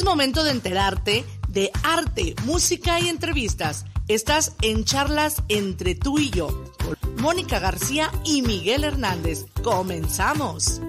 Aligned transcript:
Es 0.00 0.06
momento 0.06 0.44
de 0.44 0.52
enterarte 0.52 1.26
de 1.48 1.70
arte, 1.82 2.34
música 2.46 2.98
y 3.00 3.10
entrevistas. 3.10 3.84
Estás 4.08 4.54
en 4.62 4.86
charlas 4.86 5.42
entre 5.50 5.94
tú 5.94 6.18
y 6.18 6.30
yo. 6.30 6.48
Mónica 7.18 7.58
García 7.58 8.10
y 8.24 8.40
Miguel 8.40 8.84
Hernández. 8.84 9.44
Comenzamos. 9.62 10.80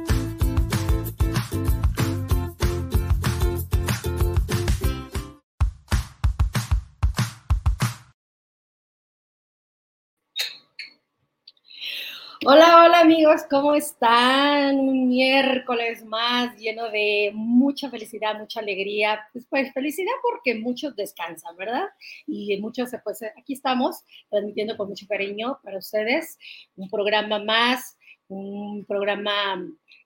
Amigos, 13.01 13.41
¿cómo 13.49 13.73
están? 13.73 14.77
Un 14.77 15.07
miércoles 15.07 16.05
más 16.05 16.55
lleno 16.55 16.87
de 16.91 17.31
mucha 17.33 17.89
felicidad, 17.89 18.37
mucha 18.37 18.59
alegría. 18.59 19.19
Pues, 19.33 19.47
pues, 19.49 19.73
felicidad 19.73 20.11
porque 20.21 20.53
muchos 20.53 20.95
descansan, 20.95 21.57
¿verdad? 21.57 21.87
Y 22.27 22.55
muchos, 22.61 22.91
pues 23.03 23.23
aquí 23.35 23.53
estamos 23.53 24.03
transmitiendo 24.29 24.77
con 24.77 24.89
mucho 24.89 25.07
cariño 25.07 25.59
para 25.63 25.79
ustedes 25.79 26.37
un 26.75 26.91
programa 26.91 27.43
más, 27.43 27.97
un 28.27 28.85
programa 28.85 29.65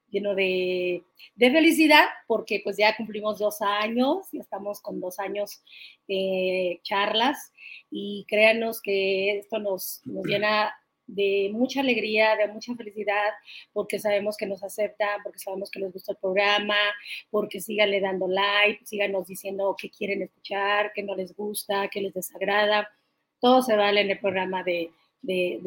lleno 0.10 0.34
de, 0.34 1.04
de 1.36 1.52
felicidad 1.52 2.06
porque 2.28 2.62
pues 2.64 2.78
ya 2.78 2.96
cumplimos 2.96 3.40
dos 3.40 3.62
años, 3.62 4.30
ya 4.32 4.40
estamos 4.40 4.80
con 4.80 5.02
dos 5.02 5.20
años 5.20 5.62
de 6.08 6.80
charlas 6.84 7.52
y 7.92 8.26
créanos 8.30 8.82
que 8.82 9.40
esto 9.40 9.60
nos, 9.60 10.02
nos 10.06 10.26
llena 10.26 10.74
de 11.08 11.50
mucha 11.54 11.82
alegría, 11.82 12.36
de 12.36 12.48
mucha 12.48 12.76
felicidad, 12.76 13.32
porque 13.74 14.00
sabemos 14.00 14.38
que 14.38 14.46
nos 14.46 14.64
aceptan, 14.64 15.22
porque 15.24 15.40
sabemos 15.40 15.70
que 15.70 15.80
les 15.80 15.92
gusta 15.92 16.14
el 16.14 16.18
programa, 16.18 16.78
porque 17.30 17.62
síganle 17.62 18.02
dando 18.02 18.28
like, 18.28 18.86
síganos 18.86 19.28
diciendo 19.28 19.76
qué 19.80 19.90
quieren 19.90 20.22
escuchar, 20.22 20.92
qué 20.94 21.04
no 21.04 21.16
les 21.16 21.36
gusta, 21.36 21.90
qué 21.92 22.02
les 22.02 22.14
desagrada. 22.14 22.90
Todo 23.40 23.62
se 23.62 23.76
vale 23.76 24.02
en 24.02 24.12
el 24.12 24.20
programa 24.20 24.64
de, 24.64 24.92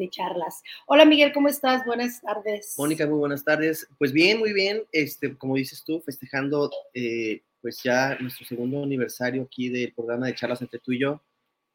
charlas. 0.09 0.61
Hola 0.87 1.05
Miguel, 1.05 1.33
¿cómo 1.33 1.49
estás? 1.49 1.85
Buenas 1.85 2.21
tardes. 2.21 2.75
Mónica, 2.77 3.05
muy 3.05 3.19
buenas 3.19 3.43
tardes. 3.43 3.87
Pues 3.97 4.13
bien, 4.13 4.39
muy 4.39 4.53
bien. 4.53 4.83
Este, 4.91 5.37
como 5.37 5.55
dices 5.55 5.83
tú, 5.85 6.01
festejando 6.01 6.71
eh, 6.93 7.41
pues 7.61 7.81
ya 7.83 8.17
nuestro 8.19 8.45
segundo 8.45 8.83
aniversario 8.83 9.43
aquí 9.43 9.69
del 9.69 9.93
programa 9.93 10.27
de 10.27 10.35
charlas 10.35 10.61
entre 10.61 10.79
tú 10.79 10.93
y 10.93 11.01
yo. 11.01 11.21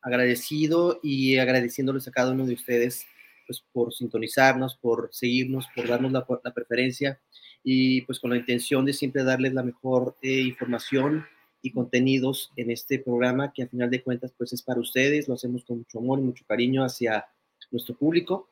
Agradecido 0.00 1.00
y 1.02 1.38
agradeciéndoles 1.38 2.08
a 2.08 2.10
cada 2.10 2.32
uno 2.32 2.46
de 2.46 2.54
ustedes 2.54 3.06
pues, 3.46 3.64
por 3.72 3.92
sintonizarnos, 3.92 4.76
por 4.76 5.08
seguirnos, 5.12 5.66
por 5.74 5.88
darnos 5.88 6.12
la, 6.12 6.24
preferencia 6.54 7.20
y 7.62 8.02
pues 8.02 8.20
con 8.20 8.30
la 8.30 8.36
intención 8.36 8.84
de 8.84 8.92
siempre 8.92 9.24
darles 9.24 9.54
la 9.54 9.62
mejor 9.62 10.16
eh, 10.22 10.40
información 10.40 11.24
y 11.62 11.70
contenidos 11.70 12.52
en 12.56 12.70
este 12.70 12.98
programa 12.98 13.52
que 13.52 13.62
a 13.62 13.68
final 13.68 13.90
de 13.90 14.02
cuentas 14.02 14.34
pues 14.36 14.52
es 14.52 14.62
para 14.62 14.80
ustedes, 14.80 15.28
lo 15.28 15.34
hacemos 15.34 15.64
con 15.64 15.78
mucho 15.78 15.98
amor 15.98 16.18
y 16.18 16.22
mucho 16.22 16.44
cariño 16.46 16.84
hacia 16.84 17.26
nuestro 17.70 17.94
público. 17.94 18.48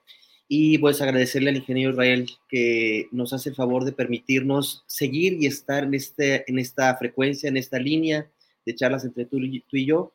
Y 0.48 0.78
pues 0.78 1.00
agradecerle 1.00 1.50
al 1.50 1.56
ingeniero 1.56 1.92
Israel 1.92 2.28
que 2.48 3.08
nos 3.10 3.32
hace 3.32 3.50
el 3.50 3.54
favor 3.54 3.84
de 3.84 3.92
permitirnos 3.92 4.84
seguir 4.86 5.34
y 5.34 5.46
estar 5.46 5.84
en, 5.84 5.94
este, 5.94 6.50
en 6.50 6.58
esta 6.58 6.94
frecuencia, 6.96 7.48
en 7.48 7.56
esta 7.56 7.78
línea 7.78 8.30
de 8.66 8.74
charlas 8.74 9.04
entre 9.04 9.24
tú, 9.24 9.38
tú 9.38 9.76
y 9.76 9.86
yo 9.86 10.12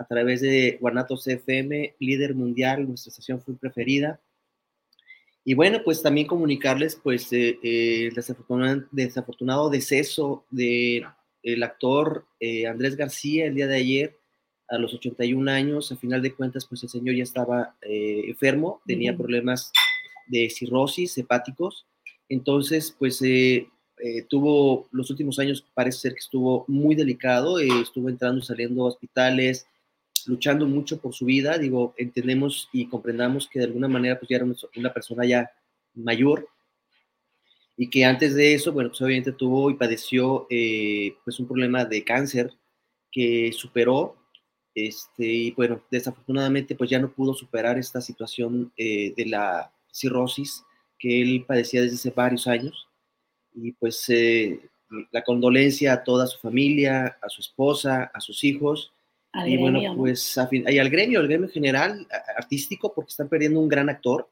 a 0.00 0.06
través 0.06 0.40
de 0.40 0.78
Guanatos 0.80 1.26
FM, 1.26 1.94
líder 1.98 2.34
mundial, 2.34 2.88
nuestra 2.88 3.10
estación 3.10 3.42
fue 3.42 3.54
preferida. 3.54 4.18
Y 5.44 5.52
bueno, 5.52 5.82
pues 5.84 6.02
también 6.02 6.26
comunicarles 6.26 6.96
pues 6.96 7.30
eh, 7.34 7.58
eh, 7.62 8.06
el 8.06 8.14
desafortunado, 8.14 8.86
desafortunado, 8.92 9.68
deceso 9.68 10.46
del 10.50 11.04
el 11.42 11.62
actor 11.62 12.26
eh, 12.40 12.66
Andrés 12.66 12.96
García 12.96 13.46
el 13.46 13.54
día 13.54 13.66
de 13.66 13.76
ayer 13.76 14.16
a 14.68 14.78
los 14.78 14.94
81 14.94 15.50
años. 15.50 15.92
A 15.92 15.96
final 15.96 16.22
de 16.22 16.34
cuentas, 16.34 16.64
pues 16.64 16.82
el 16.82 16.88
señor 16.88 17.14
ya 17.14 17.22
estaba 17.22 17.76
enfermo, 17.82 18.80
tenía 18.86 19.14
problemas 19.14 19.70
de 20.28 20.48
cirrosis 20.48 21.18
hepáticos. 21.18 21.86
Entonces, 22.30 22.94
pues 22.98 23.20
tuvo 24.28 24.88
los 24.92 25.10
últimos 25.10 25.38
años, 25.38 25.66
parece 25.74 25.98
ser 25.98 26.12
que 26.14 26.20
estuvo 26.20 26.64
muy 26.68 26.94
delicado, 26.94 27.58
estuvo 27.58 28.08
entrando 28.08 28.38
y 28.38 28.44
saliendo 28.44 28.84
a 28.84 28.88
hospitales, 28.88 29.66
luchando 30.26 30.66
mucho 30.66 31.00
por 31.00 31.14
su 31.14 31.24
vida, 31.24 31.58
digo, 31.58 31.94
entendemos 31.96 32.68
y 32.72 32.86
comprendamos 32.86 33.48
que 33.48 33.58
de 33.58 33.66
alguna 33.66 33.88
manera 33.88 34.18
pues 34.18 34.28
ya 34.28 34.36
era 34.36 34.46
una 34.76 34.92
persona 34.92 35.24
ya 35.26 35.50
mayor. 35.94 36.48
Y 37.76 37.88
que 37.88 38.04
antes 38.04 38.34
de 38.34 38.54
eso, 38.54 38.72
bueno, 38.72 38.90
pues 38.90 39.00
obviamente 39.00 39.32
tuvo 39.32 39.70
y 39.70 39.74
padeció 39.74 40.46
eh, 40.50 41.14
pues 41.24 41.40
un 41.40 41.46
problema 41.46 41.84
de 41.84 42.04
cáncer 42.04 42.52
que 43.10 43.52
superó, 43.52 44.16
este, 44.74 45.24
y 45.24 45.50
bueno, 45.52 45.82
desafortunadamente 45.90 46.74
pues 46.74 46.90
ya 46.90 46.98
no 46.98 47.12
pudo 47.12 47.34
superar 47.34 47.78
esta 47.78 48.00
situación 48.00 48.72
eh, 48.76 49.14
de 49.16 49.26
la 49.26 49.72
cirrosis 49.90 50.64
que 50.98 51.22
él 51.22 51.44
padecía 51.46 51.82
desde 51.82 51.96
hace 51.96 52.10
varios 52.10 52.46
años. 52.46 52.86
Y 53.54 53.72
pues 53.72 54.04
eh, 54.08 54.60
la 55.10 55.22
condolencia 55.22 55.92
a 55.92 56.04
toda 56.04 56.26
su 56.26 56.38
familia, 56.38 57.18
a 57.22 57.28
su 57.28 57.40
esposa, 57.40 58.10
a 58.14 58.20
sus 58.20 58.44
hijos, 58.44 58.92
y 59.46 59.56
bueno, 59.56 59.80
pues 59.96 60.38
y 60.50 60.78
al 60.78 60.90
gremio, 60.90 61.20
al 61.20 61.28
gremio 61.28 61.48
general 61.48 62.06
artístico, 62.36 62.92
porque 62.92 63.10
están 63.10 63.28
perdiendo 63.28 63.60
un 63.60 63.68
gran 63.68 63.88
actor, 63.88 64.28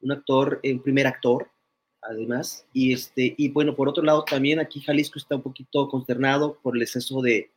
un 0.00 0.12
actor, 0.12 0.60
un 0.62 0.82
primer 0.82 1.06
actor, 1.06 1.50
además. 2.02 2.66
Y, 2.72 2.92
este, 2.92 3.34
y 3.36 3.48
bueno, 3.48 3.74
por 3.74 3.88
otro 3.88 4.04
lado, 4.04 4.24
también 4.24 4.60
aquí 4.60 4.80
Jalisco 4.80 5.18
está 5.18 5.36
un 5.36 5.42
poquito 5.42 5.88
consternado 5.88 6.58
por 6.62 6.76
el 6.76 6.82
exceso 6.82 7.22
de 7.22 7.50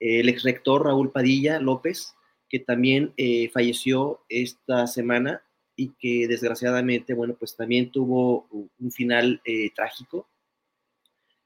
el 0.00 0.28
ex 0.28 0.42
rector 0.42 0.84
Raúl 0.84 1.12
Padilla 1.12 1.60
López, 1.60 2.14
que 2.48 2.58
también 2.58 3.12
eh, 3.16 3.50
falleció 3.50 4.24
esta 4.28 4.86
semana 4.86 5.42
y 5.76 5.90
que 5.98 6.26
desgraciadamente, 6.26 7.14
bueno, 7.14 7.34
pues 7.38 7.56
también 7.56 7.90
tuvo 7.90 8.48
un 8.50 8.90
final 8.90 9.40
eh, 9.44 9.70
trágico 9.74 10.28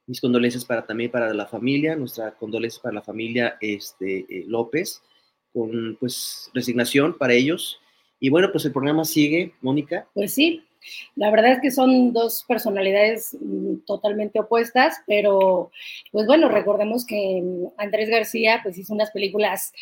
mis 0.06 0.20
condolencias 0.20 0.64
para 0.64 0.86
también 0.86 1.10
para 1.10 1.32
la 1.34 1.46
familia, 1.46 1.96
nuestra 1.96 2.32
condolencia 2.32 2.80
para 2.82 2.94
la 2.94 3.02
familia 3.02 3.56
este, 3.60 4.26
eh, 4.28 4.44
López, 4.46 5.02
con 5.52 5.96
pues 5.98 6.50
resignación 6.54 7.16
para 7.18 7.34
ellos. 7.34 7.80
Y 8.20 8.30
bueno, 8.30 8.50
pues 8.50 8.64
el 8.64 8.72
programa 8.72 9.04
sigue, 9.04 9.52
Mónica. 9.60 10.08
Pues 10.14 10.32
sí, 10.32 10.62
la 11.16 11.30
verdad 11.30 11.52
es 11.52 11.60
que 11.60 11.70
son 11.70 12.12
dos 12.12 12.44
personalidades 12.46 13.36
mm, 13.40 13.78
totalmente 13.86 14.40
opuestas, 14.40 15.02
pero 15.06 15.70
pues 16.12 16.26
bueno, 16.26 16.48
recordemos 16.48 17.04
que 17.04 17.42
mm, 17.42 17.66
Andrés 17.76 18.08
García 18.08 18.60
pues 18.62 18.78
hizo 18.78 18.94
unas 18.94 19.10
películas 19.10 19.72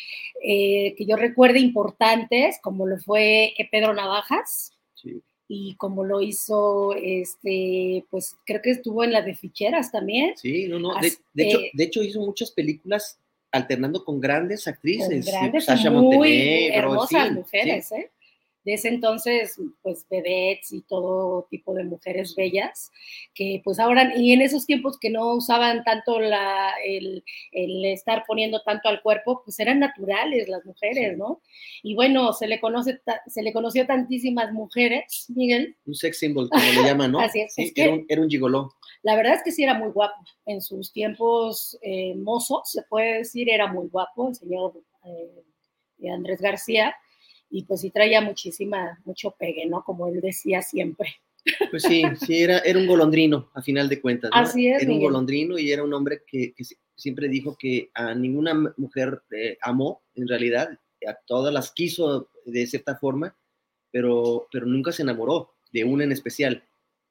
eh, 0.43 0.95
que 0.97 1.05
yo 1.05 1.15
recuerde 1.15 1.59
importantes, 1.59 2.59
como 2.61 2.87
lo 2.87 2.97
fue 2.97 3.53
Pedro 3.71 3.93
Navajas. 3.93 4.73
Sí 4.95 5.21
y 5.47 5.75
como 5.75 6.03
lo 6.03 6.21
hizo, 6.21 6.93
este, 6.95 8.03
pues 8.09 8.35
creo 8.45 8.61
que 8.61 8.71
estuvo 8.71 9.03
en 9.03 9.11
la 9.11 9.21
de 9.21 9.35
ficheras 9.35 9.91
también. 9.91 10.33
Sí, 10.37 10.67
no, 10.67 10.79
no, 10.79 10.93
de, 10.99 11.09
hecho, 11.35 11.59
de 11.73 11.83
hecho 11.83 12.03
hizo 12.03 12.19
muchas 12.21 12.51
películas 12.51 13.19
alternando 13.51 14.03
con 14.03 14.19
grandes 14.19 14.67
actrices. 14.67 15.25
grandes, 15.25 15.65
Sasha 15.65 15.89
muy 15.91 16.67
hermosas 16.67 17.31
mujeres, 17.31 17.91
¿eh? 17.91 18.11
De 18.65 18.73
ese 18.73 18.87
entonces, 18.87 19.61
pues 19.83 20.07
vedettes 20.09 20.73
y 20.73 20.81
todo 20.81 21.47
tipo 21.51 21.75
de 21.75 21.83
mujeres 21.83 22.33
bellas, 22.35 22.91
que 23.35 23.61
pues 23.63 23.79
ahora, 23.79 24.13
y 24.17 24.33
en 24.33 24.41
esos 24.41 24.65
tiempos 24.65 24.97
que 24.99 25.11
no 25.11 25.35
usaban 25.35 25.83
tanto 25.83 26.19
la, 26.19 26.73
el, 26.83 27.23
estar 27.51 28.23
poniendo 28.27 28.61
tanto 28.63 28.89
al 28.89 29.03
cuerpo, 29.03 29.43
pues 29.45 29.59
eran 29.59 29.79
naturales 29.79 30.49
las 30.49 30.65
mujeres, 30.65 31.15
¿no? 31.15 31.41
Y 31.83 31.93
bueno, 31.93 32.33
se 32.33 32.47
le 32.47 32.59
conoce, 32.59 32.99
se 33.27 33.43
le 33.43 33.53
conoció 33.53 33.85
tantísimas 33.85 34.51
mujeres, 34.51 35.27
Miguel. 35.29 35.77
Un 35.85 35.93
sex 35.93 36.17
symbol, 36.17 36.49
como 36.49 36.63
le 36.63 36.87
llaman, 36.87 37.11
¿no? 37.11 37.19
Así 37.21 37.41
es. 37.41 37.53
era, 37.75 37.93
un, 37.93 38.05
era, 38.09 38.21
un, 38.21 38.29
gigoló. 38.29 38.73
La 39.03 39.15
verdad 39.15 39.35
es 39.35 39.43
que 39.43 39.51
sí 39.51 39.61
era 39.63 39.75
muy 39.75 39.91
guapo. 39.91 40.15
En 40.47 40.61
sus 40.61 40.91
tiempos 40.91 41.77
eh, 41.83 42.15
mozos, 42.15 42.71
se 42.71 42.81
puede 42.89 43.19
decir, 43.19 43.47
era 43.47 43.71
muy 43.71 43.87
guapo 43.89 44.29
el 44.29 44.35
señor 44.35 44.73
eh, 45.03 46.09
Andrés 46.09 46.41
García 46.41 46.95
y 47.49 47.63
pues 47.63 47.81
sí 47.81 47.91
traía 47.91 48.21
muchísima, 48.21 48.99
mucho 49.05 49.31
pegue, 49.31 49.65
¿no? 49.65 49.83
Como 49.83 50.07
él 50.07 50.21
decía 50.21 50.61
siempre. 50.61 51.15
Pues 51.69 51.83
sí, 51.83 52.03
sí, 52.25 52.41
era, 52.41 52.59
era 52.59 52.79
un 52.79 52.87
golondrino, 52.87 53.49
a 53.53 53.61
final 53.61 53.87
de 53.87 54.01
cuentas. 54.01 54.31
¿no? 54.33 54.37
Así 54.37 54.67
es. 54.67 54.81
Era 54.81 54.91
un 54.91 54.99
golondrino 54.99 55.59
y 55.59 55.71
era 55.71 55.83
un 55.83 55.93
hombre 55.93 56.23
que, 56.25 56.53
siempre 56.95 57.27
dijo 57.27 57.55
que 57.57 57.91
a 57.93 58.15
ninguna 58.15 58.73
mujer 58.77 59.21
eh, 59.31 59.57
amó, 59.61 60.01
en 60.15 60.27
realidad, 60.27 60.69
a 61.07 61.13
todas 61.25 61.53
las 61.53 61.71
quiso 61.71 62.29
de 62.45 62.65
cierta 62.65 62.95
forma, 62.95 63.35
pero, 63.91 64.47
pero 64.51 64.65
nunca 64.65 64.91
se 64.91 65.03
enamoró 65.03 65.53
de 65.71 65.83
una 65.83 66.03
en 66.03 66.11
especial. 66.11 66.63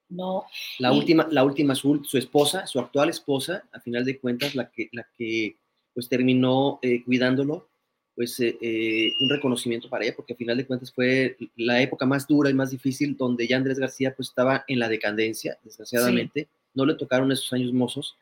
No. 0.09 0.45
La 0.79 0.93
última, 0.93 1.27
la 1.31 1.45
última 1.45 1.75
su, 1.75 2.05
su, 2.05 2.19
esposa, 2.19 2.67
su 2.67 2.79
actual 2.79 3.09
esposa, 3.11 3.69
a 3.73 3.81
final 3.81 4.05
de 4.05 4.19
cuentas, 4.19 4.55
la 4.55 4.71
que, 4.71 4.89
la 4.93 5.07
que 5.17 5.57
pues 5.93 6.09
terminó 6.09 6.79
eh, 6.83 7.05
cuidándolo, 7.05 7.69
pues 8.15 8.39
eh, 8.41 8.57
eh, 8.61 9.13
un 9.21 9.29
reconocimiento 9.29 9.89
para 9.89 10.05
ella, 10.05 10.15
porque 10.15 10.35
a 10.35 10.37
final 10.37 10.57
de 10.57 10.67
cuentas 10.67 10.93
fue 10.93 11.37
la 11.57 11.83
época 11.83 12.07
más 12.07 12.27
dura 12.27 12.51
y 12.51 12.55
más 12.55 12.71
difícil 12.71 13.17
donde 13.17 13.47
ya 13.47 13.57
Andrés 13.57 13.79
García 13.79 14.15
pues 14.15 14.29
estaba 14.29 14.65
en 14.69 14.79
la 14.79 14.89
decadencia, 14.89 15.59
desgraciadamente, 15.65 16.49
no 16.75 16.87
le 16.87 16.95
tocaron 16.95 17.33
esos 17.33 17.53
años 17.53 17.73
mozos, 17.73 18.17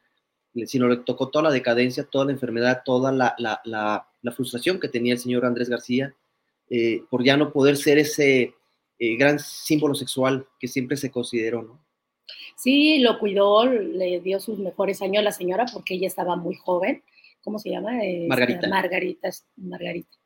sino 0.66 0.88
le 0.88 0.98
tocó 0.98 1.28
toda 1.28 1.44
la 1.44 1.50
decadencia, 1.50 2.04
toda 2.04 2.26
la 2.26 2.32
enfermedad, 2.32 2.82
toda 2.84 3.12
la, 3.12 3.34
la, 3.38 3.60
la, 3.64 4.32
frustración 4.32 4.78
que 4.78 4.88
tenía 4.88 5.14
el 5.14 5.18
señor 5.18 5.44
Andrés 5.44 5.68
García 5.68 6.14
eh, 6.68 7.02
por 7.10 7.24
ya 7.24 7.36
no 7.36 7.52
poder 7.52 7.76
ser 7.76 7.98
ese 7.98 8.54
eh, 8.98 9.16
gran 9.16 9.38
símbolo 9.38 9.94
sexual 9.94 10.46
que 10.58 10.68
siempre 10.68 10.96
se 10.96 11.10
consideró, 11.10 11.62
¿no? 11.62 11.84
Sí, 12.56 13.00
lo 13.00 13.18
cuidó, 13.18 13.64
le 13.64 14.20
dio 14.20 14.38
sus 14.38 14.58
mejores 14.58 15.02
años 15.02 15.20
a 15.20 15.24
la 15.24 15.32
señora 15.32 15.66
porque 15.72 15.94
ella 15.94 16.06
estaba 16.06 16.36
muy 16.36 16.54
joven. 16.54 17.02
¿Cómo 17.42 17.58
se 17.58 17.70
llama? 17.70 18.02
Este, 18.04 18.26
Margarita. 18.28 18.68
Margarita, 18.68 19.30
Margarita. 19.56 20.16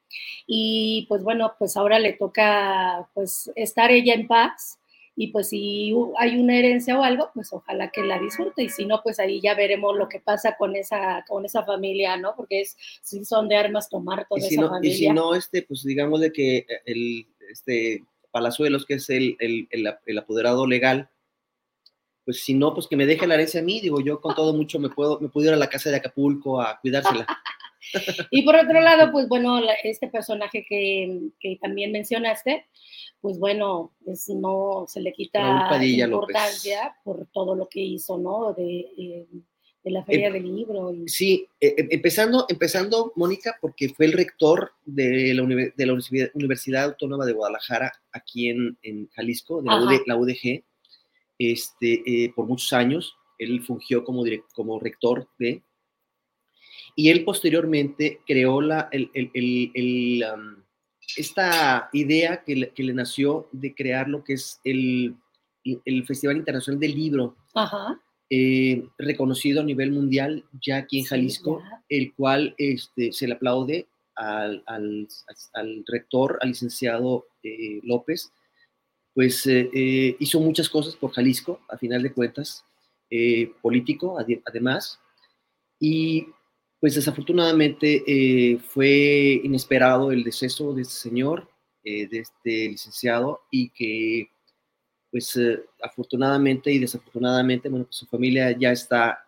Y 0.47 1.07
pues 1.09 1.23
bueno, 1.23 1.55
pues 1.59 1.77
ahora 1.77 1.99
le 1.99 2.13
toca 2.13 3.09
pues 3.15 3.51
estar 3.57 3.91
ella 3.91 4.15
en 4.15 4.27
paz 4.27 4.79
y 5.19 5.29
pues 5.29 5.49
si 5.49 5.95
hay 6.19 6.39
una 6.39 6.59
herencia 6.59 6.99
o 6.99 7.03
algo, 7.03 7.31
pues 7.35 7.51
ojalá 7.53 7.91
que 7.91 8.03
la 8.03 8.19
disfrute 8.19 8.63
y 8.63 8.69
si 8.69 8.85
no, 8.85 9.01
pues 9.03 9.19
ahí 9.19 9.41
ya 9.41 9.55
veremos 9.55 9.97
lo 9.97 10.11
que 10.11 10.21
pasa 10.21 10.57
con 10.59 10.77
esa, 10.77 11.25
con 11.27 11.47
esa 11.47 11.65
familia, 11.65 12.19
¿no? 12.19 12.35
Porque 12.37 12.61
es, 12.61 12.77
si 13.01 13.25
son 13.25 13.49
de 13.49 13.57
armas 13.57 13.89
tomar 13.89 14.27
toda 14.29 14.47
esa 14.47 14.69
familia. 14.69 14.95
Y 14.95 14.99
si 14.99 15.09
no, 15.09 15.35
este, 15.35 15.63
pues 15.63 15.83
digamos 15.85 16.21
de 16.21 16.33
que 16.33 16.67
el, 16.85 17.27
este, 17.51 18.05
Palazuelos, 18.31 18.85
que 18.85 18.95
es 18.95 19.09
el, 19.09 19.37
el, 19.39 19.67
el, 20.05 20.19
apoderado 20.19 20.67
legal, 20.67 21.09
pues 22.27 22.45
si 22.45 22.55
no, 22.55 22.75
pues 22.75 22.89
que 22.89 22.97
me 22.97 23.07
deje 23.07 23.27
la 23.27 23.35
herencia 23.35 23.61
a 23.61 23.63
mí, 23.63 23.81
digo, 23.81 24.01
yo 24.01 24.21
con 24.21 24.35
todo 24.35 24.53
mucho 24.53 24.81
me 24.81 24.91
puedo, 24.91 25.21
me 25.21 25.29
puedo 25.29 25.47
ir 25.47 25.55
a 25.55 25.57
la 25.57 25.69
casa 25.69 25.91
de 25.91 25.97
Acapulco 25.97 26.61
a 26.61 26.79
cuidársela. 26.81 27.25
y 28.33 28.43
por 28.43 28.57
otro 28.57 28.81
lado, 28.81 29.13
pues 29.13 29.29
bueno, 29.29 29.61
este 29.85 30.09
personaje 30.09 30.67
que, 30.69 31.21
que 31.39 31.57
también 31.63 31.93
mencionaste, 31.93 32.67
pues 33.21 33.39
bueno, 33.39 33.95
pues 34.05 34.29
no 34.29 34.87
se 34.89 35.01
le 35.01 35.13
quita 35.13 35.79
importancia 35.81 36.97
por 37.05 37.29
todo 37.33 37.55
lo 37.55 37.69
que 37.69 37.81
hizo, 37.81 38.19
¿no? 38.19 38.53
De, 38.55 38.81
eh, 38.99 39.27
de 39.85 39.91
la 39.93 40.05
Feria 40.05 40.27
em, 40.27 40.33
del 40.33 40.57
Libro. 40.57 40.93
Sí, 41.07 41.49
e, 41.61 41.69
e, 41.69 41.89
empezando, 41.93 42.47
empezando, 42.49 43.13
Mónica, 43.15 43.57
porque 43.61 43.89
fue 43.91 44.07
el 44.07 44.15
rector 44.15 44.73
de 44.85 45.33
la, 45.33 45.45
de 45.45 45.87
la, 45.87 45.97
Universidad 46.35 46.85
Autónoma 46.87 47.25
de 47.25 47.35
Guadalajara, 47.35 47.93
aquí 48.11 48.49
en, 48.49 48.77
en 48.83 49.09
Jalisco, 49.11 49.63
de 49.63 49.71
la, 50.07 50.17
UDG, 50.17 50.65
este, 51.39 52.03
eh, 52.25 52.33
por 52.35 52.47
muchos 52.47 52.73
años. 52.73 53.17
Él 53.39 53.63
fungió 53.63 54.05
como, 54.05 54.25
como 54.55 54.81
rector 54.81 55.29
de... 55.39 55.63
Y 56.95 57.11
él 57.11 57.25
posteriormente 57.25 58.21
creó 58.27 58.63
la, 58.63 58.89
el, 58.91 59.11
el, 59.13 59.31
el 59.75 60.25
esta 61.17 61.89
idea 61.93 62.43
que 62.45 62.57
le, 62.57 62.71
que 62.71 62.83
le, 62.83 62.95
nació 62.95 63.49
de 63.53 63.75
crear 63.75 64.09
lo 64.09 64.25
que 64.25 64.35
es 64.35 64.61
el, 64.65 65.17
Festival 66.07 66.37
Internacional 66.37 66.79
del 66.79 66.95
Libro, 66.95 67.37
eh, 68.31 68.85
reconocido 68.99 69.61
a 69.61 69.65
nivel 69.65 69.93
mundial 69.93 70.45
ya 70.65 70.79
aquí 70.79 71.01
en 71.01 71.05
Jalisco, 71.05 71.61
el 71.89 72.15
cual 72.15 72.55
este, 72.57 73.13
se 73.13 73.27
le 73.27 73.35
aplaude 73.35 73.89
al, 74.15 74.63
al, 74.67 75.09
al 75.55 75.85
rector, 75.87 76.39
al 76.41 76.51
licenciado 76.51 77.27
eh, 77.43 77.81
López, 77.83 78.33
pues 79.17 79.45
eh, 79.49 80.15
hizo 80.21 80.39
muchas 80.39 80.69
cosas 80.69 80.95
por 80.95 81.11
Jalisco, 81.11 81.59
a 81.69 81.77
final 81.77 82.05
de 82.05 82.13
cuentas, 82.13 82.65
político 83.63 84.19
además, 84.45 85.01
y 85.81 86.27
pues 86.81 86.95
desafortunadamente 86.95 88.05
eh, 88.07 88.59
fue 88.59 89.41
inesperado 89.43 90.13
el 90.13 90.23
deceso 90.23 90.75
de 90.75 90.83
este 90.83 90.95
señor, 90.95 91.49
eh, 91.83 92.07
de 92.07 92.19
este 92.19 92.69
licenciado, 92.69 93.41
y 93.51 93.71
que 93.71 94.31
pues 95.11 95.35
eh, 95.37 95.65
afortunadamente 95.83 96.71
y 96.71 96.79
desafortunadamente, 96.79 97.71
pues 97.71 97.87
su 97.91 98.07
familia 98.07 98.53
ya 98.53 98.73
está 98.73 99.25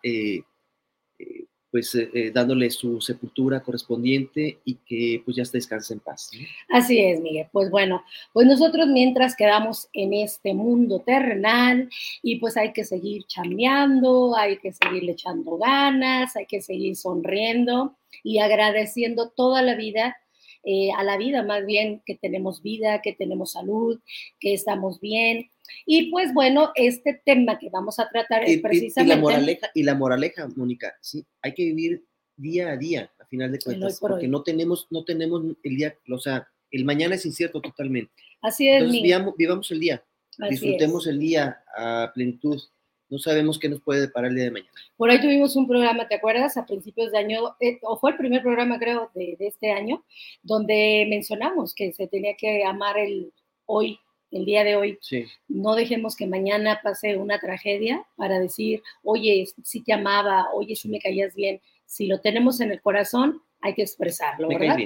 pues 1.71 1.93
eh, 1.95 2.09
eh, 2.13 2.31
dándole 2.33 2.69
su 2.69 2.99
sepultura 3.01 3.61
correspondiente 3.61 4.59
y 4.65 4.75
que 4.75 5.21
pues 5.23 5.37
ya 5.37 5.45
se 5.45 5.57
descanse 5.57 5.93
en 5.93 5.99
paz. 5.99 6.31
Así 6.69 6.99
es, 6.99 7.21
Miguel. 7.21 7.47
Pues 7.51 7.69
bueno, 7.69 8.03
pues 8.33 8.47
nosotros 8.47 8.87
mientras 8.87 9.35
quedamos 9.35 9.87
en 9.93 10.13
este 10.13 10.53
mundo 10.53 10.99
terrenal 10.99 11.89
y 12.23 12.37
pues 12.37 12.57
hay 12.57 12.73
que 12.73 12.85
seguir 12.85 13.25
chambeando, 13.25 14.35
hay 14.35 14.57
que 14.57 14.71
seguir 14.73 15.09
echando 15.09 15.57
ganas, 15.57 16.35
hay 16.35 16.45
que 16.45 16.61
seguir 16.61 16.95
sonriendo 16.95 17.95
y 18.23 18.39
agradeciendo 18.39 19.29
toda 19.29 19.61
la 19.61 19.75
vida 19.75 20.17
eh, 20.63 20.91
a 20.97 21.03
la 21.03 21.17
vida, 21.17 21.43
más 21.43 21.65
bien 21.65 22.01
que 22.05 22.15
tenemos 22.15 22.61
vida, 22.61 23.01
que 23.01 23.13
tenemos 23.13 23.53
salud, 23.53 23.99
que 24.39 24.53
estamos 24.53 24.99
bien. 24.99 25.49
Y 25.85 26.11
pues 26.11 26.33
bueno, 26.33 26.71
este 26.75 27.21
tema 27.25 27.57
que 27.59 27.69
vamos 27.69 27.99
a 27.99 28.09
tratar 28.09 28.43
es 28.43 28.59
precisamente... 28.59 29.13
Y, 29.13 29.15
la 29.15 29.21
moraleja, 29.21 29.71
y 29.73 29.83
la 29.83 29.95
moraleja, 29.95 30.47
Mónica, 30.55 30.93
sí, 31.01 31.25
hay 31.41 31.53
que 31.53 31.63
vivir 31.63 32.03
día 32.35 32.71
a 32.71 32.77
día, 32.77 33.11
a 33.19 33.25
final 33.25 33.51
de 33.51 33.59
cuentas, 33.59 33.99
porque 33.99 34.27
no 34.27 34.43
tenemos, 34.43 34.87
no 34.89 35.03
tenemos 35.03 35.43
el 35.63 35.75
día, 35.75 35.95
o 36.09 36.19
sea, 36.19 36.47
el 36.71 36.85
mañana 36.85 37.15
es 37.15 37.25
incierto 37.25 37.61
totalmente. 37.61 38.13
Así 38.41 38.67
es. 38.67 38.81
Entonces, 38.81 39.33
vivamos, 39.37 39.71
el 39.71 39.79
día, 39.79 40.03
disfrutemos 40.49 41.07
el 41.07 41.19
día 41.19 41.63
a 41.75 42.11
plenitud 42.13 42.61
no 43.09 43.17
sabemos 43.17 43.57
qué 43.57 43.69
nos 43.69 43.81
puede 43.81 44.01
deparar 44.01 44.29
el 44.29 44.35
día 44.35 44.45
de 44.45 44.51
mañana. 44.51 44.71
Por 44.95 45.09
ahí 45.09 45.19
tuvimos 45.19 45.55
un 45.55 45.67
programa, 45.67 46.07
¿te 46.07 46.15
acuerdas? 46.15 46.57
A 46.57 46.65
principios 46.65 47.11
de 47.11 47.17
año, 47.17 47.55
eh, 47.59 47.79
o 47.81 47.97
fue 47.97 48.11
el 48.11 48.17
primer 48.17 48.41
programa 48.41 48.77
creo 48.77 49.09
de, 49.15 49.35
este 49.39 49.71
año, 49.71 50.03
donde 50.43 51.05
mencionamos 51.09 51.73
que 51.73 51.91
se 51.91 52.07
tenía 52.07 52.35
que 52.35 52.63
amar 52.63 52.97
el 52.97 53.33
hoy, 53.65 53.99
el 54.31 54.45
día 54.45 54.63
de 54.63 54.75
hoy. 54.75 54.97
Sí. 55.01 55.25
No 55.47 55.75
dejemos 55.75 56.15
que 56.15 56.27
mañana 56.27 56.79
pase 56.83 57.17
una 57.17 57.39
tragedia 57.39 58.05
para 58.15 58.39
decir, 58.39 58.83
oye, 59.03 59.47
sí 59.63 59.83
te 59.83 59.93
amaba, 59.93 60.47
oye, 60.53 60.75
sí 60.75 60.87
me 60.87 60.99
caías 60.99 61.35
bien. 61.35 61.61
Si 61.85 62.05
lo 62.05 62.21
tenemos 62.21 62.61
en 62.61 62.71
el 62.71 62.81
corazón, 62.81 63.41
hay 63.61 63.73
que 63.73 63.81
expresarlo, 63.81 64.47
¿verdad? 64.47 64.77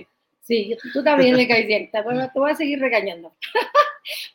Sí, 0.41 0.75
tú 0.93 1.03
también 1.03 1.35
le 1.35 1.47
caes 1.47 1.67
bien. 1.67 1.89
Te 1.91 2.01
voy 2.39 2.51
a 2.51 2.55
seguir 2.55 2.79
regañando. 2.79 3.33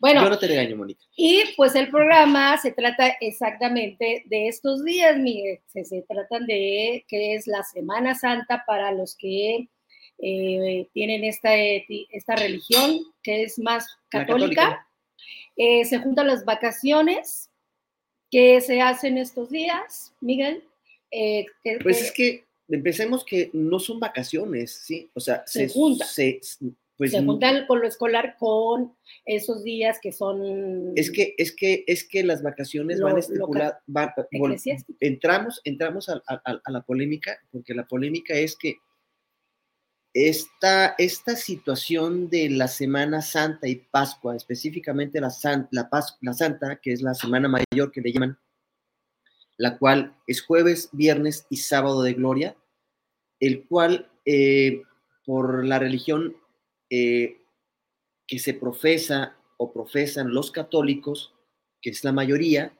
Bueno. 0.00 0.22
Yo 0.22 0.30
no 0.30 0.38
te 0.38 0.48
regaño, 0.48 0.76
Mónica. 0.76 1.00
Y 1.16 1.42
pues 1.56 1.74
el 1.74 1.88
programa 1.90 2.56
se 2.58 2.72
trata 2.72 3.08
exactamente 3.20 4.24
de 4.26 4.48
estos 4.48 4.84
días, 4.84 5.18
Miguel. 5.18 5.60
Se, 5.66 5.84
se 5.84 6.02
tratan 6.02 6.46
de 6.46 7.04
que 7.08 7.34
es 7.34 7.46
la 7.46 7.62
Semana 7.62 8.14
Santa 8.14 8.64
para 8.66 8.92
los 8.92 9.16
que 9.16 9.68
eh, 10.20 10.88
tienen 10.92 11.22
esta, 11.22 11.54
esta 11.54 12.34
religión 12.34 13.00
que 13.22 13.44
es 13.44 13.58
más 13.58 13.86
católica. 14.08 14.86
Eh, 15.56 15.84
se 15.84 15.98
juntan 15.98 16.26
las 16.26 16.44
vacaciones 16.44 17.50
que 18.30 18.60
se 18.60 18.80
hacen 18.80 19.18
estos 19.18 19.50
días, 19.50 20.12
Miguel. 20.20 20.64
Eh, 21.10 21.46
pues 21.82 22.02
es 22.02 22.12
que 22.12 22.44
empecemos 22.68 23.24
que 23.24 23.50
no 23.52 23.78
son 23.78 24.00
vacaciones, 24.00 24.72
¿sí? 24.84 25.08
O 25.14 25.20
sea, 25.20 25.44
se, 25.46 25.68
juntan. 25.68 26.08
Pues, 26.98 27.12
se 27.12 27.22
junta 27.22 27.64
con 27.68 27.80
lo 27.80 27.86
escolar 27.86 28.36
con 28.38 28.92
esos 29.24 29.62
días 29.62 30.00
que 30.02 30.10
son... 30.10 30.92
Es 30.96 31.12
que, 31.12 31.32
es 31.38 31.54
que, 31.54 31.84
es 31.86 32.02
que 32.02 32.24
las 32.24 32.42
vacaciones 32.42 33.00
van 33.00 33.16
estipuladas, 33.16 33.80
entramos, 34.98 35.60
entramos 35.62 36.08
a, 36.08 36.20
la 36.66 36.82
polémica, 36.82 37.38
porque 37.52 37.72
la 37.72 37.86
polémica 37.86 38.34
es 38.34 38.56
que 38.56 38.78
esta, 40.12 40.96
esta 40.98 41.36
situación 41.36 42.28
de 42.30 42.50
la 42.50 42.66
Semana 42.66 43.22
Santa 43.22 43.68
y 43.68 43.76
Pascua, 43.76 44.34
específicamente 44.34 45.20
la, 45.20 45.32
la, 45.70 45.88
la 46.20 46.32
Santa, 46.32 46.80
que 46.82 46.92
es 46.92 47.00
la 47.00 47.14
Semana 47.14 47.48
Mayor 47.48 47.92
que 47.92 48.00
le 48.00 48.12
llaman, 48.12 48.36
la 49.56 49.78
cual 49.78 50.16
es 50.26 50.42
jueves, 50.42 50.88
viernes 50.90 51.46
y 51.48 51.58
sábado 51.58 52.02
de 52.02 52.14
gloria, 52.14 52.56
el 53.38 53.64
cual 53.68 54.10
eh, 54.24 54.82
por 55.24 55.64
la 55.64 55.78
religión 55.78 56.34
eh, 56.90 57.40
que 58.26 58.38
se 58.38 58.54
profesa 58.54 59.36
o 59.56 59.72
profesan 59.72 60.32
los 60.32 60.50
católicos, 60.50 61.34
que 61.80 61.90
es 61.90 62.04
la 62.04 62.12
mayoría, 62.12 62.72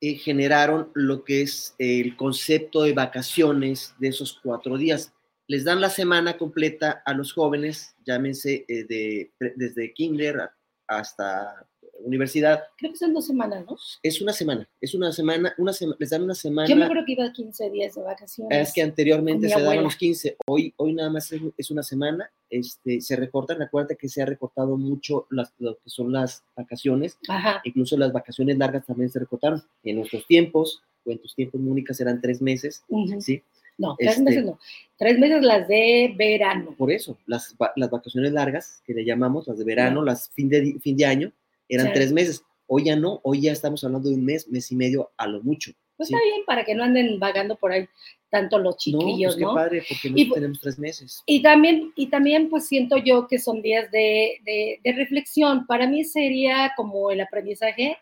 eh, 0.00 0.14
generaron 0.16 0.90
lo 0.94 1.24
que 1.24 1.42
es 1.42 1.74
el 1.78 2.16
concepto 2.16 2.82
de 2.82 2.92
vacaciones 2.92 3.94
de 3.98 4.08
esos 4.08 4.38
cuatro 4.42 4.76
días. 4.76 5.12
Les 5.48 5.64
dan 5.64 5.80
la 5.80 5.90
semana 5.90 6.36
completa 6.36 7.02
a 7.06 7.14
los 7.14 7.32
jóvenes, 7.32 7.94
llámense 8.04 8.64
eh, 8.68 8.84
de, 8.84 9.32
desde 9.56 9.94
kinder 9.94 10.50
hasta 10.86 11.66
universidad. 12.06 12.62
Creo 12.78 12.92
que 12.92 12.98
son 12.98 13.12
dos 13.12 13.26
semanas, 13.26 13.64
¿no? 13.66 13.76
Es 14.02 14.20
una 14.20 14.32
semana, 14.32 14.68
es 14.80 14.94
una 14.94 15.12
semana, 15.12 15.54
una 15.58 15.72
les 15.98 16.10
dan 16.10 16.22
una 16.22 16.34
semana. 16.34 16.68
Yo 16.68 16.76
me 16.76 16.84
acuerdo 16.84 17.04
que 17.04 17.12
iba 17.12 17.30
15 17.30 17.70
días 17.70 17.94
de 17.94 18.02
vacaciones. 18.02 18.68
Es 18.68 18.72
que 18.72 18.82
anteriormente 18.82 19.48
se 19.48 19.60
daban 19.60 19.82
los 19.82 19.96
15, 19.96 20.36
hoy, 20.46 20.72
hoy 20.76 20.92
nada 20.94 21.10
más 21.10 21.30
es, 21.32 21.70
una 21.70 21.82
semana, 21.82 22.30
este, 22.48 23.00
se 23.00 23.16
recortan, 23.16 23.60
acuérdate 23.62 23.96
que 23.96 24.08
se 24.08 24.22
ha 24.22 24.26
recortado 24.26 24.76
mucho 24.76 25.26
las, 25.30 25.52
lo 25.58 25.76
que 25.76 25.90
son 25.90 26.12
las 26.12 26.44
vacaciones, 26.56 27.18
incluso 27.64 27.96
las 27.96 28.12
vacaciones 28.12 28.56
largas 28.56 28.86
también 28.86 29.10
se 29.10 29.18
recortaron. 29.18 29.62
En 29.82 29.96
nuestros 29.96 30.26
tiempos, 30.26 30.82
o 31.04 31.10
en 31.10 31.18
tus 31.18 31.34
tiempos, 31.34 31.60
Mónica, 31.60 31.94
eran 31.98 32.20
tres 32.20 32.40
meses, 32.40 32.84
¿sí? 33.18 33.42
No, 33.78 33.94
tres 33.98 34.12
este 34.12 34.22
meses 34.22 34.44
no. 34.44 34.58
Tres 34.96 35.18
meses 35.18 35.42
las 35.42 35.68
de 35.68 36.14
verano. 36.16 36.74
Por 36.78 36.90
eso, 36.90 37.18
las, 37.26 37.54
las 37.76 37.90
vacaciones 37.90 38.32
largas, 38.32 38.82
que 38.86 38.94
le 38.94 39.04
llamamos, 39.04 39.46
las 39.46 39.58
de 39.58 39.64
verano, 39.64 40.02
las 40.02 40.30
fin 40.30 40.48
de, 40.48 40.78
fin 40.80 40.96
de 40.96 41.04
año, 41.04 41.32
eran 41.68 41.92
tres 41.92 42.12
meses. 42.12 42.42
Hoy 42.66 42.84
ya 42.84 42.96
no, 42.96 43.20
hoy 43.22 43.42
ya 43.42 43.52
estamos 43.52 43.82
hablando 43.84 44.08
de 44.08 44.14
un 44.16 44.24
mes, 44.24 44.48
mes 44.48 44.70
y 44.72 44.76
medio 44.76 45.10
a 45.16 45.26
lo 45.26 45.42
mucho. 45.42 45.72
Pues 45.96 46.10
está 46.10 46.22
bien, 46.22 46.44
para 46.44 46.64
que 46.64 46.74
no 46.74 46.84
anden 46.84 47.18
vagando 47.18 47.56
por 47.56 47.72
ahí. 47.72 47.88
tanto 48.28 48.58
los 48.58 48.76
chiquillos, 48.76 49.38
no, 49.38 49.46
¿no? 49.46 49.52
Pues 49.54 49.64
qué 49.64 49.68
padre, 49.68 49.84
porque 49.88 50.08
Y- 50.08 50.10
nosotros 50.10 50.34
tenemos 50.34 50.60
tres 50.60 50.78
meses. 50.78 51.22
Y 51.26 51.42
también, 51.42 51.92
y 51.96 52.08
también 52.08 52.50
pues 52.50 52.66
siento 52.66 52.98
yo 52.98 53.28
que 53.28 53.38
son 53.38 53.62
días 53.62 53.90
de, 53.92 54.40
de- 54.44 54.80
de 54.82 54.92
reflexión. 54.92 55.64
Para 55.66 55.86
mí 55.86 56.04
sería 56.04 56.72
como 56.76 57.10
el 57.12 57.20
aprendizaje, 57.20 57.96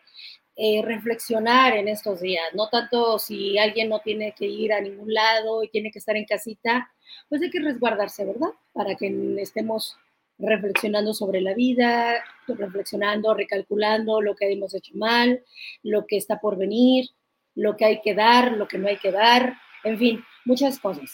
eh, 0.57 0.81
reflexionar 0.83 1.77
en 1.77 1.87
estos 1.87 2.21
días, 2.21 2.43
no 2.53 2.69
tanto 2.69 3.19
si 3.19 3.57
alguien 3.57 3.87
no 3.89 3.99
tiene 3.99 4.33
que 4.37 4.45
ir 4.47 4.73
a 4.73 4.81
ningún 4.81 5.13
lado 5.13 5.63
y 5.63 5.69
tiene 5.69 5.91
que 5.91 5.99
estar 5.99 6.17
en 6.17 6.25
casita, 6.25 6.89
pues 7.29 7.41
hay 7.41 7.49
que 7.51 7.59
resguardarse, 7.59 8.25
¿verdad? 8.25 8.49
Para 8.73 8.95
que 8.95 9.35
estemos 9.39 9.95
reflexionando 10.37 11.13
sobre 11.13 11.41
la 11.41 11.53
vida, 11.53 12.23
reflexionando, 12.47 13.33
recalculando 13.33 14.21
lo 14.21 14.35
que 14.35 14.51
hemos 14.51 14.73
hecho 14.73 14.93
mal, 14.95 15.43
lo 15.83 16.05
que 16.05 16.17
está 16.17 16.39
por 16.39 16.57
venir, 16.57 17.09
lo 17.55 17.75
que 17.77 17.85
hay 17.85 18.01
que 18.01 18.13
dar, 18.13 18.53
lo 18.53 18.67
que 18.67 18.77
no 18.77 18.87
hay 18.87 18.97
que 18.97 19.11
dar, 19.11 19.55
en 19.83 19.97
fin, 19.97 20.23
muchas 20.45 20.79
cosas. 20.79 21.11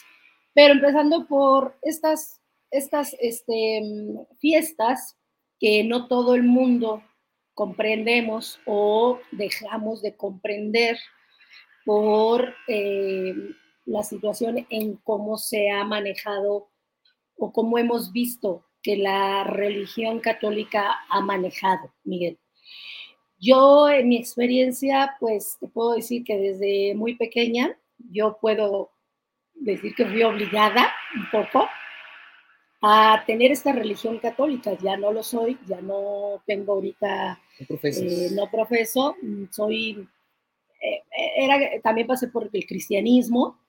Pero 0.53 0.73
empezando 0.73 1.27
por 1.27 1.77
estas, 1.81 2.41
estas 2.71 3.15
este, 3.19 3.81
fiestas 4.39 5.17
que 5.59 5.83
no 5.83 6.07
todo 6.07 6.33
el 6.33 6.43
mundo 6.43 7.03
comprendemos 7.53 8.59
o 8.65 9.19
dejamos 9.31 10.01
de 10.01 10.15
comprender 10.15 10.97
por 11.85 12.55
eh, 12.67 13.35
la 13.85 14.03
situación 14.03 14.65
en 14.69 14.95
cómo 14.97 15.37
se 15.37 15.69
ha 15.69 15.83
manejado 15.83 16.69
o 17.37 17.51
cómo 17.51 17.77
hemos 17.77 18.11
visto 18.11 18.65
que 18.81 18.97
la 18.97 19.43
religión 19.43 20.19
católica 20.19 20.99
ha 21.09 21.21
manejado, 21.21 21.93
Miguel. 22.03 22.37
Yo, 23.39 23.89
en 23.89 24.07
mi 24.07 24.17
experiencia, 24.17 25.15
pues 25.19 25.57
te 25.59 25.67
puedo 25.67 25.93
decir 25.93 26.23
que 26.23 26.37
desde 26.37 26.93
muy 26.95 27.15
pequeña, 27.15 27.75
yo 27.97 28.37
puedo 28.39 28.91
decir 29.55 29.95
que 29.95 30.05
fui 30.05 30.23
obligada 30.23 30.93
un 31.15 31.29
poco 31.31 31.67
a 32.81 33.23
tener 33.25 33.51
esta 33.51 33.71
religión 33.71 34.19
católica. 34.19 34.77
Ya 34.81 34.97
no 34.97 35.11
lo 35.11 35.23
soy, 35.23 35.57
ya 35.67 35.81
no 35.81 36.43
tengo 36.45 36.73
ahorita, 36.73 37.39
No 37.69 37.79
eh, 37.83 38.29
no 38.33 38.49
profeso, 38.49 39.15
soy, 39.51 40.07
eh, 40.81 41.03
era, 41.37 41.81
también 41.81 42.07
pasé 42.07 42.27
por 42.27 42.49
el 42.51 42.65
cristianismo, 42.65 43.59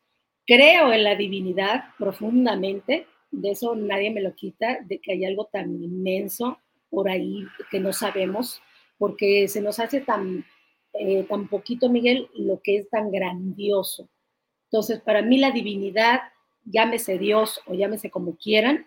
creo 0.47 0.93
en 0.93 1.05
la 1.05 1.15
divinidad 1.15 1.85
profundamente, 1.99 3.07
de 3.33 3.51
eso 3.51 3.75
nadie 3.75 4.11
me 4.11 4.21
lo 4.21 4.35
quita, 4.35 4.79
de 4.85 4.99
que 4.99 5.13
hay 5.13 5.25
algo 5.25 5.47
tan 5.47 5.83
inmenso 5.83 6.59
por 6.91 7.09
ahí 7.09 7.45
que 7.71 7.81
no 7.81 7.93
sabemos, 7.93 8.63
porque 8.99 9.49
se 9.49 9.63
nos 9.63 9.81
hace 9.81 10.03
tan, 10.03 10.45
eh, 10.93 11.25
tan 11.29 11.49
poquito, 11.49 11.89
Miguel, 11.89 12.29
lo 12.35 12.61
que 12.63 12.77
es 12.77 12.91
tan 12.91 13.11
grandioso. 13.11 14.09
Entonces, 14.65 15.01
para 15.01 15.23
mí 15.23 15.39
la 15.39 15.51
divinidad, 15.51 16.21
llámese 16.65 17.19
Dios 17.19 17.61
o 17.67 17.75
llámese 17.75 18.11
como 18.11 18.37
quieran, 18.37 18.87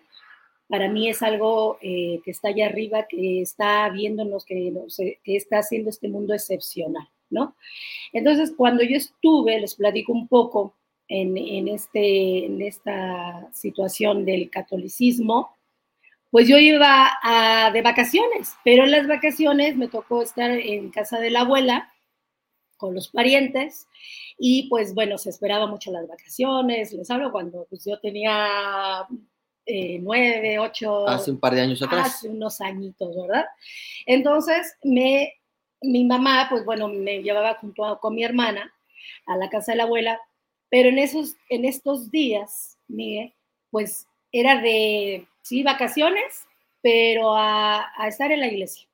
para 0.68 0.88
mí 0.88 1.08
es 1.08 1.22
algo 1.22 1.78
eh, 1.80 2.20
que 2.24 2.30
está 2.30 2.48
allá 2.48 2.66
arriba, 2.66 3.06
que 3.08 3.40
está 3.40 3.88
viéndonos, 3.90 4.44
que, 4.44 4.72
que 5.22 5.36
está 5.36 5.58
haciendo 5.58 5.90
este 5.90 6.08
mundo 6.08 6.34
excepcional, 6.34 7.08
¿no? 7.30 7.54
Entonces, 8.12 8.52
cuando 8.56 8.82
yo 8.82 8.96
estuve, 8.96 9.60
les 9.60 9.74
platico 9.74 10.12
un 10.12 10.26
poco 10.26 10.74
en, 11.08 11.36
en 11.36 11.68
este, 11.68 12.46
en 12.46 12.62
esta 12.62 13.48
situación 13.52 14.24
del 14.24 14.50
catolicismo, 14.50 15.56
pues 16.30 16.48
yo 16.48 16.58
iba 16.58 17.10
a- 17.22 17.70
de 17.72 17.82
vacaciones, 17.82 18.54
pero 18.64 18.84
en 18.84 18.90
las 18.90 19.06
vacaciones 19.06 19.76
me 19.76 19.88
tocó 19.88 20.22
estar 20.22 20.50
en 20.50 20.90
casa 20.90 21.18
de 21.20 21.30
la 21.30 21.40
abuela 21.40 21.92
con 22.76 22.94
los 22.94 23.08
parientes 23.08 23.86
y 24.38 24.68
pues 24.68 24.92
bueno, 24.94 25.16
se 25.16 25.30
esperaba 25.30 25.66
mucho 25.66 25.90
las 25.92 26.06
vacaciones, 26.06 26.92
les 26.92 27.10
hablo 27.10 27.32
cuando 27.32 27.66
pues, 27.70 27.84
yo 27.86 27.98
tenía 28.00 29.06
eh, 29.64 29.98
nueve, 30.02 30.58
ocho, 30.58 31.08
Hace 31.08 31.30
un 31.30 31.40
par 31.40 31.54
de 31.54 31.62
años 31.62 31.80
atrás. 31.82 32.16
hace 32.16 32.28
unos 32.28 32.60
añitos, 32.60 33.16
¿verdad? 33.16 33.46
Entonces, 34.04 34.76
me, 34.82 35.32
mi 35.82 36.04
mamá, 36.04 36.48
pues 36.50 36.64
bueno, 36.64 36.88
me 36.88 37.22
llevaba 37.22 37.54
junto 37.54 37.84
a- 37.84 37.98
con 37.98 38.14
mi 38.14 38.24
hermana 38.24 38.72
a 39.26 39.36
la 39.36 39.48
casa 39.48 39.72
de 39.72 39.78
la 39.78 39.84
abuela, 39.84 40.20
pero 40.70 40.88
en, 40.88 40.98
esos, 40.98 41.36
en 41.48 41.64
estos 41.64 42.10
días, 42.10 42.78
Miguel, 42.88 43.34
pues 43.70 44.06
era 44.32 44.60
de, 44.60 45.26
sí, 45.42 45.62
vacaciones, 45.62 46.46
pero 46.82 47.34
a, 47.36 47.86
a 47.96 48.08
estar 48.08 48.30
en 48.32 48.40
la 48.40 48.48
iglesia, 48.48 48.88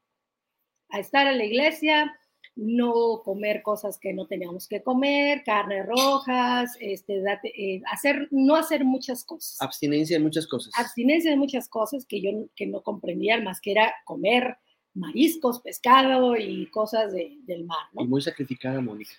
a 0.90 0.98
estar 1.00 1.26
en 1.26 1.38
la 1.38 1.44
iglesia, 1.44 2.16
no 2.54 3.22
comer 3.24 3.62
cosas 3.62 3.98
que 3.98 4.12
no 4.12 4.26
teníamos 4.26 4.68
que 4.68 4.82
comer, 4.82 5.42
carnes 5.42 5.86
rojas, 5.86 6.76
este, 6.80 7.22
date- 7.22 7.52
eh, 7.56 7.82
hacer, 7.90 8.28
no 8.30 8.56
hacer 8.56 8.84
muchas 8.84 9.24
cosas 9.24 9.56
Abstinencia 9.60 10.16
en 10.18 10.22
muchas 10.22 10.46
cosas. 10.46 10.72
abstinencia 10.76 11.30
de 11.30 11.36
muchas 11.38 11.66
cosas 11.68 12.04
que 12.06 12.20
yo 12.20 12.30
que 12.54 12.66
no 12.66 12.82
comprendía 12.82 13.40
más 13.40 13.60
que 13.60 13.72
era 13.72 13.94
comer 14.04 14.58
mariscos, 14.94 15.60
pescado 15.62 16.36
y 16.36 16.66
cosas 16.70 17.12
de- 17.14 17.38
del 17.44 17.64
mar, 17.64 17.86
Y 17.94 18.02
¿no? 18.04 18.10
muy 18.10 18.20
sacrificada, 18.20 18.80
Mónica. 18.82 19.12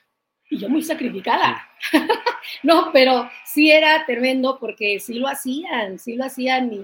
Y 0.54 0.58
yo 0.60 0.70
muy 0.70 0.84
sacrificada. 0.84 1.68
no, 2.64 2.92
pero 2.94 3.28
sí 3.46 3.72
era 3.72 4.06
tremendo 4.06 4.58
porque 4.60 5.00
sí 5.00 5.16
lo 5.16 5.28
hacían, 5.28 5.98
sí 5.98 6.16
lo 6.16 6.26
hacían 6.26 6.70
mi, 6.70 6.78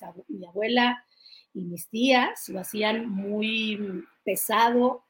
abu- 0.00 0.24
mi 0.28 0.46
abuela 0.46 1.04
y 1.52 1.64
mis 1.64 1.88
tías, 1.88 2.48
lo 2.48 2.60
hacían 2.60 3.08
muy 3.10 3.78
pesado, 4.24 5.04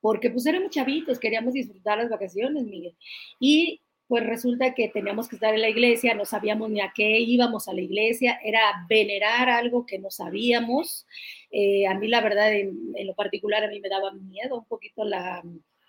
porque 0.00 0.30
pues 0.30 0.46
éramos 0.46 0.70
chavitos, 0.70 1.18
queríamos 1.18 1.54
disfrutar 1.54 1.98
las 1.98 2.10
vacaciones, 2.10 2.64
Miguel. 2.64 2.96
Y 3.40 3.80
pues 4.08 4.24
resulta 4.26 4.74
que 4.74 4.88
teníamos 4.88 5.28
que 5.28 5.36
estar 5.36 5.54
en 5.54 5.62
la 5.62 5.68
iglesia, 5.68 6.14
no 6.14 6.24
sabíamos 6.24 6.70
ni 6.70 6.80
a 6.80 6.92
qué 6.94 7.20
íbamos 7.20 7.68
a 7.68 7.74
la 7.74 7.82
iglesia, 7.82 8.40
era 8.44 8.60
venerar 8.88 9.50
algo 9.50 9.86
que 9.86 9.98
no 9.98 10.10
sabíamos. 10.10 11.06
Eh, 11.50 11.86
a 11.86 11.94
mí 11.94 12.08
la 12.08 12.20
verdad, 12.22 12.52
en, 12.52 12.92
en 12.96 13.06
lo 13.06 13.14
particular, 13.14 13.64
a 13.64 13.68
mí 13.68 13.80
me 13.80 13.88
daba 13.90 14.12
miedo 14.12 14.58
un 14.58 14.64
poquito 14.66 15.04
la, 15.04 15.42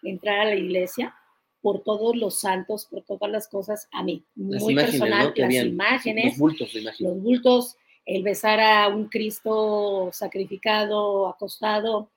entrar 0.03 0.39
a 0.41 0.45
la 0.45 0.55
iglesia 0.55 1.15
por 1.61 1.83
todos 1.83 2.15
los 2.15 2.39
santos, 2.39 2.85
por 2.85 3.03
todas 3.03 3.29
las 3.31 3.47
cosas, 3.47 3.87
a 3.91 4.03
mí, 4.03 4.23
Las 4.35 4.61
muy 4.61 4.73
imágenes, 4.73 4.99
personal, 4.99 5.27
¿no? 5.27 5.33
Las 5.35 5.45
habían. 5.45 5.67
imágenes 5.67 6.25
Los 6.25 6.37
bultos, 6.37 6.73
los 6.99 7.21
bultos, 7.21 7.77
el 8.05 8.23
besar 8.23 8.59
a 8.59 8.87
un 8.87 9.07
Cristo 9.07 10.09
sacrificado, 10.13 11.27
acostado, 11.27 12.09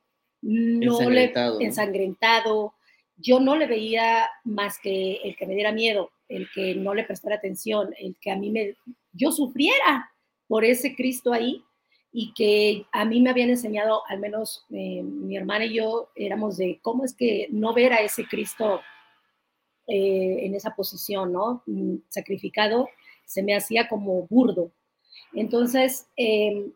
no 0.42 1.00
Ensangrentado, 1.00 1.54
¿no? 1.54 1.58
le 1.60 1.66
ensangrentado. 1.66 2.74
Yo 3.16 3.40
no 3.40 3.56
le 3.56 3.66
veía 3.66 4.28
más 4.44 4.78
que 4.78 5.20
el 5.22 5.36
que 5.36 5.46
me 5.46 5.54
diera 5.54 5.70
miedo, 5.70 6.10
el 6.28 6.48
que 6.54 6.74
no 6.74 6.94
le 6.94 7.04
prestara 7.04 7.36
atención, 7.36 7.94
el 7.98 8.16
que 8.20 8.30
a 8.30 8.36
mí 8.36 8.50
me, 8.50 8.74
yo 9.12 9.30
sufriera 9.32 10.10
por 10.48 10.64
ese 10.64 10.96
Cristo 10.96 11.32
ahí 11.32 11.62
y 12.10 12.32
que 12.34 12.84
a 12.92 13.04
mí 13.04 13.20
me 13.20 13.30
habían 13.30 13.50
enseñado, 13.50 14.02
al 14.08 14.18
menos 14.18 14.64
eh, 14.70 15.02
mi 15.02 15.36
hermana 15.36 15.64
y 15.64 15.74
yo 15.74 16.10
éramos 16.14 16.56
de 16.56 16.78
cómo 16.82 17.04
es 17.04 17.14
que 17.14 17.48
no 17.50 17.72
ver 17.72 17.92
a 17.92 18.00
ese 18.00 18.26
Cristo 18.26 18.80
eh, 19.86 20.46
en 20.46 20.54
esa 20.54 20.74
posición, 20.74 21.32
¿no? 21.32 21.62
Mm, 21.66 21.96
Sacrificado, 22.08 22.88
se 23.24 23.42
me 23.42 23.54
hacía 23.54 23.88
como 23.88 24.26
burdo. 24.28 24.72
Entonces, 25.34 26.06
eh, 26.16 26.70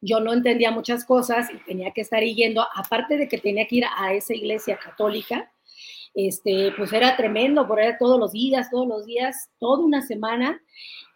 yo 0.00 0.20
no 0.20 0.32
entendía 0.32 0.70
muchas 0.70 1.04
cosas 1.04 1.48
y 1.52 1.58
tenía 1.64 1.92
que 1.92 2.00
estar 2.00 2.22
yendo, 2.22 2.66
aparte 2.74 3.16
de 3.16 3.28
que 3.28 3.38
tenía 3.38 3.66
que 3.66 3.76
ir 3.76 3.84
a 3.96 4.14
esa 4.14 4.34
iglesia 4.34 4.78
católica, 4.78 5.52
este, 6.14 6.72
pues 6.76 6.92
era 6.92 7.16
tremendo, 7.16 7.66
por 7.68 7.80
era 7.80 7.96
todos 7.98 8.18
los 8.18 8.32
días, 8.32 8.70
todos 8.70 8.88
los 8.88 9.06
días, 9.06 9.50
toda 9.58 9.84
una 9.84 10.02
semana, 10.02 10.60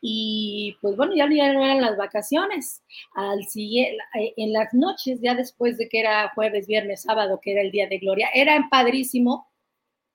y 0.00 0.76
pues 0.82 0.96
bueno, 0.96 1.14
ya, 1.16 1.26
no 1.26 1.64
eran 1.64 1.80
las 1.80 1.96
vacaciones. 1.96 2.82
Al 3.14 3.44
siguiente, 3.44 3.96
en 4.36 4.52
las 4.52 4.74
noches, 4.74 5.20
ya 5.22 5.34
después 5.34 5.78
de 5.78 5.88
que 5.88 6.00
era 6.00 6.30
jueves, 6.34 6.66
viernes, 6.66 7.02
sábado, 7.02 7.40
que 7.42 7.52
era 7.52 7.62
el 7.62 7.70
día 7.70 7.88
de 7.88 7.98
gloria, 7.98 8.28
era 8.34 8.68
padrísimo, 8.70 9.48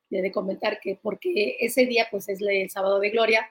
de 0.09 0.31
comentar 0.31 0.79
que 0.79 0.99
porque 1.01 1.57
ese 1.59 1.85
día 1.85 2.07
pues 2.09 2.29
es 2.29 2.41
el 2.41 2.69
sábado 2.69 2.99
de 2.99 3.09
gloria, 3.11 3.49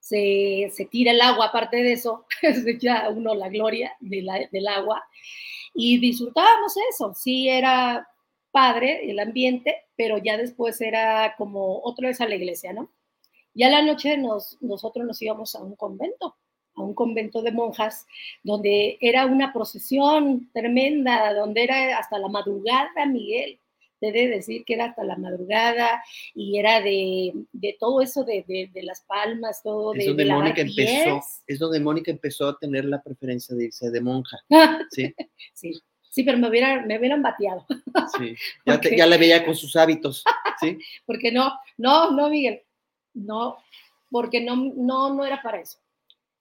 se, 0.00 0.70
se, 0.72 0.86
tira 0.86 1.12
el 1.12 1.20
agua, 1.20 1.46
aparte 1.46 1.78
de 1.78 1.92
eso, 1.92 2.24
se 2.40 2.70
echa 2.70 3.08
uno 3.10 3.34
la 3.34 3.48
gloria 3.48 3.96
de 4.00 4.22
la, 4.22 4.48
del 4.50 4.68
agua 4.68 5.04
y 5.74 5.98
disfrutábamos 5.98 6.74
eso, 6.90 7.14
sí 7.14 7.48
era 7.48 8.08
padre 8.50 9.10
el 9.10 9.18
ambiente, 9.18 9.84
pero 9.96 10.18
ya 10.18 10.36
después 10.36 10.80
era 10.80 11.34
como 11.36 11.80
otra 11.82 12.08
vez 12.08 12.20
a 12.20 12.28
la 12.28 12.36
iglesia, 12.36 12.72
¿no? 12.72 12.90
Ya 13.54 13.68
la 13.68 13.82
noche 13.82 14.16
nos, 14.16 14.56
nosotros 14.60 15.04
nos 15.06 15.20
íbamos 15.20 15.54
a 15.54 15.62
un 15.62 15.74
convento, 15.76 16.36
a 16.76 16.82
un 16.82 16.94
convento 16.94 17.42
de 17.42 17.52
monjas, 17.52 18.06
donde 18.42 18.98
era 19.00 19.26
una 19.26 19.52
procesión 19.52 20.50
tremenda, 20.52 21.34
donde 21.34 21.64
era 21.64 21.98
hasta 21.98 22.18
la 22.18 22.28
madrugada, 22.28 23.06
Miguel, 23.06 23.60
debe 24.00 24.28
decir 24.28 24.64
que 24.64 24.74
era 24.74 24.86
hasta 24.86 25.04
la 25.04 25.16
madrugada 25.16 26.02
y 26.34 26.58
era 26.58 26.80
de, 26.80 27.32
de 27.52 27.76
todo 27.78 28.00
eso 28.00 28.24
de, 28.24 28.44
de, 28.46 28.70
de, 28.72 28.82
las 28.82 29.02
palmas, 29.02 29.62
todo 29.62 29.92
es 29.94 30.00
de, 30.00 30.06
donde 30.06 30.24
de 30.24 30.32
Mónica 30.32 30.60
empezó, 30.62 31.20
es 31.46 31.58
donde 31.58 31.80
Mónica 31.80 32.10
empezó 32.10 32.48
a 32.48 32.58
tener 32.58 32.84
la 32.84 33.02
preferencia 33.02 33.54
de 33.56 33.66
irse 33.66 33.90
de 33.90 34.00
monja. 34.00 34.38
Sí, 34.90 35.14
sí, 35.54 35.72
sí 36.10 36.22
pero 36.22 36.38
me 36.38 36.48
hubieran, 36.48 36.86
me 36.86 36.98
hubieran 36.98 37.22
bateado. 37.22 37.66
Sí, 38.18 38.34
ya, 38.64 38.80
te, 38.80 38.96
ya 38.96 39.06
la 39.06 39.16
veía 39.16 39.44
con 39.44 39.54
sus 39.54 39.76
hábitos, 39.76 40.24
¿sí? 40.60 40.78
Porque 41.06 41.30
no, 41.30 41.52
no, 41.76 42.10
no, 42.12 42.30
Miguel, 42.30 42.62
no, 43.14 43.58
porque 44.10 44.40
no, 44.40 44.56
no, 44.56 45.14
no 45.14 45.24
era 45.24 45.42
para 45.42 45.60
eso. 45.60 45.78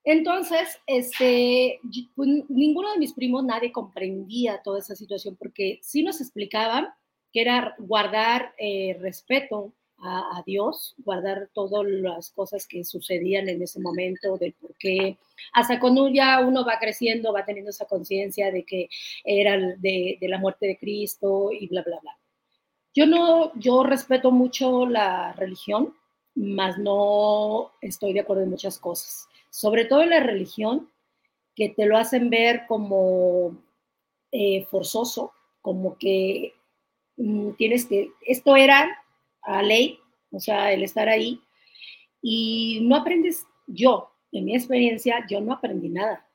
Entonces, 0.04 0.80
este, 0.86 1.82
pues, 2.16 2.30
ninguno 2.48 2.94
de 2.94 2.98
mis 2.98 3.12
primos, 3.12 3.44
nadie 3.44 3.74
comprendía 3.74 4.62
toda 4.64 4.80
esa 4.80 4.96
situación, 4.96 5.36
porque 5.36 5.80
sí 5.82 6.02
nos 6.02 6.22
explicaban 6.22 6.88
que 7.32 7.42
era 7.42 7.76
guardar 7.78 8.54
eh, 8.58 8.98
respeto 9.00 9.74
a, 10.00 10.44
Dios, 10.46 10.94
guardar 11.00 11.50
todas 11.54 11.84
las 11.86 12.30
cosas 12.30 12.68
que 12.68 12.84
sucedían 12.84 13.50
en 13.50 13.62
ese 13.64 13.80
momento, 13.80 14.38
del 14.38 14.54
por 14.54 14.76
qué, 14.78 15.18
hasta 15.54 15.80
cuando 15.80 16.08
ya 16.08 16.40
uno 16.42 16.64
va 16.64 16.78
creciendo, 16.80 17.34
va 17.34 17.46
teniendo 17.46 17.72
esa 17.72 17.86
conciencia 17.86 18.52
de 18.52 18.64
que 18.64 18.90
era 19.24 19.58
de, 19.58 20.18
de, 20.22 20.28
la 20.28 20.38
muerte 20.38 20.68
de 20.68 20.78
Cristo 20.78 21.50
y 21.52 21.68
bla, 21.68 21.82
bla, 21.82 22.00
bla. 22.00 22.18
Yo 22.94 23.06
no, 23.08 23.52
yo 23.60 23.84
respeto 23.84 24.32
mucho 24.32 24.86
la 24.86 25.34
religión, 25.34 25.96
mas 26.36 26.78
no 26.78 27.72
estoy 27.82 28.14
de 28.14 28.20
acuerdo 28.20 28.44
en 28.44 28.52
muchas 28.52 28.78
cosas, 28.78 29.28
sobre 29.50 29.86
todo 29.86 30.04
en 30.04 30.12
la 30.12 30.20
religión, 30.20 30.92
que 31.56 31.70
te 31.70 31.88
lo 31.88 31.98
hacen 31.98 32.30
ver 32.30 32.66
como 32.68 33.58
eh, 34.32 34.64
forzoso, 34.66 35.32
como 35.62 35.98
que 35.98 36.54
tienes 37.58 37.86
que, 37.86 38.12
esto 38.22 38.56
era 38.56 38.88
a 39.42 39.62
ley, 39.62 40.00
o 40.32 40.40
sea, 40.40 40.72
el 40.72 40.84
estar 40.84 41.10
ahí, 41.10 41.42
y 42.22 42.80
no 42.84 42.96
aprendes, 42.96 43.46
yo, 43.68 44.12
en 44.32 44.46
mi 44.46 44.56
experiencia, 44.56 45.26
yo 45.30 45.42
no 45.42 45.54
aprendí 45.54 45.90
nada. 45.90 46.26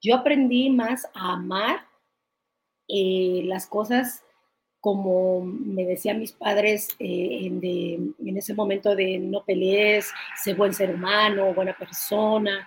Yo 0.00 0.16
aprendí 0.16 0.70
más 0.70 1.06
a 1.14 1.34
amar 1.34 1.86
eh, 2.88 3.42
las 3.44 3.66
cosas 3.66 4.24
como 4.80 5.42
me 5.42 5.84
decían 5.84 6.18
mis 6.18 6.32
padres 6.32 6.88
eh, 6.98 7.40
en, 7.42 8.14
en, 8.18 8.36
ese 8.38 8.54
momento 8.54 8.96
de 8.96 9.18
no 9.18 9.44
pelees, 9.44 10.10
sé 10.42 10.54
buen 10.54 10.72
ser 10.72 10.94
humano, 10.94 11.52
buena 11.52 11.76
persona, 11.76 12.66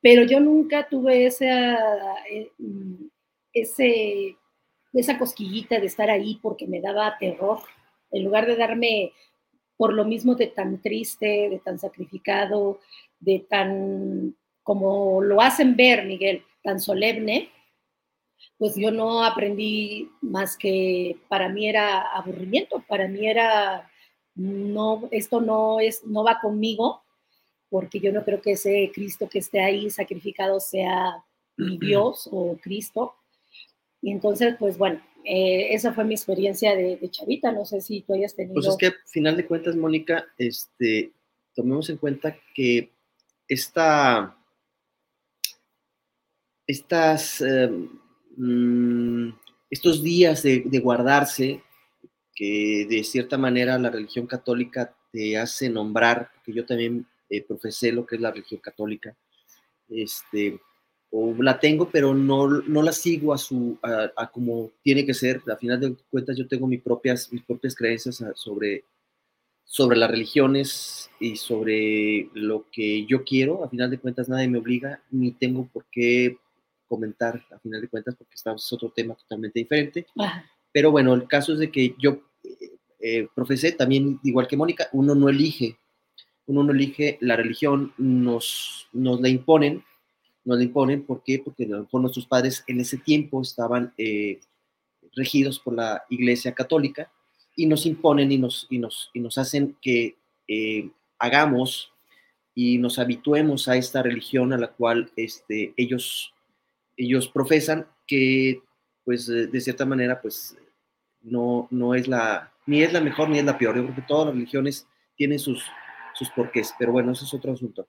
pero 0.00 0.24
yo 0.24 0.40
nunca 0.40 0.88
tuve 0.88 1.26
esa, 1.26 1.76
eh, 2.24 2.50
esa 4.92 5.18
cosquillita 5.18 5.78
de 5.78 5.86
estar 5.86 6.10
ahí 6.10 6.38
porque 6.42 6.66
me 6.66 6.80
daba 6.80 7.16
terror 7.18 7.60
en 8.10 8.24
lugar 8.24 8.46
de 8.46 8.56
darme 8.56 9.12
por 9.76 9.94
lo 9.94 10.04
mismo 10.04 10.34
de 10.34 10.48
tan 10.48 10.82
triste, 10.82 11.48
de 11.48 11.60
tan 11.64 11.78
sacrificado, 11.78 12.80
de 13.18 13.46
tan, 13.48 14.36
como 14.62 15.22
lo 15.22 15.40
hacen 15.40 15.74
ver, 15.76 16.04
Miguel, 16.04 16.42
tan 16.62 16.80
solemne, 16.80 17.50
pues 18.58 18.74
yo 18.76 18.90
no 18.90 19.24
aprendí 19.24 20.10
más 20.20 20.56
que 20.56 21.16
para 21.28 21.48
mí 21.48 21.66
era 21.66 22.00
aburrimiento, 22.12 22.84
para 22.86 23.08
mí 23.08 23.26
era, 23.26 23.90
no, 24.34 25.08
esto 25.10 25.40
no, 25.40 25.80
es, 25.80 26.04
no 26.04 26.24
va 26.24 26.40
conmigo, 26.40 27.02
porque 27.70 28.00
yo 28.00 28.12
no 28.12 28.24
creo 28.24 28.42
que 28.42 28.52
ese 28.52 28.90
Cristo 28.92 29.28
que 29.30 29.38
esté 29.38 29.60
ahí 29.60 29.88
sacrificado 29.90 30.60
sea 30.60 31.24
mi 31.56 31.78
Dios 31.80 32.28
o 32.30 32.58
Cristo. 32.60 33.14
Y 34.02 34.12
entonces, 34.12 34.56
pues 34.58 34.78
bueno, 34.78 35.00
eh, 35.24 35.74
esa 35.74 35.92
fue 35.92 36.04
mi 36.04 36.14
experiencia 36.14 36.74
de, 36.74 36.98
chavita, 37.10 37.52
no 37.52 37.64
sé 37.64 37.80
si 37.80 38.02
tú 38.02 38.14
hayas 38.14 38.34
tenido... 38.34 38.54
Pues 38.54 38.66
es 38.66 38.76
que, 38.76 38.86
al 38.86 38.94
final 39.06 39.36
de 39.36 39.46
cuentas, 39.46 39.76
Mónica, 39.76 40.26
este, 40.38 41.12
tomemos 41.54 41.90
en 41.90 41.98
cuenta 41.98 42.36
que 42.54 42.92
esta, 43.48 44.36
estas, 46.66 47.40
em, 47.42 47.88
mm, 48.36 49.34
estos 49.68 50.02
días 50.02 50.42
de, 50.42 50.80
guardarse, 50.82 51.62
que 52.34 52.86
de 52.88 53.04
cierta 53.04 53.36
manera 53.36 53.78
la 53.78 53.90
religión 53.90 54.26
católica 54.26 54.96
te 55.12 55.36
hace 55.36 55.68
nombrar, 55.68 56.30
porque 56.34 56.54
yo 56.54 56.64
también 56.64 57.06
eh, 57.28 57.42
profesé 57.42 57.92
lo 57.92 58.06
que 58.06 58.16
es 58.16 58.22
la 58.22 58.30
religión 58.30 58.60
católica, 58.60 59.14
este, 59.88 60.58
o 61.10 61.34
la 61.42 61.58
tengo, 61.58 61.90
pero 61.90 62.14
no, 62.14 62.48
no 62.48 62.82
la 62.82 62.92
sigo 62.92 63.34
a, 63.34 63.38
su, 63.38 63.78
a, 63.82 64.30
como 64.30 64.70
tiene 64.82 65.04
que 65.04 65.14
ser. 65.14 65.42
A 65.50 65.56
final 65.56 65.80
de 65.80 65.96
cuentas, 66.08 66.36
yo 66.36 66.46
tengo 66.46 66.66
mis 66.66 66.80
propias, 66.80 67.32
mis 67.32 67.42
propias 67.42 67.74
creencias 67.74 68.22
sobre, 68.34 68.84
sobre 69.64 69.98
las 69.98 70.10
religiones 70.10 71.10
y 71.18 71.36
sobre 71.36 72.28
lo 72.34 72.66
que 72.70 73.06
yo 73.06 73.24
quiero. 73.24 73.64
A 73.64 73.68
final 73.68 73.90
de 73.90 73.98
cuentas, 73.98 74.28
nadie 74.28 74.48
me 74.48 74.58
obliga, 74.58 75.02
ni 75.10 75.32
tengo 75.32 75.66
por 75.66 75.84
qué 75.90 76.38
comentar, 76.86 77.44
a 77.50 77.58
final 77.58 77.80
de 77.80 77.88
cuentas, 77.88 78.14
porque 78.16 78.34
es 78.34 78.72
otro 78.72 78.92
tema 78.94 79.14
totalmente 79.14 79.58
diferente. 79.58 80.06
Pero 80.72 80.92
bueno, 80.92 81.14
el 81.14 81.26
caso 81.26 81.54
es 81.54 81.58
de 81.58 81.72
que 81.72 81.96
yo 81.98 82.20
eh, 82.44 82.70
eh, 83.00 83.28
profesé 83.34 83.72
también, 83.72 84.20
igual 84.22 84.46
que 84.46 84.56
Mónica, 84.56 84.88
uno 84.92 85.16
no 85.16 85.28
elige, 85.28 85.76
uno 86.46 86.62
no 86.62 86.72
elige 86.72 87.18
la 87.20 87.34
religión, 87.34 87.92
nos, 87.98 88.88
nos 88.92 89.20
la 89.20 89.28
imponen 89.28 89.84
nos 90.44 90.62
imponen. 90.62 91.04
¿Por 91.04 91.22
qué? 91.22 91.38
Porque 91.38 91.66
nuestros 91.66 92.26
padres 92.26 92.64
en 92.66 92.80
ese 92.80 92.98
tiempo 92.98 93.42
estaban 93.42 93.92
eh, 93.98 94.40
regidos 95.14 95.58
por 95.58 95.74
la 95.74 96.04
Iglesia 96.08 96.54
Católica 96.54 97.10
y 97.56 97.66
nos 97.66 97.86
imponen 97.86 98.30
y 98.32 98.38
nos, 98.38 98.66
y 98.70 98.78
nos, 98.78 99.10
y 99.12 99.20
nos 99.20 99.38
hacen 99.38 99.76
que 99.80 100.16
eh, 100.48 100.90
hagamos 101.18 101.92
y 102.54 102.78
nos 102.78 102.98
habituemos 102.98 103.68
a 103.68 103.76
esta 103.76 104.02
religión 104.02 104.52
a 104.52 104.58
la 104.58 104.68
cual 104.68 105.10
este, 105.16 105.74
ellos, 105.76 106.32
ellos 106.96 107.28
profesan, 107.28 107.86
que 108.06 108.62
pues 109.04 109.26
de 109.26 109.60
cierta 109.60 109.86
manera 109.86 110.20
pues 110.20 110.56
no, 111.22 111.68
no 111.70 111.94
es 111.94 112.08
la, 112.08 112.52
ni 112.66 112.82
es 112.82 112.92
la 112.92 113.00
mejor 113.00 113.28
ni 113.28 113.38
es 113.38 113.44
la 113.44 113.58
peor. 113.58 113.76
Yo 113.76 113.84
creo 113.84 113.94
que 113.94 114.02
todas 114.02 114.26
las 114.26 114.34
religiones 114.34 114.86
tienen 115.16 115.38
sus, 115.38 115.64
sus 116.14 116.30
porqués, 116.30 116.74
pero 116.78 116.92
bueno, 116.92 117.12
eso 117.12 117.24
es 117.24 117.34
otro 117.34 117.52
asunto. 117.52 117.86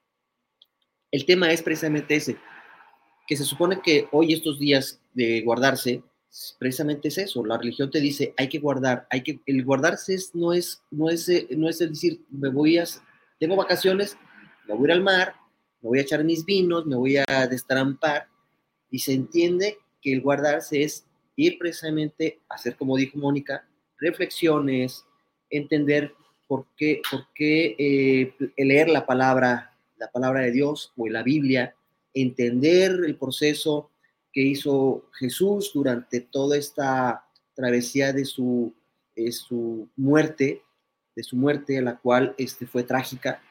El 1.12 1.26
tema 1.26 1.52
es 1.52 1.62
precisamente 1.62 2.16
ese, 2.16 2.38
que 3.28 3.36
se 3.36 3.44
supone 3.44 3.82
que 3.82 4.08
hoy 4.12 4.34
estos 4.34 4.60
días 4.60 5.02
de 5.14 5.42
guardarse, 5.42 6.04
precisamente 6.58 7.10
es 7.10 7.18
eso, 7.18 7.46
la 7.46 7.58
religión 7.58 7.92
te 7.92 8.00
dice, 8.00 8.34
hay 8.38 8.48
que 8.48 8.60
guardar, 8.60 9.08
hay 9.10 9.22
que, 9.22 9.42
el 9.46 9.66
guardarse 9.66 10.18
no 10.34 10.54
es, 10.54 10.82
no 10.90 11.10
es, 11.10 11.30
no 11.50 11.68
es 11.68 11.82
el 11.82 11.90
decir, 11.90 12.22
me 12.30 12.50
voy 12.50 12.78
a, 12.78 12.86
tengo 13.40 13.58
vacaciones, 13.58 14.18
me 14.68 14.74
voy 14.74 14.84
a 14.84 14.86
ir 14.86 14.92
al 14.94 15.04
mar, 15.04 15.36
me 15.82 15.90
voy 15.90 16.00
a 16.00 16.04
echar 16.04 16.24
mis 16.24 16.46
vinos, 16.46 16.86
me 16.86 16.96
voy 16.96 17.18
a 17.18 17.48
destrampar, 17.48 18.28
y 18.90 19.00
se 19.00 19.14
entiende 19.14 19.78
que 20.02 20.14
el 20.14 20.22
guardarse 20.22 20.84
es 20.84 21.06
ir 21.36 21.58
precisamente 21.58 22.40
a 22.48 22.56
hacer, 22.56 22.76
como 22.78 22.96
dijo 22.96 23.18
Mónica, 23.18 23.68
reflexiones, 24.00 25.06
entender 25.50 26.14
por 26.48 26.66
qué, 26.78 27.02
por 27.10 27.28
qué 27.34 27.76
eh, 27.78 28.36
leer 28.58 28.90
la 28.90 29.06
palabra 29.06 29.71
la 30.02 30.12
palabra 30.12 30.42
de 30.42 30.52
Dios 30.52 30.92
o 30.98 31.06
en 31.06 31.14
la 31.14 31.22
Biblia, 31.22 31.76
entender 32.12 32.92
el 33.06 33.16
proceso 33.18 33.92
que 34.34 34.42
hizo 34.42 35.06
Jesús 35.20 35.72
durante 35.76 36.22
toda 36.22 36.58
esta 36.58 37.24
travesía 37.54 38.12
de 38.12 38.26
su, 38.26 38.74
su 39.30 39.88
muerte, 39.96 40.64
de 41.16 41.24
su 41.24 41.36
muerte, 41.36 41.80
la 41.84 42.00
cual 42.00 42.34
este, 42.40 42.66
fue 42.66 42.84
trágica, 42.84 43.44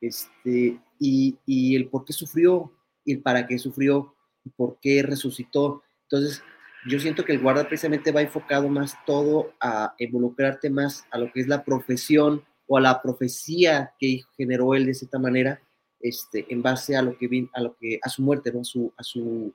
este, 0.00 0.80
y, 0.98 1.38
y, 1.46 1.76
el 1.76 1.88
por 1.88 2.04
qué 2.04 2.12
sufrió, 2.12 2.72
y 3.04 3.12
el 3.12 3.22
para 3.22 3.46
qué 3.46 3.56
sufrió, 3.56 4.16
y 4.44 4.50
por 4.50 4.78
qué 4.80 5.04
resucitó. 5.04 5.84
Entonces, 6.10 6.42
yo 6.88 6.98
siento 6.98 7.24
que 7.24 7.32
el 7.32 7.40
guarda 7.40 7.68
precisamente 7.68 8.10
va 8.10 8.22
enfocado 8.22 8.68
más 8.68 8.96
todo 9.06 9.52
a 9.60 9.94
involucrarte 9.98 10.70
más 10.70 11.06
a 11.12 11.18
lo 11.18 11.30
que 11.32 11.40
es 11.40 11.46
la 11.46 11.62
profesión 11.62 12.44
o 12.66 12.76
a 12.78 12.80
la 12.80 13.02
profecía 13.02 13.94
que 13.98 14.22
generó 14.36 14.74
él 14.74 14.86
de 14.86 14.94
cierta 14.94 15.18
manera, 15.18 15.60
este, 16.00 16.46
en 16.48 16.62
base 16.62 16.96
a 16.96 17.02
lo 17.02 17.16
que 17.16 17.48
a 17.52 17.60
lo 17.60 17.76
que 17.76 17.98
a 18.02 18.08
su 18.08 18.22
muerte, 18.22 18.52
¿no? 18.52 18.60
a 18.60 18.64
su 18.64 18.92
a 18.96 19.02
su 19.02 19.54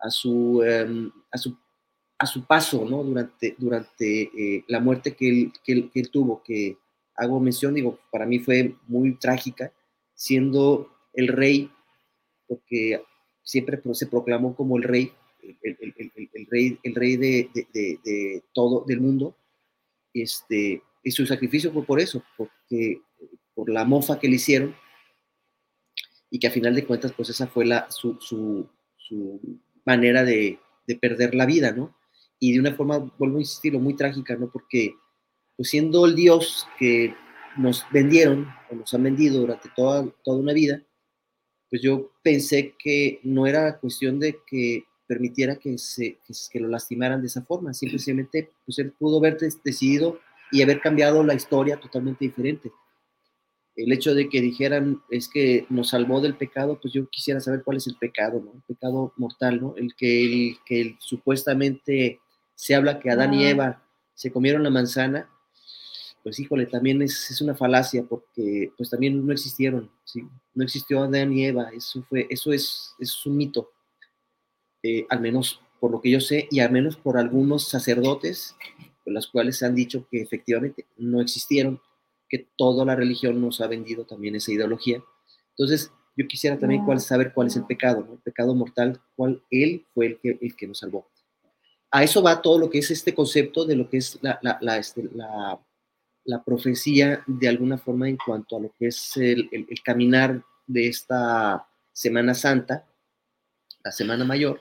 a 0.00 0.10
su, 0.10 0.62
em, 0.62 1.10
a 1.30 1.38
su, 1.38 1.56
a 2.18 2.26
su 2.26 2.46
paso, 2.46 2.84
¿no? 2.84 3.02
Durante 3.02 3.54
durante 3.58 4.22
eh, 4.22 4.64
la 4.68 4.80
muerte 4.80 5.14
que 5.14 5.28
él, 5.28 5.52
que 5.64 5.72
él, 5.72 5.90
que 5.92 6.00
él 6.00 6.10
tuvo, 6.10 6.42
que 6.42 6.78
hago 7.16 7.40
mención, 7.40 7.74
digo, 7.74 7.98
para 8.10 8.26
mí 8.26 8.38
fue 8.38 8.76
muy 8.86 9.14
trágica, 9.16 9.72
siendo 10.14 10.90
el 11.12 11.28
rey, 11.28 11.70
porque 12.46 13.02
siempre 13.42 13.80
se 13.92 14.06
proclamó 14.06 14.54
como 14.54 14.76
el 14.76 14.84
rey, 14.84 15.12
el, 15.42 15.56
el, 15.80 15.94
el, 15.96 16.30
el 16.32 16.46
rey, 16.46 16.78
el 16.82 16.94
rey 16.94 17.16
de, 17.16 17.50
de, 17.54 17.66
de, 17.72 18.00
de, 18.04 18.44
todo, 18.52 18.84
del 18.86 19.00
mundo, 19.00 19.36
este, 20.14 20.82
y 21.02 21.10
su 21.10 21.26
sacrificio 21.26 21.72
fue 21.72 21.84
por 21.84 22.00
eso, 22.00 22.22
porque, 22.36 23.00
por 23.54 23.70
la 23.70 23.84
mofa 23.84 24.18
que 24.18 24.28
le 24.28 24.36
hicieron, 24.36 24.74
y 26.30 26.38
que 26.38 26.46
a 26.46 26.50
final 26.50 26.74
de 26.74 26.84
cuentas, 26.84 27.12
pues 27.16 27.30
esa 27.30 27.46
fue 27.46 27.64
la, 27.64 27.90
su, 27.90 28.18
su, 28.20 28.68
su 28.96 29.40
manera 29.84 30.24
de, 30.24 30.58
de, 30.86 30.96
perder 30.96 31.34
la 31.34 31.46
vida, 31.46 31.72
¿no? 31.72 31.96
Y 32.38 32.52
de 32.52 32.60
una 32.60 32.74
forma, 32.74 32.98
vuelvo 33.18 33.38
a 33.38 33.40
insistir, 33.40 33.72
muy 33.78 33.94
trágica, 33.94 34.36
¿no? 34.36 34.50
Porque, 34.50 34.94
pues 35.56 35.70
siendo 35.70 36.04
el 36.06 36.14
Dios 36.14 36.66
que 36.78 37.14
nos 37.56 37.84
vendieron, 37.90 38.46
o 38.70 38.74
nos 38.76 38.92
han 38.92 39.02
vendido 39.02 39.40
durante 39.40 39.70
toda, 39.74 40.06
toda 40.22 40.38
una 40.38 40.52
vida, 40.52 40.82
pues 41.70 41.82
yo 41.82 42.12
pensé 42.22 42.74
que 42.78 43.20
no 43.22 43.46
era 43.46 43.78
cuestión 43.78 44.18
de 44.18 44.38
que 44.46 44.84
permitiera 45.06 45.56
que, 45.56 45.78
se, 45.78 46.18
que, 46.26 46.34
que 46.50 46.60
lo 46.60 46.68
lastimaran 46.68 47.20
de 47.20 47.28
esa 47.28 47.42
forma, 47.42 47.72
simplemente, 47.72 48.50
pues 48.66 48.78
él 48.78 48.92
pudo 48.92 49.18
haber 49.18 49.38
decidido 49.64 50.20
y 50.50 50.62
haber 50.62 50.80
cambiado 50.80 51.22
la 51.22 51.34
historia 51.34 51.78
totalmente 51.78 52.24
diferente. 52.24 52.72
el 53.76 53.92
hecho 53.92 54.12
de 54.14 54.28
que 54.28 54.40
dijeran 54.40 55.02
es 55.08 55.28
que 55.28 55.64
nos 55.68 55.90
salvó 55.90 56.20
del 56.20 56.34
pecado, 56.36 56.80
pues 56.80 56.92
yo 56.92 57.08
quisiera 57.08 57.40
saber 57.40 57.62
cuál 57.62 57.76
es 57.76 57.86
el 57.86 57.96
pecado, 57.96 58.40
¿no? 58.44 58.52
El 58.52 58.62
pecado 58.62 59.12
mortal, 59.16 59.60
¿no? 59.60 59.74
El 59.76 59.94
que, 59.94 60.24
el, 60.24 60.58
que 60.66 60.96
supuestamente 60.98 62.20
se 62.56 62.74
habla 62.74 62.98
que 62.98 63.10
Adán 63.10 63.34
y 63.34 63.46
Eva 63.46 63.84
se 64.14 64.32
comieron 64.32 64.64
la 64.64 64.70
manzana, 64.70 65.30
pues 66.24 66.40
híjole, 66.40 66.66
también 66.66 67.00
es, 67.02 67.30
es, 67.30 67.40
una 67.40 67.54
falacia 67.54 68.02
porque 68.02 68.72
pues 68.76 68.90
también 68.90 69.24
no 69.24 69.32
existieron, 69.32 69.90
¿sí? 70.04 70.26
No 70.54 70.64
existió 70.64 71.04
Adán 71.04 71.32
y 71.32 71.46
Eva, 71.46 71.70
eso, 71.70 72.02
fue, 72.08 72.26
eso 72.28 72.52
es, 72.52 72.94
es 72.98 73.24
un 73.26 73.36
mito, 73.36 73.70
eh, 74.82 75.06
al 75.08 75.20
menos 75.20 75.60
por 75.80 75.92
lo 75.92 76.00
que 76.00 76.10
yo 76.10 76.20
sé, 76.20 76.48
y 76.50 76.60
al 76.60 76.72
menos 76.72 76.96
por 76.96 77.16
algunos 77.16 77.68
sacerdotes, 77.68 78.56
los 79.10 79.26
cuales 79.28 79.58
se 79.58 79.66
han 79.66 79.74
dicho 79.74 80.06
que 80.10 80.20
efectivamente 80.20 80.86
no 80.96 81.20
existieron, 81.20 81.80
que 82.28 82.46
toda 82.56 82.84
la 82.84 82.94
religión 82.94 83.40
nos 83.40 83.60
ha 83.60 83.66
vendido 83.66 84.04
también 84.04 84.36
esa 84.36 84.52
ideología. 84.52 85.02
Entonces, 85.50 85.90
yo 86.16 86.26
quisiera 86.26 86.58
también 86.58 86.84
cuál, 86.84 87.00
saber 87.00 87.32
cuál 87.32 87.46
es 87.46 87.56
el 87.56 87.64
pecado, 87.64 88.04
¿no? 88.06 88.14
el 88.14 88.18
pecado 88.18 88.54
mortal, 88.54 89.00
cuál 89.16 89.42
él 89.50 89.86
fue 89.94 90.06
el 90.06 90.18
que, 90.18 90.38
el 90.40 90.56
que 90.56 90.66
nos 90.66 90.78
salvó. 90.78 91.08
A 91.90 92.02
eso 92.02 92.22
va 92.22 92.42
todo 92.42 92.58
lo 92.58 92.68
que 92.68 92.78
es 92.78 92.90
este 92.90 93.14
concepto 93.14 93.64
de 93.64 93.76
lo 93.76 93.88
que 93.88 93.98
es 93.98 94.18
la, 94.20 94.38
la, 94.42 94.58
la, 94.60 94.76
este, 94.76 95.08
la 96.28 96.44
profecía 96.44 97.24
de 97.26 97.48
alguna 97.48 97.78
forma 97.78 98.06
en 98.08 98.18
cuanto 98.18 98.56
a 98.56 98.60
lo 98.60 98.74
que 98.78 98.88
es 98.88 99.16
el, 99.16 99.48
el, 99.50 99.66
el, 99.70 99.82
caminar 99.82 100.42
de 100.66 100.88
esta 100.88 101.66
Semana 101.90 102.34
Santa, 102.34 102.86
la 103.82 103.90
Semana 103.90 104.26
Mayor, 104.26 104.60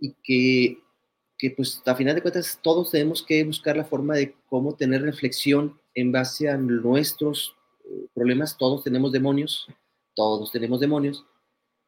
y 0.00 0.14
que, 0.24 0.82
que 1.38 1.52
pues 1.52 1.80
a 1.86 1.94
final 1.94 2.16
de 2.16 2.22
cuentas 2.22 2.58
todos 2.62 2.90
tenemos 2.90 3.22
que 3.22 3.44
buscar 3.44 3.76
la 3.76 3.84
forma 3.84 4.16
de 4.16 4.34
cómo 4.48 4.74
tener 4.74 5.02
reflexión 5.02 5.80
en 5.94 6.10
base 6.10 6.48
a 6.48 6.56
nuestros 6.56 7.56
eh, 7.84 8.08
problemas, 8.12 8.58
todos 8.58 8.82
tenemos 8.82 9.12
demonios, 9.12 9.68
todos 10.14 10.50
tenemos 10.50 10.80
demonios, 10.80 11.24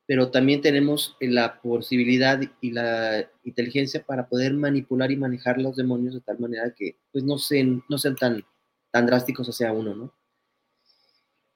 pero 0.06 0.30
también 0.30 0.60
tenemos 0.60 1.16
la 1.20 1.60
posibilidad 1.60 2.40
y 2.60 2.70
la 2.70 3.28
inteligencia 3.44 4.04
para 4.04 4.28
poder 4.28 4.54
manipular 4.54 5.10
y 5.10 5.16
manejar 5.16 5.60
los 5.60 5.76
demonios 5.76 6.14
de 6.14 6.20
tal 6.20 6.38
manera 6.38 6.72
que 6.74 6.96
pues 7.12 7.24
no 7.24 7.38
sean, 7.38 7.82
no 7.88 7.98
sean 7.98 8.16
tan, 8.16 8.44
tan 8.92 9.06
drásticos 9.06 9.48
hacia 9.48 9.72
uno, 9.72 9.94
¿no? 9.94 10.14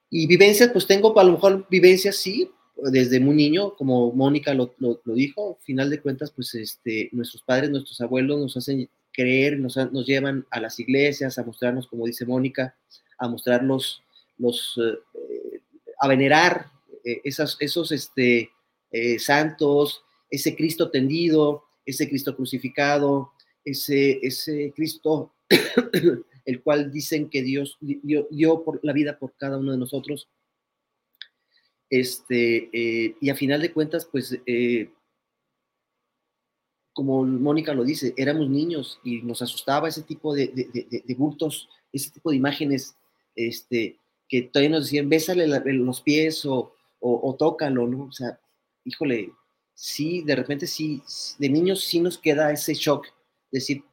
Y 0.09 0.27
vivencias, 0.27 0.69
pues 0.71 0.85
tengo 0.85 1.17
a 1.19 1.23
lo 1.23 1.33
mejor 1.33 1.67
vivencias, 1.69 2.15
sí, 2.17 2.49
desde 2.75 3.19
muy 3.19 3.35
niño, 3.35 3.75
como 3.75 4.11
Mónica 4.11 4.53
lo, 4.53 4.75
lo, 4.79 4.99
dijo, 5.13 5.57
final 5.61 5.89
de 5.89 6.01
cuentas, 6.01 6.31
pues 6.31 6.53
este, 6.55 7.09
nuestros 7.13 7.41
padres, 7.43 7.69
nuestros 7.69 7.99
abuelos 8.01 8.39
nos 8.39 8.57
hacen 8.57 8.89
creer, 9.11 9.57
nos, 9.59 9.77
nos, 9.77 10.05
llevan 10.05 10.45
a 10.51 10.59
las 10.59 10.79
iglesias 10.79 11.37
a 11.37 11.43
mostrarnos, 11.43 11.87
como 11.87 12.05
dice 12.05 12.25
Mónica, 12.25 12.75
a 13.17 13.27
mostrarlos, 13.27 14.03
los, 14.37 14.77
eh, 14.77 15.61
a 15.99 16.07
venerar 16.07 16.67
eh, 17.03 17.21
esas, 17.23 17.55
esos 17.59 17.91
este, 17.91 18.49
eh, 18.91 19.19
santos, 19.19 20.03
ese 20.29 20.55
Cristo 20.55 20.91
tendido, 20.91 21.63
ese 21.85 22.09
Cristo 22.09 22.35
crucificado, 22.35 23.31
ese, 23.63 24.19
ese 24.21 24.73
Cristo, 24.75 25.33
el 26.45 26.61
cual 26.61 26.91
dicen 26.91 27.29
que 27.29 27.41
Dios 27.41 27.77
dio, 27.79 28.27
dio, 28.29 28.63
por 28.63 28.79
la 28.83 28.93
vida 28.93 29.17
por 29.17 29.33
cada 29.37 29.57
uno 29.57 29.71
de 29.71 29.77
nosotros. 29.77 30.27
Este, 31.89 32.69
eh, 32.73 33.15
y 33.21 33.29
a 33.29 33.35
final 33.35 33.61
de 33.61 33.71
cuentas, 33.71 34.07
pues 34.11 34.37
eh, 34.45 34.91
como 36.93 37.23
Mónica 37.25 37.73
lo 37.73 37.83
dice, 37.83 38.13
éramos 38.15 38.49
niños 38.49 38.99
y 39.03 39.21
nos 39.21 39.41
asustaba 39.41 39.89
ese 39.89 40.03
tipo 40.03 40.33
de, 40.33 40.47
de, 40.47 41.03
de, 41.05 41.15
bultos, 41.15 41.67
ese 41.91 42.09
tipo 42.09 42.31
de 42.31 42.37
imágenes, 42.37 42.95
este, 43.35 43.99
que 44.29 44.43
todavía 44.43 44.69
nos 44.69 44.85
decían, 44.85 45.09
bésale 45.09 45.45
la, 45.45 45.59
los 45.65 46.01
pies 46.01 46.45
o, 46.45 46.73
o, 46.99 47.29
o, 47.29 47.35
tócalo, 47.35 47.85
¿no? 47.85 48.05
O 48.05 48.11
sea, 48.13 48.39
híjole, 48.85 49.33
sí, 49.73 50.21
de 50.21 50.35
repente 50.37 50.67
sí, 50.67 51.03
de 51.37 51.49
niños 51.49 51.83
sí 51.83 51.99
nos 51.99 52.17
queda 52.17 52.53
ese 52.53 52.73
shock, 52.73 53.07
decir, 53.51 53.83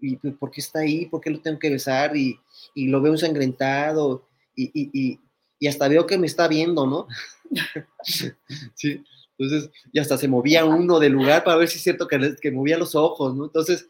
¿y 0.00 0.16
por 0.16 0.50
qué 0.50 0.60
está 0.60 0.80
ahí? 0.80 1.06
¿Por 1.06 1.20
qué 1.20 1.30
lo 1.30 1.40
tengo 1.40 1.60
que 1.60 1.70
besar? 1.70 2.16
Y, 2.16 2.38
y 2.74 2.88
lo 2.88 3.00
veo 3.00 3.12
ensangrentado 3.12 4.26
y, 4.56 4.70
y, 4.74 5.20
y 5.60 5.66
hasta 5.66 5.88
veo 5.88 6.06
que 6.06 6.18
me 6.18 6.26
está 6.26 6.48
viendo, 6.48 6.86
¿no? 6.86 7.08
sí, 8.74 9.02
entonces, 9.38 9.70
y 9.92 9.98
hasta 9.98 10.18
se 10.18 10.28
movía 10.28 10.64
uno 10.64 10.98
del 10.98 11.12
lugar 11.12 11.44
para 11.44 11.56
ver 11.56 11.68
si 11.68 11.76
es 11.76 11.84
cierto 11.84 12.08
que, 12.08 12.36
que 12.40 12.50
movía 12.50 12.78
los 12.78 12.94
ojos, 12.94 13.36
¿no? 13.36 13.44
Entonces, 13.44 13.88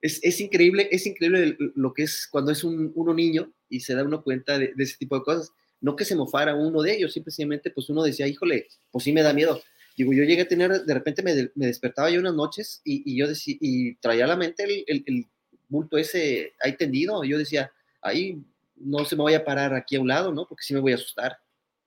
es, 0.00 0.20
es, 0.22 0.40
increíble, 0.40 0.88
es 0.92 1.06
increíble 1.06 1.56
lo 1.74 1.92
que 1.92 2.04
es 2.04 2.28
cuando 2.30 2.52
es 2.52 2.62
un, 2.62 2.92
uno 2.94 3.12
niño 3.12 3.52
y 3.68 3.80
se 3.80 3.94
da 3.94 4.04
uno 4.04 4.22
cuenta 4.22 4.58
de, 4.58 4.72
de, 4.74 4.84
ese 4.84 4.96
tipo 4.96 5.18
de 5.18 5.24
cosas. 5.24 5.52
No 5.80 5.96
que 5.96 6.04
se 6.04 6.14
mofara 6.14 6.54
uno 6.54 6.82
de 6.82 6.94
ellos, 6.94 7.12
simplemente 7.12 7.70
pues 7.70 7.88
uno 7.90 8.02
decía, 8.02 8.28
híjole, 8.28 8.68
pues 8.90 9.04
sí 9.04 9.12
me 9.12 9.22
da 9.22 9.32
miedo. 9.32 9.60
Digo, 9.96 10.12
yo 10.12 10.24
llegué 10.24 10.42
a 10.42 10.48
tener, 10.48 10.84
de 10.84 10.94
repente 10.94 11.22
me, 11.22 11.50
me 11.54 11.66
despertaba 11.66 12.10
yo 12.10 12.20
unas 12.20 12.34
noches 12.34 12.82
y, 12.84 13.02
y 13.10 13.18
yo 13.18 13.26
decía, 13.26 13.56
y 13.60 13.94
traía 13.96 14.24
a 14.24 14.28
la 14.28 14.36
mente 14.36 14.64
el, 14.64 14.84
el, 14.86 15.04
el, 15.06 15.26
bulto 15.68 15.98
ese 15.98 16.54
ahí 16.62 16.76
tendido. 16.76 17.24
Yo 17.24 17.38
decía, 17.38 17.72
ahí 18.00 18.40
no 18.76 19.04
se 19.04 19.16
me 19.16 19.24
vaya 19.24 19.38
a 19.38 19.44
parar 19.44 19.74
aquí 19.74 19.96
a 19.96 20.00
un 20.00 20.08
lado, 20.08 20.32
¿no? 20.32 20.46
Porque 20.46 20.62
sí 20.62 20.74
me 20.74 20.80
voy 20.80 20.92
a 20.92 20.96
asustar. 20.96 21.38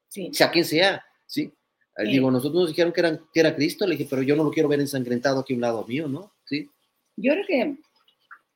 Sí. 0.09 0.29
Sea 0.33 0.51
quien 0.51 0.65
sea, 0.65 1.05
¿sí? 1.25 1.53
Sí. 1.95 2.11
Digo, 2.11 2.31
nosotros 2.31 2.61
nos 2.61 2.69
dijeron 2.69 2.91
que, 2.91 2.99
eran, 3.01 3.21
que 3.33 3.39
era 3.39 3.55
Cristo, 3.55 3.85
le 3.85 3.95
dije, 3.95 4.07
pero 4.09 4.21
yo 4.21 4.35
no 4.35 4.43
lo 4.43 4.51
quiero 4.51 4.69
ver 4.69 4.79
ensangrentado 4.79 5.39
aquí 5.39 5.53
a 5.53 5.55
un 5.55 5.61
lado 5.61 5.85
mío, 5.85 6.07
¿no? 6.07 6.33
Sí. 6.45 6.69
Yo 7.15 7.33
creo 7.33 7.45
que 7.45 7.77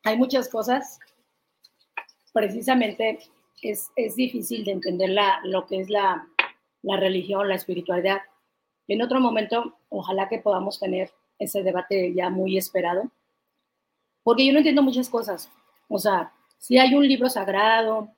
hay 0.04 0.18
muchas 0.18 0.50
cosas, 0.50 1.00
precisamente 2.34 3.20
es, 3.62 3.92
es 3.96 4.16
difícil 4.16 4.64
de 4.66 4.72
entender 4.72 5.10
la, 5.10 5.40
lo 5.44 5.66
que 5.66 5.80
es 5.82 5.90
la, 5.90 6.28
la 6.82 6.98
religión, 6.98 7.48
la 7.48 7.56
espiritualidad. 7.56 8.22
En 8.88 9.02
otro 9.02 9.20
momento, 9.20 9.78
ojalá 9.90 10.30
que 10.30 10.40
podamos 10.40 10.80
tener 10.80 11.12
ese 11.40 11.64
debate 11.64 12.14
ya 12.14 12.30
muy 12.30 12.58
esperado, 12.58 13.12
porque 14.24 14.46
yo 14.46 14.54
no 14.54 14.60
entiendo 14.60 14.82
muchas 14.82 15.10
cosas. 15.10 15.50
O 15.90 16.00
sea, 16.00 16.32
si 16.58 16.78
hay 16.78 16.94
un 16.94 17.08
libro 17.08 17.30
sagrado, 17.30 18.10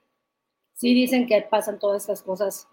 si 0.73 0.93
dicen 0.93 1.25
que 1.25 1.41
pasan 1.41 1.79
todas 1.79 2.03
estas 2.03 2.21
cosas 2.21 2.67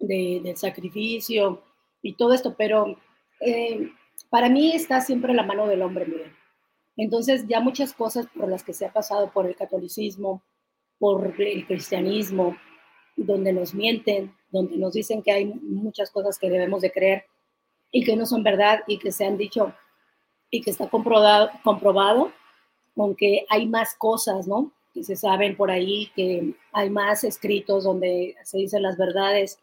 de, 0.00 0.40
del 0.42 0.56
sacrificio 0.56 1.62
y 2.02 2.14
todo 2.14 2.32
esto, 2.32 2.54
pero 2.56 2.96
eh, 3.40 3.92
para 4.30 4.48
mí 4.48 4.72
está 4.72 5.00
siempre 5.00 5.34
la 5.34 5.42
mano 5.44 5.66
del 5.66 5.82
hombre, 5.82 6.06
miren. 6.06 6.34
Entonces 6.96 7.46
ya 7.46 7.60
muchas 7.60 7.92
cosas 7.92 8.26
por 8.36 8.48
las 8.48 8.64
que 8.64 8.72
se 8.72 8.86
ha 8.86 8.92
pasado 8.92 9.30
por 9.30 9.46
el 9.46 9.56
catolicismo, 9.56 10.42
por 10.98 11.34
el 11.40 11.66
cristianismo, 11.66 12.56
donde 13.16 13.52
nos 13.52 13.74
mienten, 13.74 14.34
donde 14.50 14.76
nos 14.76 14.92
dicen 14.92 15.22
que 15.22 15.32
hay 15.32 15.46
muchas 15.46 16.10
cosas 16.10 16.38
que 16.38 16.50
debemos 16.50 16.82
de 16.82 16.92
creer 16.92 17.24
y 17.90 18.04
que 18.04 18.16
no 18.16 18.26
son 18.26 18.42
verdad 18.42 18.80
y 18.86 18.98
que 18.98 19.12
se 19.12 19.24
han 19.24 19.36
dicho 19.36 19.74
y 20.50 20.62
que 20.62 20.70
está 20.70 20.88
comprobado, 20.88 21.50
comprobado 21.62 22.32
con 22.94 23.14
que 23.14 23.46
hay 23.48 23.66
más 23.66 23.94
cosas, 23.94 24.46
¿no? 24.46 24.72
Que 24.92 25.04
se 25.04 25.16
saben 25.16 25.56
por 25.56 25.70
ahí, 25.70 26.10
que 26.14 26.54
hay 26.72 26.90
más 26.90 27.24
escritos 27.24 27.84
donde 27.84 28.36
se 28.44 28.58
dicen 28.58 28.82
las 28.82 28.98
verdades 28.98 29.58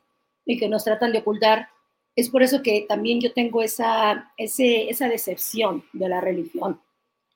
y 0.48 0.58
que 0.58 0.70
nos 0.70 0.84
tratan 0.84 1.12
de 1.12 1.20
ocultar. 1.20 1.68
Es 2.16 2.30
por 2.30 2.42
eso 2.42 2.64
que 2.64 2.86
también 2.88 3.22
yo 3.22 3.34
tengo 3.34 3.62
esa, 3.62 4.34
ese, 4.38 4.90
esa 4.90 5.08
decepción 5.08 5.84
de 5.94 6.10
la 6.10 6.22
religión. 6.22 6.82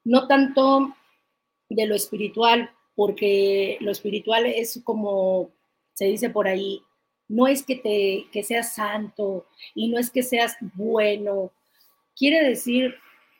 No 0.04 0.28
tanto 0.28 0.96
de 1.70 1.86
lo 1.86 1.94
espiritual, 1.96 2.72
porque 2.96 3.78
lo 3.82 3.92
espiritual 3.92 4.46
es 4.48 4.82
como 4.84 5.52
se 5.94 6.06
dice 6.06 6.30
por 6.30 6.48
ahí, 6.48 6.82
no 7.28 7.48
es 7.48 7.64
que, 7.64 7.76
te, 7.76 8.28
que 8.32 8.44
seas 8.44 8.74
santo 8.74 9.46
y 9.76 9.90
no 9.90 10.00
es 10.00 10.10
que 10.10 10.24
seas 10.24 10.58
bueno, 10.74 11.52
quiere 12.16 12.44
decir 12.44 12.96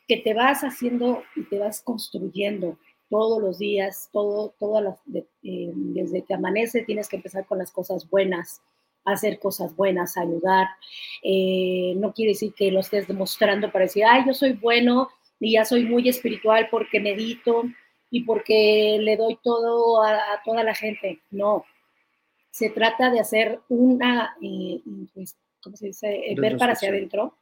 que 0.08 0.18
te 0.18 0.34
vas 0.34 0.62
haciendo 0.62 1.22
y 1.36 1.42
te 1.44 1.58
vas 1.58 1.82
construyendo 1.82 2.78
todos 3.10 3.42
los 3.42 3.58
días, 3.58 4.08
todo, 4.12 4.54
todas 4.58 4.82
las, 4.82 4.98
eh, 5.42 5.72
desde 5.74 6.22
que 6.22 6.34
amanece 6.34 6.82
tienes 6.82 7.08
que 7.08 7.16
empezar 7.16 7.46
con 7.46 7.58
las 7.58 7.70
cosas 7.70 8.08
buenas, 8.08 8.62
hacer 9.04 9.38
cosas 9.38 9.74
buenas, 9.74 10.16
ayudar. 10.16 10.68
Eh, 11.22 11.94
no 11.96 12.12
quiere 12.12 12.32
decir 12.32 12.54
que 12.54 12.70
lo 12.70 12.80
estés 12.80 13.06
demostrando 13.08 13.70
para 13.70 13.84
decir, 13.84 14.04
ay, 14.04 14.24
yo 14.26 14.34
soy 14.34 14.52
bueno 14.52 15.08
y 15.40 15.52
ya 15.52 15.64
soy 15.64 15.84
muy 15.84 16.08
espiritual 16.08 16.68
porque 16.70 17.00
medito 17.00 17.64
y 18.10 18.22
porque 18.24 18.98
le 19.00 19.16
doy 19.16 19.38
todo 19.42 20.02
a, 20.02 20.14
a 20.14 20.42
toda 20.44 20.62
la 20.62 20.74
gente. 20.74 21.20
No, 21.30 21.64
se 22.50 22.70
trata 22.70 23.10
de 23.10 23.20
hacer 23.20 23.60
una, 23.68 24.36
eh, 24.42 24.80
pues, 25.14 25.36
¿cómo 25.62 25.76
se 25.76 25.86
dice? 25.86 26.30
Eh, 26.30 26.34
ver 26.38 26.56
para 26.56 26.74
hacia 26.74 26.90
adentro 26.90 27.36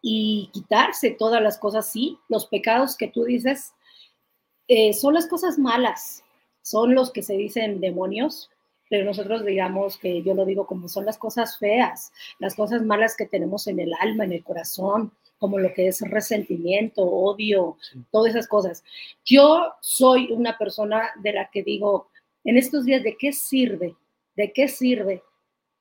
y 0.00 0.50
quitarse 0.52 1.10
todas 1.10 1.40
las 1.40 1.58
cosas, 1.58 1.90
sí, 1.90 2.18
los 2.28 2.46
pecados 2.46 2.96
que 2.96 3.08
tú 3.08 3.24
dices 3.24 3.72
son 4.98 5.12
las 5.12 5.26
cosas 5.26 5.58
malas, 5.58 6.24
son 6.62 6.94
los 6.94 7.12
que 7.12 7.22
se 7.22 7.36
dicen 7.36 7.78
demonios, 7.78 8.50
pero 8.92 9.06
nosotros 9.06 9.42
digamos 9.46 9.96
que 9.96 10.22
yo 10.22 10.34
lo 10.34 10.44
digo 10.44 10.66
como 10.66 10.86
son 10.86 11.06
las 11.06 11.16
cosas 11.16 11.56
feas, 11.56 12.12
las 12.38 12.54
cosas 12.54 12.82
malas 12.82 13.16
que 13.16 13.24
tenemos 13.24 13.66
en 13.66 13.80
el 13.80 13.94
alma, 13.98 14.24
en 14.24 14.32
el 14.34 14.44
corazón, 14.44 15.12
como 15.38 15.58
lo 15.58 15.72
que 15.72 15.88
es 15.88 16.02
resentimiento, 16.02 17.02
odio, 17.02 17.78
todas 18.10 18.34
esas 18.34 18.46
cosas. 18.46 18.84
Yo 19.24 19.72
soy 19.80 20.30
una 20.30 20.58
persona 20.58 21.08
de 21.22 21.32
la 21.32 21.48
que 21.50 21.62
digo, 21.62 22.10
en 22.44 22.58
estos 22.58 22.84
días, 22.84 23.02
¿de 23.02 23.16
qué 23.16 23.32
sirve? 23.32 23.96
¿De 24.36 24.52
qué 24.52 24.68
sirve 24.68 25.22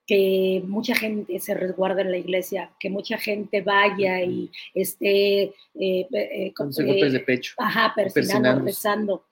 que 0.08 0.64
mucha 0.66 0.96
gente 0.96 1.38
se 1.42 1.54
resguarde 1.54 2.04
en 2.04 2.12
la 2.12 2.18
iglesia, 2.18 2.72
que 2.80 2.90
mucha 2.90 3.18
gente 3.18 3.60
vaya 3.60 4.22
y 4.22 4.50
esté 4.74 5.42
eh, 5.44 5.54
eh, 5.76 6.54
con 6.56 6.72
golpes 6.72 7.12
de 7.12 7.20
pecho. 7.20 7.56
Ajá, 7.58 7.92
persinando, 7.94 8.64
rezando, 8.64 9.26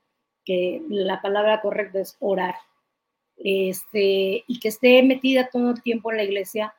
que 0.44 0.82
la 0.90 1.22
palabra 1.22 1.62
correcta 1.62 2.02
es 2.02 2.18
orar. 2.20 2.56
Este, 3.42 4.44
y 4.48 4.60
que 4.60 4.68
esté 4.68 5.02
metida 5.02 5.50
todo 5.52 5.72
el 5.72 5.82
tiempo 5.82 6.12
en 6.12 6.18
la 6.18 6.24
iglesia, 6.24 6.74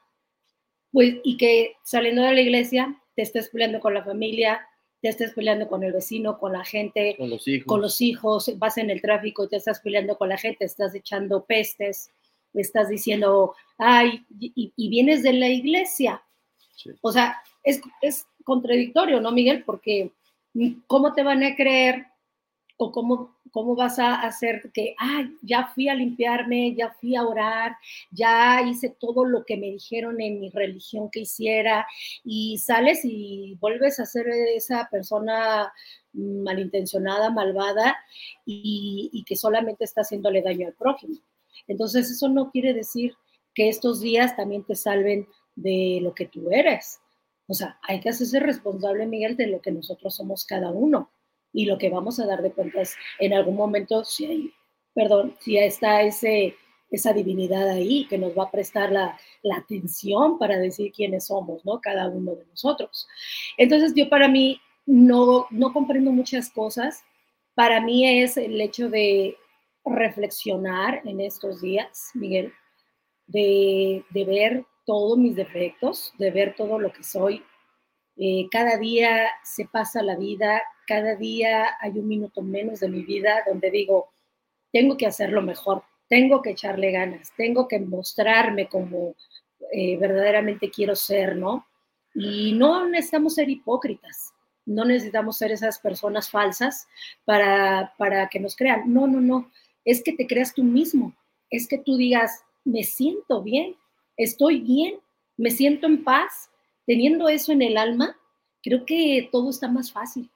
pues, 0.92 1.16
y 1.24 1.36
que 1.36 1.76
saliendo 1.84 2.22
de 2.22 2.34
la 2.34 2.40
iglesia 2.40 3.00
te 3.14 3.22
estés 3.22 3.48
peleando 3.48 3.80
con 3.80 3.94
la 3.94 4.04
familia, 4.04 4.66
te 5.00 5.08
estés 5.08 5.32
peleando 5.32 5.68
con 5.68 5.82
el 5.82 5.92
vecino, 5.92 6.38
con 6.38 6.52
la 6.52 6.64
gente, 6.64 7.16
con 7.16 7.30
los 7.30 7.48
hijos, 7.48 7.66
con 7.66 7.80
los 7.80 8.00
hijos 8.00 8.58
vas 8.58 8.76
en 8.76 8.90
el 8.90 9.00
tráfico 9.00 9.44
y 9.44 9.48
te 9.48 9.56
estás 9.56 9.80
peleando 9.80 10.18
con 10.18 10.28
la 10.28 10.36
gente, 10.36 10.64
estás 10.64 10.94
echando 10.94 11.44
pestes, 11.44 12.10
estás 12.52 12.88
diciendo, 12.88 13.54
ay, 13.78 14.24
y, 14.38 14.88
vienes 14.88 15.22
de 15.22 15.32
la 15.32 15.48
iglesia. 15.48 16.22
O 17.00 17.12
sea, 17.12 17.40
es, 17.62 17.80
es 18.02 18.26
contradictorio, 18.44 19.20
¿no, 19.20 19.32
Miguel? 19.32 19.64
Porque 19.64 20.12
¿cómo 20.86 21.12
te 21.12 21.22
van 21.22 21.42
a 21.44 21.54
creer 21.54 22.06
o 22.76 22.90
cómo, 22.92 23.36
cómo 23.50 23.74
vas 23.76 23.98
a 23.98 24.22
hacer 24.22 24.70
que, 24.72 24.94
ay, 24.98 25.36
ya 25.42 25.66
fui 25.74 25.88
a 25.88 25.94
limpiarme, 25.94 26.74
ya 26.74 26.92
fui 26.92 27.16
a 27.16 27.26
orar, 27.26 27.76
ya 28.10 28.62
hice 28.62 28.90
todo 28.90 29.24
lo 29.24 29.44
que 29.44 29.56
me 29.56 29.68
dijeron 29.68 30.20
en 30.20 30.40
mi 30.40 30.50
religión 30.50 31.10
que 31.10 31.20
hiciera 31.20 31.86
y 32.24 32.58
sales 32.58 33.00
y 33.04 33.56
vuelves 33.60 34.00
a 34.00 34.06
ser 34.06 34.28
esa 34.28 34.88
persona 34.90 35.72
malintencionada, 36.12 37.30
malvada 37.30 37.96
y, 38.44 39.10
y 39.12 39.24
que 39.24 39.36
solamente 39.36 39.84
está 39.84 40.02
haciéndole 40.02 40.42
daño 40.42 40.66
al 40.68 40.74
prójimo. 40.74 41.16
Entonces, 41.68 42.10
eso 42.10 42.28
no 42.28 42.50
quiere 42.50 42.74
decir 42.74 43.14
que 43.54 43.68
estos 43.68 44.00
días 44.00 44.36
también 44.36 44.64
te 44.64 44.74
salven 44.74 45.28
de 45.54 46.00
lo 46.02 46.14
que 46.14 46.26
tú 46.26 46.50
eres. 46.50 47.00
O 47.46 47.54
sea, 47.54 47.78
hay 47.82 48.00
que 48.00 48.08
hacerse 48.08 48.40
responsable, 48.40 49.06
Miguel, 49.06 49.36
de 49.36 49.48
lo 49.48 49.60
que 49.60 49.72
nosotros 49.72 50.14
somos 50.14 50.44
cada 50.44 50.70
uno 50.70 51.10
y 51.52 51.64
lo 51.66 51.78
que 51.78 51.90
vamos 51.90 52.20
a 52.20 52.26
dar 52.26 52.42
de 52.42 52.52
cuentas 52.52 52.94
en 53.18 53.32
algún 53.32 53.56
momento, 53.56 54.04
si 54.04 54.26
hay, 54.26 54.54
perdón, 54.94 55.36
si 55.40 55.58
está 55.58 56.02
ese, 56.02 56.56
esa 56.90 57.12
divinidad 57.12 57.68
ahí 57.68 58.06
que 58.08 58.18
nos 58.18 58.36
va 58.36 58.44
a 58.44 58.50
prestar 58.50 58.92
la, 58.92 59.18
la 59.42 59.56
atención 59.56 60.38
para 60.38 60.58
decir 60.58 60.92
quiénes 60.92 61.26
somos, 61.26 61.64
¿no? 61.64 61.80
Cada 61.80 62.08
uno 62.08 62.34
de 62.34 62.46
nosotros. 62.46 63.08
Entonces, 63.56 63.92
yo 63.94 64.08
para 64.08 64.28
mí 64.28 64.60
no, 64.86 65.46
no 65.50 65.72
comprendo 65.72 66.10
muchas 66.10 66.50
cosas. 66.50 67.04
Para 67.54 67.80
mí 67.80 68.22
es 68.22 68.36
el 68.36 68.60
hecho 68.60 68.88
de 68.88 69.36
reflexionar 69.84 71.02
en 71.04 71.20
estos 71.20 71.60
días, 71.60 72.10
Miguel, 72.14 72.52
de, 73.26 74.04
de 74.10 74.24
ver 74.24 74.64
todos 74.84 75.18
mis 75.18 75.36
defectos, 75.36 76.12
de 76.18 76.30
ver 76.30 76.54
todo 76.56 76.78
lo 76.78 76.92
que 76.92 77.02
soy. 77.02 77.44
Eh, 78.16 78.48
cada 78.50 78.76
día 78.76 79.28
se 79.44 79.66
pasa 79.66 80.02
la 80.02 80.16
vida, 80.16 80.60
cada 80.90 81.14
día 81.14 81.76
hay 81.80 81.92
un 81.92 82.08
minuto 82.08 82.42
menos 82.42 82.80
de 82.80 82.88
mi 82.88 83.04
vida 83.04 83.44
donde 83.46 83.70
digo, 83.70 84.10
tengo 84.72 84.96
que 84.96 85.06
hacerlo 85.06 85.40
mejor, 85.40 85.84
tengo 86.08 86.42
que 86.42 86.50
echarle 86.50 86.90
ganas, 86.90 87.32
tengo 87.36 87.68
que 87.68 87.78
mostrarme 87.78 88.66
como 88.68 89.14
eh, 89.72 89.96
verdaderamente 89.98 90.68
quiero 90.68 90.96
ser, 90.96 91.36
¿no? 91.36 91.64
Y 92.12 92.54
no 92.54 92.88
necesitamos 92.88 93.36
ser 93.36 93.48
hipócritas, 93.48 94.34
no 94.66 94.84
necesitamos 94.84 95.36
ser 95.36 95.52
esas 95.52 95.78
personas 95.78 96.28
falsas 96.28 96.88
para, 97.24 97.94
para 97.96 98.28
que 98.28 98.40
nos 98.40 98.56
crean. 98.56 98.92
No, 98.92 99.06
no, 99.06 99.20
no 99.20 99.48
es 99.84 100.02
que 100.02 100.12
te 100.12 100.26
creas 100.26 100.52
tú 100.52 100.64
mismo, 100.64 101.14
es 101.50 101.68
que 101.68 101.78
tú 101.78 101.96
digas, 101.96 102.44
me 102.64 102.82
siento 102.82 103.44
bien, 103.44 103.76
estoy 104.16 104.58
bien, 104.58 104.98
me 105.36 105.52
siento 105.52 105.86
en 105.86 106.02
paz, 106.02 106.50
teniendo 106.84 107.28
eso 107.28 107.52
en 107.52 107.62
el 107.62 107.76
alma, 107.76 108.16
creo 108.60 108.84
que 108.84 109.28
todo 109.30 109.50
está 109.50 109.68
más 109.68 109.92
fácil. 109.92 110.28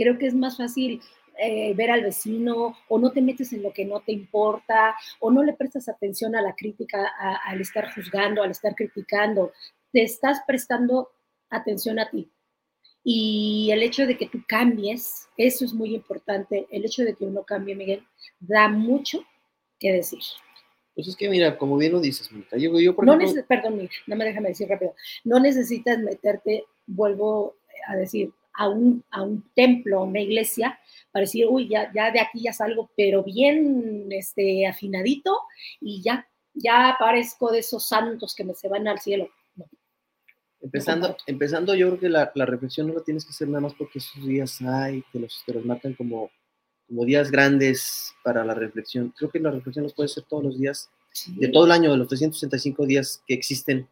Creo 0.00 0.16
que 0.16 0.28
es 0.28 0.34
más 0.34 0.56
fácil 0.56 1.02
eh, 1.38 1.74
ver 1.74 1.90
al 1.90 2.02
vecino 2.02 2.74
o 2.88 2.98
no 2.98 3.12
te 3.12 3.20
metes 3.20 3.52
en 3.52 3.62
lo 3.62 3.70
que 3.70 3.84
no 3.84 4.00
te 4.00 4.12
importa 4.12 4.96
o 5.18 5.30
no 5.30 5.42
le 5.42 5.52
prestas 5.52 5.90
atención 5.90 6.34
a 6.34 6.40
la 6.40 6.54
crítica, 6.54 7.12
al 7.44 7.60
estar 7.60 7.94
juzgando, 7.94 8.42
al 8.42 8.50
estar 8.50 8.74
criticando. 8.74 9.52
Te 9.92 10.02
estás 10.02 10.38
prestando 10.46 11.10
atención 11.50 11.98
a 11.98 12.08
ti. 12.08 12.30
Y 13.04 13.68
el 13.72 13.82
hecho 13.82 14.06
de 14.06 14.16
que 14.16 14.26
tú 14.26 14.38
cambies, 14.48 15.28
eso 15.36 15.66
es 15.66 15.74
muy 15.74 15.94
importante. 15.94 16.66
El 16.70 16.86
hecho 16.86 17.04
de 17.04 17.14
que 17.14 17.26
uno 17.26 17.42
cambie, 17.42 17.74
Miguel, 17.74 18.02
da 18.38 18.68
mucho 18.68 19.22
que 19.78 19.92
decir. 19.92 20.20
Pues 20.94 21.08
es 21.08 21.16
que 21.16 21.28
mira, 21.28 21.58
como 21.58 21.76
bien 21.76 21.92
lo 21.92 22.00
dices, 22.00 22.30
yo, 22.56 22.80
yo 22.80 22.96
por 22.96 23.04
no 23.04 23.20
ejemplo... 23.20 23.44
Perdón, 23.46 23.86
no 24.06 24.16
me 24.16 24.24
déjame 24.24 24.48
decir 24.48 24.66
rápido. 24.66 24.94
No 25.24 25.40
necesitas 25.40 25.98
meterte, 25.98 26.64
vuelvo 26.86 27.56
a 27.86 27.96
decir, 27.96 28.32
a 28.60 28.68
un, 28.68 29.02
a 29.10 29.22
un 29.22 29.42
templo, 29.54 30.00
a 30.00 30.04
una 30.04 30.20
iglesia, 30.20 30.78
para 31.10 31.22
decir, 31.22 31.46
uy, 31.48 31.66
ya, 31.66 31.90
ya 31.94 32.10
de 32.10 32.20
aquí 32.20 32.42
ya 32.42 32.52
salgo, 32.52 32.90
pero 32.94 33.24
bien 33.24 34.08
este, 34.10 34.66
afinadito 34.66 35.34
y 35.80 36.02
ya, 36.02 36.28
ya 36.52 36.90
aparezco 36.90 37.50
de 37.50 37.60
esos 37.60 37.88
santos 37.88 38.34
que 38.34 38.44
me 38.44 38.52
se 38.54 38.68
van 38.68 38.86
al 38.86 39.00
cielo. 39.00 39.30
Empezando, 40.60 41.16
empezando, 41.26 41.74
yo 41.74 41.88
creo 41.88 42.00
que 42.00 42.08
la, 42.10 42.30
la, 42.34 42.44
reflexión 42.44 42.88
no 42.88 42.92
la 42.92 43.02
tienes 43.02 43.24
que 43.24 43.30
hacer 43.30 43.48
nada 43.48 43.62
más 43.62 43.72
porque 43.72 43.98
esos 43.98 44.26
días 44.26 44.60
hay, 44.60 45.02
te 45.10 45.20
los, 45.20 45.42
te 45.46 45.54
los 45.54 45.64
marcan 45.64 45.94
como, 45.94 46.30
como 46.86 47.06
días 47.06 47.30
grandes 47.30 48.12
para 48.22 48.44
la 48.44 48.52
reflexión. 48.52 49.14
Creo 49.16 49.30
que 49.30 49.40
la 49.40 49.52
reflexión 49.52 49.84
los 49.84 49.94
puede 49.94 50.08
hacer 50.08 50.24
todos 50.28 50.44
los 50.44 50.58
días, 50.58 50.90
de 51.28 51.48
todo 51.48 51.64
el 51.64 51.72
año, 51.72 51.90
de 51.90 51.96
los 51.96 52.08
365 52.08 52.84
días 52.84 53.22
que 53.26 53.32
existen 53.32 53.88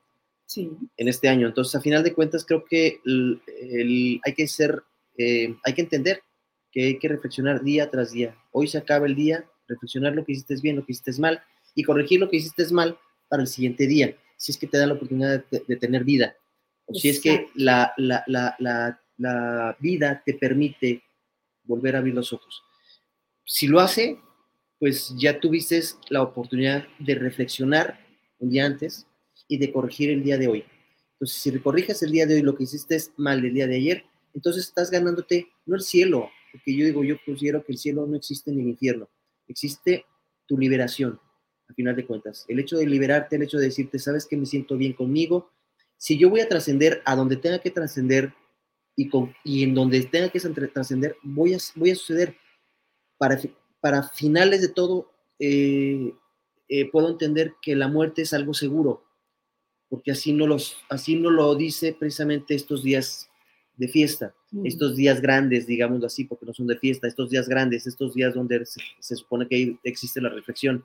en 0.56 1.08
este 1.08 1.28
año. 1.28 1.46
Entonces, 1.46 1.74
a 1.74 1.80
final 1.80 2.02
de 2.02 2.14
cuentas, 2.14 2.44
creo 2.44 2.64
que 2.64 3.00
el, 3.04 4.20
hay 4.24 4.34
que 4.34 4.46
ser, 4.46 4.82
eh, 5.16 5.54
hay 5.64 5.74
que 5.74 5.82
entender 5.82 6.22
que 6.70 6.84
hay 6.84 6.98
que 6.98 7.08
reflexionar 7.08 7.62
día 7.62 7.90
tras 7.90 8.12
día. 8.12 8.36
Hoy 8.52 8.68
se 8.68 8.78
acaba 8.78 9.06
el 9.06 9.14
día, 9.14 9.48
reflexionar 9.66 10.14
lo 10.14 10.24
que 10.24 10.32
hiciste 10.32 10.56
bien, 10.62 10.76
lo 10.76 10.84
que 10.84 10.92
hiciste 10.92 11.12
mal 11.20 11.42
y 11.74 11.82
corregir 11.82 12.20
lo 12.20 12.28
que 12.28 12.36
hiciste 12.36 12.66
mal 12.72 12.98
para 13.28 13.42
el 13.42 13.48
siguiente 13.48 13.86
día, 13.86 14.16
si 14.36 14.52
es 14.52 14.58
que 14.58 14.66
te 14.66 14.78
da 14.78 14.86
la 14.86 14.94
oportunidad 14.94 15.44
de 15.50 15.76
tener 15.76 16.04
vida 16.04 16.34
o 16.88 16.94
si 16.94 17.08
es 17.08 17.20
que 17.20 17.48
la, 17.54 17.92
la, 17.96 18.98
vida 19.78 20.22
te 20.24 20.34
permite 20.34 21.02
volver 21.64 21.94
a 21.94 21.98
abrir 21.98 22.14
los 22.14 22.32
ojos. 22.32 22.62
Si 23.44 23.66
lo 23.66 23.80
hace, 23.80 24.18
pues 24.78 25.14
ya 25.16 25.38
tuviste 25.38 25.80
la 26.08 26.22
oportunidad 26.22 26.86
de 26.98 27.14
reflexionar 27.14 28.00
un 28.38 28.50
día 28.50 28.64
antes 28.64 29.06
y 29.48 29.58
de 29.58 29.72
corregir 29.72 30.10
el 30.10 30.22
día 30.22 30.38
de 30.38 30.48
hoy. 30.48 30.64
Entonces, 31.14 31.38
si 31.38 31.58
corriges 31.58 32.02
el 32.02 32.12
día 32.12 32.26
de 32.26 32.36
hoy 32.36 32.42
lo 32.42 32.54
que 32.54 32.64
hiciste 32.64 32.94
es 32.94 33.12
mal 33.16 33.44
el 33.44 33.52
día 33.52 33.66
de 33.66 33.76
ayer, 33.76 34.04
entonces 34.34 34.66
estás 34.66 34.90
ganándote 34.90 35.48
no 35.66 35.74
el 35.74 35.80
cielo, 35.80 36.30
porque 36.52 36.76
yo 36.76 36.84
digo, 36.84 37.02
yo 37.02 37.16
considero 37.24 37.64
que 37.64 37.72
el 37.72 37.78
cielo 37.78 38.06
no 38.06 38.16
existe 38.16 38.50
en 38.50 38.60
el 38.60 38.68
infierno, 38.68 39.08
existe 39.48 40.04
tu 40.46 40.56
liberación, 40.56 41.18
a 41.68 41.74
final 41.74 41.96
de 41.96 42.06
cuentas. 42.06 42.44
El 42.46 42.60
hecho 42.60 42.76
de 42.76 42.86
liberarte, 42.86 43.36
el 43.36 43.42
hecho 43.42 43.58
de 43.58 43.64
decirte, 43.64 43.98
sabes 43.98 44.26
que 44.26 44.36
me 44.36 44.46
siento 44.46 44.76
bien 44.76 44.92
conmigo, 44.92 45.50
si 45.96 46.16
yo 46.16 46.30
voy 46.30 46.40
a 46.40 46.48
trascender 46.48 47.02
a 47.04 47.16
donde 47.16 47.36
tenga 47.36 47.58
que 47.58 47.72
trascender 47.72 48.32
y, 48.96 49.10
y 49.44 49.64
en 49.64 49.74
donde 49.74 50.02
tenga 50.04 50.28
que 50.28 50.40
trascender, 50.40 51.16
voy 51.22 51.54
a, 51.54 51.58
voy 51.74 51.90
a 51.90 51.96
suceder. 51.96 52.36
Para, 53.18 53.40
para 53.80 54.04
finales 54.04 54.62
de 54.62 54.68
todo, 54.68 55.10
eh, 55.40 56.12
eh, 56.68 56.90
puedo 56.90 57.10
entender 57.10 57.54
que 57.60 57.74
la 57.74 57.88
muerte 57.88 58.22
es 58.22 58.32
algo 58.32 58.54
seguro, 58.54 59.07
porque 59.88 60.10
así 60.10 60.32
no, 60.32 60.46
los, 60.46 60.76
así 60.88 61.16
no 61.16 61.30
lo 61.30 61.54
dice 61.54 61.96
precisamente 61.98 62.54
estos 62.54 62.82
días 62.82 63.28
de 63.76 63.88
fiesta, 63.88 64.34
mm. 64.50 64.66
estos 64.66 64.96
días 64.96 65.20
grandes, 65.20 65.66
digamos 65.66 66.04
así, 66.04 66.24
porque 66.24 66.46
no 66.46 66.52
son 66.52 66.66
de 66.66 66.78
fiesta, 66.78 67.06
estos 67.06 67.30
días 67.30 67.48
grandes, 67.48 67.86
estos 67.86 68.14
días 68.14 68.34
donde 68.34 68.64
se, 68.66 69.16
supone 69.16 69.46
que 69.48 69.76
existe 69.84 70.20
la 70.20 70.28
reflexión. 70.28 70.84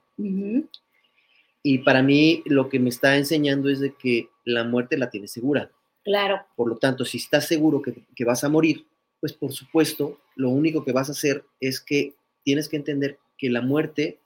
Y 1.63 1.79
para 1.79 2.03
mí 2.03 2.43
lo 2.45 2.69
que 2.69 2.79
me 2.79 2.89
está 2.89 3.17
enseñando 3.17 3.69
es 3.69 3.79
de 3.79 3.93
que 3.93 4.29
la 4.45 4.63
muerte 4.63 4.97
la 4.97 5.09
tienes 5.09 5.31
segura. 5.31 5.71
Claro. 6.03 6.41
Por 6.55 6.69
lo 6.69 6.77
tanto, 6.77 7.05
si 7.05 7.17
estás 7.17 7.47
seguro 7.47 7.81
que, 7.81 8.05
que 8.15 8.25
vas 8.25 8.43
a 8.43 8.49
morir, 8.49 8.85
pues 9.19 9.33
por 9.33 9.53
supuesto, 9.53 10.19
lo 10.35 10.49
único 10.49 10.83
que 10.83 10.91
vas 10.91 11.09
a 11.09 11.13
hacer 11.13 11.45
es 11.59 11.79
que 11.79 12.13
tienes 12.43 12.69
que 12.69 12.75
entender 12.75 13.19
que 13.37 13.49
la 13.49 13.61
muerte 13.61 14.19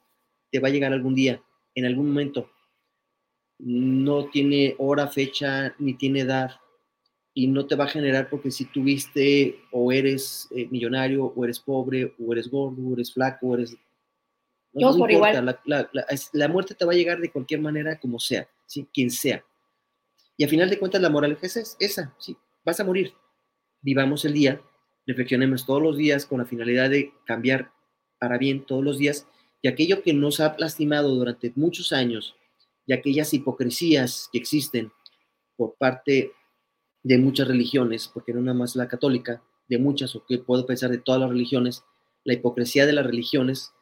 te 0.50 0.58
va 0.58 0.68
a 0.68 0.70
llegar 0.70 0.92
algún 0.92 1.14
día, 1.14 1.42
en 1.74 1.84
algún 1.84 2.08
momento. 2.08 2.50
No 3.58 4.26
tiene 4.26 4.74
hora, 4.78 5.08
fecha, 5.08 5.74
ni 5.78 5.94
tiene 5.94 6.20
edad. 6.20 6.52
Y 7.34 7.46
no 7.46 7.66
te 7.66 7.76
va 7.76 7.84
a 7.84 7.88
generar 7.88 8.28
porque 8.30 8.50
si 8.50 8.64
tuviste 8.64 9.60
o 9.70 9.92
eres 9.92 10.48
eh, 10.50 10.68
millonario, 10.70 11.26
o 11.26 11.44
eres 11.44 11.60
pobre, 11.60 12.14
o 12.18 12.32
eres 12.32 12.48
gordo, 12.48 12.82
o 12.82 12.94
eres 12.94 13.12
flaco, 13.12 13.48
o 13.48 13.54
eres 13.54 13.76
no, 14.72 14.96
por 14.96 15.10
igual. 15.10 15.56
La, 15.64 16.48
muerte 16.48 16.74
te 16.74 16.84
va 16.84 16.92
a 16.92 16.96
llegar 16.96 17.20
de 17.20 17.30
cualquier 17.30 17.60
manera, 17.60 17.98
como 17.98 18.18
sea, 18.18 18.48
¿sí? 18.66 18.86
quien 18.92 19.10
sea. 19.10 19.44
Y 20.36 20.44
a 20.44 20.48
final 20.48 20.70
de 20.70 20.78
cuentas, 20.78 21.02
la 21.02 21.10
moral 21.10 21.36
es 21.40 21.76
esa, 21.78 22.14
¿sí? 22.18 22.36
vas 22.64 22.80
a 22.80 22.84
morir. 22.84 23.12
Vivamos 23.80 24.24
el 24.24 24.34
día, 24.34 24.60
reflexionemos 25.06 25.66
todos 25.66 25.82
los 25.82 25.96
días 25.96 26.26
con 26.26 26.38
la 26.38 26.44
finalidad 26.44 26.90
de 26.90 27.12
cambiar 27.24 27.72
para 28.18 28.38
bien 28.38 28.64
todos 28.64 28.84
los 28.84 28.98
días. 28.98 29.26
Y 29.62 29.68
aquello 29.68 30.02
que 30.02 30.14
nos 30.14 30.40
ha 30.40 30.54
lastimado 30.58 31.14
durante 31.14 31.52
muchos 31.56 31.92
años, 31.92 32.36
y 32.88 32.94
aquellas 32.94 33.32
hipocresías 33.34 34.28
que 34.32 34.38
existen 34.38 34.90
por 35.56 35.76
parte 35.76 36.32
de 37.04 37.18
muchas 37.18 37.46
religiones, 37.46 38.08
porque 38.08 38.32
no 38.32 38.40
nada 38.40 38.58
más 38.58 38.74
la 38.74 38.88
católica, 38.88 39.42
de 39.68 39.78
muchas, 39.78 40.16
o 40.16 40.24
que 40.26 40.38
puedo 40.38 40.66
pensar 40.66 40.90
de 40.90 40.98
todas 40.98 41.20
las 41.20 41.30
religiones, 41.30 41.84
la 42.24 42.32
hipocresía 42.32 42.86
de 42.86 42.94
las 42.94 43.06
religiones, 43.06 43.72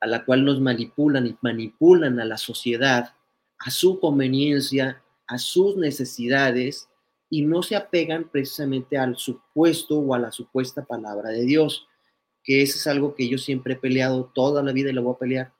a 0.00 0.08
la 0.08 0.24
cual 0.24 0.44
nos 0.44 0.60
manipulan 0.60 1.26
y 1.28 1.36
manipulan 1.40 2.20
a 2.20 2.24
la 2.24 2.36
sociedad 2.36 3.14
a 3.58 3.70
su 3.70 4.00
conveniencia, 4.00 5.02
a 5.26 5.38
sus 5.38 5.76
necesidades, 5.76 6.88
y 7.30 7.42
no 7.42 7.62
se 7.62 7.74
apegan 7.74 8.28
precisamente 8.28 8.98
al 8.98 9.16
supuesto 9.16 9.98
o 9.98 10.14
a 10.14 10.18
la 10.18 10.30
supuesta 10.30 10.84
palabra 10.84 11.30
de 11.30 11.44
Dios, 11.44 11.86
que 12.42 12.62
eso 12.62 12.76
es 12.76 12.86
algo 12.86 13.14
que 13.14 13.28
yo 13.28 13.38
siempre 13.38 13.74
he 13.74 13.78
peleado 13.78 14.30
toda 14.34 14.62
la 14.62 14.72
vida 14.72 14.90
y 14.90 14.92
lo 14.92 15.02
voy 15.02 15.14
a 15.14 15.18
pelear, 15.18 15.52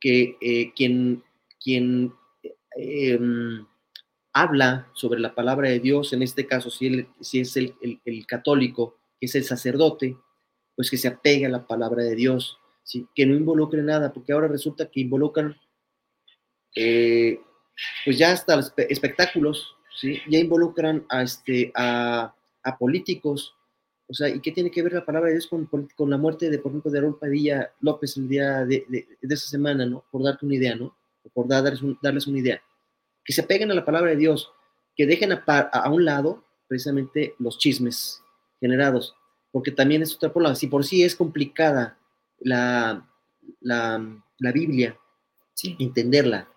que 0.00 0.36
eh, 0.40 0.72
quien, 0.74 1.22
quien 1.62 2.14
em, 2.76 3.66
habla 4.32 4.88
sobre 4.94 5.20
la 5.20 5.34
palabra 5.34 5.68
de 5.68 5.80
Dios, 5.80 6.12
en 6.12 6.22
este 6.22 6.46
caso 6.46 6.70
si, 6.70 7.06
si 7.20 7.40
es 7.40 7.56
el, 7.56 7.76
católico, 8.26 8.98
que 9.20 9.26
es 9.26 9.34
el 9.34 9.44
sacerdote, 9.44 10.16
pues 10.74 10.90
que 10.90 10.96
se 10.96 11.08
apegue 11.08 11.46
a 11.46 11.50
la 11.50 11.66
palabra 11.66 12.02
de 12.02 12.14
Dios, 12.14 12.58
¿sí? 12.82 13.06
que 13.14 13.26
no 13.26 13.34
involucre 13.34 13.82
nada, 13.82 14.12
porque 14.12 14.32
ahora 14.32 14.48
resulta 14.48 14.90
que 14.90 15.00
involucran 15.00 15.56
eh, 16.74 17.40
pues 18.04 18.18
ya 18.18 18.32
hasta 18.32 18.58
espectáculos, 18.88 19.76
¿sí? 19.94 20.18
ya 20.28 20.38
involucran 20.38 21.04
a, 21.10 21.22
este, 21.22 21.70
a, 21.74 22.34
políticos, 22.78 23.54
o 24.08 24.14
sea, 24.14 24.28
¿y 24.28 24.40
qué 24.40 24.52
tiene 24.52 24.70
que 24.70 24.82
ver 24.82 24.92
la 24.92 25.04
palabra 25.04 25.28
de 25.28 25.34
Dios 25.34 25.46
con, 25.46 25.66
con 25.66 26.10
la 26.10 26.16
muerte 26.16 26.48
de, 26.48 26.58
por 26.58 26.70
ejemplo, 26.70 26.90
de 26.90 27.00
Raúl 27.00 27.18
Padilla 27.18 27.72
López 27.80 28.16
el 28.16 28.28
día 28.28 28.64
de, 28.64 28.84
de, 28.88 29.06
esa 29.22 29.48
semana, 29.48 29.86
¿no? 29.86 30.04
Por 30.10 30.22
darte 30.22 30.46
una 30.46 30.54
idea, 30.54 30.74
¿no? 30.74 30.96
Por 31.32 31.48
darles, 31.48 31.80
darles 32.02 32.26
una 32.26 32.38
idea 32.38 32.62
que 33.24 33.32
se 33.32 33.42
peguen 33.42 33.70
a 33.70 33.74
la 33.74 33.84
palabra 33.84 34.10
de 34.10 34.16
Dios, 34.16 34.52
que 34.96 35.06
dejen 35.06 35.32
a, 35.32 35.90
un 35.90 36.04
lado 36.04 36.44
precisamente 36.68 37.34
los 37.38 37.58
chismes 37.58 38.22
generados, 38.60 39.14
porque 39.50 39.70
también 39.70 40.02
es 40.02 40.14
otra 40.14 40.32
problema. 40.32 40.54
Si 40.54 40.66
por 40.66 40.84
sí 40.84 41.02
es 41.02 41.16
complicada 41.16 41.98
la, 42.38 43.08
la, 43.60 44.52
Biblia, 44.52 44.98
entenderla, 45.78 46.48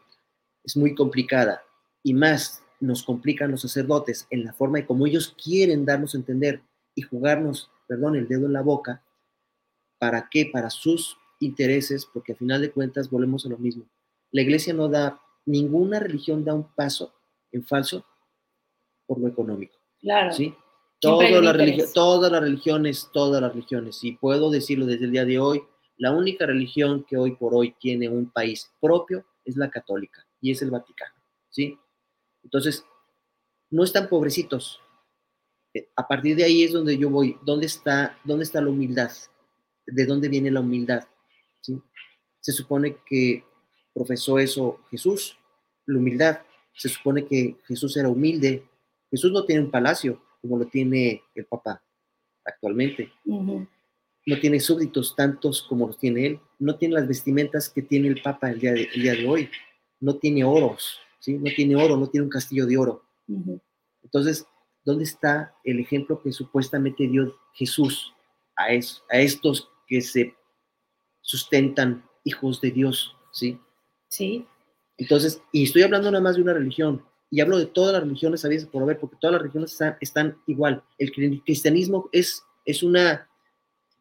es 0.63 0.75
muy 0.75 0.95
complicada, 0.95 1.63
y 2.03 2.13
más 2.13 2.63
nos 2.79 3.03
complican 3.03 3.51
los 3.51 3.61
sacerdotes 3.61 4.27
en 4.29 4.43
la 4.43 4.53
forma 4.53 4.79
de 4.79 4.85
cómo 4.85 5.07
ellos 5.07 5.35
quieren 5.41 5.85
darnos 5.85 6.13
a 6.13 6.17
entender 6.17 6.61
y 6.93 7.01
jugarnos, 7.01 7.69
perdón, 7.87 8.15
el 8.15 8.27
dedo 8.27 8.45
en 8.45 8.53
la 8.53 8.61
boca, 8.61 9.03
¿para 9.97 10.27
qué? 10.29 10.49
Para 10.51 10.69
sus 10.69 11.17
intereses, 11.39 12.05
porque 12.05 12.33
a 12.33 12.35
final 12.35 12.61
de 12.61 12.71
cuentas 12.71 13.09
volvemos 13.09 13.45
a 13.45 13.49
lo 13.49 13.57
mismo. 13.57 13.85
La 14.35 14.41
iglesia 14.41 14.73
no 14.73 14.89
da 14.89 15.21
ninguna 15.45 15.97
religión 15.97 16.43
da 16.43 16.53
un 16.53 16.67
paso 16.75 17.13
en 17.53 17.63
falso 17.63 18.05
por 19.05 19.17
lo 19.17 19.29
económico. 19.29 19.77
Claro. 20.01 20.33
¿sí? 20.33 20.53
Todas, 20.99 21.31
las 21.31 21.93
todas 21.93 22.29
las 22.29 22.41
religiones, 22.41 23.09
todas 23.13 23.41
las 23.41 23.53
religiones, 23.53 24.03
y 24.03 24.11
puedo 24.17 24.51
decirlo 24.51 24.85
desde 24.87 25.05
el 25.05 25.11
día 25.11 25.23
de 25.23 25.39
hoy, 25.39 25.63
la 25.95 26.11
única 26.11 26.45
religión 26.45 27.05
que 27.07 27.15
hoy 27.15 27.37
por 27.37 27.55
hoy 27.55 27.75
tiene 27.79 28.09
un 28.09 28.29
país 28.29 28.69
propio 28.81 29.25
es 29.45 29.55
la 29.55 29.69
católica 29.69 30.27
y 30.41 30.51
es 30.51 30.61
el 30.61 30.69
Vaticano, 30.69 31.15
¿sí? 31.49 31.79
Entonces, 32.43 32.83
no 33.69 33.85
están 33.85 34.09
pobrecitos. 34.09 34.81
Eh, 35.73 35.87
a 35.95 36.05
partir 36.09 36.35
de 36.35 36.43
ahí 36.43 36.63
es 36.63 36.73
donde 36.73 36.97
yo 36.97 37.09
voy. 37.09 37.37
¿Dónde 37.45 37.67
está, 37.67 38.19
dónde 38.25 38.43
está 38.43 38.59
la 38.59 38.69
humildad? 38.69 39.11
¿De 39.85 40.05
dónde 40.05 40.27
viene 40.27 40.51
la 40.51 40.59
humildad? 40.59 41.07
¿Sí? 41.61 41.81
Se 42.41 42.51
supone 42.51 42.97
que 43.05 43.45
profesó 43.95 44.37
eso 44.37 44.81
Jesús, 44.91 45.37
la 45.87 45.97
humildad. 45.97 46.39
Se 46.73 46.89
supone 46.89 47.25
que 47.25 47.55
Jesús 47.65 47.95
era 47.95 48.09
humilde. 48.09 48.67
Jesús 49.09 49.31
no 49.31 49.45
tiene 49.45 49.63
un 49.63 49.71
palacio 49.71 50.21
como 50.41 50.57
lo 50.57 50.65
tiene 50.65 51.23
el 51.33 51.45
Papa 51.45 51.81
actualmente. 52.43 53.11
No 53.25 54.39
tiene 54.39 54.59
súbditos 54.59 55.15
tantos 55.15 55.63
como 55.63 55.87
los 55.87 55.97
tiene 55.97 56.25
él. 56.27 56.39
No 56.59 56.75
tiene 56.75 56.95
las 56.95 57.07
vestimentas 57.07 57.69
que 57.69 57.81
tiene 57.81 58.09
el 58.09 58.21
Papa 58.21 58.51
el 58.51 58.59
día 58.59 58.73
de, 58.73 58.89
día 58.93 59.13
de 59.13 59.25
hoy. 59.25 59.49
No 60.01 60.17
tiene 60.17 60.43
oros, 60.43 60.99
¿sí? 61.19 61.37
No 61.37 61.49
tiene 61.55 61.75
oro, 61.75 61.95
no 61.95 62.07
tiene 62.07 62.25
un 62.25 62.29
castillo 62.29 62.65
de 62.65 62.77
oro. 62.77 63.03
Entonces, 64.03 64.45
¿dónde 64.83 65.05
está 65.05 65.55
el 65.63 65.79
ejemplo 65.79 66.21
que 66.21 66.31
supuestamente 66.31 67.07
dio 67.07 67.35
Jesús 67.53 68.13
a, 68.57 68.65
a 68.65 69.19
estos 69.19 69.69
que 69.87 70.01
se 70.01 70.35
sustentan 71.21 72.03
hijos 72.23 72.59
de 72.59 72.71
Dios, 72.71 73.15
¿sí? 73.31 73.59
Sí. 74.07 74.45
Entonces, 74.97 75.41
y 75.51 75.63
estoy 75.63 75.83
hablando 75.83 76.09
nada 76.11 76.23
más 76.23 76.35
de 76.35 76.41
una 76.41 76.53
religión, 76.53 77.03
y 77.29 77.41
hablo 77.41 77.57
de 77.57 77.65
todas 77.65 77.93
las 77.93 78.03
religiones 78.03 78.41
sabías 78.41 78.65
por 78.65 78.83
haber, 78.83 78.99
porque 78.99 79.17
todas 79.19 79.33
las 79.33 79.41
religiones 79.41 79.77
están, 79.99 80.37
igual. 80.47 80.83
El 80.97 81.11
cristianismo 81.11 82.09
es, 82.11 82.43
es, 82.65 82.83
una, 82.83 83.29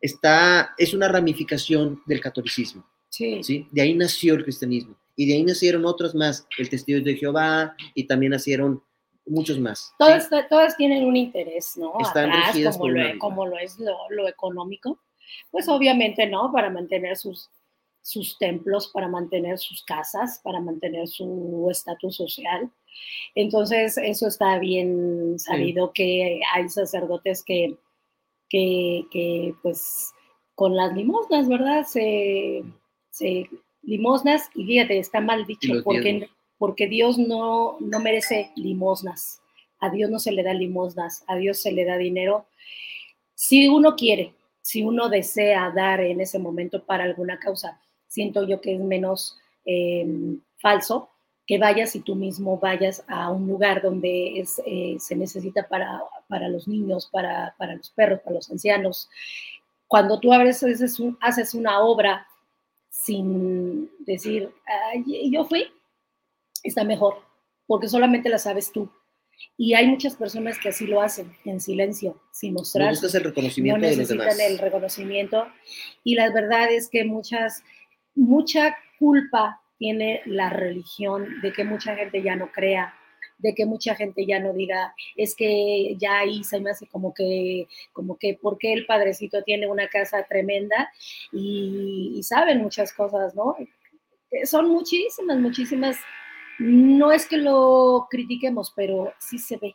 está, 0.01 0.75
es 0.79 0.95
una 0.95 1.09
ramificación 1.09 2.03
del 2.07 2.21
catolicismo. 2.21 2.87
Sí. 3.09 3.43
sí. 3.43 3.67
De 3.71 3.83
ahí 3.83 3.95
nació 3.95 4.35
el 4.35 4.45
cristianismo. 4.45 4.97
Y 5.17 5.27
de 5.27 5.35
ahí 5.35 5.45
nacieron 5.45 5.85
otros 5.87 6.15
más, 6.15 6.47
el 6.59 6.69
testigo 6.69 7.03
de 7.05 7.17
Jehová, 7.17 7.75
y 7.95 8.05
también 8.07 8.31
nacieron 8.31 8.83
muchos 9.27 9.59
más. 9.59 9.93
Todas, 9.99 10.29
todas 10.49 10.77
tienen 10.77 11.05
un 11.05 11.17
interés, 11.17 11.77
¿no? 11.77 11.95
Están 12.01 12.31
Atrás, 12.31 12.77
como, 12.77 12.89
lo, 12.89 13.19
como 13.19 13.47
lo 13.47 13.59
es 13.59 13.79
lo, 13.79 13.97
lo 14.11 14.29
económico. 14.29 15.01
Pues 15.51 15.69
obviamente, 15.69 16.27
¿no? 16.27 16.53
Para 16.53 16.71
mantener 16.71 17.17
sus, 17.17 17.51
sus 18.05 18.37
templos, 18.37 18.89
para 18.89 19.09
mantener 19.09 19.59
sus 19.59 19.83
casas, 19.83 20.39
para 20.45 20.61
mantener 20.61 21.09
su 21.09 21.67
estatus 21.71 22.17
social. 22.17 22.71
Entonces, 23.35 23.97
eso 23.97 24.29
está 24.29 24.59
bien 24.59 25.39
sabido 25.39 25.93
que 25.93 26.41
hay 26.53 26.69
sacerdotes 26.69 27.43
que, 27.43 27.79
que, 28.51 29.55
pues, 29.63 30.13
con 30.55 30.77
las 30.77 30.95
limosnas, 30.95 31.49
¿verdad? 31.49 31.87
Se, 31.87 32.63
limosnas, 33.83 34.51
y 34.55 34.67
fíjate, 34.67 34.99
está 34.99 35.21
mal 35.21 35.47
dicho, 35.47 35.73
porque, 35.83 36.29
porque 36.59 36.87
Dios 36.87 37.17
no, 37.17 37.79
no 37.81 38.01
merece 38.01 38.53
limosnas. 38.55 39.41
A 39.81 39.89
Dios 39.89 40.11
no 40.11 40.19
se 40.19 40.33
le 40.33 40.43
da 40.43 40.53
limosnas, 40.53 41.25
a 41.27 41.37
Dios 41.37 41.63
se 41.63 41.73
le 41.73 41.87
da 41.87 41.97
dinero. 41.97 42.45
Si 43.35 43.67
uno 43.67 43.97
quiere, 43.97 44.35
si 44.61 44.83
uno 44.83 45.09
desea 45.09 45.73
dar 45.75 46.01
en 46.01 46.21
ese 46.21 46.39
momento 46.39 46.85
para 46.85 47.05
alguna 47.05 47.39
causa, 47.39 47.81
siento 48.15 48.47
yo 48.47 48.61
que 48.61 48.75
es 48.75 48.81
menos 48.81 49.37
em, 49.65 50.41
falso 50.59 51.11
que 51.47 51.59
vayas 51.59 51.95
y 51.95 52.01
tú 52.01 52.15
mismo 52.15 52.59
vayas 52.59 53.05
a 53.07 53.31
un 53.31 53.47
lugar 53.47 53.83
donde 53.83 54.41
es, 54.41 54.63
eh, 54.65 54.97
se 54.99 55.15
necesita 55.15 55.69
para, 55.69 56.01
para 56.29 56.49
los 56.49 56.67
niños, 56.67 57.09
para, 57.13 57.55
para, 57.59 57.75
los 57.75 57.91
perros, 57.91 58.21
para 58.21 58.37
los 58.37 58.51
ancianos. 58.51 59.11
Cuando 59.87 60.19
tú 60.21 60.33
abres, 60.33 60.63
haces, 60.63 60.99
haces 61.21 61.55
una 61.55 61.81
obra 61.81 62.27
sin 62.89 63.91
decir, 64.07 64.51
yo 65.31 65.45
fui, 65.45 65.67
está 66.63 66.85
mejor, 66.85 67.17
porque 67.67 67.89
solamente 67.89 68.31
la 68.31 68.39
sabes 68.39 68.73
tú. 68.73 68.89
Y 69.57 69.75
hay 69.75 69.87
muchas 69.87 70.15
personas 70.17 70.59
que 70.59 70.71
así 70.71 70.87
lo 70.87 71.01
hacen, 71.01 71.37
en 71.45 71.61
silencio, 71.61 72.21
sin 72.33 72.55
mostrar. 72.55 72.95
No 72.95 73.09
el 73.09 73.25
reconocimiento 73.25 73.79
no 73.79 73.87
necesitan 73.87 74.41
el 74.41 74.59
reconocimiento. 74.59 75.47
Y 76.03 76.15
la 76.15 76.33
verdad 76.33 76.73
es 76.73 76.89
que 76.89 77.05
muchas 77.05 77.63
mucha 78.15 78.77
culpa 78.99 79.61
tiene 79.79 80.23
la 80.27 80.51
religión 80.51 81.41
de 81.43 81.53
que 81.53 81.65
mucha 81.65 81.97
gente 81.97 82.23
ya 82.23 82.37
no 82.37 82.51
crea, 82.53 82.95
de 83.39 83.55
que 83.55 83.67
mucha 83.67 83.95
gente 83.95 84.25
ya 84.27 84.41
no 84.41 84.53
diga, 84.53 84.95
es 85.17 85.35
que 85.35 85.97
ya 85.99 86.21
ahí 86.21 86.45
se 86.45 86.61
me 86.61 86.71
hace 86.71 86.87
como 86.87 87.13
que, 87.13 87.69
como 87.93 88.17
que, 88.17 88.39
porque 88.41 88.73
el 88.73 88.87
padrecito 88.87 89.43
tiene 89.43 89.67
una 89.67 89.89
casa 89.89 90.25
tremenda 90.25 90.91
y, 91.33 92.21
saben 92.23 92.63
muchas 92.63 92.93
cosas, 92.93 93.35
¿no? 93.35 93.57
Son 94.45 94.69
muchísimas, 94.69 95.39
muchísimas. 95.39 95.99
No 96.59 97.13
es 97.13 97.27
que 97.27 97.37
lo 97.37 98.07
critiquemos, 98.09 98.73
pero 98.75 99.13
sí 99.19 99.39
se 99.39 99.57
ve, 99.59 99.75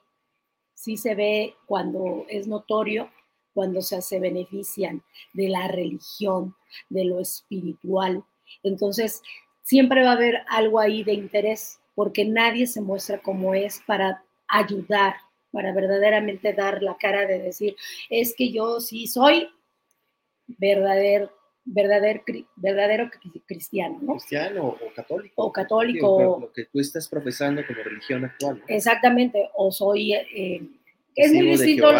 sí 0.74 0.98
se 0.98 1.14
ve 1.14 1.56
cuando 1.66 2.26
es 2.30 2.48
notorio 2.48 3.12
cuando 3.60 3.82
se, 3.82 4.02
se 4.02 4.22
benefician 4.22 5.04
de 5.34 5.50
la 5.50 5.68
religión, 5.68 6.56
de 6.88 7.04
lo 7.04 7.20
espiritual. 7.20 8.24
Entonces, 8.64 9.22
siempre 9.64 10.02
va 10.02 10.12
a 10.12 10.14
haber 10.14 10.44
algo 10.48 10.80
ahí 10.80 11.04
de 11.04 11.12
interés, 11.12 11.82
porque 11.94 12.24
nadie 12.24 12.68
se 12.68 12.80
muestra 12.80 13.22
como 13.22 13.54
es 13.54 13.82
para 13.86 14.24
ayudar, 14.48 15.16
para 15.52 15.74
verdaderamente 15.74 16.54
dar 16.54 16.82
la 16.82 16.96
cara 16.96 17.28
de 17.28 17.40
decir, 17.40 17.76
es 18.10 18.34
que 18.34 18.50
yo 18.54 18.80
sí 18.80 19.08
soy 19.08 19.50
verdadero, 20.48 21.30
verdadero, 21.66 22.24
verdadero 22.56 23.12
cristiano, 23.46 24.00
¿no? 24.02 24.14
Cristiano 24.14 24.68
o 24.70 24.94
católico. 24.96 25.34
O 25.36 25.52
católico. 25.52 26.38
lo 26.44 26.54
que 26.54 26.64
tú 26.64 26.80
estás 26.80 27.10
profesando 27.10 27.62
como 27.68 27.84
religión 27.84 28.24
actual. 28.24 28.64
Exactamente, 28.70 29.50
o 29.54 29.70
soy... 29.70 30.14
Eh, 30.14 30.62
es 31.14 31.34
muy 31.34 31.48
distinto 31.48 31.92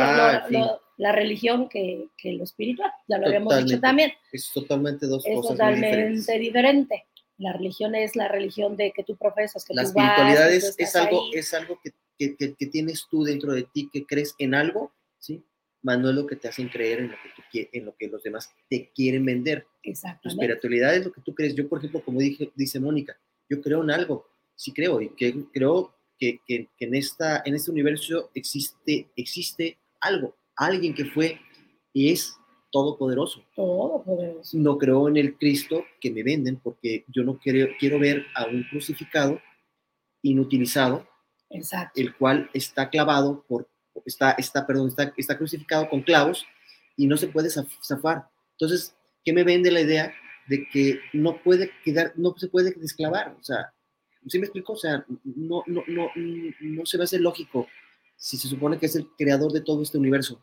la 1.00 1.14
religión 1.14 1.70
que, 1.70 2.10
lo 2.24 2.44
espiritual, 2.44 2.92
ya 3.08 3.18
lo 3.18 3.28
habíamos 3.28 3.58
dicho 3.66 3.80
también. 3.80 4.12
Es 4.34 4.52
totalmente 4.54 5.08
dos 5.08 5.26
es 5.26 5.34
cosas. 5.36 5.52
totalmente 5.54 6.10
diferente. 6.38 7.06
La 7.38 7.54
religión 7.54 7.96
es 7.96 8.18
la 8.18 8.28
religión 8.28 8.76
de 8.76 8.92
que 8.92 9.06
tú 9.06 9.16
profesas, 9.16 9.64
que 9.64 9.74
La 9.74 9.84
tú 9.86 9.94
vas, 9.94 10.76
que 10.76 10.84
es, 10.84 10.96
algo, 10.98 11.22
ahí. 11.24 11.32
es 11.36 11.54
algo 11.54 11.80
que, 11.82 11.92
que- 12.18 12.36
que- 12.36 12.54
que 12.54 12.66
tienes 12.66 13.08
tú 13.10 13.24
dentro 13.24 13.54
de 13.54 13.64
ti, 13.64 13.90
que 13.92 14.06
crees 14.06 14.36
en 14.40 14.54
algo, 14.54 14.92
¿sí? 15.18 15.42
Más 15.82 15.98
no 16.00 16.10
es 16.10 16.16
lo 16.16 16.28
que 16.28 16.36
te 16.36 16.50
hacen 16.50 16.68
creer 16.68 17.00
en 17.00 17.08
lo 17.12 17.16
que, 17.24 17.30
tú 17.34 17.70
en 17.72 17.86
lo 17.86 17.96
que 17.96 18.08
los 18.10 18.22
demás 18.22 18.54
te 18.70 18.92
quieren 18.94 19.24
vender. 19.26 19.66
Exactamente. 19.84 20.44
espiritualidad 20.46 20.96
es 20.98 21.06
lo 21.06 21.14
que 21.14 21.22
tú 21.22 21.34
crees. 21.34 21.56
Yo, 21.56 21.70
por 21.70 21.78
ejemplo, 21.80 22.02
como 22.04 22.20
dije, 22.20 22.52
dice 22.56 22.78
Mónica, 22.82 23.18
yo 23.50 23.62
creo 23.62 23.82
en 23.84 23.92
algo, 23.92 24.28
sí 24.54 24.74
creo, 24.74 25.00
y 25.00 25.16
que 25.16 25.34
creo 25.54 25.96
que, 26.18 26.42
que- 26.46 26.68
que 26.78 26.86
en, 26.86 26.96
esta, 26.96 27.42
en 27.46 27.56
este 27.56 27.72
universo 27.72 28.30
existe, 28.36 29.08
existe 29.16 29.78
algo, 30.02 30.36
alguien 30.66 30.94
que 30.94 31.06
fue 31.06 31.40
y 31.94 32.12
es 32.12 32.36
todopoderoso. 32.72 33.44
Todopoderoso. 33.56 34.58
No 34.58 34.78
creo 34.78 35.08
en 35.08 35.18
el 35.18 35.36
Cristo 35.38 35.86
que 36.00 36.12
me 36.12 36.22
venden 36.24 36.58
porque 36.58 37.04
yo 37.08 37.24
no 37.24 37.38
quiero, 37.40 37.68
quiero 37.80 37.98
ver 38.00 38.26
a 38.36 38.46
un 38.46 38.64
crucificado 38.70 39.42
inutilizado, 40.22 41.08
Exacto. 41.50 42.00
el 42.00 42.16
cual 42.16 42.50
está 42.54 42.90
clavado 42.90 43.44
por, 43.48 43.68
está, 44.06 44.32
está, 44.32 44.68
perdón, 44.68 44.90
está, 44.90 45.14
está 45.18 45.38
crucificado 45.38 45.90
con 45.90 46.02
clavos 46.02 46.46
y 46.98 47.08
no 47.08 47.18
se 47.18 47.28
puede 47.28 47.50
zaf- 47.50 47.80
zafar. 47.82 48.28
Entonces, 48.52 48.96
¿qué 49.24 49.34
me 49.34 49.44
vende 49.44 49.72
la 49.72 49.82
idea 49.82 50.14
de 50.48 50.68
que 50.72 51.00
no 51.14 51.42
puede 51.42 51.72
quedar, 51.84 52.14
no 52.18 52.36
se 52.38 52.50
puede 52.50 52.72
desclavar? 52.72 53.36
O 53.40 53.44
sea, 53.44 53.74
¿sí 54.28 54.38
me 54.38 54.46
explico? 54.46 54.74
O 54.74 54.78
sea, 54.78 55.06
no, 55.24 55.64
no, 55.68 55.84
no, 55.88 56.12
no 56.16 56.86
se 56.86 56.98
me 56.98 57.06
hace 57.06 57.18
lógico 57.20 57.68
si 58.20 58.38
se 58.38 58.48
supone 58.50 58.78
que 58.78 58.86
es 58.86 58.96
el 58.96 59.08
creador 59.18 59.52
de 59.52 59.62
todo 59.62 59.82
este 59.82 59.98
universo. 59.98 60.40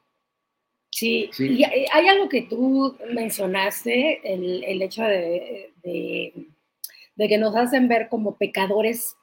Sí, 0.90 1.28
Sí. 1.32 1.46
y 1.58 1.64
hay 1.64 1.84
hay 1.92 2.08
algo 2.08 2.28
que 2.28 2.42
tú 2.42 2.96
mencionaste, 3.12 4.20
el, 4.32 4.64
el 4.64 4.80
hecho 4.82 5.02
de, 5.04 5.72
de- 5.82 6.46
de 7.16 7.28
que 7.28 7.38
nos 7.38 7.54
hacen 7.54 7.86
ver 7.88 8.08
como 8.08 8.36
pecadores. 8.36 9.14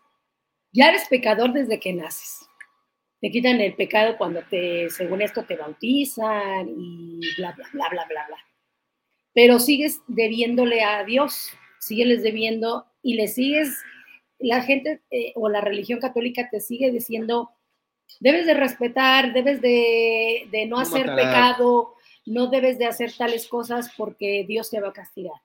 Ya 0.72 0.90
eres 0.90 1.08
pecador 1.08 1.54
desde 1.54 1.80
que 1.80 1.94
naces. 1.94 2.48
Te 3.22 3.32
quitan 3.32 3.60
el 3.62 3.76
pecado 3.76 4.18
cuando 4.18 4.42
te, 4.50 4.90
según 4.90 5.22
esto, 5.22 5.44
te 5.46 5.56
bautizan 5.56 6.68
y 6.78 7.20
bla, 7.38 7.54
bla, 7.54 7.68
bla, 7.74 7.88
bla, 7.92 8.06
bla, 8.10 8.26
bla. 8.28 8.38
Pero 9.34 9.60
sigues 9.60 10.02
debiéndole 10.08 10.84
a 10.84 11.04
Dios, 11.04 11.50
sigues 11.80 12.22
debiendo 12.24 12.86
y 13.02 13.16
le 13.16 13.28
sigues, 13.28 13.80
la 14.40 14.62
gente 14.62 15.02
eh, 15.12 15.32
o 15.36 15.50
la 15.50 15.62
religión 15.62 16.00
católica 16.00 16.50
te 16.52 16.60
sigue 16.62 16.92
diciendo, 16.92 17.50
debes 18.20 18.46
de 18.46 18.54
respetar, 18.54 19.34
debes 19.34 19.62
de, 19.62 20.48
de 20.52 20.66
no, 20.66 20.78
No 20.78 20.82
hacer 20.82 21.06
pecado, 21.16 21.96
no 22.26 22.48
debes 22.48 22.78
de 22.78 22.86
hacer 22.86 23.12
tales 23.16 23.48
cosas 23.48 23.92
porque 23.98 24.46
Dios 24.48 24.70
te 24.70 24.80
va 24.80 24.90
a 24.90 24.94
castigar, 24.94 25.42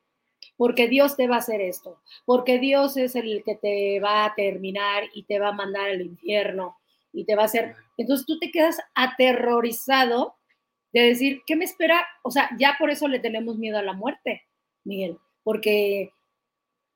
porque 0.56 0.88
Dios 0.88 1.16
te 1.16 1.26
va 1.26 1.36
a 1.36 1.40
hacer 1.40 1.60
esto, 1.60 2.00
porque 2.24 2.58
Dios 2.58 2.96
es 2.96 3.16
el 3.16 3.42
que 3.44 3.56
te 3.56 4.00
va 4.00 4.24
a 4.24 4.34
terminar 4.34 5.04
y 5.14 5.24
te 5.24 5.38
va 5.38 5.48
a 5.48 5.52
mandar 5.52 5.90
al 5.90 6.02
infierno 6.02 6.76
y 7.12 7.24
te 7.24 7.34
va 7.34 7.42
a 7.42 7.46
hacer... 7.46 7.74
Entonces 7.96 8.26
tú 8.26 8.38
te 8.38 8.50
quedas 8.50 8.78
aterrorizado 8.94 10.36
de 10.92 11.02
decir, 11.02 11.42
¿qué 11.46 11.56
me 11.56 11.64
espera? 11.64 12.06
O 12.22 12.30
sea, 12.30 12.50
ya 12.58 12.76
por 12.78 12.90
eso 12.90 13.08
le 13.08 13.18
tenemos 13.18 13.58
miedo 13.58 13.78
a 13.78 13.82
la 13.82 13.92
muerte, 13.92 14.42
Miguel, 14.84 15.18
porque 15.42 16.12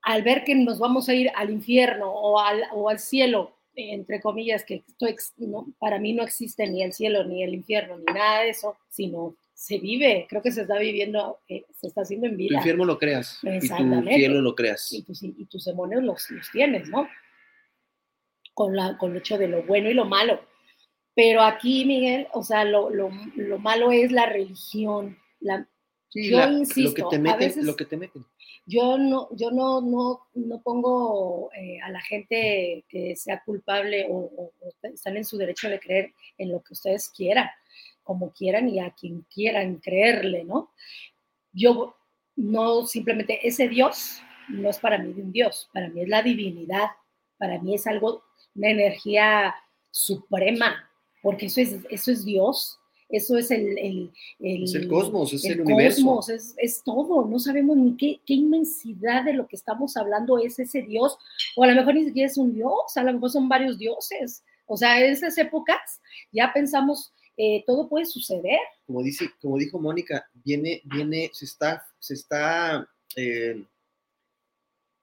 al 0.02 0.22
ver 0.22 0.44
que 0.44 0.54
nos 0.54 0.78
vamos 0.78 1.08
a 1.08 1.14
ir 1.14 1.30
al 1.34 1.50
infierno 1.50 2.10
o 2.10 2.38
al, 2.40 2.64
o 2.72 2.88
al 2.88 2.98
cielo, 2.98 3.56
entre 3.74 4.20
comillas, 4.20 4.64
que 4.64 4.76
esto 5.00 5.06
no, 5.38 5.66
para 5.78 5.98
mí 5.98 6.12
no 6.12 6.22
existe 6.22 6.66
ni 6.66 6.82
el 6.82 6.92
cielo, 6.92 7.24
ni 7.24 7.42
el 7.42 7.54
infierno, 7.54 7.98
ni 7.98 8.04
nada 8.12 8.42
de 8.42 8.50
eso, 8.50 8.76
sino 8.88 9.34
se 9.54 9.78
vive, 9.78 10.26
creo 10.28 10.42
que 10.42 10.50
se 10.50 10.62
está 10.62 10.78
viviendo, 10.78 11.38
eh, 11.48 11.64
se 11.74 11.86
está 11.86 12.02
haciendo 12.02 12.26
en 12.26 12.32
Tu 12.32 12.38
vida. 12.38 12.56
infierno 12.56 12.84
lo 12.84 12.98
creas 12.98 13.38
y 13.42 13.60
tu 13.60 14.04
cielo 14.06 14.40
lo 14.42 14.54
creas. 14.54 14.92
Y 14.92 15.02
tus, 15.02 15.22
y 15.22 15.44
tus 15.46 15.64
demonios 15.64 16.02
los, 16.02 16.30
los 16.30 16.50
tienes, 16.50 16.88
¿no? 16.88 17.08
Con, 18.54 18.76
la, 18.76 18.98
con 18.98 19.12
el 19.12 19.18
hecho 19.18 19.38
de 19.38 19.48
lo 19.48 19.62
bueno 19.62 19.88
y 19.88 19.94
lo 19.94 20.04
malo. 20.04 20.40
Pero 21.14 21.42
aquí, 21.42 21.84
Miguel, 21.84 22.26
o 22.32 22.42
sea, 22.42 22.64
lo, 22.64 22.90
lo, 22.90 23.10
lo 23.36 23.58
malo 23.58 23.92
es 23.92 24.10
la 24.12 24.26
religión. 24.26 25.18
La, 25.40 25.66
Sí, 26.12 26.28
Yo 26.30 26.36
la- 26.38 26.46
lo 26.50 26.58
insisto, 26.58 26.94
que 26.94 27.02
te 27.08 27.16
a 27.16 27.18
meten, 27.18 27.38
veces- 27.38 27.64
lo 27.64 27.74
que 27.74 27.84
te 27.86 27.96
meten. 27.96 28.24
yo 28.66 28.98
no, 28.98 29.28
yo 29.34 29.50
no, 29.50 29.80
no, 29.80 30.26
no 30.34 30.60
pongo 30.62 31.50
eh, 31.54 31.80
a 31.80 31.90
la 31.90 32.00
gente 32.02 32.84
que 32.88 33.16
sea 33.16 33.42
culpable 33.42 34.06
o, 34.10 34.16
o- 34.16 34.52
o 34.60 34.72
están 34.82 35.16
en 35.16 35.24
su 35.24 35.38
derecho 35.38 35.70
de 35.70 35.80
creer 35.80 36.12
en 36.36 36.52
lo 36.52 36.62
que 36.62 36.74
ustedes 36.74 37.08
quieran, 37.08 37.48
como 38.02 38.30
quieran 38.32 38.68
y 38.68 38.78
a 38.78 38.90
quien 38.90 39.22
quieran 39.32 39.76
creerle, 39.78 40.44
¿no? 40.44 40.70
Yo 41.52 41.96
no 42.36 42.86
simplemente, 42.86 43.46
ese 43.46 43.68
Dios 43.68 44.20
no 44.48 44.68
es 44.68 44.78
para 44.78 44.98
mí 44.98 45.12
de 45.14 45.22
un 45.22 45.32
Dios, 45.32 45.70
para 45.72 45.88
mí 45.88 46.02
es 46.02 46.08
la 46.08 46.22
divinidad, 46.22 46.88
para 47.38 47.58
mí 47.58 47.74
es 47.74 47.86
algo, 47.86 48.22
una 48.54 48.68
energía 48.70 49.54
suprema, 49.90 50.90
porque 51.22 51.46
eso 51.46 51.60
es, 51.62 51.76
eso 51.88 52.10
es 52.12 52.24
Dios, 52.24 52.78
eso 53.12 53.36
es 53.36 53.50
el... 53.50 53.78
el, 53.78 54.10
Es 54.40 54.74
el 54.74 54.88
cosmos, 54.88 55.32
es 55.32 55.44
el, 55.44 55.60
universo. 55.60 56.04
Cosmos, 56.04 56.28
es, 56.30 56.54
es 56.56 56.82
todo, 56.82 57.26
no 57.28 57.38
sabemos 57.38 57.76
ni 57.76 57.96
qué, 57.96 58.20
qué 58.26 58.34
inmensidad 58.34 59.24
de 59.24 59.34
lo 59.34 59.46
que 59.46 59.56
estamos 59.56 59.96
hablando 59.96 60.38
es 60.38 60.58
ese 60.58 60.82
Dios, 60.82 61.18
o 61.56 61.62
a 61.62 61.66
lo 61.66 61.74
mejor 61.74 61.94
ni 61.94 62.04
siquiera 62.04 62.28
es 62.28 62.38
un 62.38 62.54
Dios, 62.54 62.96
a 62.96 63.04
lo 63.04 63.12
mejor 63.12 63.30
son 63.30 63.48
varios 63.48 63.78
dioses, 63.78 64.42
o 64.66 64.76
sea, 64.76 64.98
en 65.04 65.12
esas 65.12 65.36
épocas 65.36 66.00
ya 66.32 66.52
pensamos, 66.52 67.12
eh, 67.36 67.62
todo 67.66 67.88
puede 67.88 68.06
suceder, 68.06 68.58
Como, 68.86 69.02
dice, 69.02 69.30
como 69.40 69.58
dijo 69.58 69.78
Mónica, 69.78 70.26
viene, 70.32 70.80
viene, 70.84 71.30
se 71.32 71.44
está, 71.44 71.86
se 71.98 72.14
está 72.14 72.88
eh, 73.16 73.62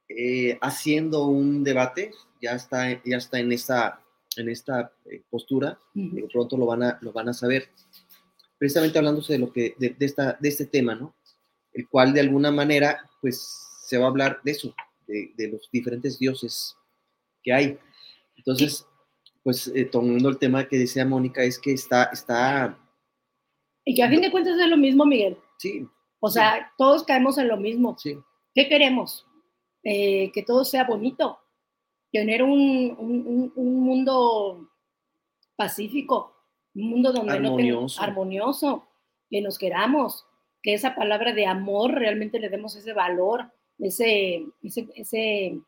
eh, 0.08 0.58
haciendo 0.60 1.26
un 1.26 1.62
debate, 1.62 2.10
ya 2.42 2.52
está, 2.52 3.00
ya 3.04 3.16
está 3.16 3.38
en 3.38 3.52
esta, 3.52 4.02
en 4.36 4.48
esta 4.48 4.92
eh, 5.06 5.22
postura, 5.28 5.78
Ujú. 5.94 6.16
que 6.16 6.22
pronto 6.32 6.56
lo 6.56 6.66
van 6.66 6.82
a, 6.82 6.98
lo 7.00 7.12
van 7.12 7.28
a 7.28 7.32
saber, 7.32 7.68
precisamente 8.58 8.98
hablándose 8.98 9.34
de, 9.34 9.38
lo 9.38 9.52
que, 9.52 9.74
de, 9.78 9.90
de 9.90 10.06
esta, 10.06 10.36
de 10.40 10.48
este 10.48 10.66
tema, 10.66 10.94
¿no? 10.94 11.14
El 11.72 11.88
cual 11.88 12.12
de 12.12 12.20
alguna 12.20 12.50
manera, 12.50 13.08
pues, 13.20 13.66
se 13.86 13.98
va 13.98 14.06
a 14.06 14.08
hablar 14.08 14.40
de 14.44 14.52
eso, 14.52 14.74
de, 15.06 15.32
de 15.36 15.48
los 15.48 15.68
diferentes 15.72 16.18
dioses 16.18 16.76
que 17.42 17.52
hay. 17.52 17.78
Entonces, 18.36 18.86
pues, 19.42 19.68
eh, 19.68 19.84
tomando 19.84 20.28
el 20.28 20.38
tema 20.38 20.66
que 20.68 20.78
decía 20.78 21.04
Mónica, 21.04 21.42
es 21.42 21.58
que 21.58 21.72
está, 21.72 22.04
está, 22.12 22.78
y 23.84 23.94
que 23.94 24.02
a 24.02 24.08
fin 24.08 24.20
de 24.20 24.30
cuentas 24.30 24.58
es 24.58 24.68
lo 24.68 24.76
mismo, 24.76 25.04
Miguel, 25.04 25.38
sí, 25.58 25.86
o 26.20 26.30
sea, 26.30 26.72
todos 26.76 27.02
caemos 27.02 27.38
en 27.38 27.48
lo 27.48 27.56
mismo, 27.56 27.96
sí, 27.98 28.18
¿qué 28.54 28.68
queremos? 28.68 29.26
Eh, 29.82 30.30
que 30.32 30.42
todo 30.42 30.64
sea 30.64 30.84
bonito, 30.84 31.38
tener 32.12 32.42
un, 32.42 32.50
un- 32.98 33.26
un- 33.26 33.52
un 33.54 33.80
mundo 33.80 34.68
pacífico, 35.56 36.34
un 36.74 36.90
mundo 36.90 37.12
donde 37.12 37.38
no 37.40 37.48
Armonioso. 37.54 38.00
ten- 38.00 38.08
armonioso, 38.10 38.88
que 39.28 39.40
nos 39.40 39.58
queramos, 39.58 40.26
que 40.62 40.74
esa 40.74 40.94
palabra 40.94 41.32
de 41.32 41.46
amor 41.46 41.92
realmente 41.92 42.38
le 42.40 42.48
demos 42.48 42.74
ese 42.76 42.92
valor, 42.92 43.50
ese, 43.78 44.44
ese, 44.62 44.88
ese, 44.94 45.60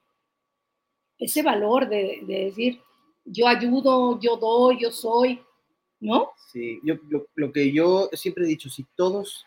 ese 1.18 1.42
valor 1.42 1.88
de, 1.88 2.20
de 2.26 2.44
decir, 2.46 2.80
yo 3.24 3.46
ayudo, 3.46 4.18
yo 4.20 4.36
doy, 4.36 4.78
yo 4.80 4.90
soy, 4.90 5.40
¿no? 6.00 6.32
Sí, 6.50 6.80
yo, 6.82 6.96
lo, 7.08 7.26
lo 7.36 7.52
que 7.52 7.72
yo 7.72 8.08
siempre 8.14 8.44
he 8.44 8.48
dicho, 8.48 8.68
si 8.68 8.84
todos, 8.96 9.46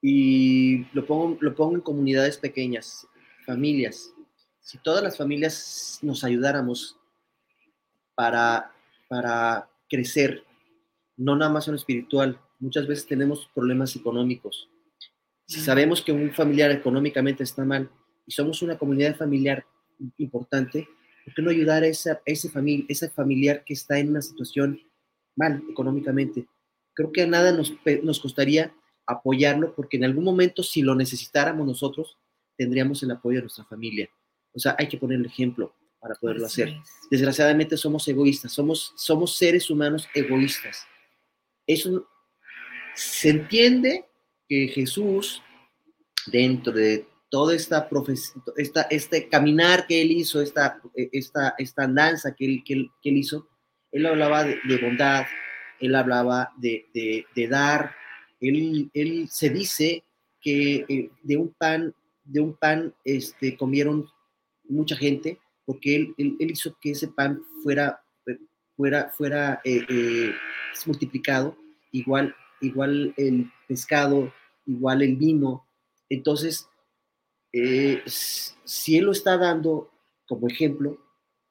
y 0.00 0.84
lo 0.94 1.04
pongo, 1.06 1.36
lo 1.40 1.54
pongo 1.54 1.74
en 1.74 1.80
comunidades 1.80 2.38
pequeñas, 2.38 3.06
familias, 3.44 4.12
si 4.66 4.78
todas 4.78 5.00
las 5.00 5.16
familias 5.16 6.00
nos 6.02 6.24
ayudáramos 6.24 6.98
para, 8.16 8.72
para 9.06 9.70
crecer, 9.88 10.42
no 11.16 11.36
nada 11.36 11.52
más 11.52 11.68
en 11.68 11.74
lo 11.74 11.78
espiritual, 11.78 12.40
muchas 12.58 12.88
veces 12.88 13.06
tenemos 13.06 13.48
problemas 13.54 13.94
económicos. 13.94 14.68
Si 15.46 15.60
sabemos 15.60 16.02
que 16.02 16.10
un 16.10 16.32
familiar 16.32 16.72
económicamente 16.72 17.44
está 17.44 17.64
mal 17.64 17.88
y 18.26 18.32
somos 18.32 18.60
una 18.60 18.76
comunidad 18.76 19.14
familiar 19.14 19.64
importante, 20.18 20.88
¿por 21.24 21.34
qué 21.34 21.42
no 21.42 21.50
ayudar 21.50 21.84
a 21.84 21.86
esa, 21.86 22.14
a 22.14 22.20
ese, 22.24 22.50
famili 22.50 22.86
ese 22.88 23.08
familiar 23.08 23.62
que 23.62 23.74
está 23.74 24.00
en 24.00 24.08
una 24.08 24.20
situación 24.20 24.80
mal 25.36 25.62
económicamente? 25.70 26.48
Creo 26.92 27.12
que 27.12 27.22
a 27.22 27.28
nada 27.28 27.52
nos, 27.52 27.72
nos 28.02 28.18
costaría 28.18 28.74
apoyarlo 29.06 29.76
porque 29.76 29.96
en 29.96 30.06
algún 30.06 30.24
momento, 30.24 30.64
si 30.64 30.82
lo 30.82 30.96
necesitáramos 30.96 31.68
nosotros, 31.68 32.18
tendríamos 32.56 33.00
el 33.04 33.12
apoyo 33.12 33.36
de 33.36 33.42
nuestra 33.42 33.64
familia. 33.64 34.10
O 34.56 34.58
sea, 34.58 34.74
hay 34.78 34.88
que 34.88 34.96
poner 34.96 35.18
el 35.18 35.26
ejemplo 35.26 35.74
para 36.00 36.14
poderlo 36.14 36.46
Así 36.46 36.62
hacer. 36.62 36.74
es. 36.74 36.90
Desgraciadamente 37.10 37.76
somos 37.76 38.08
egoístas, 38.08 38.52
somos, 38.52 38.94
somos 38.96 39.36
seres 39.36 39.68
humanos 39.68 40.08
egoístas. 40.14 40.86
Eso 41.66 42.08
se 42.94 43.28
entiende 43.28 44.06
que 44.48 44.68
Jesús, 44.68 45.42
dentro 46.26 46.72
de 46.72 47.06
toda 47.28 47.54
esta, 47.54 47.88
esta 48.56 48.82
este 48.82 49.28
caminar 49.28 49.86
que 49.86 50.00
él 50.00 50.12
hizo, 50.12 50.40
esta, 50.40 50.80
esta, 50.94 51.54
esta 51.58 51.82
andanza 51.84 52.34
que 52.34 52.46
él, 52.46 52.62
que 52.64 52.72
él, 52.72 52.90
que 53.02 53.10
él 53.10 53.18
hizo, 53.18 53.48
él 53.92 54.06
hablaba 54.06 54.44
de, 54.44 54.58
de 54.66 54.78
bondad, 54.78 55.26
él 55.80 55.94
hablaba 55.94 56.52
de, 56.56 56.86
de, 56.94 57.26
de 57.34 57.48
dar, 57.48 57.94
él, 58.40 58.90
él 58.94 59.28
se 59.30 59.50
dice 59.50 60.04
que 60.40 60.86
eh, 60.88 61.10
de 61.22 61.36
un 61.36 61.52
pan 61.52 61.94
de 62.26 62.40
un 62.40 62.54
pan 62.54 62.94
este, 63.04 63.56
comieron 63.56 64.08
mucha 64.68 64.96
gente, 64.96 65.38
porque 65.64 65.96
él, 65.96 66.14
él, 66.18 66.50
hizo 66.50 66.76
que 66.80 66.92
ese 66.92 67.08
pan 67.08 67.42
fuera, 67.62 68.00
fuera, 68.76 69.10
fuera 69.10 69.60
eh, 69.64 69.84
eh, 69.88 70.34
multiplicado, 70.86 71.56
igual, 71.92 72.34
igual 72.60 73.14
el 73.16 73.50
pescado, 73.66 74.32
igual 74.66 75.02
el 75.02 75.16
vino. 75.16 75.66
Entonces, 76.08 76.68
eh, 77.52 78.02
si 78.06 78.96
él 78.96 79.06
lo 79.06 79.12
está 79.12 79.38
dando 79.38 79.90
como 80.26 80.48
ejemplo, 80.48 80.98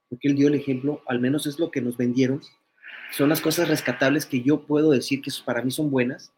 porque 0.09 0.27
él 0.27 0.35
dio 0.35 0.47
el 0.47 0.55
ejemplo, 0.55 1.01
al 1.07 1.19
menos 1.19 1.47
es 1.47 1.59
lo 1.59 1.71
que 1.71 1.81
nos 1.81 1.97
vendieron, 1.97 2.41
son 3.11 3.29
las 3.29 3.41
cosas 3.41 3.67
rescatables 3.67 4.25
que 4.25 4.41
yo 4.41 4.65
puedo 4.65 4.91
decir 4.91 5.21
que 5.21 5.31
para 5.45 5.61
mí 5.61 5.71
son 5.71 5.89
buenas. 5.89 6.31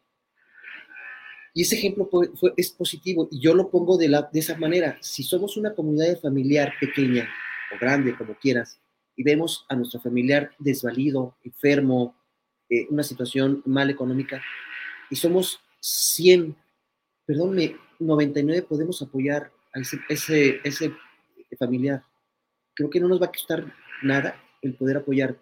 Y 1.57 1.63
ese 1.63 1.75
ejemplo 1.75 2.07
es 2.55 2.69
positivo 2.69 3.27
y 3.31 3.39
yo 3.39 3.55
lo 3.55 3.71
pongo 3.71 3.97
de, 3.97 4.07
la, 4.07 4.29
de 4.31 4.39
esa 4.41 4.55
manera. 4.57 4.95
Si 5.01 5.23
somos 5.23 5.57
una 5.57 5.73
comunidad 5.73 6.19
familiar 6.19 6.71
pequeña 6.79 7.27
o 7.73 7.79
grande, 7.79 8.15
como 8.15 8.35
quieras, 8.35 8.79
y 9.15 9.23
vemos 9.23 9.65
a 9.67 9.75
nuestro 9.75 9.99
familiar 9.99 10.51
desvalido, 10.59 11.35
enfermo, 11.43 12.15
eh, 12.69 12.85
una 12.91 13.01
situación 13.01 13.63
mal 13.65 13.89
económica, 13.89 14.39
y 15.09 15.15
somos 15.15 15.59
100, 15.79 16.55
perdón, 17.25 17.57
99 17.97 18.61
podemos 18.61 19.01
apoyar 19.01 19.51
a 19.73 19.79
ese, 19.79 19.97
ese, 20.09 20.61
ese 20.63 20.93
familiar. 21.57 22.03
Creo 22.75 22.91
que 22.91 22.99
no 22.99 23.07
nos 23.07 23.19
va 23.19 23.25
a 23.25 23.31
costar 23.31 23.73
nada 24.03 24.39
el 24.61 24.75
poder 24.75 24.97
apoyar 24.97 25.35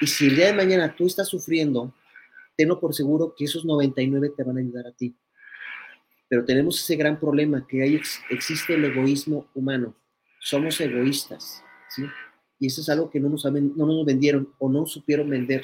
y 0.00 0.06
si 0.06 0.28
el 0.28 0.36
día 0.36 0.46
de 0.46 0.54
mañana 0.54 0.96
tú 0.96 1.06
estás 1.06 1.28
sufriendo, 1.28 1.94
tenlo 2.56 2.80
por 2.80 2.94
seguro 2.94 3.34
que 3.36 3.44
esos 3.44 3.66
99 3.66 4.32
te 4.36 4.42
van 4.44 4.56
a 4.56 4.60
ayudar 4.60 4.86
a 4.86 4.92
ti. 4.92 5.14
Pero 6.32 6.46
tenemos 6.46 6.80
ese 6.80 6.96
gran 6.96 7.20
problema 7.20 7.66
que 7.66 7.82
hay, 7.82 8.00
existe 8.30 8.72
el 8.72 8.86
egoísmo 8.86 9.50
humano. 9.54 9.94
Somos 10.40 10.80
egoístas, 10.80 11.62
¿sí? 11.90 12.04
Y 12.58 12.68
eso 12.68 12.80
es 12.80 12.88
algo 12.88 13.10
que 13.10 13.20
no 13.20 13.28
nos, 13.28 13.44
no 13.44 13.84
nos 13.84 14.06
vendieron 14.06 14.50
o 14.58 14.70
no 14.70 14.86
supieron 14.86 15.28
vender 15.28 15.62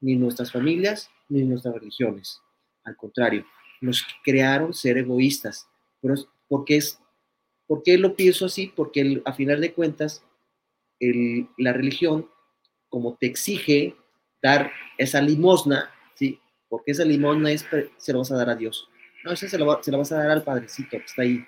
ni 0.00 0.16
nuestras 0.16 0.50
familias 0.50 1.08
ni 1.28 1.44
nuestras 1.44 1.72
religiones. 1.72 2.40
Al 2.82 2.96
contrario, 2.96 3.46
nos 3.80 4.04
crearon 4.24 4.74
ser 4.74 4.98
egoístas. 4.98 5.68
Pero 6.00 6.16
¿por 6.48 6.64
qué, 6.64 6.78
es, 6.78 6.98
¿Por 7.68 7.84
qué 7.84 7.96
lo 7.96 8.16
pienso 8.16 8.44
así? 8.44 8.72
Porque 8.74 9.22
a 9.24 9.32
final 9.32 9.60
de 9.60 9.72
cuentas, 9.72 10.24
la 10.98 11.72
religión 11.72 12.28
como 12.88 13.14
te 13.14 13.26
exige 13.26 13.94
dar 14.42 14.72
esa 14.96 15.22
limosna, 15.22 15.92
¿sí? 16.16 16.40
Porque 16.68 16.90
esa 16.90 17.04
limosna 17.04 17.52
es, 17.52 17.64
se 17.98 18.12
lo 18.12 18.18
vas 18.18 18.32
a 18.32 18.36
dar 18.36 18.50
a 18.50 18.56
Dios. 18.56 18.88
No, 19.28 19.34
esa 19.34 19.46
se, 19.46 19.58
la 19.58 19.66
vas 19.98 20.12
a 20.12 20.16
dar 20.16 20.30
al 20.30 20.42
padrecito 20.42 20.90
que 20.90 21.04
está 21.04 21.20
ahí. 21.20 21.44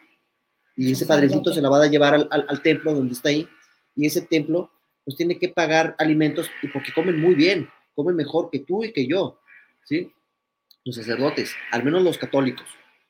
Y 0.76 0.93
ese 0.93 1.07
padrecito 1.07 1.51
se 1.51 1.62
la 1.62 1.70
va 1.70 1.83
a 1.83 1.87
llevar 1.87 2.14
al, 2.14 2.28
al, 2.31 2.62
templo 2.62 2.93
donde 2.93 3.14
está 3.14 3.31
ahí. 3.31 3.49
Y 3.97 4.05
ese 4.07 4.20
templo, 4.20 4.70
pues 5.03 5.16
tiene 5.16 5.39
que 5.39 5.49
pagar 5.49 5.95
alimentos, 5.99 6.51
y 6.62 6.68
porque 6.68 6.93
comen 6.93 7.18
muy 7.18 7.35
bien, 7.35 7.70
comen 7.95 8.16
mejor 8.16 8.51
que 8.51 8.59
tú 8.59 8.85
y 8.85 8.93
que 8.93 9.07
yo, 9.07 9.41
¿sí? 9.85 10.12
Los 10.85 10.97
sacerdotes, 10.97 11.55
al 11.70 11.85
menos 11.85 12.03
los 12.03 12.18
católicos, 12.18 12.66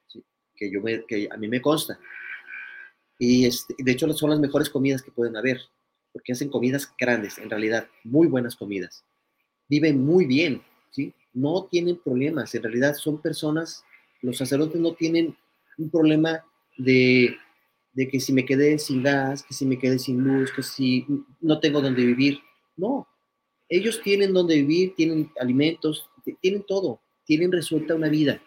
¿sí? 0.07 0.25
que, 0.55 0.71
yo 0.71 0.81
que 0.85 1.29
a 1.31 1.37
mí 1.37 1.49
me 1.49 1.61
consta. 1.61 1.99
Y 3.19 3.47
este, 3.47 3.75
de 3.77 3.91
hecho 3.91 4.13
son 4.13 4.31
las 4.31 4.39
mejores 4.39 4.71
comidas 4.71 5.03
que 5.03 5.11
pueden 5.11 5.37
haber 5.37 5.61
porque 6.13 6.33
hacen 6.33 6.49
comidas 6.49 6.93
grandes, 6.97 7.39
en 7.39 7.51
realidad, 7.51 7.89
muy 8.05 8.29
buenas 8.29 8.55
comidas. 8.55 9.05
Viven 9.69 10.05
muy 10.05 10.27
bien, 10.27 10.63
¿sí? 10.91 11.13
No 11.33 11.69
tienen 11.71 11.99
problemas, 11.99 12.55
en 12.55 12.63
realidad 12.63 12.95
son 12.95 13.21
personas, 13.21 13.85
los 14.23 14.37
sacerdotes 14.37 14.81
no 14.81 14.95
tienen 14.95 15.37
un 15.79 15.91
problema 15.91 16.45
de, 16.77 17.37
de 17.93 18.09
que 18.09 18.21
si 18.21 18.33
me 18.33 18.45
quedé 18.45 18.79
sin 18.79 19.03
gas, 19.03 19.43
que 19.43 19.55
si 19.55 19.67
me 19.67 19.79
quedé 19.79 19.99
sin 19.99 20.19
luz, 20.23 20.53
que 20.53 20.63
si 20.63 21.07
no 21.41 21.61
tengo 21.61 21.81
donde 21.81 22.05
vivir. 22.05 22.41
No, 22.77 23.07
ellos 23.69 24.01
tienen 24.03 24.33
donde 24.33 24.57
vivir, 24.57 24.95
tienen 24.97 25.31
alimentos, 25.41 26.09
tienen 26.41 26.65
todo, 26.65 27.01
tienen 27.25 27.53
resuelta 27.53 27.95
una 27.95 28.09
vida. 28.09 28.43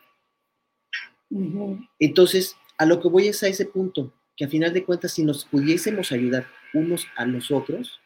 Entonces, 2.00 2.56
a 2.78 2.86
lo 2.86 3.00
que 3.00 3.08
voy 3.08 3.28
es 3.28 3.42
a 3.42 3.48
ese 3.48 3.66
punto, 3.66 4.14
que 4.36 4.46
a 4.46 4.50
final 4.50 4.74
de 4.74 4.84
cuentas, 4.84 5.14
si 5.14 5.24
nos 5.24 5.46
pudiésemos 5.46 6.12
ayudar 6.12 6.48
unos 6.74 7.08
a 7.16 7.26
los 7.26 7.52
otros, 7.52 8.00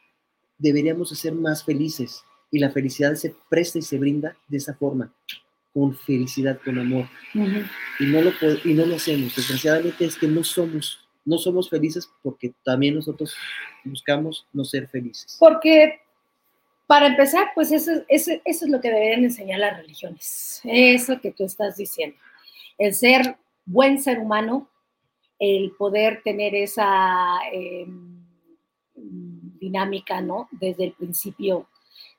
deberíamos 0.57 1.09
ser 1.09 1.33
más 1.33 1.63
felices. 1.63 2.23
Y 2.51 2.59
la 2.59 2.69
felicidad 2.69 3.15
se 3.15 3.35
presta 3.49 3.79
y 3.79 3.81
se 3.81 3.97
brinda 3.97 4.37
de 4.47 4.57
esa 4.57 4.73
forma, 4.75 5.13
con 5.77 5.95
felicidad, 5.95 6.59
con 6.65 6.79
amor. 6.79 7.05
y, 7.35 8.05
no 8.05 8.21
lo, 8.21 8.31
y 8.63 8.73
no 8.73 8.87
lo 8.87 8.95
hacemos. 8.95 9.35
Desgraciadamente 9.35 10.05
es 10.05 10.17
que 10.17 10.27
no 10.27 10.43
somos, 10.43 11.07
no 11.23 11.37
somos 11.37 11.69
felices 11.69 12.09
porque 12.23 12.51
también 12.63 12.95
nosotros 12.95 13.35
buscamos 13.83 14.47
no 14.53 14.65
ser 14.65 14.87
felices. 14.87 15.37
Porque, 15.39 15.99
para 16.87 17.05
empezar, 17.05 17.49
pues 17.53 17.71
eso, 17.71 17.91
eso, 18.07 18.31
eso 18.43 18.65
es 18.65 18.71
lo 18.71 18.81
que 18.81 18.89
deberían 18.89 19.23
enseñar 19.23 19.59
las 19.59 19.77
religiones. 19.77 20.61
Eso 20.63 21.21
que 21.21 21.31
tú 21.31 21.45
estás 21.45 21.77
diciendo. 21.77 22.17
El 22.79 22.95
ser 22.95 23.37
buen 23.63 24.01
ser 24.01 24.17
humano, 24.17 24.67
el 25.37 25.73
poder 25.77 26.21
tener 26.23 26.55
esa... 26.55 27.37
Em, 27.53 28.17
dinámica, 29.59 30.21
¿no? 30.21 30.47
Desde 30.51 30.85
el 30.85 30.93
principio 30.93 31.67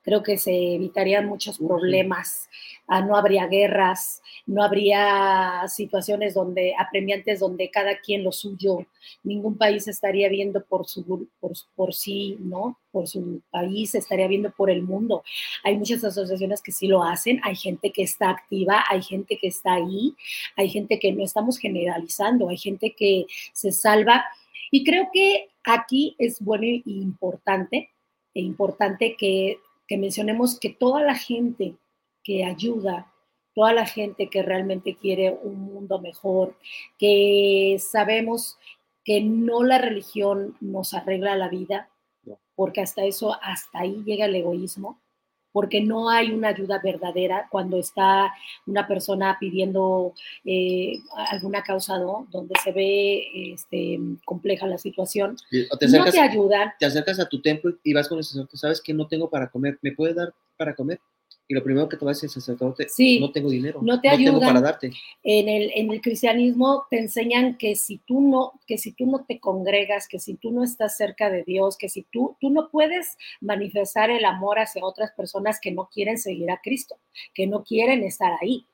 creo 0.03 0.23
que 0.23 0.37
se 0.37 0.75
evitarían 0.75 1.27
muchos 1.27 1.57
problemas, 1.57 2.49
ah, 2.87 3.01
no 3.01 3.15
habría 3.15 3.47
guerras, 3.47 4.21
no 4.45 4.63
habría 4.63 5.63
situaciones 5.67 6.33
donde 6.33 6.73
apremiantes 6.77 7.39
donde 7.39 7.69
cada 7.69 7.99
quien 7.99 8.23
lo 8.23 8.31
suyo, 8.31 8.85
ningún 9.23 9.57
país 9.57 9.87
estaría 9.87 10.29
viendo 10.29 10.63
por 10.63 10.87
su 10.87 11.27
por, 11.39 11.51
por 11.75 11.93
sí, 11.93 12.37
¿no? 12.39 12.77
Por 12.91 13.07
su 13.07 13.41
país, 13.51 13.93
estaría 13.95 14.27
viendo 14.27 14.51
por 14.51 14.69
el 14.69 14.81
mundo. 14.81 15.23
Hay 15.63 15.77
muchas 15.77 16.03
asociaciones 16.03 16.61
que 16.61 16.71
sí 16.71 16.87
lo 16.87 17.03
hacen, 17.03 17.39
hay 17.43 17.55
gente 17.55 17.91
que 17.91 18.03
está 18.03 18.29
activa, 18.29 18.83
hay 18.89 19.01
gente 19.01 19.37
que 19.37 19.47
está 19.47 19.73
ahí, 19.73 20.15
hay 20.55 20.69
gente 20.69 20.99
que 20.99 21.11
no 21.11 21.23
estamos 21.23 21.57
generalizando, 21.57 22.49
hay 22.49 22.57
gente 22.57 22.95
que 22.97 23.25
se 23.53 23.71
salva 23.71 24.25
y 24.71 24.83
creo 24.83 25.09
que 25.11 25.49
aquí 25.63 26.15
es 26.17 26.39
bueno 26.39 26.63
e 26.65 26.81
importante, 26.85 27.89
e 28.33 28.41
importante 28.41 29.15
que, 29.17 29.59
que 29.89 29.97
mencionemos 29.97 30.59
que 30.59 30.69
toda 30.69 31.01
la 31.01 31.15
gente 31.15 31.75
que 32.23 32.45
ayuda, 32.45 33.11
toda 33.55 33.73
la 33.73 33.87
gente 33.87 34.29
que 34.29 34.43
realmente 34.43 34.95
quiere 34.95 35.31
un 35.41 35.59
mundo 35.61 35.99
mejor, 35.99 36.55
que 36.99 37.75
sabemos 37.79 38.59
que 39.03 39.19
no 39.21 39.63
la 39.63 39.79
religión 39.79 40.55
nos 40.61 40.93
arregla 40.93 41.35
la 41.35 41.49
vida, 41.49 41.89
porque 42.55 42.81
hasta 42.81 43.03
eso, 43.03 43.35
hasta 43.41 43.79
ahí 43.79 44.03
llega 44.05 44.25
el 44.25 44.35
egoísmo, 44.35 45.01
porque 45.59 45.81
no 45.81 46.09
hay 46.09 46.31
una 46.31 46.47
ayuda 46.47 46.79
verdadera 46.81 47.45
cuando 47.51 47.75
está 47.77 48.33
una 48.65 48.87
persona 48.87 49.35
pidiendo 49.41 50.13
eh, 50.45 50.93
alguna 51.17 51.63
causa, 51.63 51.99
¿no? 51.99 52.29
Donde 52.31 52.53
se 52.63 52.71
ve 52.71 53.51
este, 53.51 53.99
compleja 54.23 54.67
la 54.67 54.77
situación. 54.77 55.35
Te 55.49 55.87
no 55.89 56.05
te 56.05 56.21
ayudan. 56.21 56.71
Te 56.79 56.85
acercas 56.85 57.19
a 57.19 57.27
tu 57.27 57.41
templo 57.41 57.75
y 57.83 57.93
vas 57.93 58.07
con 58.07 58.19
el 58.19 58.23
sacerdote, 58.23 58.55
sabes 58.55 58.79
que 58.79 58.93
no 58.93 59.05
tengo 59.05 59.29
para 59.29 59.49
comer, 59.49 59.77
¿me 59.81 59.91
puede 59.91 60.13
dar 60.13 60.33
para 60.55 60.73
comer? 60.73 61.01
Y 61.49 61.55
lo 61.55 61.63
primero 61.63 61.89
que 61.89 61.97
te 61.97 62.05
va 62.05 62.11
a 62.11 62.13
decir 62.13 62.27
el 62.27 62.31
sacerdote, 62.31 62.87
sí, 62.89 63.19
no 63.19 63.31
tengo 63.31 63.49
dinero, 63.49 63.79
no, 63.81 63.99
te 63.99 64.07
no 64.07 64.17
tengo 64.17 64.39
para 64.39 64.61
darte. 64.61 64.91
En 65.23 65.49
el, 65.49 65.71
en 65.73 65.89
el 65.89 65.99
cristianismo 65.99 66.85
te 66.91 66.99
enseñan 66.99 67.57
que 67.57 67.75
si 67.75 67.97
tú 67.97 68.21
no, 68.21 68.53
que 68.67 68.77
si 68.77 68.91
tú 68.91 69.07
no 69.07 69.25
te 69.25 69.39
congregas, 69.39 70.07
que 70.07 70.19
si 70.19 70.35
tú 70.35 70.51
no 70.51 70.63
estás 70.63 70.95
cerca 70.95 71.31
de 71.31 71.43
Dios, 71.43 71.75
que 71.75 71.89
si 71.89 72.03
tú, 72.03 72.37
tú 72.39 72.51
no 72.51 72.69
puedes 72.69 73.17
manifestar 73.41 74.11
el 74.11 74.25
amor 74.25 74.59
hacia 74.59 74.85
otras 74.85 75.11
personas 75.13 75.59
que 75.59 75.71
no 75.71 75.89
quieren 75.91 76.19
seguir 76.19 76.51
a 76.51 76.61
Cristo, 76.61 76.99
que 77.33 77.47
no 77.47 77.63
quieren 77.63 78.03
estar 78.03 78.31
ahí. 78.39 78.67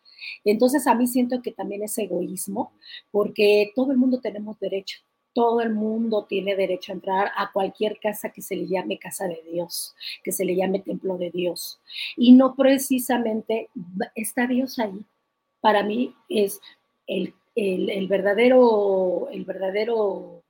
Entonces 0.44 0.86
a 0.86 0.96
mí 0.96 1.08
siento 1.08 1.42
que 1.42 1.54
también 1.54 1.82
es 1.82 1.98
egoísmo, 1.98 2.74
porque 3.10 3.72
todo 3.74 3.94
el 3.94 3.98
mundo 3.98 4.20
tenemos 4.20 4.60
derecho 4.60 5.05
todo 5.36 5.60
el 5.60 5.72
mundo 5.72 6.26
tiene 6.28 6.56
derecho 6.56 6.94
a 6.94 6.96
entrar 6.96 7.32
a 7.36 7.52
cualquier 7.52 8.00
casa 8.00 8.30
que 8.30 8.42
se 8.42 8.56
le 8.56 8.68
llame 8.68 8.98
casa 8.98 9.28
de 9.28 9.44
Dios, 9.52 9.94
que 10.24 10.32
se 10.32 10.46
le 10.46 10.56
llame 10.56 10.80
templo 10.80 11.18
de 11.18 11.30
Dios. 11.30 11.82
Y 12.16 12.32
no 12.32 12.56
precisamente 12.56 13.70
está 14.16 14.48
Dios 14.48 14.80
ahí. 14.80 15.06
Para 15.60 15.84
mí 15.84 16.16
es 16.30 16.62
el, 17.06 17.34
verdadero, 18.08 19.28
el 19.30 19.44
verdadero 19.44 20.42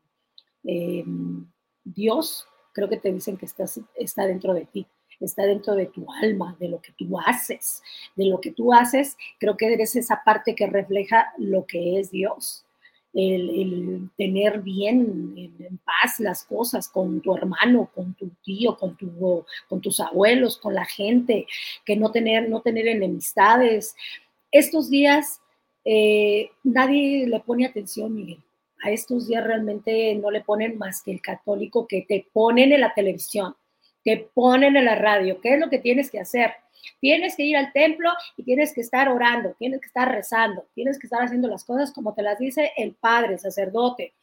em, 0.63 1.47
Dios, 1.83 2.45
creo 2.71 2.88
que 2.88 2.97
te 2.97 3.11
dicen 3.11 3.38
que 3.38 3.47
está 3.95 4.27
dentro 4.27 4.53
de 4.53 4.65
ti 4.67 4.88
está 5.21 5.43
dentro 5.43 5.75
de 5.75 5.86
tu 5.86 6.05
alma, 6.11 6.57
de 6.59 6.67
lo 6.67 6.81
que 6.81 6.91
tú 6.91 7.17
haces. 7.17 7.81
De 8.17 8.25
lo 8.25 8.41
que 8.41 8.51
tú 8.51 8.73
haces, 8.73 9.17
creo 9.39 9.55
que 9.55 9.73
eres 9.73 9.95
esa 9.95 10.21
parte 10.25 10.55
que 10.55 10.67
refleja 10.67 11.33
lo 11.38 11.65
que 11.65 11.99
es 11.99 12.11
Dios 12.11 12.64
el, 13.16 14.09
tener 14.18 14.61
bien, 14.61 15.34
en, 15.38 15.80
paz 15.80 16.20
las 16.20 16.43
cosas 16.43 16.89
con 16.89 17.22
tu 17.22 17.36
hermano, 17.36 17.89
con 17.95 18.13
tu 18.13 18.30
tío, 18.43 18.78
con, 18.78 18.97
tu, 18.97 19.45
con 19.70 19.82
tus 19.82 19.99
abuelos, 19.99 20.57
con 20.57 20.76
la 20.76 20.86
gente, 20.86 21.47
que 21.86 21.95
no 21.95 22.11
tener, 22.11 22.49
no 22.49 22.61
tener 22.61 22.88
enemistades. 22.88 23.95
Estos 24.51 24.89
días 24.89 25.41
eh, 25.86 26.49
nadie 26.63 27.28
le 27.28 27.39
pone 27.41 27.66
atención, 27.66 28.13
Miguel. 28.13 28.43
a 28.84 28.89
estos 28.91 29.28
días 29.28 29.43
realmente 29.43 30.16
no 30.16 30.32
le 30.32 30.41
ponen 30.41 30.78
más 30.78 31.01
que 31.01 31.11
el 31.11 31.22
católico 31.22 31.88
que 31.88 32.01
te 32.07 32.28
ponen 32.34 32.74
en 32.74 32.82
la 32.82 32.93
televisión, 32.93 33.55
te 34.03 34.30
ponen 34.34 34.76
en 34.76 34.86
la 34.86 34.95
radio. 34.95 35.39
¿Qué 35.41 35.53
es 35.53 35.59
lo 35.59 35.70
que 35.70 35.80
tienes 35.80 36.09
que 36.11 36.20
hacer? 36.20 36.51
Tienes 36.99 37.36
que 37.36 37.43
ir 37.43 37.57
al 37.57 37.71
templo 37.73 38.09
y 38.38 38.43
tienes 38.43 38.73
que 38.73 38.82
estar 38.82 39.09
orando, 39.09 39.55
tienes 39.59 39.82
que 39.82 39.88
estar 39.88 40.11
rezando, 40.11 40.67
tienes 40.73 40.99
que 40.99 41.07
estar 41.07 41.21
haciendo 41.21 41.47
las 41.47 41.63
cosas 41.63 41.91
como 41.91 42.13
te 42.13 42.21
las 42.21 42.39
dice 42.39 42.71
el 42.78 42.93
padre, 42.93 43.34
el 43.34 43.39
sacerdote. 43.39 44.13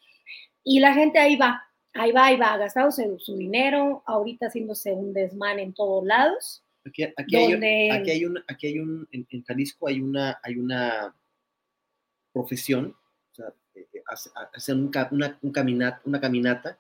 Y 0.65 0.81
la 0.81 0.95
gente 0.95 1.19
ahí 1.19 1.37
va, 1.37 1.63
ahí 1.95 2.13
va, 2.13 2.27
ahí 2.27 2.37
va, 2.37 2.57
gastándose 2.57 3.09
su 3.19 3.37
dinero, 3.37 4.03
ahorita 4.07 4.47
haciéndose 4.47 4.93
un 4.93 5.13
desmán 5.13 5.59
en 5.59 5.73
todos 5.73 6.05
lados. 6.05 6.63
Aquí, 6.85 7.05
aquí, 7.05 7.37
hay, 7.37 7.91
aquí 7.91 8.11
hay 8.11 8.25
un, 8.25 8.43
aquí 8.49 8.67
hay 8.67 8.79
un, 8.79 9.09
en, 9.13 9.27
en, 9.31 9.45
Jalisco 9.45 9.87
hay 9.87 10.01
una, 10.01 10.41
hay 10.43 10.57
una 10.57 11.15
profesión, 12.33 12.97
o 13.31 13.35
sea, 13.35 13.53
eh, 13.75 13.87
eh, 13.93 14.03
hacen 14.53 14.81
un, 14.81 14.91
una, 15.13 15.39
un 15.43 15.53
caminata, 15.53 16.01
una 16.05 16.21
caminata 16.21 16.79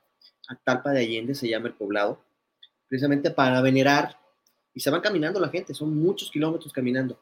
a 0.48 0.56
Talpa 0.56 0.90
de 0.90 1.00
Allende, 1.00 1.34
se 1.34 1.48
llama 1.48 1.68
el 1.68 1.74
poblado, 1.74 2.24
precisamente 2.88 3.30
para 3.30 3.60
venerar, 3.60 4.18
y 4.74 4.80
se 4.80 4.90
van 4.90 5.00
caminando 5.00 5.40
la 5.40 5.48
gente, 5.48 5.74
son 5.74 5.96
muchos 5.96 6.30
kilómetros 6.30 6.72
caminando, 6.72 7.20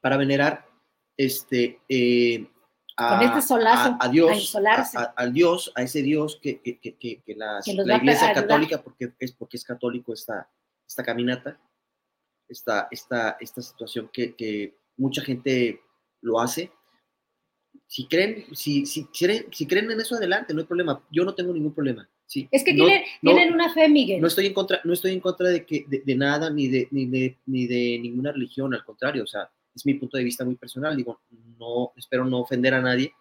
para 0.00 0.16
venerar 0.16 0.68
este, 1.16 1.80
eh, 1.88 2.48
a, 2.96 3.22
este 3.24 3.42
solazo, 3.42 3.96
a, 4.00 4.08
Dios, 4.08 4.56
al 5.16 5.32
Dios, 5.32 5.72
a 5.74 5.82
ese 5.82 6.02
Dios 6.02 6.38
que, 6.42 6.60
que, 6.60 6.78
que, 6.78 6.96
que 6.98 7.34
la, 7.34 7.60
la 7.84 7.96
Iglesia 7.96 8.32
Católica, 8.32 8.82
porque 8.82 9.12
es, 9.18 9.32
porque 9.32 9.56
es 9.56 9.64
católico 9.64 10.12
esta, 10.12 10.50
esta 10.86 11.04
caminata, 11.04 11.60
esta, 12.48 12.88
esta, 12.90 13.36
esta 13.40 13.62
situación 13.62 14.10
que, 14.12 14.34
que 14.34 14.78
mucha 14.96 15.22
gente 15.22 15.80
lo 16.20 16.40
hace, 16.40 16.72
si 17.86 18.06
creen, 18.06 18.44
si, 18.54 18.84
si, 18.84 19.08
si, 19.12 19.66
creen 19.66 19.90
en 19.90 20.00
eso, 20.00 20.14
adelante, 20.16 20.52
no 20.52 20.60
hay 20.60 20.66
problema. 20.66 21.02
Yo 21.10 21.24
no 21.24 21.34
tengo 21.34 21.52
ningún 21.52 21.72
problema. 21.72 22.08
Sí. 22.28 22.46
Es 22.52 22.62
que 22.62 22.74
tienen, 22.74 23.02
tienen 23.20 23.54
una 23.54 23.72
fe, 23.72 23.88
Miguel. 23.88 24.20
No 24.20 24.28
estoy 24.28 24.46
en 24.46 24.54
contra, 24.54 24.80
no 24.84 24.92
estoy 24.92 25.12
en 25.12 25.20
contra 25.20 25.48
de, 25.48 25.64
que, 25.64 25.84
de, 25.88 26.14
nada 26.14 26.50
ni 26.50 26.68
de, 26.68 26.86
ni, 26.90 27.06
de, 27.06 27.36
ni 27.46 27.66
de 27.66 27.98
ninguna 28.00 28.32
religión, 28.32 28.74
al 28.74 28.84
contrario, 28.84 29.24
o 29.24 29.26
sea, 29.26 29.50
es 29.74 29.84
mi 29.86 29.94
punto 29.94 30.16
de 30.16 30.24
vista 30.24 30.44
muy 30.44 30.54
personal. 30.54 30.96
Digo, 30.96 31.20
no, 31.58 31.92
espero 31.96 32.24
no 32.24 32.40
ofender 32.40 32.74
a 32.74 32.82
nadie, 32.82 33.12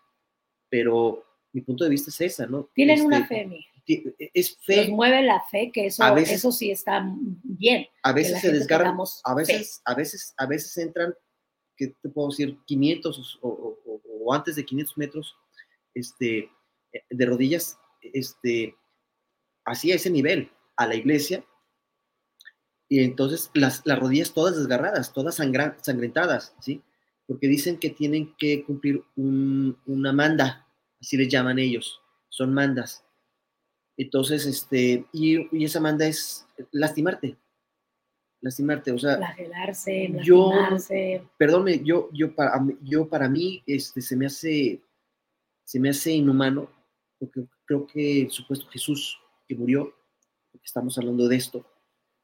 pero 0.69 1.25
mi 1.53 1.61
punto 1.61 1.85
de 1.85 1.89
vista 1.89 2.09
es 2.09 2.21
esa, 2.21 2.45
¿no? 2.45 2.69
Tienen 2.75 3.01
una 3.01 3.19
este, 3.19 3.35
fe, 3.35 3.45
Miguel. 3.45 4.15
Es 4.33 4.57
fe. 4.57 4.87
Nos 4.87 4.89
mueve 4.89 5.23
la 5.23 5.41
fe, 5.49 5.71
que 5.73 5.85
eso, 5.85 6.03
eso 6.17 6.51
sí 6.51 6.69
está 6.69 7.09
bien. 7.43 7.87
A 8.03 8.11
veces 8.11 8.41
se 8.41 8.51
desgarran, 8.51 8.97
a 9.23 9.33
veces, 9.33 9.81
a 9.85 9.95
veces, 9.95 10.33
a 10.37 10.45
veces 10.45 10.77
entran, 10.77 11.13
¿qué 11.77 11.93
te 12.01 12.09
puedo 12.09 12.27
decir? 12.27 12.57
500 12.65 13.39
o, 13.41 13.47
o 13.47 13.97
o 14.27 14.33
antes 14.33 14.57
de 14.57 14.65
500 14.65 14.97
metros 14.97 15.37
este, 15.93 16.49
de 17.09 17.25
rodillas, 17.25 17.79
este, 18.01 18.75
así 19.67 19.91
a 19.91 19.95
ese 19.95 20.09
nivel, 20.09 20.49
a 20.77 20.87
la 20.87 20.95
iglesia, 20.95 21.43
y 22.89 23.03
entonces 23.03 23.51
las, 23.53 23.85
las 23.85 23.99
rodillas 23.99 24.33
todas 24.33 24.55
desgarradas, 24.55 25.13
todas 25.13 25.35
sangrentadas, 25.35 26.55
¿sí? 26.61 26.81
Porque 27.27 27.47
dicen 27.47 27.77
que 27.77 27.89
tienen 27.89 28.33
que 28.37 28.63
cumplir 28.63 29.03
una 29.17 30.13
manda, 30.13 30.65
así 31.01 31.17
les 31.17 31.27
llaman 31.27 31.59
ellos, 31.59 32.01
son 32.29 32.53
mandas. 32.53 33.03
Entonces, 33.97 34.45
este, 34.45 35.05
y, 35.11 35.57
y 35.57 35.65
esa 35.65 35.81
manda 35.81 36.07
es 36.07 36.47
lastimarte, 36.71 37.37
lastimarte, 38.39 38.93
o 38.93 38.99
sea, 38.99 39.17
flagelarse, 39.17 40.13
yo, 40.23 40.51
perdónme, 41.37 41.83
yo, 41.83 42.09
yo 42.13 42.33
para, 42.33 42.65
yo 42.83 43.09
para 43.09 43.27
mí, 43.27 43.61
este, 43.67 43.99
se 43.99 44.15
me 44.15 44.27
hace, 44.27 44.81
se 45.65 45.79
me 45.81 45.89
hace 45.89 46.13
inhumano, 46.13 46.71
porque 47.19 47.45
creo 47.65 47.85
que 47.85 48.21
el 48.21 48.31
supuesto 48.31 48.65
Jesús 48.69 49.19
que 49.47 49.55
murió, 49.55 49.93
porque 50.51 50.65
estamos 50.65 50.97
hablando 50.97 51.27
de 51.27 51.35
esto, 51.35 51.65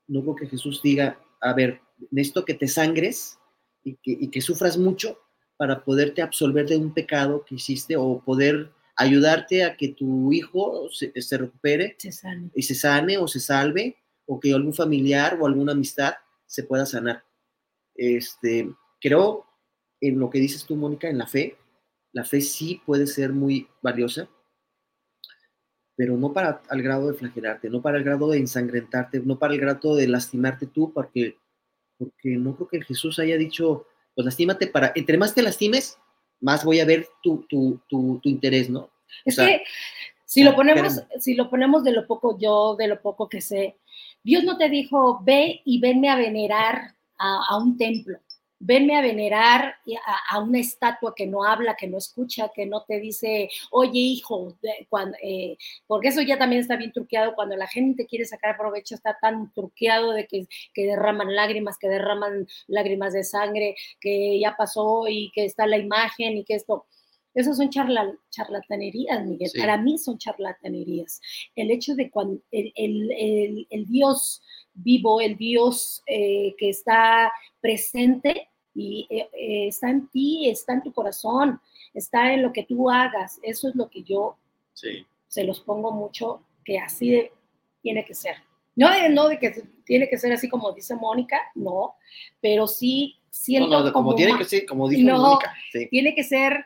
no 0.08 0.22
creo 0.22 0.36
que 0.36 0.48
Jesús 0.48 0.82
diga, 0.82 1.20
a 1.42 1.54
ver, 1.54 1.82
necesito 2.12 2.46
que 2.46 2.54
te 2.54 2.68
sangres 2.68 3.38
y 3.84 3.96
que, 3.96 4.12
y 4.12 4.30
que 4.30 4.42
sufras 4.42 4.78
mucho 4.78 5.20
para 5.58 5.84
poderte 5.84 6.22
absolver 6.22 6.68
de 6.68 6.78
un 6.78 6.94
pecado 6.94 7.46
que 7.46 7.56
hiciste 7.56 7.96
o 7.96 8.20
poder 8.20 8.72
ayudarte 8.96 9.64
a 9.64 9.76
que 9.76 9.90
tu 9.90 10.32
hijo 10.32 10.90
se, 10.92 11.12
se 11.22 11.38
recupere 11.38 11.96
se 11.98 12.12
y 12.54 12.62
se 12.62 12.76
sane 12.76 13.18
o 13.18 13.28
se 13.28 13.40
salve 13.40 13.98
o 14.26 14.40
que 14.40 14.54
algún 14.54 14.74
familiar 14.74 15.38
o 15.40 15.46
alguna 15.46 15.72
amistad 15.72 16.14
se 16.46 16.64
pueda 16.64 16.86
sanar. 16.86 17.24
Este, 17.96 18.70
creo 19.02 19.46
en 20.02 20.20
lo 20.20 20.30
que 20.30 20.40
dices 20.40 20.66
tú, 20.66 20.76
Mónica, 20.76 21.10
en 21.10 21.18
la 21.18 21.28
fe. 21.28 21.58
La 22.12 22.24
fe 22.24 22.42
sí 22.42 22.82
puede 22.86 23.08
ser 23.08 23.34
muy 23.34 23.68
valiosa, 23.82 24.30
pero 25.96 26.18
no 26.18 26.34
para 26.34 26.62
al 26.70 26.82
grado 26.82 27.12
de 27.12 27.18
flagelarte, 27.18 27.70
no 27.70 27.82
para 27.82 27.98
el 27.98 28.04
grado 28.04 28.30
de 28.30 28.40
ensangrentarte, 28.40 29.20
no 29.20 29.38
para 29.38 29.54
el 29.54 29.60
grado 29.60 29.96
de 29.96 30.08
lastimarte 30.08 30.68
tú, 30.68 30.92
porque, 30.92 31.38
porque 31.98 32.30
no 32.38 32.56
creo 32.56 32.68
que 32.68 32.82
Jesús 32.82 33.20
haya 33.20 33.38
dicho, 33.38 33.86
pues 34.16 34.26
lastímate 34.26 34.68
para, 34.68 34.92
entre 34.96 35.18
más 35.18 35.34
te 35.34 35.42
lastimes, 35.42 35.98
más 36.42 36.66
voy 36.66 36.80
a 36.80 36.86
ver 36.86 37.08
tu, 37.22 37.46
tu, 37.48 37.80
tu, 37.88 38.20
tu 38.22 38.30
interés, 38.30 38.70
¿no? 38.70 38.90
Es 39.26 39.38
que 39.38 39.62
si 40.26 40.44
lo 40.44 40.56
ponemos, 40.56 41.04
si 41.20 41.36
lo 41.36 41.50
ponemos 41.50 41.84
de 41.84 41.92
lo 41.92 42.08
poco 42.08 42.38
yo, 42.40 42.76
de 42.76 42.88
lo 42.88 43.02
poco 43.02 43.30
que 43.30 43.40
sé, 43.40 43.78
Dios 44.24 44.44
no 44.44 44.58
te 44.58 44.70
dijo, 44.70 45.22
ve 45.24 45.62
y 45.64 45.80
venme 45.80 46.10
a 46.10 46.16
venerar 46.16 46.96
a, 47.20 47.58
un 47.58 47.78
templo, 47.78 48.18
venme 48.66 48.96
a 48.96 49.02
venerar 49.02 49.76
a, 50.30 50.40
una 50.40 50.60
estatua 50.60 51.14
que 51.16 51.28
no 51.28 51.44
habla, 51.44 51.76
que 51.76 51.88
no 51.88 51.98
escucha, 51.98 52.50
que 52.56 52.66
no 52.66 52.84
te 52.84 53.00
dice, 53.00 53.50
oye 53.72 54.00
hijo, 54.00 54.58
cuando, 54.90 55.18
eh, 55.22 55.58
porque 55.86 56.08
eso 56.08 56.22
ya 56.22 56.38
también 56.38 56.62
está 56.62 56.78
bien 56.78 56.94
truqueado, 56.94 57.36
cuando 57.36 57.58
la 57.58 57.68
gente 57.68 58.06
quiere 58.06 58.26
sacar 58.26 58.58
provecho 58.58 58.96
está 58.96 59.18
tan 59.22 59.52
truqueado 59.52 60.12
de 60.12 60.28
que, 60.28 60.48
que 60.74 60.86
derraman 60.86 61.36
lágrimas, 61.36 61.78
que 61.78 61.90
derraman 61.90 62.48
lágrimas 62.68 63.14
de 63.14 63.26
sangre, 63.26 63.76
que 64.00 64.40
ya 64.40 64.56
pasó 64.56 65.08
y 65.10 65.30
que 65.34 65.44
está 65.46 65.68
la 65.68 65.78
imagen 65.78 66.38
y 66.38 66.46
que 66.46 66.56
esto. 66.56 66.86
Esos 67.36 67.58
son 67.58 67.72
charlatanerías, 67.72 69.26
Miguel. 69.26 69.50
Para 69.58 69.76
mí 69.76 69.98
son 69.98 70.20
charlatanerías. 70.20 71.20
El 71.56 71.72
hecho 71.72 71.96
de 71.96 72.12
cuando 72.12 72.40
el, 72.52 73.86
Dios 73.88 74.44
vivo, 74.76 75.20
el 75.20 75.36
Dios 75.36 76.04
eh, 76.06 76.54
que 76.60 76.70
está 76.70 77.32
presente 77.60 78.50
y 78.74 79.08
eh, 79.10 79.30
eh, 79.34 79.68
está 79.68 79.90
en 79.90 80.08
ti, 80.08 80.50
está 80.50 80.74
en 80.74 80.84
tu 80.84 80.92
corazón, 80.92 81.60
está 81.94 82.34
en 82.34 82.42
lo 82.42 82.52
que 82.52 82.64
tú 82.64 82.90
hagas. 82.90 83.40
Eso 83.44 83.70
es 83.70 83.76
lo 83.76 83.90
que 83.90 84.04
yo 84.04 84.38
se 85.28 85.44
los 85.44 85.60
pongo 85.62 85.92
mucho, 85.92 86.42
que 86.66 86.80
así 86.80 87.30
tiene 87.82 88.06
que 88.06 88.14
ser. 88.14 88.38
No 88.76 88.90
de, 88.90 89.10
no 89.10 89.28
de 89.28 89.38
que 89.38 89.52
tiene 89.86 90.10
que 90.10 90.18
ser 90.18 90.34
así 90.34 90.50
como 90.50 90.72
dice 90.72 90.96
Mónica, 90.96 91.40
no, 91.54 91.96
pero 92.42 92.68
sí 92.68 93.16
siento 93.30 93.94
como, 93.94 94.16
tiene 94.16 94.38
que 94.38 94.46
ser, 94.46 94.66
como 94.66 94.90
dice 94.90 95.04
Mónica. 95.12 95.54
Tiene 95.90 96.16
que 96.16 96.24
ser 96.24 96.66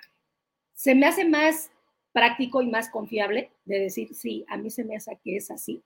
se 0.78 0.94
me 0.94 1.08
hace 1.08 1.26
más 1.26 1.72
práctico 2.14 2.62
y 2.62 2.68
más 2.68 2.90
confiable 2.90 3.52
de 3.66 3.80
decir, 3.80 4.14
sí, 4.14 4.46
a 4.48 4.58
mí 4.58 4.70
se 4.70 4.86
me 4.86 4.96
hace 4.96 5.18
que 5.24 5.36
es 5.36 5.52
así, 5.52 5.84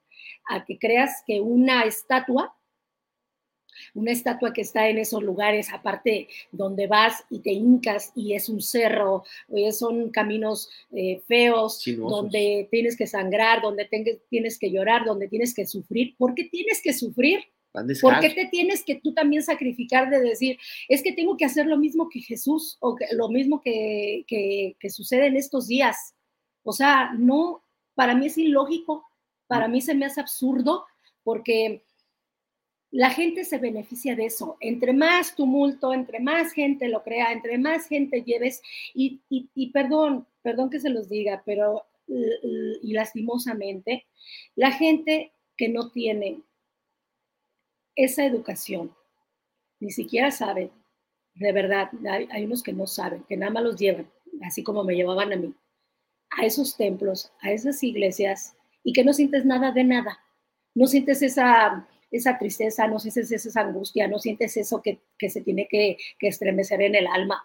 a 0.50 0.66
que 0.66 0.78
creas 0.78 1.24
que 1.26 1.40
una 1.40 1.84
estatua, 1.84 2.54
una 3.94 4.12
estatua 4.12 4.54
que 4.54 4.62
está 4.62 4.90
en 4.90 4.98
esos 4.98 5.24
lugares, 5.24 5.72
aparte 5.72 6.28
donde 6.52 6.88
vas 6.88 7.24
y 7.30 7.40
te 7.40 7.52
hincas 7.52 8.12
y 8.16 8.34
es 8.34 8.50
un 8.50 8.62
cerro, 8.62 9.24
son 9.72 10.10
caminos 10.10 10.70
eh, 10.92 11.22
feos, 11.28 11.84
donde 11.98 12.68
tienes 12.72 12.96
que 12.96 13.08
sangrar, 13.08 13.62
donde 13.62 13.90
tienes 14.30 14.58
que 14.60 14.72
llorar, 14.72 15.06
donde 15.06 15.28
tienes 15.28 15.54
que 15.54 15.66
sufrir. 15.66 16.16
¿Por 16.18 16.36
qué 16.36 16.46
tienes 16.46 16.82
que 16.82 16.94
sufrir? 16.94 17.42
¿Por 18.02 18.20
qué 18.20 18.30
te 18.32 18.48
tienes 18.48 18.84
que 18.84 18.96
tú 18.96 19.14
también 19.14 19.44
sacrificar 19.44 20.10
de 20.10 20.20
decir, 20.20 20.58
es 20.90 21.02
que 21.02 21.14
tengo 21.14 21.38
que 21.38 21.46
hacer 21.46 21.68
lo 21.68 21.78
mismo 21.78 22.10
que 22.10 22.20
Jesús 22.20 22.78
o 22.82 22.98
lo 23.14 23.30
mismo 23.30 23.62
que, 23.62 24.26
que, 24.28 24.90
sucede 24.90 25.28
en 25.28 25.38
estos 25.38 25.68
días? 25.68 26.14
O 26.64 26.74
sea, 26.74 27.14
no, 27.18 27.64
para 27.96 28.14
mí 28.14 28.26
es 28.28 28.38
ilógico, 28.38 29.06
para 29.48 29.68
mí 29.68 29.82
se 29.82 29.96
me 29.96 30.06
hace 30.06 30.20
absurdo 30.20 30.86
porque 31.24 31.84
la 32.92 33.10
gente 33.10 33.46
se 33.46 33.58
beneficia 33.58 34.16
de 34.16 34.26
eso. 34.26 34.58
Entre 34.60 34.94
más 34.94 35.36
tumulto, 35.36 35.94
entre 35.94 36.20
más 36.20 36.52
gente 36.52 36.90
lo 36.90 37.04
crea, 37.04 37.32
entre 37.32 37.58
más 37.58 37.88
gente 37.88 38.24
lleves, 38.24 38.62
y, 38.94 39.72
perdón, 39.72 40.28
perdón 40.42 40.70
que 40.70 40.80
se 40.80 40.90
los 40.90 41.10
diga, 41.10 41.42
pero 41.46 41.86
y 42.08 42.92
lastimosamente, 42.92 44.06
la 44.56 44.72
gente 44.72 45.32
que 45.56 45.70
no 45.70 45.92
tiene 45.92 46.42
esa 47.96 48.26
educación. 48.26 48.94
Ni 49.80 49.92
siquiera 49.92 50.30
saben, 50.32 50.72
de 51.36 51.52
verdad, 51.54 51.90
hay, 52.30 52.46
unos 52.46 52.64
que 52.64 52.74
no 52.74 52.88
saben, 52.88 53.24
que 53.24 53.38
nada 53.38 53.52
más 53.52 53.64
los 53.64 53.80
llevan, 53.80 54.12
así 54.44 54.64
como 54.64 54.84
me 54.84 54.96
llevaban 54.96 55.32
a 55.32 55.36
mí, 55.38 55.54
a 56.32 56.46
esos 56.46 56.76
templos, 56.76 57.32
a 57.42 57.52
esas 57.52 57.82
iglesias, 57.84 58.56
y 58.84 58.94
que 58.94 59.04
no 59.04 59.14
sientes 59.14 59.46
nada 59.46 59.72
de 59.72 59.84
nada. 59.84 60.20
No 60.74 60.88
sientes 60.88 61.22
esa, 61.22 61.88
esa 62.12 62.38
tristeza, 62.38 62.88
no 62.88 63.00
sientes 63.00 63.32
esa 63.32 63.62
angustia, 63.62 64.08
no 64.08 64.20
sientes 64.20 64.58
eso 64.58 64.82
que, 64.82 65.00
se 65.30 65.42
tiene 65.42 65.68
que, 65.70 65.98
que 66.20 66.28
estremecer 66.28 66.82
en 66.82 66.96
el 66.96 67.08
alma. 67.08 67.44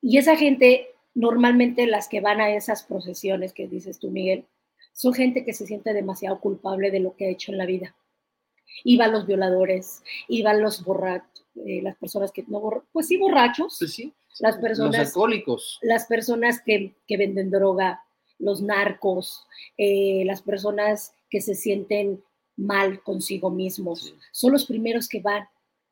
Y 0.00 0.18
esa 0.18 0.36
gente 0.36 0.88
normalmente 1.14 1.86
las 1.86 2.08
que 2.08 2.20
van 2.20 2.40
a 2.40 2.54
esas 2.54 2.84
procesiones 2.84 3.52
que 3.52 3.68
dices 3.68 3.98
tú, 3.98 4.10
Miguel, 4.10 4.46
son 4.92 5.14
gente 5.14 5.44
que 5.44 5.54
se 5.54 5.66
siente 5.66 5.92
demasiado 5.92 6.40
culpable 6.40 6.90
de 6.90 7.00
lo 7.00 7.16
que 7.16 7.26
ha 7.26 7.30
hecho 7.30 7.52
en 7.52 7.58
la 7.58 7.66
vida. 7.66 7.94
Iban 8.84 9.12
los 9.12 9.26
violadores, 9.26 10.02
iban 10.28 10.62
los 10.62 10.84
borrachos, 10.84 11.44
eh, 11.66 11.82
las 11.82 11.96
personas 11.96 12.32
que 12.32 12.44
no, 12.48 12.84
pues 12.92 13.08
sí, 13.08 13.16
borrachos. 13.16 13.76
Pues 13.78 13.92
sí, 13.92 14.12
las 14.40 14.56
personas. 14.58 14.98
Los 14.98 15.08
alcohólicos. 15.08 15.78
Las 15.82 16.06
personas 16.06 16.62
que, 16.62 16.94
que 17.06 17.16
venden 17.16 17.50
droga, 17.50 18.02
los 18.38 18.62
narcos, 18.62 19.46
eh, 19.76 20.24
las 20.24 20.42
personas 20.42 21.14
que 21.30 21.40
se 21.40 21.54
sienten 21.54 22.22
mal 22.56 23.02
consigo 23.02 23.50
mismos. 23.50 24.14
Son 24.30 24.52
los 24.52 24.66
primeros 24.66 25.08
que 25.08 25.20
van, 25.20 25.48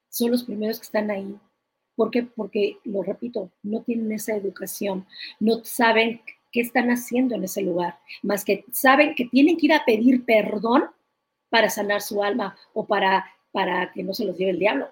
son 0.08 0.30
los 0.30 0.44
primeros 0.44 0.78
que 0.78 0.84
están 0.84 1.10
ahí. 1.10 1.36
¿Por 1.96 2.10
qué? 2.10 2.22
Porque, 2.22 2.78
lo 2.84 3.02
repito, 3.02 3.50
no 3.62 3.82
tienen 3.82 4.12
esa 4.12 4.34
educación, 4.34 5.06
no 5.38 5.64
saben 5.64 6.22
qué 6.52 6.60
están 6.60 6.90
haciendo 6.90 7.34
en 7.34 7.44
ese 7.44 7.62
lugar, 7.62 7.98
más 8.22 8.44
que 8.44 8.64
saben 8.72 9.14
que 9.14 9.26
tienen 9.26 9.56
que 9.56 9.66
ir 9.66 9.72
a 9.72 9.84
pedir 9.84 10.24
perdón 10.24 10.84
para 11.48 11.68
sanar 11.68 12.00
su 12.00 12.22
alma 12.22 12.56
o 12.72 12.86
para, 12.86 13.26
para 13.52 13.92
que 13.92 14.02
no 14.02 14.14
se 14.14 14.24
los 14.24 14.36
lleve 14.36 14.52
el 14.52 14.58
diablo. 14.58 14.88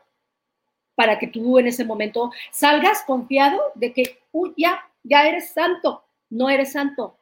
Para 0.94 1.18
que 1.18 1.28
tú 1.28 1.58
en 1.58 1.68
ese 1.68 1.84
momento 1.84 2.32
salgas 2.50 3.02
confiado 3.06 3.60
de 3.76 3.92
que, 3.92 4.18
uy, 4.32 4.52
ya, 4.56 4.80
ya 5.04 5.26
eres 5.26 5.50
santo. 5.52 6.04
No 6.28 6.50
eres 6.50 6.72
santo. 6.72 7.17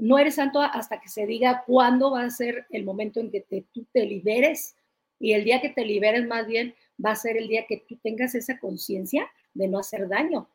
No 0.00 0.18
eres 0.18 0.36
santo 0.36 0.60
hasta 0.60 0.98
que 0.98 1.10
se 1.10 1.26
diga 1.26 1.62
cuándo 1.66 2.12
va 2.12 2.24
a 2.24 2.30
ser 2.30 2.66
el 2.70 2.84
momento 2.84 3.20
en 3.20 3.30
que 3.30 3.44
tú 3.72 3.86
te 3.92 4.06
liberes. 4.06 4.74
Y 5.18 5.34
el 5.34 5.44
día 5.44 5.60
que 5.60 5.68
te 5.68 5.84
liberes 5.84 6.26
más 6.26 6.46
bien 6.46 6.74
va 7.04 7.10
a 7.10 7.16
ser 7.16 7.36
el 7.36 7.48
día 7.48 7.66
que 7.68 7.84
tú 7.86 7.98
tengas 8.02 8.34
esa 8.34 8.58
conciencia 8.58 9.30
de 9.52 9.68
no 9.68 9.78
hacer 9.78 10.08
daño. 10.08 10.48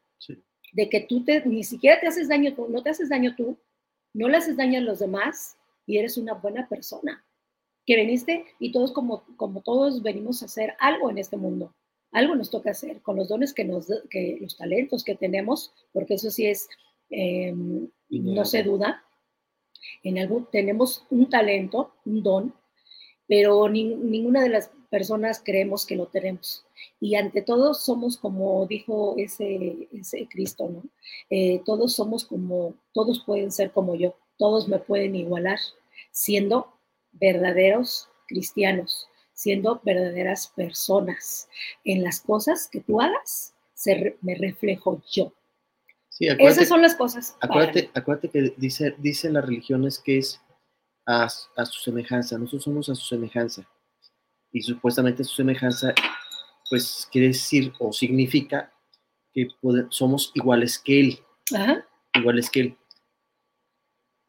De 0.73 0.89
que 0.89 1.01
tú 1.01 1.23
te, 1.23 1.45
ni 1.45 1.63
siquiera 1.63 1.99
te 1.99 2.07
haces 2.07 2.27
daño 2.27 2.55
tú, 2.55 2.67
no 2.69 2.81
te 2.81 2.89
haces 2.89 3.07
daño 3.07 3.35
tú, 3.35 3.57
no 4.13 4.27
le 4.27 4.37
haces 4.37 4.57
daño 4.57 4.79
a 4.79 4.83
los 4.83 4.97
demás 4.97 5.57
y 5.85 5.97
eres 5.99 6.17
una 6.17 6.33
buena 6.33 6.67
persona. 6.67 7.23
Que 7.85 7.95
veniste 7.95 8.45
y 8.57 8.71
todos 8.71 8.91
como, 8.91 9.25
como 9.37 9.61
todos 9.61 10.01
venimos 10.01 10.41
a 10.41 10.45
hacer 10.45 10.73
algo 10.79 11.11
en 11.11 11.19
este 11.19 11.37
mundo. 11.37 11.75
Algo 12.11 12.35
nos 12.35 12.49
toca 12.49 12.71
hacer 12.71 13.01
con 13.03 13.15
los 13.15 13.29
dones 13.29 13.53
que 13.53 13.63
nos, 13.63 13.87
que 14.09 14.39
los 14.41 14.57
talentos 14.57 15.03
que 15.03 15.15
tenemos, 15.15 15.71
porque 15.93 16.15
eso 16.15 16.31
sí 16.31 16.47
es, 16.47 16.67
em, 17.11 17.87
no 18.09 18.45
se 18.45 18.63
duda. 18.63 19.04
En 20.03 20.45
tenemos 20.51 21.05
un 21.09 21.29
talento, 21.29 21.91
un 22.05 22.23
don, 22.23 22.53
pero 23.27 23.67
ninguna 23.69 24.43
de 24.43 24.49
las 24.49 24.71
personas 24.89 25.41
creemos 25.43 25.85
que 25.85 25.95
lo 25.95 26.07
tenemos. 26.07 26.65
Y 26.99 27.15
ante 27.15 27.41
todo 27.41 27.73
somos 27.73 28.17
como 28.17 28.65
dijo 28.67 29.15
ese, 29.17 29.87
ese 29.91 30.27
Cristo, 30.27 30.69
¿no? 30.69 30.83
Eh, 31.29 31.61
todos 31.65 31.93
somos 31.93 32.25
como, 32.25 32.75
todos 32.93 33.23
pueden 33.25 33.51
ser 33.51 33.71
como 33.71 33.95
yo, 33.95 34.15
todos 34.37 34.67
me 34.67 34.79
pueden 34.79 35.15
igualar, 35.15 35.59
siendo 36.11 36.73
verdaderos 37.13 38.09
cristianos, 38.27 39.07
siendo 39.33 39.81
verdaderas 39.83 40.47
personas. 40.55 41.49
En 41.83 42.03
las 42.03 42.19
cosas 42.19 42.67
que 42.67 42.81
tú 42.81 43.01
hagas, 43.01 43.53
me 44.21 44.35
reflejo 44.35 45.01
yo. 45.11 45.33
Sí, 46.15 46.27
Esas 46.39 46.69
son 46.69 46.81
las 46.81 46.95
cosas. 46.95 47.35
Acuérdate, 47.41 47.91
acuérdate 47.93 48.29
que 48.29 48.53
dice, 48.55 48.95
dicen 48.99 49.33
las 49.33 49.45
religiones 49.45 49.99
que 49.99 50.19
es 50.19 50.41
a, 51.05 51.27
su 51.27 51.81
semejanza, 51.83 52.37
nosotros 52.37 52.63
somos 52.63 52.87
a 52.87 52.95
su 52.95 53.05
semejanza. 53.05 53.67
Y 54.49 54.61
supuestamente 54.61 55.25
su 55.25 55.35
semejanza, 55.35 55.93
pues 56.69 57.05
quiere 57.11 57.27
decir 57.27 57.73
o 57.79 57.91
significa 57.91 58.71
que 59.33 59.49
somos 59.89 60.31
iguales 60.35 60.79
que 60.79 60.99
Él. 61.01 61.19
Iguales 62.13 62.49
que 62.49 62.59
Él. 62.61 62.77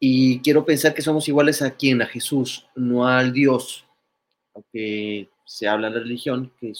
Y 0.00 0.40
quiero 0.40 0.66
pensar 0.66 0.92
que 0.92 1.02
somos 1.02 1.28
iguales 1.28 1.62
a 1.62 1.70
quién, 1.70 2.02
a 2.02 2.06
Jesús, 2.06 2.66
no 2.74 3.06
al 3.06 3.32
Dios, 3.32 3.86
aunque 4.54 5.30
se 5.44 5.68
habla 5.68 5.86
en 5.86 5.94
la 5.94 6.00
religión 6.00 6.52
que 6.58 6.72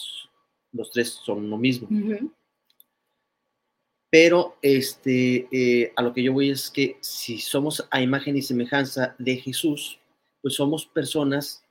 los 0.73 0.91
tres 0.91 1.11
son 1.23 1.49
lo 1.49 1.57
mismo. 1.57 1.87
Pero 4.09 4.57
este, 4.61 5.47
eh, 5.51 5.93
a 5.95 6.01
lo 6.01 6.13
que 6.13 6.23
yo 6.23 6.33
voy 6.33 6.49
es 6.49 6.71
que 6.71 6.97
si 7.01 7.39
somos 7.39 7.87
a 7.91 8.01
imagen 8.01 8.37
y 8.37 8.41
semejanza 8.41 9.15
de 9.19 9.35
Jesús, 9.35 9.99
pues 10.41 10.55
somos 10.55 10.85
personas 10.85 11.63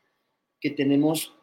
que 0.60 0.70
tenemos 0.70 1.34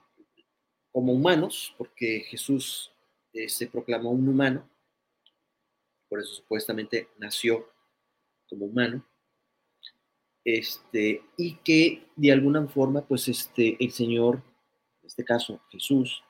como 0.91 1.13
humanos, 1.13 1.73
porque 1.77 2.21
Jesús 2.27 2.91
eh, 3.33 3.49
se 3.49 3.67
proclamó 3.67 4.11
un 4.11 4.27
humano, 4.27 4.69
por 6.07 6.19
eso 6.19 6.35
supuestamente 6.35 7.09
nació 7.17 7.67
como 8.47 8.65
humano, 8.65 9.03
este, 10.45 11.23
y 11.37 11.55
que 11.55 12.05
de 12.15 12.31
alguna 12.31 12.67
forma, 12.67 13.01
pues 13.07 13.27
este, 13.27 13.83
el 13.83 13.91
Señor, 13.91 14.43
en 15.01 15.07
este 15.07 15.23
caso 15.23 15.59
Jesús, 15.71 16.23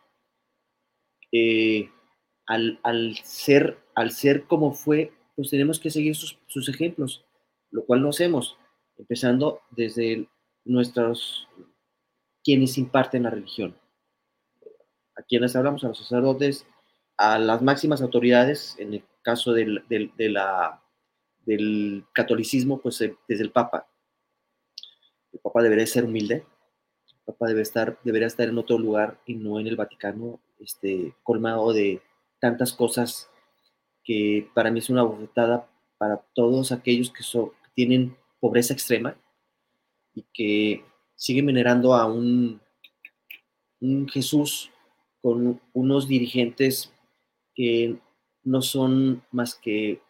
eh, 1.32 1.90
al, 2.46 3.18
ser, 3.24 3.78
al 3.96 4.12
ser 4.12 4.46
como 4.46 4.74
fue, 4.74 5.14
pues 5.36 5.50
tenemos 5.50 5.80
que 5.80 5.90
seguir 5.90 6.16
sus, 6.16 6.70
ejemplos, 6.70 7.26
lo 7.72 7.86
cual 7.86 8.02
no 8.02 8.10
hacemos, 8.10 8.58
empezando 8.98 9.62
desde 9.72 10.28
nuestros, 10.66 11.48
quienes 12.44 12.78
imparten 12.78 13.24
la 13.24 13.30
religión. 13.30 13.76
A 15.16 15.24
quienes 15.24 15.56
hablamos, 15.56 15.84
a 15.84 15.90
los 15.90 16.00
sacerdotes, 16.00 16.66
a 17.18 17.38
las 17.40 17.62
máximas 17.62 18.02
autoridades, 18.02 18.76
en 18.80 18.96
el 18.96 19.04
caso 19.22 19.54
del, 19.54 19.84
de 19.88 20.30
la, 20.30 20.84
del 21.46 22.06
catolicismo, 22.14 22.82
pues 22.82 23.00
eh, 23.02 23.16
desde 23.28 23.44
el 23.44 23.52
Papa, 23.52 23.88
el 25.32 25.40
Papa 25.40 25.62
debería 25.62 25.86
ser 25.88 26.06
humilde, 26.06 26.36
el 26.36 27.24
Papa 27.26 27.48
debe 27.48 27.62
estar, 27.62 28.00
debería 28.04 28.28
estar 28.28 28.48
en 28.48 28.58
otro 28.58 28.78
lugar 28.78 29.20
y 29.26 29.36
no 29.36 29.60
en 29.60 29.68
el 29.68 29.76
Vaticano, 29.76 30.40
este, 30.60 31.16
colmado 31.24 31.74
de 31.74 32.02
tantas 32.44 32.74
cosas 32.74 33.30
que 34.04 34.50
para 34.54 34.70
mí 34.70 34.80
es 34.80 34.90
una 34.90 35.04
bofetada 35.04 35.66
para 35.98 36.18
todos 36.34 36.74
aquellos 36.74 37.10
que, 37.10 37.24
tienen 37.74 38.18
pobreza 38.42 38.74
extrema 38.74 39.16
y 40.14 40.26
que 40.34 40.84
siguen 41.16 41.46
venerando 41.46 41.94
a 41.94 42.06
un, 42.06 42.60
un 43.80 44.10
Jesús 44.10 44.70
con 45.22 45.62
unos 45.72 46.10
dirigentes 46.10 46.92
que 47.56 47.96
no 48.44 48.62
son 48.62 49.24
más 49.32 49.56
que 49.56 50.02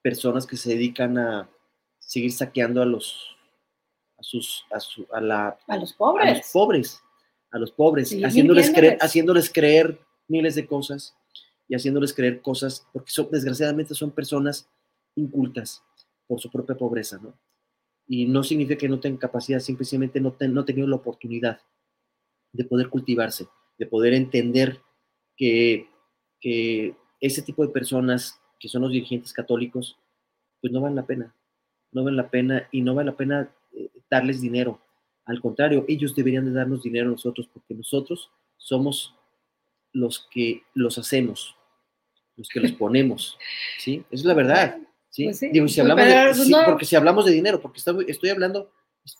personas 0.00 0.46
que 0.46 0.56
se 0.56 0.70
dedican 0.70 1.18
a 1.18 1.50
seguir 1.98 2.30
saqueando 2.30 2.82
a 2.82 2.86
los 2.86 3.36
a, 4.16 4.22
sus, 4.22 4.64
a, 4.70 4.78
su, 4.78 5.08
a, 5.12 5.20
la, 5.20 5.58
a 5.66 5.76
los 5.76 5.92
pobres. 5.94 6.28
A 6.28 6.34
los 6.34 6.52
pobres, 6.52 7.02
a 7.50 7.58
los 7.58 7.72
pobres, 7.72 8.16
haciéndoles, 8.24 8.70
creer, 8.70 8.96
haciéndoles 9.00 9.50
creer 9.52 9.98
miles 10.28 10.54
de 10.54 10.68
cosas 10.68 11.16
y 11.70 11.76
haciéndoles 11.76 12.12
creer 12.12 12.42
cosas, 12.42 12.84
porque 12.92 13.12
son, 13.12 13.28
desgraciadamente 13.30 13.94
son 13.94 14.10
personas 14.10 14.68
incultas 15.14 15.84
por 16.26 16.40
su 16.40 16.50
propia 16.50 16.76
pobreza, 16.76 17.20
¿no? 17.22 17.32
Y 18.08 18.26
no 18.26 18.42
significa 18.42 18.76
que 18.76 18.88
no 18.88 18.98
tengan 18.98 19.18
capacidad, 19.18 19.60
simplemente 19.60 20.20
no, 20.20 20.32
ten, 20.32 20.52
la 20.52 20.96
oportunidad 20.96 21.60
de 22.52 22.64
poder 22.64 22.88
cultivarse, 22.88 23.46
de 23.78 23.86
poder 23.86 24.14
entender 24.14 24.80
que, 25.36 25.88
que 26.40 26.96
ese 27.20 27.40
tipo 27.40 27.64
de 27.64 27.72
personas 27.72 28.40
que 28.58 28.68
son 28.68 28.82
los 28.82 28.90
dirigentes 28.90 29.32
católicos, 29.32 29.96
pues 30.60 30.72
no 30.72 30.80
valen 30.80 30.96
la 30.96 31.06
pena, 31.06 31.36
no 31.92 32.02
valen 32.02 32.16
la 32.16 32.30
pena 32.30 32.68
y 32.72 32.82
no 32.82 32.96
vale 32.96 33.12
la 33.12 33.16
pena 33.16 33.54
darles 34.10 34.40
dinero. 34.40 34.80
Al 35.24 35.40
contrario, 35.40 35.84
ellos 35.86 36.16
deberían 36.16 36.46
de 36.46 36.50
darnos 36.50 36.82
dinero 36.82 37.06
a 37.06 37.12
nosotros 37.12 37.48
porque 37.52 37.74
nosotros 37.74 38.28
somos 38.56 39.14
los 39.92 40.26
que 40.32 40.64
los 40.74 40.98
hacemos, 40.98 41.56
los 42.40 42.48
que 42.48 42.60
los 42.60 42.72
ponemos, 42.72 43.38
¿sí? 43.78 44.04
es 44.10 44.24
la 44.24 44.34
verdad, 44.34 44.78
¿sí? 45.10 45.24
Pues 45.24 45.38
si 45.38 45.48
pues 45.48 45.78
hablamos 45.78 46.48
de, 46.48 46.56
porque 46.64 46.84
si 46.84 46.96
hablamos 46.96 47.24
de 47.26 47.32
dinero, 47.32 47.60
porque 47.60 47.78
estoy, 47.78 48.30
hablando, 48.30 48.72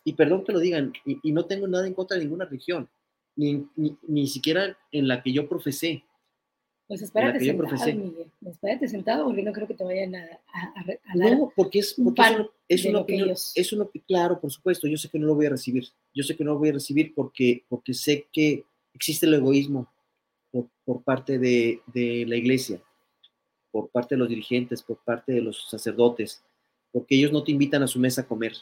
y 0.05 0.15
perdón 0.15 0.45
que 0.45 0.53
lo 0.53 0.59
digan, 0.59 0.93
y, 1.05 1.33
no 1.33 1.45
tengo 1.45 1.69
nada 1.69 1.87
en 1.87 1.95
contra 1.95 2.17
de 2.17 2.25
ninguna 2.25 2.47
religión, 2.47 2.89
ni, 3.37 3.67
ni 3.77 4.27
siquiera 4.27 4.77
en 4.91 5.07
la 5.07 5.23
que 5.23 5.33
yo 5.33 5.49
profesé, 5.49 6.05
pues 6.91 7.03
espérate 7.03 7.39
sentado, 7.39 7.95
Miguel. 7.95 8.33
Espérate 8.45 8.89
sentado 8.89 9.25
porque 9.25 9.45
no 9.45 9.53
creo 9.53 9.69
que 9.69 9.75
te 9.75 9.85
vayan 9.85 10.13
a, 10.17 10.41
a, 10.53 11.15
No, 11.15 11.53
porque 11.55 11.79
es, 11.79 11.95
porque 11.95 12.49
es, 12.67 12.85
una 12.85 12.99
opinión. 12.99 13.31
Es 13.31 13.73
una, 13.73 13.89
claro, 14.09 14.41
por 14.41 14.51
supuesto, 14.51 14.89
yo 14.89 14.97
sé 14.97 15.09
que 15.09 15.21
no 15.21 15.29
lo 15.29 15.37
voy 15.37 15.47
a 15.47 15.51
recibir. 15.51 15.85
Yo 16.13 16.25
sé 16.25 16.37
que 16.37 16.43
no 16.43 16.55
lo 16.55 16.59
voy 16.59 16.71
a 16.71 16.73
recibir 16.73 17.15
porque, 17.15 17.65
porque 17.69 17.95
sé 17.95 18.27
que 18.33 18.65
existe 18.93 19.25
el 19.27 19.35
egoísmo 19.35 19.87
por, 20.51 21.05
parte 21.05 21.39
de, 21.39 21.81
de, 21.87 22.25
la 22.27 22.35
iglesia, 22.35 22.83
por 23.71 23.91
parte 23.91 24.15
de 24.15 24.19
los 24.19 24.29
dirigentes, 24.29 24.83
por 24.83 24.99
parte 25.05 25.33
de 25.33 25.41
los 25.41 25.69
sacerdotes, 25.69 26.43
porque 26.93 27.17
ellos 27.17 27.33
no 27.33 27.43
te 27.43 27.53
invitan 27.53 27.83
a 27.83 27.87
su 27.87 27.99
mesa 27.99 28.23
a 28.23 28.27
comer, 28.27 28.55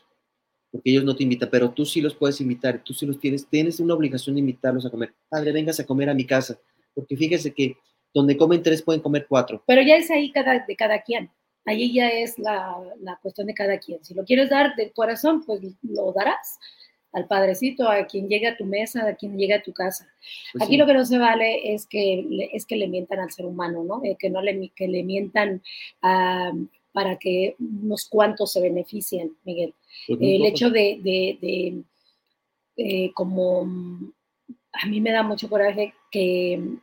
porque 0.71 0.91
ellos 0.91 1.05
no 1.05 1.17
te 1.17 1.23
invitan, 1.23 1.49
pero 1.51 1.71
tú 1.71 1.85
sí 1.85 2.01
los 2.01 2.15
puedes 2.15 2.41
invitar, 2.41 2.83
tú 2.85 2.93
sí 2.93 3.07
los 3.07 3.19
tienes, 3.19 3.47
tienes 3.47 3.81
una 3.81 3.95
obligación 3.95 4.35
de 4.35 4.41
invitarlos 4.41 4.85
a 4.87 4.91
comer. 4.91 5.15
Padre, 5.29 5.53
vengas 5.53 5.81
a 5.81 5.87
comer 5.87 6.11
a 6.11 6.15
mi 6.15 6.27
casa, 6.27 6.59
porque 6.95 7.17
fíjese 7.17 7.53
que 7.53 7.77
donde 8.13 8.37
comen 8.37 8.63
tres 8.63 8.83
pueden 8.83 9.01
comer 9.01 9.27
cuatro. 9.29 9.63
Pero 9.67 9.83
ya 9.83 9.97
es 9.97 10.11
ahí 10.11 10.33
cada, 10.33 10.65
de 10.67 10.77
cada 10.77 11.03
quien. 11.03 11.31
Ahí 11.65 11.93
ya 11.93 12.09
es 12.09 12.39
la, 12.39 12.77
la, 13.01 13.19
cuestión 13.21 13.47
de 13.47 13.55
cada 13.55 13.79
quien. 13.79 14.03
Si 14.03 14.15
lo 14.15 14.25
quieres 14.25 14.49
dar 14.49 14.75
de 14.77 14.91
corazón, 14.93 15.45
pues 15.45 15.61
lo 15.83 16.13
darás 16.13 16.59
al 17.13 17.27
padrecito, 17.27 17.89
a 17.89 18.07
quien 18.07 18.29
llegue 18.29 18.49
a 18.49 18.57
tu 18.57 18.65
mesa, 18.65 19.07
a 19.07 19.15
quien 19.15 19.37
llegue 19.37 19.55
a 19.55 19.63
tu 19.63 19.73
casa. 19.73 20.09
Pues 20.53 20.65
Aquí 20.65 20.77
lo 20.77 20.87
que 20.87 20.95
no 20.95 21.05
se 21.05 21.19
vale 21.19 21.75
es 21.75 21.87
que, 21.87 22.27
es 22.53 22.67
que 22.67 22.77
le 22.77 22.89
mientan 22.89 23.21
al 23.21 23.31
ser 23.31 23.47
humano, 23.47 23.83
¿no? 23.85 24.03
Eh, 24.05 24.17
que 24.19 24.31
no 24.31 24.43
le, 24.43 24.71
que 24.75 24.89
le 24.89 25.03
mientan 25.03 25.63
para 26.01 27.19
que 27.19 27.57
unos 27.59 28.09
cuantos 28.09 28.53
se 28.53 28.61
beneficien, 28.61 29.37
Miguel. 29.45 29.75
Pues 30.07 30.19
el 30.21 30.45
hecho 30.45 30.71
de, 30.71 31.01
de, 31.03 31.39
de 31.41 31.83
eh, 32.77 33.13
como 33.15 33.63
a 34.73 34.87
mí 34.87 35.01
me 35.01 35.13
da 35.13 35.23
mucho 35.23 35.49
coraje 35.49 35.95
que, 36.11 36.77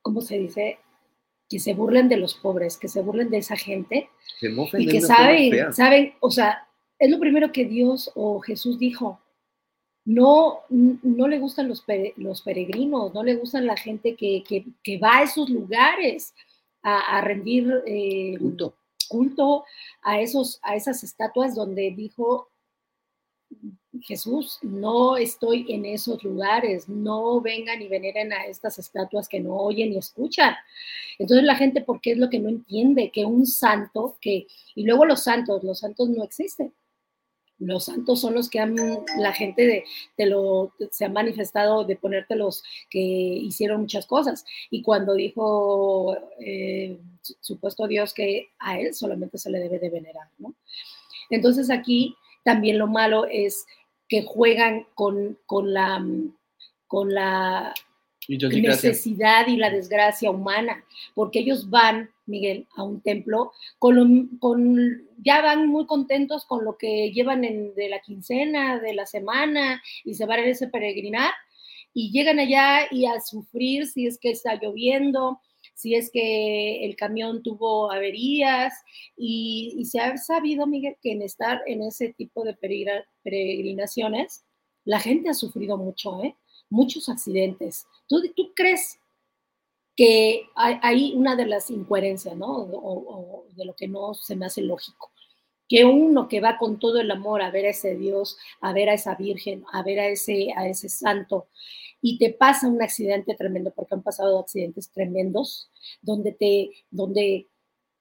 ¿cómo 0.00 0.20
se 0.20 0.38
dice? 0.38 0.78
Que 1.48 1.58
se 1.58 1.74
burlen 1.74 2.08
de 2.08 2.16
los 2.16 2.34
pobres, 2.34 2.78
que 2.78 2.88
se 2.88 3.02
burlen 3.02 3.30
de 3.30 3.38
esa 3.38 3.56
gente 3.56 4.08
y 4.78 4.86
que 4.86 5.00
saben, 5.00 5.72
saben, 5.72 6.14
o 6.20 6.30
sea, 6.30 6.66
es 7.02 7.10
lo 7.10 7.18
primero 7.18 7.50
que 7.50 7.64
Dios 7.64 8.12
o 8.14 8.38
Jesús 8.38 8.78
dijo. 8.78 9.20
No, 10.04 10.60
no 10.68 11.26
le 11.26 11.40
gustan 11.40 11.68
los, 11.68 11.84
los 12.16 12.42
peregrinos, 12.42 13.12
no 13.12 13.24
le 13.24 13.34
gustan 13.34 13.66
la 13.66 13.76
gente 13.76 14.14
que, 14.14 14.98
va 15.02 15.18
a 15.18 15.22
esos 15.24 15.50
lugares 15.50 16.32
a, 16.82 17.20
rendir 17.20 17.82
eh, 17.86 18.36
culto. 18.38 18.74
culto, 19.08 19.64
a, 20.02 20.20
esos, 20.20 20.60
a 20.62 20.76
esas 20.76 21.02
estatuas 21.02 21.56
donde 21.56 21.90
dijo 21.90 22.48
Jesús, 24.02 24.60
no 24.62 25.16
estoy 25.16 25.66
en 25.72 25.84
esos 25.84 26.22
lugares, 26.22 26.88
no 26.88 27.40
vengan 27.40 27.82
y 27.82 27.88
veneren 27.88 28.32
a 28.32 28.46
estas 28.46 28.78
estatuas 28.78 29.28
que 29.28 29.40
no 29.40 29.56
oyen 29.56 29.90
ni 29.90 29.98
escuchan. 29.98 30.54
Entonces 31.18 31.44
la 31.44 31.56
gente, 31.56 31.80
¿por 31.80 32.00
qué 32.00 32.12
es 32.12 32.18
lo 32.18 32.30
que 32.30 32.38
no 32.38 32.48
entiende? 32.48 33.10
Que 33.10 33.24
un 33.24 33.44
santo, 33.44 34.16
que, 34.20 34.46
y 34.76 34.84
luego 34.84 35.04
los 35.04 35.24
santos, 35.24 35.64
los 35.64 35.80
santos 35.80 36.08
no 36.08 36.22
existen. 36.22 36.72
Los 37.64 37.84
santos 37.84 38.20
son 38.20 38.34
los 38.34 38.50
que 38.50 38.60
han, 38.60 38.76
la 39.18 39.32
gente 39.32 39.66
de, 39.66 39.84
de 40.16 40.26
lo, 40.26 40.72
se 40.90 41.04
ha 41.04 41.08
manifestado 41.08 41.84
de 41.84 41.96
ponértelos 41.96 42.62
que 42.90 42.98
hicieron 42.98 43.82
muchas 43.82 44.06
cosas. 44.06 44.44
Y 44.70 44.82
cuando 44.82 45.14
dijo 45.14 46.16
eh, 46.38 46.98
supuesto 47.40 47.86
Dios 47.86 48.12
que 48.12 48.50
a 48.58 48.78
él 48.78 48.94
solamente 48.94 49.38
se 49.38 49.50
le 49.50 49.60
debe 49.60 49.78
de 49.78 49.90
venerar. 49.90 50.28
Entonces 51.30 51.70
aquí 51.70 52.16
también 52.44 52.78
lo 52.78 52.86
malo 52.86 53.26
es 53.30 53.64
que 54.08 54.22
juegan 54.22 54.86
con, 54.94 55.38
con 55.46 55.72
la, 55.72 56.04
con 56.86 57.14
la 57.14 57.72
necesidad 58.28 59.46
y 59.48 59.56
la 59.56 59.70
desgracia 59.70 60.30
humana, 60.30 60.84
porque 61.14 61.40
ellos 61.40 61.68
van, 61.68 62.10
Miguel, 62.26 62.66
a 62.76 62.84
un 62.84 63.00
templo, 63.00 63.52
con, 63.78 64.38
con, 64.38 65.08
ya 65.18 65.42
van 65.42 65.68
muy 65.68 65.86
contentos 65.86 66.44
con 66.44 66.64
lo 66.64 66.76
que 66.76 67.10
llevan 67.12 67.44
en, 67.44 67.74
de 67.74 67.88
la 67.88 68.00
quincena, 68.00 68.78
de 68.78 68.94
la 68.94 69.06
semana, 69.06 69.82
y 70.04 70.14
se 70.14 70.26
van 70.26 70.40
a 70.40 70.46
ese 70.46 70.68
peregrinar, 70.68 71.32
y 71.94 72.10
llegan 72.10 72.38
allá 72.38 72.86
y 72.90 73.06
a 73.06 73.20
sufrir 73.20 73.86
si 73.86 74.06
es 74.06 74.18
que 74.18 74.30
está 74.30 74.54
lloviendo, 74.54 75.40
si 75.74 75.94
es 75.94 76.10
que 76.12 76.84
el 76.84 76.96
camión 76.96 77.42
tuvo 77.42 77.90
averías 77.90 78.72
y, 79.16 79.84
se 79.84 80.00
ha 80.00 80.16
sabido, 80.16 80.66
Miguel, 80.66 80.96
que 81.02 81.12
en 81.12 81.22
estar 81.22 81.60
en 81.66 81.82
ese 81.82 82.12
tipo 82.12 82.44
de 82.44 82.54
peregrinaciones, 82.54 84.44
la 84.84 85.00
gente 85.00 85.30
ha 85.30 85.34
sufrido 85.34 85.76
mucho, 85.76 86.22
¿eh? 86.22 86.36
Muchos 86.72 87.08
accidentes. 87.08 87.86
¿Tú, 88.08 88.20
tú 88.34 88.52
crees 88.54 88.98
que 89.96 90.48
hay, 90.54 91.12
una 91.14 91.36
de 91.36 91.46
las 91.46 91.70
incoherencias, 91.70 92.36
¿no? 92.36 92.48
O, 92.50 93.44
de 93.54 93.64
lo 93.64 93.74
que 93.74 93.88
no 93.88 94.14
se 94.14 94.36
me 94.36 94.46
hace 94.46 94.62
lógico. 94.62 95.12
Que 95.68 95.84
uno 95.84 96.28
que 96.28 96.40
va 96.40 96.58
con 96.58 96.78
todo 96.78 97.00
el 97.00 97.10
amor 97.10 97.42
a 97.42 97.50
ver 97.50 97.66
a 97.66 97.70
ese 97.70 97.96
Dios, 97.96 98.38
a 98.60 98.72
ver 98.72 98.88
a 98.88 98.94
esa 98.94 99.14
Virgen, 99.14 99.64
a 99.72 99.82
ver 99.82 100.00
a 100.00 100.08
ese, 100.08 100.48
a 100.56 100.66
ese 100.66 100.88
santo, 100.88 101.48
y 102.00 102.18
te 102.18 102.32
pasa 102.32 102.68
un 102.68 102.82
accidente 102.82 103.34
tremendo, 103.34 103.70
porque 103.70 103.94
han 103.94 104.02
pasado 104.02 104.38
accidentes 104.38 104.90
tremendos, 104.90 105.70
donde 106.00 106.32
te, 106.32 106.70
donde, 106.90 107.48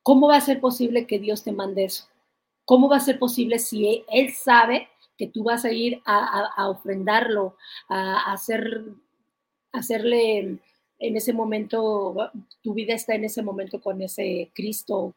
¿cómo 0.01 0.27
va 0.27 0.37
a 0.37 0.41
ser 0.41 0.59
posible 0.59 1.05
que 1.05 1.19
Dios 1.19 1.43
te 1.43 1.51
mande 1.51 1.83
eso? 1.85 2.05
¿Cómo 2.65 2.89
va 2.89 2.97
a 2.97 3.01
ser 3.01 3.19
posible 3.19 3.59
si 3.59 4.03
Él 4.09 4.33
sabe 4.33 4.87
que 5.17 5.27
tú 5.27 5.43
vas 5.43 5.65
a 5.65 5.71
ir 5.71 6.01
a, 6.05 6.69
ofrendarlo, 6.69 7.55
a, 7.89 8.31
hacer, 8.31 8.85
hacerle 9.71 10.59
en 10.99 11.15
ese 11.15 11.33
momento, 11.33 12.31
tu 12.61 12.73
vida 12.73 12.93
está 12.93 13.15
en 13.15 13.25
ese 13.25 13.41
momento 13.41 13.81
con 13.81 14.01
ese 14.01 14.51
Cristo. 14.53 15.15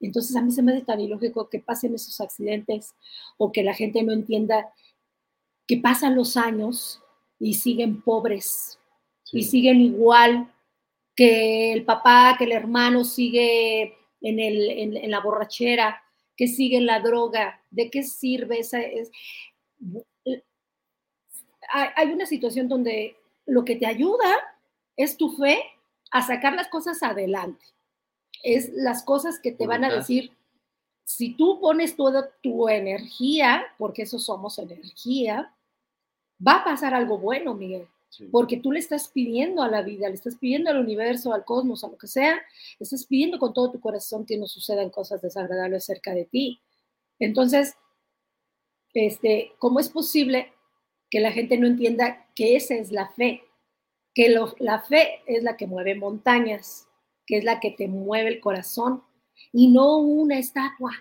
Entonces 0.00 0.36
a 0.36 0.42
mí 0.42 0.50
se 0.50 0.62
me 0.62 0.72
hace 0.72 0.84
tan 0.84 1.00
ilógico 1.00 1.48
que 1.48 1.60
pasen 1.60 1.94
esos 1.94 2.20
accidentes 2.20 2.94
o 3.36 3.52
que 3.52 3.62
la 3.62 3.74
gente 3.74 4.02
no 4.02 4.12
entienda 4.12 4.72
que 5.66 5.78
pasan 5.78 6.14
los 6.14 6.36
años 6.36 7.02
y 7.38 7.54
siguen 7.54 8.02
pobres 8.02 8.78
y 9.32 9.42
siguen 9.42 9.80
igual 9.80 10.52
que 11.14 11.72
el 11.72 11.84
papá, 11.84 12.36
que 12.38 12.44
el 12.44 12.52
hermano 12.52 13.04
sigue 13.04 13.96
en, 14.20 14.38
el, 14.38 14.70
en, 14.70 15.10
la 15.10 15.20
borrachera, 15.20 16.02
que 16.36 16.48
sigue 16.48 16.80
la 16.80 17.00
droga. 17.00 17.60
¿De 17.70 17.90
qué 17.90 18.02
sirve 18.02 18.60
esa? 18.60 18.80
Es, 18.80 19.10
hay 21.70 22.12
una 22.12 22.26
situación 22.26 22.68
donde 22.68 23.16
lo 23.46 23.64
que 23.64 23.76
te 23.76 23.86
ayuda 23.86 24.36
es 24.96 25.16
tu 25.16 25.30
fe 25.36 25.58
a 26.10 26.22
sacar 26.22 26.54
las 26.54 26.68
cosas 26.68 27.02
adelante. 27.02 27.64
Es 28.42 28.70
las 28.72 29.02
cosas 29.02 29.40
que 29.40 29.52
te 29.52 29.66
van 29.66 29.84
a 29.84 29.92
decir, 29.92 30.32
si 31.04 31.34
tú 31.34 31.60
pones 31.60 31.96
toda 31.96 32.30
tu 32.42 32.68
energía, 32.68 33.64
porque 33.78 34.02
eso 34.02 34.18
somos 34.18 34.58
energía, 34.58 35.52
va 36.46 36.56
a 36.56 36.64
pasar 36.64 36.94
algo 36.94 37.18
bueno, 37.18 37.54
Miguel. 37.54 37.88
Porque 38.30 38.56
tú 38.58 38.72
le 38.72 38.78
estás 38.78 39.08
pidiendo 39.08 39.62
a 39.62 39.68
la 39.68 39.82
vida, 39.82 40.08
le 40.08 40.14
estás 40.14 40.36
pidiendo 40.36 40.70
al 40.70 40.78
universo, 40.78 41.32
al 41.32 41.44
cosmos, 41.44 41.84
a 41.84 41.88
lo 41.88 41.98
que 41.98 42.06
sea, 42.06 42.34
le 42.34 42.84
estás 42.84 43.06
pidiendo 43.06 43.38
con 43.38 43.52
todo 43.52 43.70
tu 43.70 43.80
corazón 43.80 44.26
que 44.26 44.38
no 44.38 44.46
sucedan 44.46 44.90
cosas 44.90 45.22
desagradables 45.22 45.84
cerca 45.84 46.14
de 46.14 46.24
ti. 46.24 46.60
Entonces, 47.18 47.74
este, 48.94 49.52
¿cómo 49.58 49.80
es 49.80 49.88
posible 49.88 50.52
que 51.10 51.20
la 51.20 51.32
gente 51.32 51.58
no 51.58 51.66
entienda 51.66 52.26
que 52.34 52.56
esa 52.56 52.74
es 52.74 52.90
la 52.92 53.08
fe? 53.08 53.42
Que 54.14 54.34
la 54.58 54.80
fe 54.80 55.20
es 55.26 55.42
la 55.42 55.56
que 55.56 55.66
mueve 55.66 55.94
montañas, 55.94 56.88
que 57.26 57.38
es 57.38 57.44
la 57.44 57.60
que 57.60 57.70
te 57.70 57.88
mueve 57.88 58.30
el 58.30 58.40
corazón 58.40 59.02
y 59.52 59.68
no 59.68 59.98
una 59.98 60.38
estatua, 60.38 60.92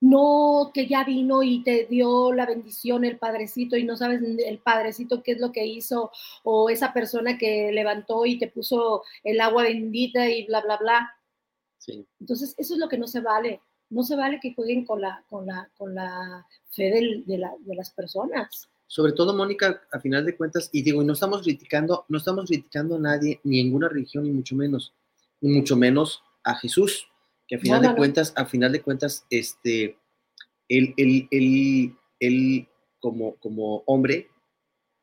no 0.00 0.70
que 0.74 0.86
ya 0.86 1.04
vino 1.04 1.42
y 1.42 1.62
te 1.62 1.86
dio 1.86 2.32
la 2.32 2.46
bendición 2.46 3.04
el 3.04 3.18
padrecito 3.18 3.76
y 3.76 3.84
no 3.84 3.96
sabes 3.96 4.20
el 4.22 4.58
padrecito 4.58 5.22
qué 5.22 5.32
es 5.32 5.40
lo 5.40 5.52
que 5.52 5.66
hizo 5.66 6.10
o 6.44 6.68
esa 6.68 6.92
persona 6.92 7.38
que 7.38 7.72
levantó 7.72 8.26
y 8.26 8.38
te 8.38 8.48
puso 8.48 9.02
el 9.24 9.40
agua 9.40 9.64
bendita 9.64 10.28
y 10.28 10.46
bla, 10.46 10.60
bla, 10.62 10.76
bla. 10.76 11.12
Entonces, 12.20 12.54
eso 12.58 12.74
es 12.74 12.80
lo 12.80 12.88
que 12.88 12.98
no 12.98 13.06
se 13.06 13.20
vale. 13.20 13.60
No 13.88 14.02
se 14.02 14.16
vale 14.16 14.40
que 14.40 14.54
jueguen 14.54 14.84
con 14.84 15.00
la, 15.00 15.24
con 15.28 15.46
la, 15.46 15.70
con 15.76 15.94
la 15.94 16.44
fe 16.70 16.90
de, 16.90 17.38
las 17.74 17.90
personas. 17.92 18.68
Sobre 18.88 19.12
todo, 19.12 19.34
Mónica, 19.34 19.82
a 19.92 20.00
final 20.00 20.24
de 20.26 20.36
cuentas, 20.36 20.68
y 20.72 20.82
digo, 20.82 21.02
y 21.02 21.04
no 21.04 21.12
estamos 21.12 21.42
criticando, 21.42 22.04
no 22.08 22.18
estamos 22.18 22.46
criticando 22.46 22.96
a 22.96 23.00
nadie, 23.00 23.40
ni 23.44 23.62
ninguna 23.62 23.88
religión, 23.88 24.24
ni 24.24 24.30
mucho 24.30 24.56
menos, 24.56 24.92
ni 25.40 25.52
mucho 25.52 25.76
menos 25.76 26.22
a 26.42 26.56
Jesús 26.56 27.08
que 27.48 27.56
a 27.56 27.58
final 27.58 27.82
de 27.82 27.94
cuentas, 27.94 28.32
a 28.36 28.44
final 28.44 28.72
de 28.72 28.82
cuentas, 28.82 29.24
este, 29.30 29.98
él, 30.68 30.94
él, 30.98 32.68
como, 32.98 33.36
como 33.36 33.82
hombre, 33.86 34.28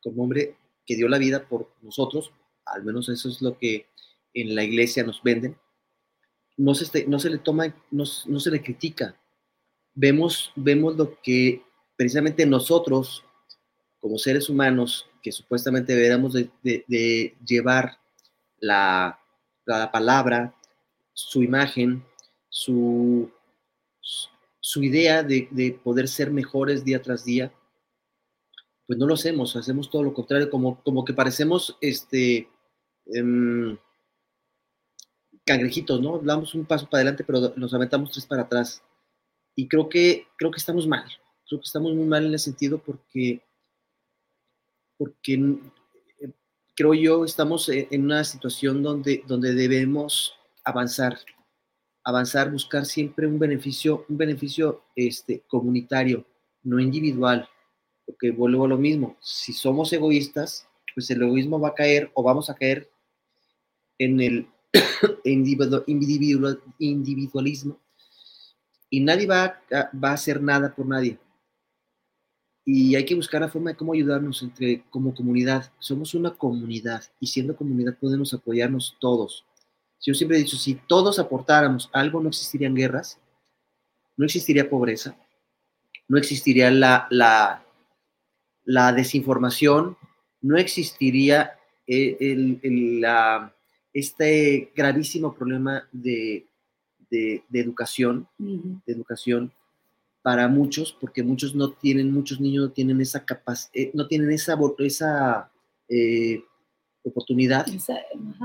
como 0.02 0.24
hombre 0.24 0.56
que 0.84 0.96
dio 0.96 1.08
la 1.08 1.18
vida 1.18 1.48
por 1.48 1.72
nosotros, 1.80 2.32
al 2.66 2.84
menos 2.84 3.08
eso 3.08 3.28
es 3.28 3.40
lo 3.40 3.58
que 3.58 3.86
en 4.34 4.54
la 4.54 4.64
iglesia 4.64 5.04
nos 5.04 5.22
venden, 5.22 5.56
no 6.56 6.74
se, 6.74 7.06
no 7.06 7.18
se 7.18 7.30
le 7.30 7.38
toma, 7.38 7.74
no, 7.90 8.04
se 8.04 8.50
le 8.50 8.62
critica. 8.62 9.18
Vemos, 9.94 10.52
vemos 10.56 10.96
lo 10.96 11.20
que 11.22 11.62
precisamente 11.96 12.44
nosotros, 12.44 13.24
como 14.00 14.18
seres 14.18 14.48
humanos, 14.48 15.08
que 15.22 15.32
supuestamente 15.32 15.94
deberíamos 15.94 16.34
de, 16.34 17.36
llevar 17.44 17.98
la, 18.58 19.18
la 19.64 19.90
palabra, 19.90 20.54
su 21.12 21.42
imagen, 21.42 22.04
su, 22.54 23.28
su 24.60 24.84
idea 24.84 25.24
de, 25.24 25.80
poder 25.82 26.06
ser 26.06 26.30
mejores 26.30 26.84
día 26.84 27.02
tras 27.02 27.24
día, 27.24 27.52
pues 28.86 28.96
no 28.96 29.08
lo 29.08 29.14
hacemos, 29.14 29.56
hacemos 29.56 29.90
todo 29.90 30.04
lo 30.04 30.14
contrario, 30.14 30.48
como, 30.50 30.80
como 30.84 31.04
que 31.04 31.12
parecemos 31.12 31.76
este, 31.80 32.48
em, 33.06 33.76
cangrejitos, 35.44 36.00
¿no? 36.00 36.20
Damos 36.20 36.54
un 36.54 36.64
paso 36.64 36.88
para 36.88 37.00
adelante, 37.00 37.24
pero 37.24 37.52
nos 37.56 37.74
aventamos 37.74 38.12
tres 38.12 38.24
para 38.24 38.42
atrás. 38.42 38.84
Y 39.56 39.66
creo 39.66 39.88
que, 39.88 40.28
creo 40.36 40.52
que 40.52 40.58
estamos 40.58 40.86
mal, 40.86 41.10
creo 41.48 41.60
que 41.60 41.66
estamos 41.66 41.92
muy 41.92 42.06
mal 42.06 42.24
en 42.24 42.34
ese 42.34 42.44
sentido 42.44 42.78
porque, 42.78 43.42
porque 44.96 45.34
eh, 45.34 46.30
creo 46.76 46.94
yo 46.94 47.24
estamos 47.24 47.68
en 47.68 48.04
una 48.04 48.22
situación 48.22 48.80
donde, 48.80 49.24
donde 49.26 49.54
debemos 49.54 50.36
avanzar, 50.62 51.18
avanzar, 52.04 52.52
buscar 52.52 52.84
siempre 52.84 53.26
un 53.26 53.38
beneficio, 53.38 54.04
un 54.08 54.18
beneficio 54.18 54.84
este, 54.94 55.42
comunitario, 55.48 56.26
no 56.62 56.78
individual, 56.78 57.48
porque 58.04 58.30
vuelvo 58.30 58.66
a 58.66 58.68
lo 58.68 58.78
mismo, 58.78 59.16
si 59.20 59.52
somos 59.52 59.92
egoístas, 59.92 60.68
pues 60.94 61.10
el 61.10 61.22
egoísmo 61.22 61.58
va 61.58 61.70
a 61.70 61.74
caer 61.74 62.10
o 62.14 62.22
vamos 62.22 62.50
a 62.50 62.54
caer 62.54 62.88
en 63.98 64.20
el 64.20 64.48
individualismo 66.78 67.80
y 68.90 69.00
nadie 69.00 69.26
va 69.26 69.44
a, 69.44 69.90
va 69.96 70.10
a 70.10 70.14
hacer 70.14 70.42
nada 70.42 70.74
por 70.74 70.86
nadie. 70.86 71.18
Y 72.66 72.94
hay 72.94 73.04
que 73.04 73.14
buscar 73.14 73.42
la 73.42 73.48
forma 73.48 73.70
de 73.70 73.76
cómo 73.76 73.92
ayudarnos 73.92 74.42
entre 74.42 74.84
como 74.88 75.14
comunidad. 75.14 75.70
Somos 75.78 76.14
una 76.14 76.34
comunidad 76.34 77.04
y 77.20 77.26
siendo 77.26 77.56
comunidad 77.56 77.98
podemos 77.98 78.32
apoyarnos 78.32 78.96
todos. 79.00 79.44
Yo 80.04 80.14
siempre 80.14 80.36
he 80.36 80.40
dicho, 80.40 80.56
si 80.56 80.74
todos 80.74 81.18
aportáramos 81.18 81.88
algo, 81.92 82.20
no 82.20 82.28
existirían 82.28 82.74
guerras, 82.74 83.18
no 84.16 84.26
existiría 84.26 84.68
pobreza, 84.68 85.16
no 86.08 86.18
existiría 86.18 86.70
la, 86.70 87.06
la, 87.10 87.64
la 88.64 88.92
desinformación, 88.92 89.96
no 90.42 90.58
existiría 90.58 91.58
eh, 91.86 92.16
el, 92.20 92.60
el, 92.62 93.00
la, 93.00 93.54
este 93.94 94.70
gravísimo 94.76 95.34
problema 95.34 95.88
de, 95.90 96.46
de, 97.10 97.42
de 97.48 97.60
educación, 97.60 98.28
uh 98.38 98.44
-huh. 98.44 98.82
de 98.84 98.92
educación 98.92 99.52
para 100.22 100.48
muchos, 100.48 100.96
porque 100.98 101.22
muchos 101.22 101.54
no 101.54 101.72
tienen, 101.72 102.10
muchos 102.10 102.40
niños 102.40 102.64
no 102.68 102.72
tienen 102.72 103.00
esa 103.00 103.24
capacidad, 103.24 103.70
eh, 103.74 103.90
no 103.94 104.06
tienen 104.06 104.30
esa, 104.30 104.56
esa 104.78 105.50
eh, 105.88 106.42
oportunidad, 107.02 107.66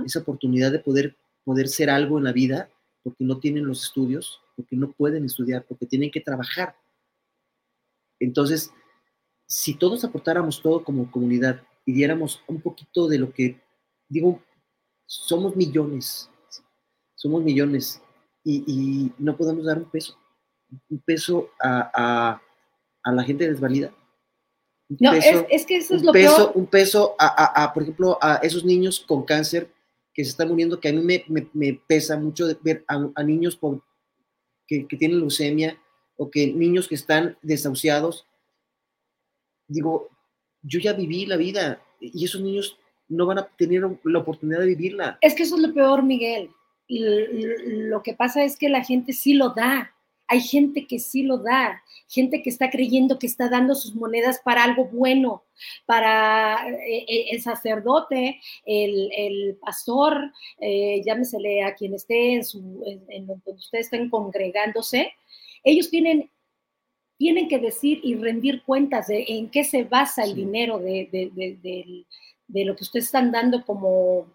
esa 0.06 0.20
oportunidad 0.20 0.72
de 0.74 0.80
poder, 0.80 1.16
poder 1.50 1.68
ser 1.68 1.90
algo 1.90 2.20
en 2.20 2.26
la 2.26 2.32
vida, 2.32 2.70
porque 3.02 3.24
no 3.24 3.40
tienen 3.40 3.66
los 3.66 3.84
estudios, 3.86 4.40
porque 4.56 4.76
no 4.76 4.92
pueden 4.92 5.26
estudiar, 5.26 5.66
porque 5.68 5.88
tienen 5.88 6.12
que 6.12 6.22
trabajar. 6.22 6.76
Entonces, 8.20 8.72
si 9.48 9.74
todos 9.74 10.04
aportáramos 10.04 10.62
todo 10.62 10.84
como 10.84 11.10
comunidad 11.10 11.64
y 11.88 11.94
diéramos 11.94 12.44
un 12.46 12.62
poquito 12.62 13.08
de 13.08 13.18
lo 13.18 13.34
que, 13.34 13.60
digo, 14.08 14.44
somos 15.08 15.56
millones, 15.56 16.30
somos 17.16 17.44
millones 17.44 18.00
y, 18.44 18.64
y 18.68 19.12
no 19.18 19.36
podemos 19.36 19.66
dar 19.66 19.80
un 19.80 19.90
peso, 19.90 20.20
un 20.88 21.00
peso 21.00 21.50
a, 21.60 21.90
a, 21.96 22.42
a 23.02 23.12
la 23.12 23.24
gente 23.24 23.48
desvalida. 23.48 23.92
Un 24.88 24.98
no, 25.00 25.12
peso, 25.14 25.28
es, 25.28 25.46
es, 25.50 25.66
que 25.66 25.78
eso 25.78 25.96
es 25.96 26.04
lo 26.04 26.12
peso, 26.12 26.36
peor. 26.36 26.52
Un 26.54 26.68
peso, 26.68 27.16
a, 27.18 27.64
a, 27.64 27.74
por 27.74 27.82
ejemplo, 27.82 28.20
a 28.22 28.36
esos 28.36 28.64
niños 28.64 29.00
con 29.00 29.24
cáncer 29.24 29.74
que 30.20 30.26
se 30.26 30.32
están 30.32 30.50
muriendo, 30.50 30.82
que 30.82 30.90
a 30.90 30.92
mí 30.92 31.00
me, 31.02 31.24
me, 31.54 31.82
pesa 31.88 32.20
mucho 32.20 32.46
ver 32.62 32.84
a, 32.90 33.24
niños 33.24 33.58
que, 34.68 34.86
que 34.86 34.98
tienen 34.98 35.20
leucemia 35.20 35.82
o 36.18 36.30
que 36.30 36.48
niños 36.48 36.90
que 36.90 36.96
están 36.96 37.38
desahuciados. 37.42 38.28
Digo, 39.70 40.10
yo 40.62 40.82
ya 40.82 40.92
viví 40.92 41.26
la 41.26 41.38
vida 41.38 41.82
y 42.02 42.26
esos 42.26 42.42
niños 42.42 42.78
no 43.08 43.28
van 43.28 43.40
a 43.40 43.48
tener 43.48 43.82
la 44.04 44.20
oportunidad 44.20 44.60
de 44.60 44.66
vivirla. 44.66 45.18
Es 45.22 45.36
que 45.36 45.44
eso 45.44 45.56
es 45.56 45.62
lo 45.62 45.74
peor, 45.74 46.04
Miguel. 46.04 46.50
Lo 46.90 48.04
que 48.04 48.14
pasa 48.14 48.44
es 48.44 48.58
que 48.58 48.68
la 48.68 48.84
gente 48.84 49.14
sí 49.14 49.36
lo 49.36 49.52
da. 49.52 49.96
Hay 50.30 50.42
gente 50.42 50.88
que 50.88 51.00
sí 51.00 51.24
lo 51.24 51.40
da, 51.40 51.84
gente 52.08 52.42
que 52.42 52.50
está 52.50 52.70
creyendo 52.70 53.20
que 53.20 53.28
está 53.28 53.50
dando 53.50 53.76
sus 53.76 53.96
monedas 53.96 54.40
para 54.44 54.64
algo 54.64 54.86
bueno, 54.86 55.44
para 55.86 56.70
eh, 56.70 57.28
el 57.32 57.42
sacerdote, 57.42 58.40
el, 58.66 59.10
el 59.16 59.58
pastor, 59.58 60.32
eh, 60.60 61.02
llámesele 61.06 61.64
a 61.64 61.76
quien 61.76 61.94
esté 61.94 62.36
en, 62.36 62.46
su, 62.46 62.84
en, 62.86 63.04
en 63.10 63.28
donde 63.28 63.52
ustedes 63.52 63.88
estén 63.88 64.10
congregándose. 64.10 65.14
Ellos 65.64 65.90
tienen 65.90 66.30
tienen 67.18 67.50
que 67.50 67.60
decir 67.60 68.00
y 68.02 68.16
rendir 68.16 68.64
cuentas 68.64 69.08
de 69.08 69.26
en 69.28 69.50
qué 69.50 69.66
se 69.66 69.84
basa 69.84 70.24
el 70.24 70.30
sí. 70.30 70.36
dinero 70.38 70.80
de, 70.80 71.10
de, 71.12 71.30
de, 71.34 71.58
de, 71.62 72.06
de 72.48 72.66
lo 72.66 72.78
que 72.78 72.84
ustedes 72.84 73.06
están 73.08 73.30
dando 73.30 73.66
como 73.66 74.26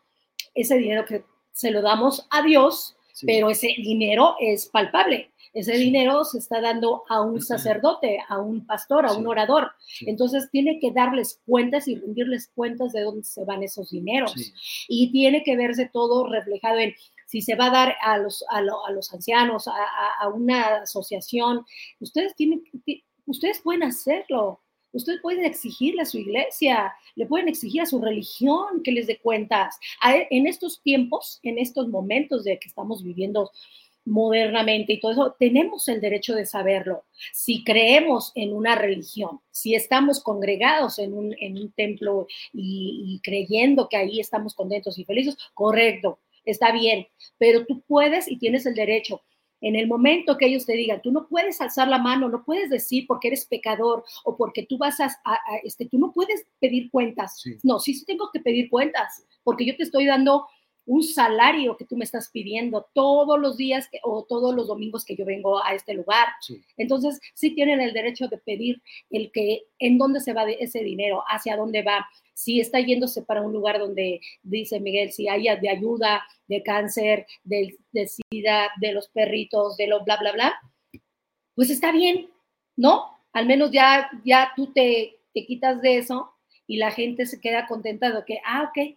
ese 0.54 0.76
dinero 0.76 1.06
que 1.06 1.24
se 1.50 1.70
lo 1.70 1.80
damos 1.80 2.26
a 2.30 2.42
Dios, 2.42 2.94
sí. 3.14 3.24
pero 3.26 3.48
ese 3.48 3.68
dinero 3.78 4.36
es 4.38 4.66
palpable. 4.66 5.30
Ese 5.54 5.76
dinero 5.76 6.24
se 6.24 6.38
está 6.38 6.60
dando 6.60 7.04
a 7.08 7.20
un 7.20 7.40
sacerdote, 7.40 8.18
a 8.28 8.38
un 8.38 8.66
pastor, 8.66 9.06
a 9.06 9.12
un 9.12 9.26
orador. 9.28 9.70
Entonces 10.00 10.50
tiene 10.50 10.80
que 10.80 10.90
darles 10.90 11.40
cuentas 11.46 11.86
y 11.86 11.94
rendirles 11.94 12.50
cuentas 12.54 12.92
de 12.92 13.02
dónde 13.02 13.22
se 13.22 13.44
van 13.44 13.62
esos 13.62 13.90
dineros. 13.90 14.34
Y 14.88 15.12
tiene 15.12 15.44
que 15.44 15.56
verse 15.56 15.88
todo 15.92 16.26
reflejado 16.28 16.80
en 16.80 16.94
si 17.26 17.40
se 17.40 17.54
va 17.54 17.66
a 17.66 17.70
dar 17.70 17.94
a 18.02 18.18
los, 18.18 18.44
a, 18.50 18.60
lo, 18.60 18.84
a 18.84 18.90
los 18.90 19.12
ancianos, 19.12 19.68
a, 19.68 19.72
a, 20.20 20.28
una 20.28 20.82
asociación. 20.82 21.64
Ustedes, 22.00 22.34
tienen, 22.34 22.62
ustedes 23.26 23.60
pueden 23.60 23.84
hacerlo. 23.84 24.60
Ustedes 24.92 25.20
pueden 25.20 25.44
exigirle 25.44 26.02
a 26.02 26.06
su 26.06 26.18
iglesia, 26.18 26.94
le 27.16 27.26
pueden 27.26 27.48
exigir 27.48 27.82
a 27.82 27.86
su 27.86 28.00
religión 28.00 28.80
que 28.84 28.92
les 28.92 29.08
dé 29.08 29.18
cuentas. 29.18 29.76
En 30.30 30.46
estos 30.46 30.80
tiempos, 30.82 31.40
en 31.42 31.58
estos 31.58 31.88
momentos 31.88 32.44
de 32.44 32.60
que 32.60 32.68
estamos 32.68 33.02
viviendo 33.02 33.50
modernamente 34.04 34.94
y 34.94 35.00
todo 35.00 35.12
eso, 35.12 35.36
tenemos 35.38 35.88
el 35.88 36.00
derecho 36.00 36.34
de 36.34 36.46
saberlo. 36.46 37.04
Si 37.32 37.64
creemos 37.64 38.32
en 38.34 38.52
una 38.52 38.74
religión, 38.74 39.40
si 39.50 39.74
estamos 39.74 40.22
congregados 40.22 40.98
en 40.98 41.14
un, 41.14 41.34
en 41.40 41.58
un 41.58 41.72
templo 41.72 42.26
y, 42.52 43.02
y 43.06 43.20
creyendo 43.20 43.88
que 43.88 43.96
ahí 43.96 44.20
estamos 44.20 44.54
contentos 44.54 44.98
y 44.98 45.04
felices, 45.04 45.36
correcto, 45.54 46.20
está 46.44 46.72
bien, 46.72 47.06
pero 47.38 47.64
tú 47.66 47.82
puedes 47.86 48.30
y 48.30 48.38
tienes 48.38 48.66
el 48.66 48.74
derecho. 48.74 49.22
En 49.60 49.76
el 49.76 49.86
momento 49.86 50.36
que 50.36 50.46
ellos 50.46 50.66
te 50.66 50.74
digan, 50.74 51.00
tú 51.00 51.10
no 51.10 51.26
puedes 51.26 51.58
alzar 51.62 51.88
la 51.88 51.98
mano, 51.98 52.28
no 52.28 52.44
puedes 52.44 52.68
decir 52.68 53.06
porque 53.06 53.28
eres 53.28 53.46
pecador 53.46 54.04
o 54.24 54.36
porque 54.36 54.66
tú 54.66 54.76
vas 54.76 55.00
a, 55.00 55.06
a, 55.24 55.34
a 55.34 55.56
este, 55.62 55.86
tú 55.86 55.98
no 55.98 56.12
puedes 56.12 56.44
pedir 56.60 56.90
cuentas. 56.90 57.40
Sí. 57.40 57.56
No, 57.62 57.80
sí, 57.80 57.94
sí 57.94 58.04
tengo 58.04 58.28
que 58.30 58.40
pedir 58.40 58.68
cuentas 58.68 59.24
porque 59.42 59.64
yo 59.64 59.74
te 59.74 59.84
estoy 59.84 60.04
dando 60.04 60.46
un 60.86 61.02
salario 61.02 61.76
que 61.76 61.84
tú 61.84 61.96
me 61.96 62.04
estás 62.04 62.30
pidiendo 62.30 62.86
todos 62.92 63.38
los 63.38 63.56
días 63.56 63.88
que, 63.88 64.00
o 64.02 64.24
todos 64.24 64.54
los 64.54 64.68
domingos 64.68 65.04
que 65.04 65.16
yo 65.16 65.24
vengo 65.24 65.62
a 65.64 65.74
este 65.74 65.94
lugar. 65.94 66.28
Sí. 66.40 66.62
Entonces, 66.76 67.20
sí 67.34 67.54
tienen 67.54 67.80
el 67.80 67.92
derecho 67.92 68.28
de 68.28 68.38
pedir 68.38 68.82
el 69.10 69.30
que 69.32 69.64
en 69.78 69.98
dónde 69.98 70.20
se 70.20 70.32
va 70.32 70.50
ese 70.50 70.80
dinero, 70.80 71.22
hacia 71.26 71.56
dónde 71.56 71.82
va, 71.82 72.06
si 72.34 72.60
está 72.60 72.80
yéndose 72.80 73.22
para 73.22 73.42
un 73.42 73.52
lugar 73.52 73.78
donde, 73.78 74.20
dice 74.42 74.80
Miguel, 74.80 75.12
si 75.12 75.28
haya 75.28 75.56
de 75.56 75.70
ayuda, 75.70 76.24
de 76.48 76.62
cáncer, 76.62 77.26
de, 77.44 77.78
de 77.92 78.08
SIDA, 78.08 78.70
de 78.80 78.92
los 78.92 79.08
perritos, 79.08 79.76
de 79.76 79.86
lo 79.86 80.04
bla, 80.04 80.16
bla, 80.18 80.32
bla, 80.32 80.54
pues 81.54 81.70
está 81.70 81.92
bien, 81.92 82.28
¿no? 82.76 83.04
Al 83.32 83.46
menos 83.46 83.70
ya, 83.70 84.10
ya 84.24 84.52
tú 84.56 84.72
te, 84.72 85.20
te 85.32 85.46
quitas 85.46 85.80
de 85.80 85.98
eso 85.98 86.32
y 86.66 86.78
la 86.78 86.90
gente 86.90 87.26
se 87.26 87.40
queda 87.40 87.66
contenta 87.66 88.10
de 88.10 88.24
que, 88.24 88.40
ah, 88.44 88.70
ok, 88.70 88.96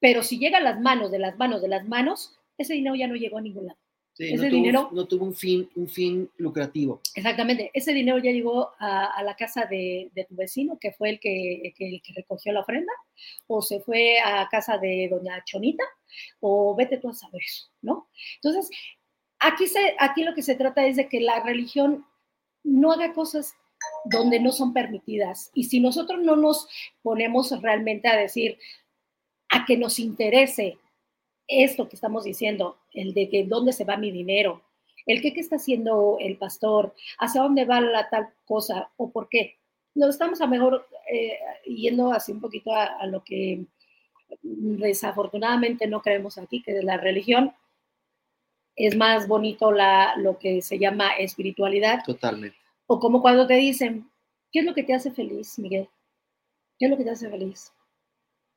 pero 0.00 0.22
si 0.22 0.38
llega 0.38 0.58
a 0.58 0.62
las 0.62 0.80
manos, 0.80 1.10
de 1.10 1.18
las 1.18 1.36
manos, 1.36 1.62
de 1.62 1.68
las 1.68 1.86
manos, 1.86 2.38
ese 2.56 2.74
dinero 2.74 2.94
ya 2.96 3.06
no 3.06 3.14
llegó 3.14 3.38
a 3.38 3.42
ningún 3.42 3.66
lado. 3.66 3.78
Sí, 4.14 4.32
ese 4.32 4.48
no 4.48 4.50
dinero 4.50 4.86
tuvo, 4.88 4.96
no 4.96 5.06
tuvo 5.06 5.24
un 5.26 5.34
fin, 5.34 5.70
un 5.76 5.88
fin 5.88 6.28
lucrativo. 6.38 7.00
Exactamente. 7.14 7.70
Ese 7.72 7.92
dinero 7.92 8.18
ya 8.18 8.32
llegó 8.32 8.72
a, 8.80 9.16
a 9.16 9.22
la 9.22 9.36
casa 9.36 9.66
de, 9.66 10.10
de, 10.12 10.24
tu 10.24 10.34
vecino, 10.34 10.76
que 10.80 10.90
fue 10.90 11.10
el 11.10 11.20
que, 11.20 11.72
que, 11.76 11.88
el 11.88 12.02
que 12.02 12.14
recogió 12.14 12.52
la 12.52 12.60
ofrenda, 12.60 12.92
o 13.46 13.62
se 13.62 13.78
fue 13.78 14.18
a 14.18 14.48
casa 14.50 14.76
de 14.78 15.08
doña 15.08 15.42
Chonita, 15.44 15.84
o 16.40 16.74
vete 16.74 16.98
tú 16.98 17.10
a 17.10 17.14
saber 17.14 17.42
eso, 17.44 17.68
¿no? 17.80 18.08
Entonces, 18.42 18.68
aquí, 19.38 19.68
se, 19.68 19.94
aquí 20.00 20.24
lo 20.24 20.34
que 20.34 20.42
se 20.42 20.56
trata 20.56 20.84
es 20.84 20.96
de 20.96 21.08
que 21.08 21.20
la 21.20 21.40
religión 21.44 22.04
no 22.64 22.90
haga 22.90 23.12
cosas 23.12 23.54
donde 24.04 24.40
no 24.40 24.52
son 24.52 24.72
permitidas. 24.72 25.50
Y 25.54 25.64
si 25.64 25.80
nosotros 25.80 26.20
no 26.22 26.36
nos 26.36 26.68
ponemos 27.02 27.50
realmente 27.62 28.08
a 28.08 28.16
decir, 28.16 28.58
a 29.50 29.64
que 29.64 29.76
nos 29.76 29.98
interese 29.98 30.78
esto 31.46 31.88
que 31.88 31.96
estamos 31.96 32.24
diciendo, 32.24 32.78
el 32.92 33.14
de 33.14 33.28
que 33.28 33.44
dónde 33.44 33.72
se 33.72 33.84
va 33.84 33.96
mi 33.96 34.10
dinero, 34.10 34.62
el 35.06 35.22
que 35.22 35.32
qué 35.32 35.40
está 35.40 35.56
haciendo 35.56 36.18
el 36.20 36.36
pastor, 36.36 36.94
hacia 37.18 37.42
dónde 37.42 37.64
va 37.64 37.80
la 37.80 38.08
tal 38.10 38.28
cosa 38.44 38.90
o 38.96 39.10
por 39.10 39.28
qué. 39.28 39.56
Nos 39.94 40.10
estamos 40.10 40.40
a 40.42 40.46
mejor 40.46 40.86
eh, 41.10 41.38
yendo 41.64 42.12
así 42.12 42.32
un 42.32 42.40
poquito 42.40 42.74
a, 42.74 42.84
a, 42.84 43.06
lo 43.06 43.24
que 43.24 43.64
desafortunadamente 44.42 45.86
no 45.86 46.02
creemos 46.02 46.36
aquí, 46.36 46.62
que 46.62 46.74
de 46.74 46.82
la 46.82 46.98
religión 46.98 47.54
es 48.76 48.96
más 48.96 49.26
bonito 49.26 49.72
la, 49.72 50.14
lo 50.16 50.38
que 50.38 50.62
se 50.62 50.78
llama 50.78 51.16
espiritualidad. 51.16 52.04
Totalmente. 52.04 52.56
O 52.86 53.00
como 53.00 53.22
cuando 53.22 53.46
te 53.46 53.54
dicen, 53.54 54.08
¿qué 54.52 54.60
es 54.60 54.66
lo 54.66 54.74
que 54.74 54.84
te 54.84 54.94
hace 54.94 55.10
feliz, 55.10 55.58
Miguel? 55.58 55.88
¿Qué 56.78 56.84
es 56.84 56.90
lo 56.90 56.96
que 56.96 57.04
te 57.04 57.10
hace 57.10 57.28
feliz? 57.28 57.72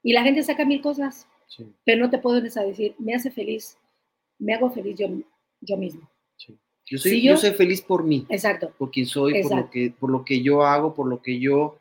Y 0.04 0.14
la 0.14 0.24
gente 0.24 0.44
saca 0.44 0.66
mil 0.66 0.82
cosas, 0.82 1.28
sí. 1.48 1.66
pero 1.84 2.00
no 2.04 2.10
te 2.10 2.18
puedes 2.18 2.54
decir, 2.54 2.96
me 2.98 3.14
hace 3.14 3.32
feliz, 3.32 3.78
me 4.40 4.54
hago 4.54 4.72
feliz 4.72 4.98
yo, 4.98 5.08
yo 5.62 5.78
mismo. 5.78 6.10
Sí. 6.38 6.58
Yo, 6.86 6.98
soy, 6.98 7.12
si 7.12 7.22
yo, 7.22 7.34
yo, 7.34 7.38
soy 7.38 7.52
feliz 7.52 7.82
por 7.82 8.04
mí. 8.04 8.26
Exacto. 8.30 8.74
Por 8.78 8.92
quien 8.92 9.06
soy, 9.06 9.38
Exacto. 9.38 9.56
por 9.56 9.66
lo, 9.66 9.70
que, 9.70 9.94
por 10.00 10.10
lo 10.10 10.26
que 10.26 10.42
yo 10.42 10.64
hago, 10.64 10.94
por 10.94 11.08
lo 11.08 11.22
que 11.22 11.40
yo 11.40 11.78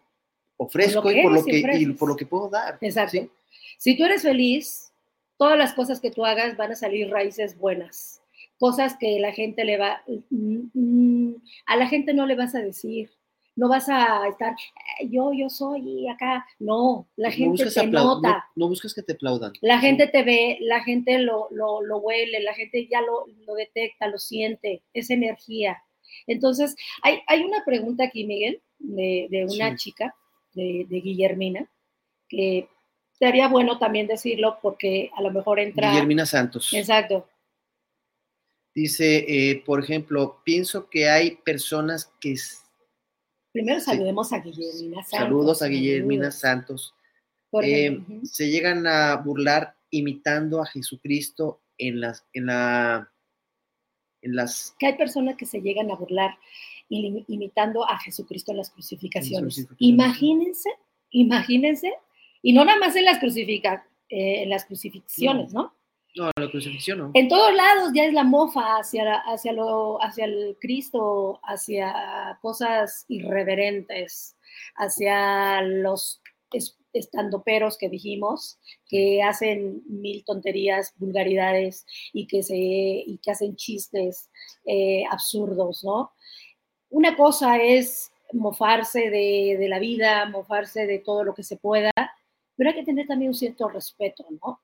ofrezco 0.57 1.03
por 1.03 1.16
y, 1.16 1.23
por 1.23 1.33
lo 1.33 1.45
que, 1.45 1.59
y, 1.59 1.87
por 1.93 2.09
lo 2.09 2.16
que 2.16 2.27
puedo 2.27 2.51
dar. 2.51 2.79
Exacto. 2.81 3.12
¿sí? 3.12 3.31
Si 3.79 3.97
tú 3.97 4.05
eres 4.05 4.23
feliz, 4.23 4.93
todas 5.39 5.57
las 5.57 5.73
cosas 5.73 6.01
que 6.01 6.11
tú 6.11 6.27
hagas 6.27 6.57
van 6.59 6.73
a 6.73 6.77
salir 6.77 7.09
raíces 7.09 7.59
buenas. 7.59 8.18
cosas 8.59 8.95
que 9.01 9.18
la 9.21 9.33
gente 9.33 9.64
le 9.64 9.79
va, 9.79 10.03
mm, 10.29 10.68
mm, 10.75 11.35
a 11.64 11.77
la 11.77 11.89
gente 11.89 12.12
no 12.12 12.27
le 12.27 12.35
vas 12.35 12.55
a 12.55 12.59
decir, 12.61 13.11
no 13.61 13.69
vas 13.69 13.89
a 13.89 14.27
estar, 14.29 14.53
"Eh, 15.01 15.09
yo, 15.11 15.33
yo 15.33 15.49
soy 15.51 16.09
acá, 16.09 16.47
no, 16.59 17.07
la 17.17 17.31
gente 17.31 17.65
te 17.71 17.87
nota. 17.87 18.29
no- 18.57 18.65
no 18.65 18.69
buscas 18.69 18.95
que 18.95 19.03
te 19.03 19.13
aplaudan. 19.13 19.53
La 19.61 19.79
gente 19.79 20.07
te 20.07 20.23
ve, 20.23 20.57
la 20.61 20.83
gente 20.83 21.19
lo, 21.19 21.49
lo, 21.51 21.83
lo 21.83 21.99
huele, 21.99 22.41
la 22.41 22.55
gente 22.55 22.89
ya 22.91 23.01
lo, 23.03 23.27
lo 23.47 23.55
detecta, 23.55 24.07
lo 24.09 24.19
siente, 24.19 24.83
es 24.95 25.11
energía. 25.11 25.83
Entonces, 26.27 26.75
hay, 27.03 27.21
hay 27.27 27.43
una 27.45 27.63
pregunta 27.65 28.05
aquí, 28.05 28.25
Miguel, 28.25 28.61
de, 28.79 29.27
de 29.31 29.45
una 29.45 29.71
Sí. 29.73 29.77
chica, 29.77 30.15
de, 30.55 30.87
de 30.89 31.01
Guillermina, 31.01 31.71
que 32.29 32.67
sería 33.19 33.47
bueno 33.49 33.79
también 33.79 34.07
decirlo 34.07 34.59
porque 34.63 35.11
a 35.15 35.21
lo 35.23 35.31
mejor 35.31 35.61
entra... 35.61 35.91
Guillermina 35.91 36.25
Santos. 36.27 36.73
Exacto. 36.73 37.29
Dice, 38.75 39.25
eh, 39.29 39.63
por 39.67 39.81
ejemplo, 39.83 40.41
pienso 40.45 40.89
que 40.89 41.09
hay 41.09 41.33
personas 41.37 42.11
que... 42.21 42.35
Primero 43.53 43.80
Sí. 43.80 43.86
saludemos 43.86 44.32
a 44.32 44.38
Guillermina 44.38 45.03
Santos. 45.03 45.18
Saludos 45.18 45.62
a 45.62 45.66
Guillermina. 45.66 46.30
Santos. 46.30 46.94
Eh, 47.62 47.90
ujú, 47.90 48.24
se 48.24 48.48
llegan 48.48 48.86
a 48.86 49.16
burlar 49.16 49.74
imitando 49.90 50.62
a 50.62 50.66
Jesucristo 50.66 51.61
en 51.78 52.01
las... 52.01 52.24
En 52.32 52.46
la, 52.46 53.11
en 54.22 54.36
las 54.36 54.76
que 54.78 54.86
hay 54.86 54.96
personas 54.96 55.36
que 55.36 55.46
se 55.46 55.61
llegan 55.61 55.90
a 55.90 55.96
burlar 55.96 56.38
imitando 56.88 57.88
a 57.88 57.98
Jesucristo 58.01 58.51
en 58.51 58.59
las 58.59 58.70
crucificaciones. 58.70 59.66
Imagínense, 59.78 60.68
imagínense, 61.11 61.92
y 62.42 62.53
no 62.53 62.64
nada 62.64 62.78
más 62.78 62.96
en 62.96 63.05
las, 63.05 63.18
crucifica, 63.18 63.86
eh, 64.09 64.42
en 64.42 64.51
las 64.51 64.64
crucifixiones, 64.64 65.53
¿no? 65.53 65.62
no, 65.62 65.74
la 66.15 66.33
crucifixión, 66.51 66.99
¿no? 66.99 67.11
En 67.15 67.29
todos 67.29 67.55
lados 67.55 67.91
ya 67.95 68.05
es 68.05 68.13
la 68.13 68.25
mofa 68.25 68.79
hacia, 68.79 69.15
hacia, 69.27 69.53
lo, 69.53 70.03
hacia 70.03 70.25
el 70.25 70.57
Cristo, 70.61 71.41
hacia 71.45 72.39
cosas 72.43 73.05
irreverentes, 73.09 74.37
hacia 74.77 75.63
los 75.63 76.21
es- 76.53 76.77
estandoperos 76.93 77.79
que 77.79 77.89
dijimos, 77.89 78.59
que 78.89 79.23
hacen 79.23 79.83
mil 79.87 80.25
tonterías, 80.25 80.93
vulgaridades 80.97 81.87
y 82.13 82.27
que, 82.27 82.43
se, 82.43 82.57
y 82.57 83.19
que 83.23 83.31
hacen 83.31 83.55
chistes 83.55 84.29
eh, 84.67 85.05
absurdos, 85.11 85.85
¿no? 85.85 86.13
Una 86.89 87.17
cosa 87.17 87.59
es 87.63 88.11
mofarse 88.33 89.11
de, 89.11 89.57
de 89.59 89.69
la 89.69 89.79
vida, 89.79 90.27
mofarse 90.27 90.87
de 90.87 90.99
todo 90.99 91.23
lo 91.23 91.35
que 91.35 91.45
se 91.45 91.57
pueda, 91.57 91.93
pero 92.57 92.71
hay 92.71 92.77
que 92.77 92.85
tener 92.85 93.07
también 93.07 93.31
un 93.31 93.35
cierto 93.35 93.69
respeto, 93.69 94.27
¿no? 94.43 94.61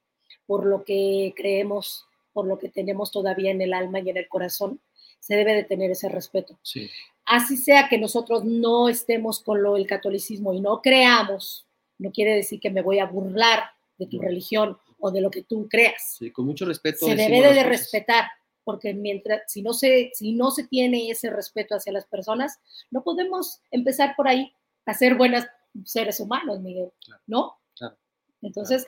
Por 0.46 0.66
lo 0.66 0.84
que 0.84 1.32
creemos, 1.36 2.06
por 2.32 2.46
lo 2.46 2.58
que 2.58 2.68
tenemos 2.68 3.10
todavía 3.10 3.50
en 3.50 3.60
el 3.62 3.72
alma 3.72 4.00
y 4.00 4.10
en 4.10 4.16
el 4.16 4.28
corazón, 4.28 4.80
se 5.20 5.34
debe 5.34 5.54
de 5.54 5.64
tener 5.64 5.90
ese 5.90 6.08
respeto. 6.08 6.58
Sí. 6.62 6.88
Así 7.24 7.56
sea 7.56 7.88
que 7.88 7.98
nosotros 7.98 8.44
no 8.44 8.88
estemos 8.88 9.40
con 9.40 9.62
lo 9.62 9.74
del 9.74 9.86
catolicismo 9.86 10.52
y 10.52 10.60
no 10.60 10.80
creamos, 10.80 11.66
no 11.98 12.12
quiere 12.12 12.36
decir 12.36 12.60
que 12.60 12.70
me 12.70 12.82
voy 12.82 13.00
a 13.00 13.06
burlar 13.06 13.64
de 13.98 14.06
tu 14.06 14.18
No. 14.18 14.22
religión 14.22 14.78
o 15.00 15.10
de 15.10 15.20
lo 15.20 15.30
que 15.30 15.42
tú 15.42 15.66
creas. 15.68 16.16
Sí, 16.18 16.30
con 16.30 16.46
mucho 16.46 16.64
respeto. 16.64 17.06
Se 17.06 17.16
debe 17.16 17.52
de, 17.52 17.64
respetar, 17.64 18.26
porque 18.64 18.94
mientras, 18.94 19.42
si 19.48 19.62
no, 19.62 19.72
se, 19.72 20.10
si 20.14 20.32
no 20.32 20.50
se 20.50 20.64
tiene 20.68 21.10
ese 21.10 21.30
respeto 21.30 21.74
hacia 21.74 21.92
las 21.92 22.06
personas, 22.06 22.58
no 22.90 23.02
podemos 23.02 23.60
empezar 23.70 24.14
por 24.16 24.28
ahí 24.28 24.52
a 24.84 24.94
ser 24.94 25.16
buenos 25.16 25.44
seres 25.84 26.20
humanos, 26.20 26.60
Miguel, 26.60 26.92
Claro. 27.04 27.22
¿no? 27.26 27.56
Claro. 27.76 27.96
Entonces, 28.42 28.86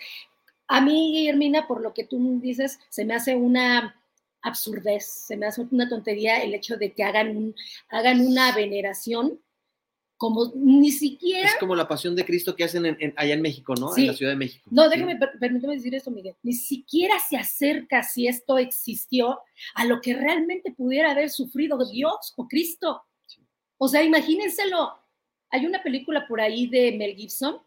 a 0.68 0.80
mí, 0.80 1.12
Guillermina, 1.12 1.66
por 1.66 1.80
lo 1.80 1.92
que 1.94 2.04
tú 2.04 2.38
dices, 2.40 2.78
se 2.90 3.04
me 3.04 3.14
hace 3.14 3.34
una 3.34 3.94
absurdez, 4.42 5.04
se 5.06 5.36
me 5.36 5.46
hace 5.46 5.62
una 5.70 5.88
tontería 5.88 6.42
el 6.42 6.54
hecho 6.54 6.76
de 6.76 6.92
que 6.92 7.02
hagan, 7.04 7.36
un, 7.36 7.54
hagan 7.90 8.20
una 8.20 8.54
veneración 8.54 9.40
como 10.16 10.50
ni 10.56 10.90
siquiera 10.90 11.48
Es 11.48 11.54
como 11.60 11.76
la 11.76 11.86
pasión 11.86 12.16
de 12.16 12.24
Cristo 12.24 12.56
que 12.56 12.64
hacen 12.64 12.84
en- 12.86 12.96
en- 13.00 13.14
allá 13.16 13.34
en 13.34 13.40
México, 13.40 13.74
¿no? 13.78 13.92
Sí. 13.92 14.00
En 14.02 14.06
la 14.08 14.12
Ciudad 14.14 14.32
de 14.32 14.36
México. 14.36 14.68
No, 14.70 14.84
Sí. 14.84 14.90
déjame, 14.90 15.16
per- 15.16 15.38
permíteme 15.38 15.76
decir 15.76 15.94
esto, 15.94 16.10
Miguel. 16.10 16.34
Ni 16.42 16.54
siquiera 16.54 17.14
se 17.20 17.36
acerca 17.36 18.02
si 18.02 18.26
esto 18.26 18.58
existió 18.58 19.38
a 19.74 19.84
lo 19.84 20.00
que 20.00 20.14
realmente 20.14 20.72
pudiera 20.72 21.12
haber 21.12 21.30
sufrido 21.30 21.78
Dios 21.88 22.34
o 22.36 22.48
Cristo. 22.48 23.02
Sí. 23.26 23.42
O 23.78 23.86
sea, 23.86 24.02
imagínenselo. 24.02 24.92
Hay 25.50 25.66
una 25.66 25.82
película 25.84 26.26
por 26.26 26.40
ahí 26.40 26.66
de 26.66 26.92
Mel 26.98 27.14
Gibson 27.14 27.58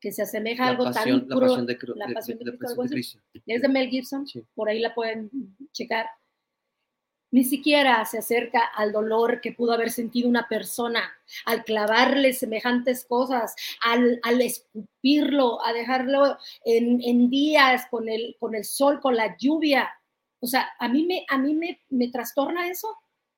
que 0.00 0.12
se 0.12 0.22
asemeja 0.22 0.64
a 0.64 0.66
La 0.66 0.70
algo 0.72 0.84
pasión, 0.84 1.20
tan 1.20 1.28
la 1.28 1.34
puro. 1.34 1.46
pasión 1.48 1.66
de, 1.66 1.78
Cru- 1.78 1.94
La 1.96 2.08
pasión 2.14 2.38
de- 2.38 2.44
de 2.44 2.50
de- 2.52 2.58
Cristo, 2.58 2.76
pasión. 2.76 2.88
Cristo. 2.92 3.18
Es 3.46 3.62
de 3.62 3.68
Mel 3.68 3.88
Gibson, 3.88 4.26
Sí. 4.26 4.44
por 4.54 4.68
ahí 4.68 4.78
la 4.80 4.94
pueden 4.94 5.30
checar. 5.72 6.06
Ni 7.32 7.42
siquiera 7.44 8.04
se 8.04 8.18
acerca 8.18 8.60
al 8.76 8.92
dolor 8.92 9.40
que 9.40 9.52
pudo 9.52 9.72
haber 9.72 9.90
sentido 9.90 10.28
una 10.28 10.48
persona 10.48 11.02
al 11.44 11.64
clavarle 11.64 12.32
semejantes 12.32 13.04
cosas, 13.04 13.54
al, 13.82 14.20
al 14.22 14.40
escupirlo, 14.40 15.64
a 15.66 15.72
dejarlo 15.72 16.38
en, 16.64 17.02
en 17.02 17.28
días 17.28 17.86
con 17.90 18.08
el, 18.08 18.36
con 18.38 18.54
el 18.54 18.64
sol, 18.64 19.00
con 19.00 19.16
la 19.16 19.36
lluvia. 19.38 19.90
O 20.40 20.46
sea, 20.46 20.68
a 20.78 20.88
mí, 20.88 21.04
me, 21.04 21.26
a 21.28 21.36
mí 21.36 21.54
me, 21.54 21.82
me 21.88 22.08
trastorna 22.08 22.68
eso. 22.68 22.96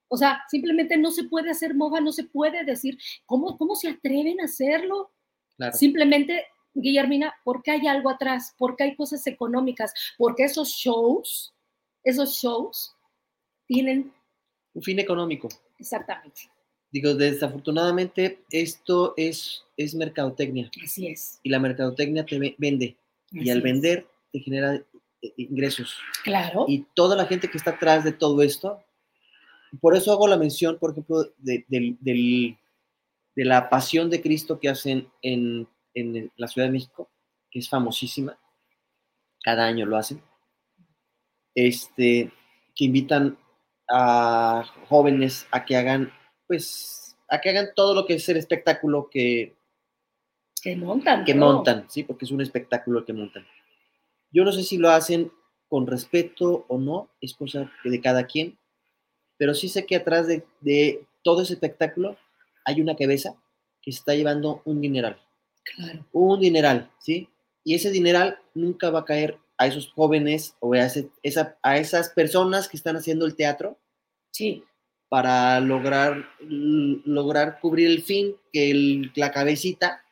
O 0.09 0.17
sea, 0.17 0.43
simplemente 0.49 0.97
no 0.99 1.11
se 1.11 1.25
puede 1.25 1.51
hacer 1.51 1.75
mofa, 1.75 2.01
no 2.01 2.13
se 2.13 2.25
puede 2.25 2.65
decir, 2.65 2.99
¿cómo, 3.25 3.57
cómo 3.57 3.75
se 3.75 3.89
atreven 3.89 4.41
a 4.41 4.45
hacerlo? 4.45 5.13
Claro. 5.59 5.77
Simplemente, 5.77 6.45
Guillermina, 6.73 7.35
porque 7.45 7.73
hay 7.73 7.87
algo 7.87 8.09
atrás, 8.09 8.55
porque 8.57 8.85
hay 8.85 8.97
cosas 8.97 9.27
económicas, 9.27 9.93
porque 10.17 10.45
esos 10.45 10.71
shows, 10.71 11.53
esos 12.05 12.35
shows 12.37 12.95
tienen 13.67 14.13
Un 14.75 14.83
fin 14.83 14.99
económico. 15.01 15.49
exactamente, 15.79 16.43
Digo, 16.91 17.15
desafortunadamente 17.15 18.39
esto 18.51 19.13
es, 19.19 19.63
es 19.77 19.95
mercadotecnia 19.95 20.71
así 20.83 21.09
es. 21.09 21.39
y 21.43 21.51
la 21.51 21.59
mercadotecnia 21.59 22.25
te 22.25 22.39
ve- 22.39 22.55
vende 22.57 22.97
y 23.31 23.51
al 23.51 23.61
vender 23.61 24.07
te 24.33 24.41
genera 24.41 24.75
eh, 24.77 25.33
ingresos. 25.37 25.99
Claro, 26.25 26.65
Y 26.69 26.87
toda 26.95 27.15
la 27.17 27.27
gente 27.27 27.51
que 27.51 27.59
está 27.59 27.73
atrás 27.73 28.05
de 28.05 28.13
todo 28.13 28.41
esto, 28.43 28.83
por 29.83 29.95
eso 29.97 30.13
hago 30.13 30.27
la 30.29 30.39
mención, 30.39 30.79
por 30.79 30.93
ejemplo, 30.93 31.25
de, 31.39 31.67
del- 31.69 31.99
del- 32.01 32.57
de 33.39 33.45
la 33.45 33.71
pasión 33.71 34.11
de 34.11 34.21
Cristo 34.21 34.59
que 34.59 34.69
hacen 34.69 35.09
en, 35.23 35.69
en 35.95 36.33
la 36.35 36.49
Ciudad 36.49 36.67
de 36.67 36.73
México, 36.73 37.09
que 37.49 37.61
es 37.61 37.69
famosísima, 37.69 38.37
cada 39.45 39.65
año 39.65 39.87
lo 39.87 39.97
hacen, 39.97 40.21
este, 41.55 42.33
que 42.75 42.85
invitan 42.87 43.39
a 43.89 44.65
jóvenes 44.89 45.47
a 45.53 45.65
que 45.65 45.77
hagan, 45.77 46.13
pues, 46.49 47.17
a 47.29 47.41
que 47.41 47.51
hagan 47.51 47.69
todo 47.77 47.95
lo 47.95 48.07
que 48.07 48.15
es 48.15 48.29
el 48.29 48.39
espectáculo 48.39 49.09
que, 49.09 49.55
que 50.61 50.75
montan. 50.75 51.25
que 51.25 51.37
montan, 51.37 51.89
¿sí? 51.89 52.03
Porque 52.03 52.25
es 52.25 52.33
un 52.33 52.41
espectáculo 52.41 53.05
que 53.05 53.13
montan. 53.13 53.47
Yo 54.33 54.43
no 54.43 54.51
sé 54.51 54.65
si 54.65 54.79
lo 54.79 54.91
hacen 54.91 55.31
con 55.69 55.87
respeto 55.87 56.67
o 56.67 56.77
no, 56.77 57.09
es 57.21 57.35
cosa 57.35 57.71
de 57.85 58.01
cada 58.01 58.27
quien, 58.27 58.59
pero 59.37 59.55
sí 59.55 59.69
sé 59.69 59.87
que 59.87 59.95
atrás 59.95 60.27
de, 60.27 60.45
de 60.61 61.07
todo 61.23 61.43
ese 61.43 61.53
espectáculo 61.53 62.17
hay 62.69 62.81
una 62.81 62.95
cabeza 62.97 63.35
que 63.83 63.93
se 63.93 63.99
está 64.01 64.15
llevando 64.15 64.61
un 64.65 64.81
dineral, 64.81 65.21
Claro, 65.65 66.07
un 66.13 66.41
dineral, 66.41 66.91
¿sí? 66.99 67.29
Y 67.65 67.75
ese 67.75 67.91
dineral 67.91 68.39
nunca 68.55 68.91
va 68.91 69.01
a 69.01 69.05
caer 69.05 69.39
a 69.59 69.67
esos 69.67 69.91
jóvenes 69.93 70.55
o 70.61 70.73
a, 70.75 70.85
ese- 70.87 71.11
esa- 71.23 71.59
a 71.63 71.79
esas 71.79 72.11
personas 72.11 72.69
que 72.69 72.77
están 72.77 72.97
haciendo 72.97 73.27
el 73.27 73.35
teatro 73.35 73.79
sí, 74.31 74.65
para 75.09 75.59
lograr, 75.61 76.29
lograr 76.41 77.59
cubrir 77.61 77.89
el 77.89 78.03
fin 78.03 78.37
que 78.53 78.71
el- 78.71 79.13
la 79.17 79.33
cabecita 79.33 80.05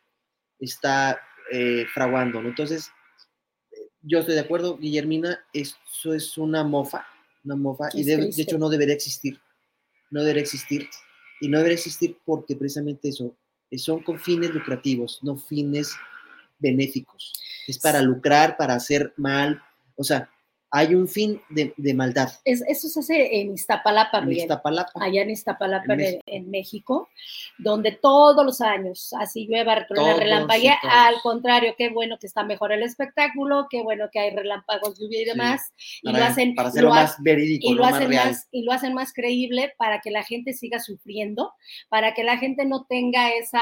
está 0.58 1.20
eh, 1.52 1.86
fraguando. 1.94 2.42
¿no? 2.42 2.48
Entonces, 2.48 2.90
yo 4.02 4.18
estoy 4.20 4.34
de 4.34 4.40
acuerdo, 4.40 4.78
Guillermina, 4.78 5.38
eso 5.52 6.12
es 6.14 6.36
una 6.38 6.64
mofa, 6.64 7.06
una 7.44 7.54
mofa, 7.56 7.88
y 7.94 8.00
Es 8.00 8.06
debe- 8.06 8.16
de 8.16 8.22
triste. 8.32 8.42
hecho 8.42 8.58
no 8.58 8.68
debería 8.68 8.94
existir, 8.94 9.40
no 10.10 10.20
debería 10.22 10.42
existir, 10.42 10.88
y 11.40 11.48
no 11.48 11.58
debería 11.58 11.76
existir 11.76 12.18
porque 12.24 12.56
precisamente 12.56 13.08
eso, 13.08 13.36
eh, 13.70 13.78
son 13.78 14.02
con 14.02 14.18
fines 14.18 14.50
lucrativos, 14.50 15.20
no 15.22 15.36
fines 15.36 15.94
benéficos. 16.58 17.32
Es 17.66 17.78
para 17.78 18.00
lucrar, 18.00 18.56
para 18.56 18.74
hacer 18.74 19.12
mal, 19.16 19.62
o 19.96 20.04
sea, 20.04 20.30
hay 20.76 20.94
un 20.94 21.08
fin 21.08 21.40
de, 21.48 21.72
de 21.76 21.94
maldad. 21.94 22.28
es, 22.44 22.62
eso 22.68 22.88
se 22.88 23.00
hace 23.00 23.40
en 23.40 23.52
Iztapalapa, 23.54 24.18
En. 24.18 24.32
Iztapalapa. 24.32 24.92
allá 25.02 25.22
en 25.22 25.30
Iztapalapa, 25.30 25.94
En 25.94 26.00
en, 26.00 26.06
México. 26.06 26.22
en 26.26 26.50
México, 26.50 27.08
donde 27.58 27.92
todos 27.92 28.44
los 28.44 28.60
años, 28.60 29.12
así 29.18 29.46
llueva, 29.46 29.86
truena, 29.86 30.14
relampaguea, 30.14 30.76
al 30.84 31.14
contrario, 31.22 31.74
qué 31.78 31.88
bueno 31.88 32.18
que 32.18 32.26
está 32.26 32.44
mejor 32.44 32.72
el 32.72 32.82
espectáculo, 32.82 33.66
qué 33.70 33.82
bueno 33.82 34.08
que 34.12 34.18
hay 34.20 34.30
relámpagos, 34.36 34.98
lluvia 34.98 35.20
y 35.20 35.24
Sí, 35.24 35.30
demás, 35.30 35.72
y 36.02 36.06
para, 36.12 36.18
lo 36.18 36.24
hacen, 36.24 36.54
para 36.54 36.68
hacerlo 36.68 36.88
lo 36.90 36.94
ha- 36.94 37.02
más 37.02 37.16
verídico, 37.22 37.68
y 37.68 37.74
lo 37.74 37.84
hacen 37.84 38.08
real. 38.08 38.28
más, 38.28 38.48
y 38.50 38.62
lo 38.62 38.72
hacen 38.72 38.92
más 38.94 39.12
creíble 39.12 39.72
para 39.78 40.00
que 40.00 40.10
la 40.10 40.22
gente 40.24 40.52
siga 40.52 40.78
sufriendo, 40.80 41.52
para 41.88 42.12
que 42.14 42.22
la 42.24 42.36
gente 42.36 42.64
no 42.66 42.84
tenga 42.86 43.30
esa, 43.30 43.60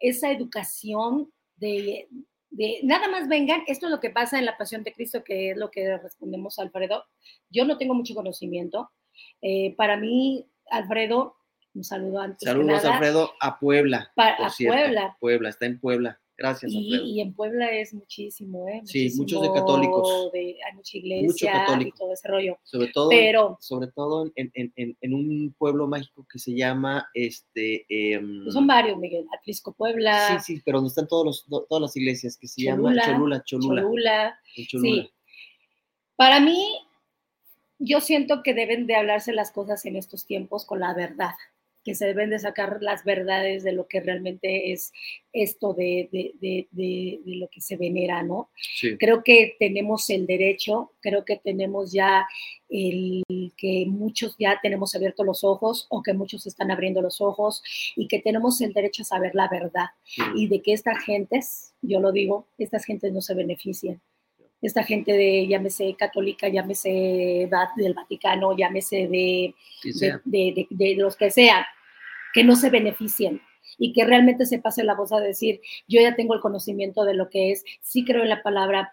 esa 0.00 0.30
educación 0.32 1.30
de, 1.56 2.08
de 2.50 2.80
nada 2.82 3.08
más 3.08 3.28
vengan, 3.28 3.62
esto 3.66 3.86
es 3.86 3.92
lo 3.92 4.00
que 4.00 4.10
pasa 4.10 4.38
en 4.38 4.44
la 4.44 4.56
Pasión 4.56 4.82
de 4.82 4.92
Cristo, 4.92 5.22
que 5.24 5.50
es 5.50 5.56
lo 5.56 5.70
que 5.70 5.98
respondemos 5.98 6.58
a 6.58 6.62
Alfredo. 6.62 7.04
Yo 7.48 7.64
no 7.64 7.78
tengo 7.78 7.94
mucho 7.94 8.14
conocimiento. 8.14 8.90
Eh, 9.40 9.74
para 9.76 9.96
mí, 9.96 10.46
Alfredo, 10.70 11.36
un 11.74 11.84
saludo 11.84 12.20
antes. 12.20 12.48
Saludos, 12.48 12.84
Alfredo, 12.84 13.32
a 13.40 13.58
Puebla. 13.58 14.12
a 14.16 14.50
Puebla. 14.56 15.16
Puebla, 15.20 15.48
está 15.48 15.66
en 15.66 15.78
Puebla. 15.78 16.19
Gracias. 16.40 16.72
Y, 16.72 16.96
y, 16.96 17.20
en 17.20 17.34
Puebla 17.34 17.70
es 17.70 17.92
muchísimo, 17.92 18.66
¿eh? 18.66 18.80
sí, 18.84 19.12
muchos 19.16 19.42
de 19.42 19.52
católicos. 19.52 20.32
De, 20.32 20.56
hay 20.66 20.74
mucha 20.74 20.96
iglesia 20.96 21.66
Mucho 21.68 21.86
y 21.86 21.92
todo 21.92 22.12
ese 22.14 22.28
rollo. 22.28 22.58
Sobre 22.62 22.88
todo, 22.88 23.10
Pero, 23.10 23.58
sobre 23.60 23.88
todo 23.88 24.32
en, 24.36 24.50
en, 24.54 24.72
en, 24.76 24.96
en 25.02 25.14
un 25.14 25.54
pueblo 25.58 25.86
mágico 25.86 26.26
que 26.32 26.38
se 26.38 26.54
llama, 26.54 27.06
este... 27.12 27.84
Eh, 27.90 28.18
son 28.50 28.66
varios, 28.66 28.96
Miguel. 28.96 29.26
Atlisco, 29.38 29.74
Puebla. 29.74 30.38
Sí, 30.40 30.54
sí, 30.54 30.62
pero 30.64 30.78
donde 30.78 30.88
están 30.88 31.08
todos 31.08 31.26
los, 31.26 31.66
todas 31.68 31.82
las 31.82 31.94
iglesias, 31.94 32.38
que 32.38 32.48
se 32.48 32.62
llama 32.62 32.94
Cholula, 33.04 33.42
Cholula. 33.44 33.82
Cholula. 33.82 34.40
Cholula. 34.66 35.02
Sí. 35.02 35.10
Para 36.16 36.40
mí, 36.40 36.74
yo 37.78 38.00
siento 38.00 38.42
que 38.42 38.54
deben 38.54 38.86
de 38.86 38.96
hablarse 38.96 39.34
las 39.34 39.50
cosas 39.50 39.84
en 39.84 39.96
estos 39.96 40.24
tiempos 40.24 40.64
con 40.64 40.80
la 40.80 40.94
verdad 40.94 41.34
que 41.90 41.96
se 41.96 42.06
deben 42.06 42.30
de 42.30 42.38
sacar 42.38 42.78
las 42.80 43.02
verdades 43.02 43.64
de 43.64 43.72
lo 43.72 43.88
que 43.88 43.98
realmente 43.98 44.70
es 44.70 44.92
esto 45.32 45.74
de, 45.74 46.08
de, 46.12 46.68
de, 46.70 47.20
lo 47.24 47.48
que 47.48 47.60
se 47.60 47.76
venera, 47.76 48.22
¿no? 48.22 48.48
Creo 49.00 49.24
que 49.24 49.56
tenemos 49.58 50.08
el 50.08 50.24
derecho, 50.24 50.92
creo 51.00 51.24
que 51.24 51.38
tenemos 51.38 51.92
ya 51.92 52.28
el 52.68 53.24
que 53.56 53.86
muchos 53.88 54.36
ya 54.38 54.60
tenemos 54.62 54.94
abiertos 54.94 55.26
los 55.26 55.42
ojos 55.42 55.88
o 55.90 56.00
que 56.00 56.14
muchos 56.14 56.46
están 56.46 56.70
abriendo 56.70 57.02
los 57.02 57.20
ojos 57.20 57.60
y 57.96 58.06
que 58.06 58.20
tenemos 58.20 58.60
el 58.60 58.72
derecho 58.72 59.02
a 59.02 59.06
saber 59.06 59.34
la 59.34 59.48
verdad. 59.48 59.86
Y 60.36 60.46
de 60.46 60.62
que 60.62 60.72
estas 60.72 61.02
gentes, 61.02 61.74
yo 61.82 61.98
lo 61.98 62.12
digo, 62.12 62.46
estas 62.56 62.84
gentes 62.84 63.12
no 63.12 63.20
se 63.20 63.34
benefician. 63.34 64.00
Esta 64.62 64.84
gente 64.84 65.12
de, 65.12 65.46
llámese 65.48 65.96
católica, 65.98 66.48
llámese 66.48 67.48
del 67.76 67.94
Vaticano, 67.94 68.56
llámese 68.56 69.08
de, 69.08 69.54
de, 70.24 70.66
de, 70.68 70.94
los 70.96 71.16
que 71.16 71.30
sean, 71.30 71.64
que 72.32 72.44
no 72.44 72.56
se 72.56 72.70
beneficien 72.70 73.40
y 73.78 73.92
que 73.92 74.04
realmente 74.04 74.46
se 74.46 74.58
pase 74.58 74.84
la 74.84 74.94
voz 74.94 75.12
a 75.12 75.20
decir, 75.20 75.60
yo 75.88 76.00
ya 76.00 76.16
tengo 76.16 76.34
el 76.34 76.40
conocimiento 76.40 77.04
de 77.04 77.14
lo 77.14 77.28
que 77.28 77.52
es, 77.52 77.64
sí 77.82 78.04
creo 78.04 78.22
en 78.22 78.28
la 78.28 78.42
palabra, 78.42 78.92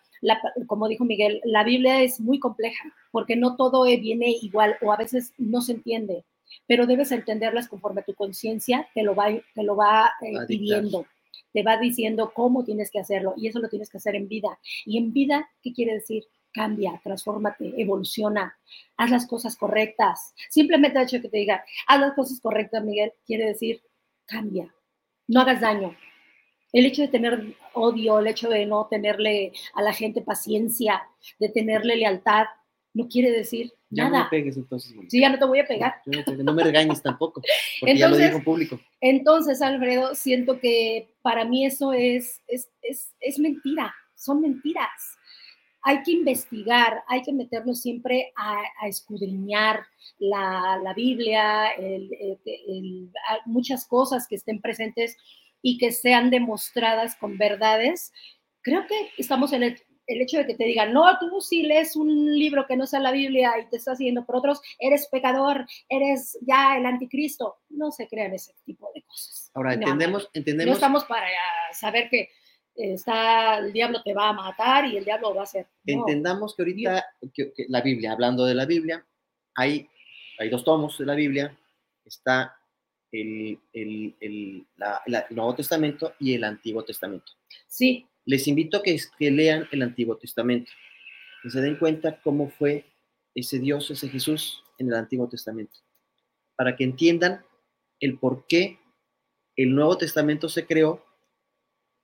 como 0.68 0.88
dijo 0.88 1.06
Miguel, 1.06 1.42
la 1.44 1.64
Biblia 1.64 2.02
es 2.02 2.20
muy 2.20 2.40
compleja 2.40 2.84
porque 3.12 3.36
no 3.36 3.56
todo 3.56 3.84
viene 3.84 4.32
igual 4.42 4.78
o 4.82 4.92
a 4.92 4.98
veces 4.98 5.34
no 5.38 5.62
se 5.62 5.74
entiende, 5.74 6.24
pero 6.68 6.86
debes 6.86 7.12
entenderlas 7.12 7.68
conforme 7.68 8.04
tu 8.04 8.14
conciencia 8.14 8.88
te 8.94 9.04
lo 9.04 9.16
va, 9.16 9.28
te 9.54 9.64
lo 9.64 9.76
va 9.76 10.12
eh, 10.22 10.34
pidiendo 10.48 11.06
te 11.54 11.64
va 11.64 11.78
diciendo 11.78 12.34
cómo 12.36 12.64
tienes 12.64 12.92
que 12.92 13.00
hacerlo 13.00 13.34
y 13.36 13.48
eso 13.48 13.60
lo 13.60 13.68
tienes 13.68 13.90
que 13.90 13.98
hacer 13.98 14.16
en 14.16 14.28
vida. 14.28 14.60
Y 14.86 15.00
en 15.00 15.12
vida, 15.12 15.50
¿qué 15.64 15.74
quiere 15.74 15.96
decir? 15.96 16.26
Cambia, 16.54 17.00
transfórmate, 17.04 17.74
evoluciona, 17.78 18.58
haz 18.96 19.12
las 19.12 19.28
cosas 19.28 19.56
correctas. 19.56 20.34
Simplemente 20.50 20.98
el 20.98 21.06
hecho 21.06 21.18
de 21.18 21.22
que 21.24 21.30
te 21.30 21.38
diga, 21.38 21.64
haz 21.88 22.00
las 22.00 22.14
cosas 22.14 22.40
correctas, 22.40 22.84
Miguel, 22.84 23.14
quiere 23.26 23.46
decir, 23.46 23.82
cambia, 24.26 24.74
no 25.28 25.42
hagas 25.42 25.62
daño. 25.62 25.96
El 26.74 26.86
hecho 26.86 27.04
de 27.04 27.08
tener 27.08 27.56
odio, 27.74 28.20
el 28.20 28.28
hecho 28.28 28.50
de 28.50 28.66
no 28.66 28.88
tenerle 28.90 29.52
a 29.74 29.82
la 29.82 29.94
gente 29.94 30.22
paciencia, 30.22 31.04
de 31.40 31.50
tenerle 31.50 31.96
lealtad, 31.96 32.46
no 32.94 33.08
quiere 33.08 33.32
decir 33.32 33.74
ya 33.90 34.06
nada. 34.06 34.18
no 34.18 34.24
me 34.26 34.30
pegues 34.30 34.58
entonces. 34.58 34.94
Sí, 35.08 35.22
ya 35.22 35.30
no 35.30 35.40
te 35.40 35.46
voy 35.46 35.60
a 35.60 35.68
pegar. 35.68 35.96
No, 36.06 36.54
me 36.54 36.64
regañes 36.64 37.02
tampoco, 37.02 37.42
porque 37.80 37.94
entonces, 37.94 38.00
ya 38.00 38.10
lo 38.10 38.18
digo 38.18 38.38
en 38.38 38.44
público. 38.44 38.80
Entonces, 39.00 39.62
Alfredo, 39.62 40.14
siento 40.16 40.60
que 40.60 41.14
para 41.22 41.46
mí 41.46 41.66
eso 41.66 41.94
es, 41.94 42.42
es, 42.48 42.70
es, 42.82 43.16
es 43.20 43.40
mentira, 43.40 43.94
son 44.16 44.42
mentiras. 44.42 45.17
Hay 45.88 46.04
que 46.04 46.12
investigar, 46.12 47.02
hay 47.08 47.22
que 47.22 47.32
meternos 47.32 47.82
siempre 47.82 48.34
a, 48.36 48.62
a 48.82 48.88
escudriñar 48.90 49.86
la, 50.20 50.82
la 50.84 50.94
Biblia, 50.94 51.70
el, 51.72 52.10
el, 52.44 53.10
muchas 53.46 53.88
cosas 53.88 54.28
que 54.28 54.36
estén 54.36 54.60
presentes 54.60 55.16
y 55.62 55.78
que 55.78 55.94
sean 55.94 56.30
demostradas 56.30 57.16
con 57.16 57.38
verdades. 57.38 58.12
Creo 58.62 58.86
que 58.86 59.12
estamos 59.18 59.54
en 59.54 59.64
el 59.64 59.82
hecho 60.08 60.38
de 60.38 60.46
que 60.46 60.56
te 60.56 60.66
digan, 60.66 60.92
no, 60.92 61.06
tú 61.20 61.40
si 61.40 61.64
lees 61.64 61.96
un 61.96 62.38
libro 62.38 62.66
que 62.68 62.76
no 62.76 62.86
sea 62.86 63.00
la 63.00 63.12
Biblia 63.12 63.54
y 63.58 63.70
te 63.70 63.78
estás 63.78 63.98
siguiendo 63.98 64.26
por 64.26 64.36
otros, 64.36 64.60
eres 64.80 65.08
pecador, 65.08 65.66
eres 65.88 66.38
ya 66.42 66.78
el 66.78 66.86
anticristo. 66.86 67.58
No 67.70 67.92
se 67.92 68.08
crean 68.08 68.34
ese 68.34 68.54
tipo 68.66 68.90
de 68.94 69.04
cosas. 69.04 69.52
Ahora, 69.54 69.74
entendemos, 69.74 70.30
entendemos. 70.34 70.72
No 70.72 70.76
estamos 70.76 71.06
para 71.06 71.28
saber 71.72 72.10
que 72.10 72.30
está, 72.78 73.58
el 73.58 73.74
diablo 73.74 74.02
te 74.04 74.14
va 74.14 74.30
a 74.30 74.34
matar 74.34 74.86
y 74.86 74.98
el 74.98 75.04
diablo 75.04 75.34
va 75.34 75.42
a 75.42 75.44
hacer. 75.44 75.68
Entendamos 75.86 76.56
que 76.56 76.62
ahorita 76.62 77.06
que, 77.34 77.54
la 77.70 77.82
Biblia, 77.82 78.12
hablando 78.12 78.46
de 78.46 78.56
la 78.56 78.66
Biblia, 78.66 79.06
hay, 79.56 79.90
hay 80.40 80.50
dos 80.50 80.64
tomos 80.64 80.98
de 80.98 81.06
la 81.06 81.16
Biblia, 81.16 81.58
está 82.06 82.56
el, 83.12 83.60
el, 83.74 84.16
el, 84.20 84.68
el 85.06 85.36
Nuevo 85.36 85.56
Testamento 85.56 86.14
y 86.20 86.34
el 86.36 86.44
Antiguo 86.44 86.84
Testamento. 86.84 87.34
Sí, 87.68 88.06
les 88.26 88.48
invito 88.48 88.78
a 88.78 88.84
que, 88.84 89.00
que 89.18 89.32
lean 89.32 89.68
el 89.72 89.82
Antiguo 89.82 90.18
Testamento, 90.18 90.72
que 91.42 91.50
se 91.50 91.62
den 91.62 91.78
cuenta 91.78 92.22
cómo 92.22 92.50
fue 92.50 92.86
ese 93.34 93.60
Dios, 93.60 93.90
ese 93.92 94.10
Jesús 94.10 94.64
en 94.78 94.88
el 94.88 94.96
Antiguo 94.96 95.28
Testamento, 95.28 95.80
para 96.56 96.76
que 96.76 96.84
entiendan 96.84 97.44
el 98.00 98.20
por 98.20 98.46
qué 98.48 98.80
el 99.56 99.74
Nuevo 99.74 99.98
Testamento 99.98 100.50
se 100.50 100.66
creó, 100.66 101.04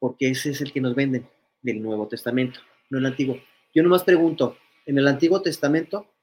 porque 0.03 0.27
ese 0.27 0.49
es 0.49 0.59
el 0.59 0.73
que 0.73 0.81
nos 0.81 0.95
venden 0.95 1.25
del 1.61 1.81
Nuevo 1.81 2.09
Testamento, 2.09 2.59
no 2.89 2.97
el 2.97 3.05
Antiguo. 3.05 3.39
Yo 3.73 3.84
nomás 3.84 4.03
pregunto, 4.03 4.57
en 4.85 4.97
el 4.97 5.07
Antiguo 5.07 5.41
Testamento, 5.41 6.13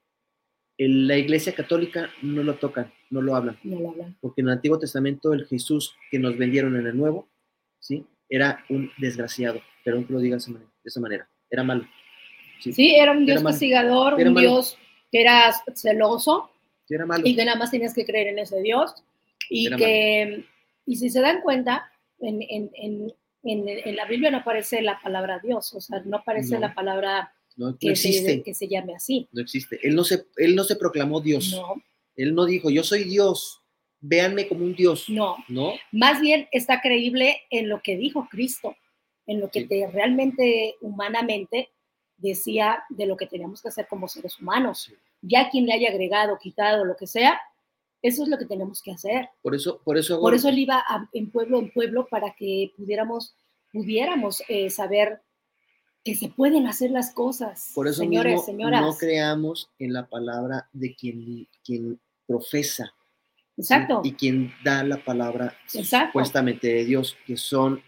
en 0.77 1.09
la 1.09 1.17
Iglesia 1.17 1.55
Católica 1.55 2.11
no 2.21 2.43
lo 2.43 2.57
tocan, 2.57 2.93
no 3.09 3.23
lo 3.23 3.35
hablan, 3.35 3.59
no 3.63 3.81
lo 3.81 3.89
hablan. 3.93 4.19
porque 4.21 4.43
en 4.43 4.49
el 4.49 4.53
Antiguo 4.53 4.79
Testamento 4.79 5.33
el 5.33 5.47
Jesús 5.47 5.97
que 6.11 6.19
nos 6.19 6.37
vendieron 6.37 6.77
en 6.77 6.89
el 6.89 6.95
Nuevo, 6.95 7.31
¿sí? 7.79 8.05
Era 8.29 8.67
un 8.69 8.91
desgraciado 8.99 9.63
perdón 9.83 10.05
que 10.05 10.13
lo 10.13 10.21
diga 10.21 10.37
de 10.37 10.61
esa 10.85 11.01
manera, 11.01 11.27
era 11.49 11.65
malo. 11.65 11.89
Sí, 12.59 12.95
era 12.95 13.13
un 13.13 13.25
Dios 13.25 13.43
castigador, 13.43 14.13
un 14.13 14.35
Dios 14.35 14.77
que 15.11 15.23
era 15.23 15.55
celoso 15.75 16.51
era 16.87 17.07
malo. 17.07 17.23
y 17.27 17.35
que 17.35 17.47
nada 17.47 17.57
más 17.57 17.71
tenías 17.71 17.95
que 17.95 18.05
creer 18.05 18.27
en 18.27 18.41
ese 18.41 18.61
Dios 18.61 18.93
y 19.49 19.75
que, 19.75 20.45
y 20.85 20.97
si 20.97 21.09
se 21.09 21.23
dan 21.23 21.41
cuenta, 21.41 21.91
en, 22.19 22.43
en, 22.43 22.71
en, 22.75 23.15
en, 23.43 23.97
la 23.97 24.07
Biblia 24.07 24.31
no 24.31 24.39
aparece 24.39 24.83
la 24.83 25.01
palabra 25.01 25.41
Dios, 25.43 25.73
o 25.75 25.81
sea, 25.81 26.01
no 26.05 26.19
aparece 26.19 26.59
la 26.59 26.75
palabra 26.75 27.33
que, 27.79 27.97
Se, 27.97 28.43
que 28.43 28.55
se 28.55 28.69
llame 28.69 28.95
así. 28.95 29.29
No 29.33 29.43
existe. 29.43 29.79
Él 29.83 29.95
no 29.95 30.05
se, 30.05 30.27
él 30.37 30.55
no 30.55 30.65
se 30.65 30.77
proclamó 30.77 31.21
Dios. 31.21 31.53
No. 31.53 31.83
Él 32.17 32.35
no 32.35 32.45
dijo, 32.45 32.71
yo 32.71 32.83
soy 32.83 33.05
Dios, 33.05 33.63
véanme 34.01 34.49
como 34.49 34.65
un 34.65 34.75
Dios. 34.75 35.09
No. 35.09 35.37
No. 35.49 35.75
Más 35.93 36.21
bien 36.21 36.49
está 36.53 36.81
creíble 36.81 37.43
en 37.51 37.69
lo 37.69 37.83
que 37.83 37.97
dijo 37.97 38.29
Cristo 38.31 38.77
en 39.31 39.41
lo 39.41 39.49
que 39.49 39.65
te, 39.65 39.87
realmente 39.87 40.75
humanamente 40.81 41.71
decía 42.17 42.83
de 42.89 43.07
lo 43.07 43.17
que 43.17 43.27
teníamos 43.27 43.63
que 43.63 43.69
hacer 43.69 43.87
como 43.87 44.09
seres 44.09 44.41
humanos. 44.41 44.93
Ya 45.23 45.49
quien 45.51 45.67
le 45.67 45.73
haya 45.73 45.91
agregado, 45.91 46.37
quitado, 46.39 46.85
lo 46.85 46.97
que 46.97 47.07
sea, 47.07 47.41
eso 48.03 48.23
es 48.23 48.29
lo 48.29 48.39
que 48.39 48.47
tenemos 48.47 48.83
que 48.83 48.93
hacer. 48.93 49.29
Por 49.43 49.55
eso, 49.55 49.81
por 49.85 49.99
eso, 49.99 50.21
por 50.21 50.35
eso 50.35 50.49
él 50.49 50.59
iba 50.59 50.85
en 51.13 51.31
pueblo 51.31 51.59
en 51.59 51.71
pueblo 51.73 52.07
para 52.11 52.35
que 52.35 52.73
pudiéramos, 52.77 53.35
pudiéramos 53.73 54.43
eh, 54.49 54.71
saber 54.71 55.23
que 56.05 56.15
se 56.15 56.29
pueden 56.29 56.67
hacer 56.67 56.91
las 56.91 57.13
cosas. 57.13 57.73
Por 57.75 57.87
eso 57.87 57.99
señores, 57.99 58.33
mismo, 58.33 58.47
señoras. 58.47 58.81
no 58.81 58.97
creamos 58.97 59.71
en 59.79 59.93
la 59.93 60.09
palabra 60.09 60.69
de 60.73 60.95
quien, 60.95 61.49
quien 61.63 62.01
profesa. 62.27 62.95
Exacto. 63.57 64.01
Y 64.03 64.13
quien 64.13 64.53
da 64.65 64.83
la 64.83 65.05
palabra 65.05 65.55
supuestamente 65.67 66.69
de 66.69 66.85
Dios, 66.87 67.17
que 67.27 67.37
son 67.37 67.83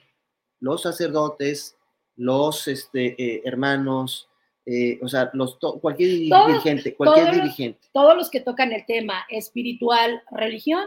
los 0.61 0.83
sacerdotes, 0.83 1.77
los 2.17 2.69
este, 2.69 3.15
eh, 3.23 3.43
hermanos, 3.47 4.29
eh, 4.65 4.99
o 5.03 5.09
sea, 5.09 5.31
los 5.35 5.59
cualquier 5.81 6.11
dirigente, 6.11 6.95
cualquier 6.95 7.35
dirigente. 7.35 7.81
Todos 7.93 8.17
los 8.17 8.31
que 8.31 8.41
tocan 8.41 8.73
el 8.73 8.87
tema 8.87 9.25
espiritual, 9.29 10.23
religión, 10.31 10.85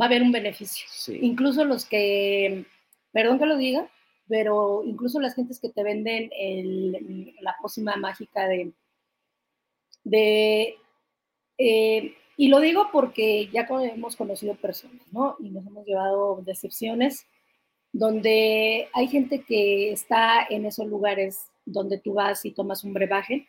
va 0.00 0.06
a 0.06 0.08
haber 0.08 0.22
un 0.22 0.32
beneficio. 0.32 0.86
Incluso 1.20 1.64
los 1.64 1.84
que, 1.84 2.64
perdón 3.12 3.38
que 3.38 3.46
lo 3.46 3.56
diga, 3.56 3.88
pero 4.28 4.82
incluso 4.84 5.20
las 5.20 5.34
gentes 5.34 5.60
que 5.60 5.68
te 5.68 5.82
venden 5.82 6.30
la 7.40 7.56
pócima 7.60 7.96
mágica 7.96 8.46
de, 8.46 8.72
de 10.04 10.76
eh, 11.58 12.14
y 12.36 12.48
lo 12.48 12.60
digo 12.60 12.88
porque 12.92 13.48
ya 13.52 13.66
hemos 13.92 14.16
conocido 14.16 14.54
personas, 14.54 15.06
¿no? 15.12 15.36
Y 15.40 15.50
nos 15.50 15.66
hemos 15.66 15.84
llevado 15.86 16.40
decepciones 16.44 17.26
donde 17.92 18.88
hay 18.94 19.08
gente 19.08 19.42
que 19.42 19.92
está 19.92 20.46
en 20.48 20.64
esos 20.64 20.86
lugares 20.86 21.51
donde 21.64 21.98
tú 21.98 22.14
vas 22.14 22.44
y 22.44 22.52
tomas 22.52 22.84
un 22.84 22.92
brebaje, 22.92 23.48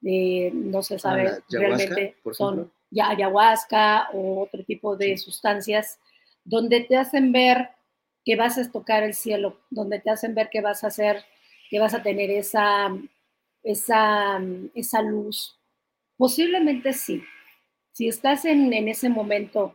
no 0.00 0.82
se 0.82 0.98
sabe 0.98 1.42
realmente, 1.48 2.16
son 2.32 2.70
ya 2.90 3.10
ayahuasca 3.10 4.10
o 4.12 4.42
otro 4.42 4.64
tipo 4.64 4.96
de 4.96 5.16
sustancias, 5.18 5.98
donde 6.44 6.80
te 6.82 6.96
hacen 6.96 7.32
ver 7.32 7.70
que 8.24 8.36
vas 8.36 8.58
a 8.58 8.70
tocar 8.70 9.02
el 9.02 9.14
cielo, 9.14 9.60
donde 9.70 10.00
te 10.00 10.10
hacen 10.10 10.34
ver 10.34 10.48
que 10.50 10.60
vas 10.60 10.84
a 10.84 10.88
hacer, 10.88 11.24
que 11.70 11.78
vas 11.78 11.94
a 11.94 12.02
tener 12.02 12.30
esa, 12.30 12.96
esa, 13.62 14.40
esa 14.74 15.02
luz. 15.02 15.58
Posiblemente 16.16 16.92
sí. 16.92 17.22
Si 17.92 18.08
estás 18.08 18.44
en, 18.44 18.72
en 18.72 18.88
ese 18.88 19.08
momento 19.08 19.74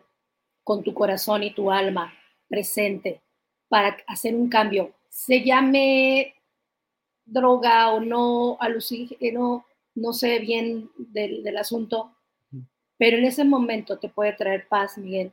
con 0.63 0.83
tu 0.83 0.93
corazón 0.93 1.43
y 1.43 1.53
tu 1.53 1.71
alma 1.71 2.13
presente 2.47 3.21
para 3.67 3.97
hacer 4.07 4.35
un 4.35 4.49
cambio, 4.49 4.93
se 5.09 5.43
llame 5.43 6.35
droga 7.31 7.91
o 7.91 7.99
no, 7.99 8.57
alucígeno, 8.59 9.65
no 9.95 10.13
sé 10.13 10.39
bien 10.39 10.89
del, 10.97 11.43
del 11.43 11.57
asunto, 11.57 12.15
pero 12.97 13.17
en 13.17 13.25
ese 13.25 13.43
momento 13.43 13.97
te 13.97 14.09
puede 14.09 14.33
traer 14.33 14.67
paz, 14.67 14.97
Miguel, 14.97 15.31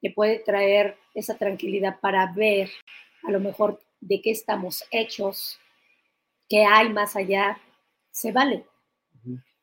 te 0.00 0.10
puede 0.10 0.38
traer 0.38 0.96
esa 1.14 1.36
tranquilidad 1.36 2.00
para 2.00 2.32
ver 2.32 2.70
a 3.24 3.30
lo 3.30 3.40
mejor 3.40 3.80
de 4.00 4.22
qué 4.22 4.30
estamos 4.30 4.84
hechos, 4.90 5.58
qué 6.48 6.64
hay 6.64 6.88
más 6.88 7.16
allá, 7.16 7.58
se 8.10 8.32
vale. 8.32 8.64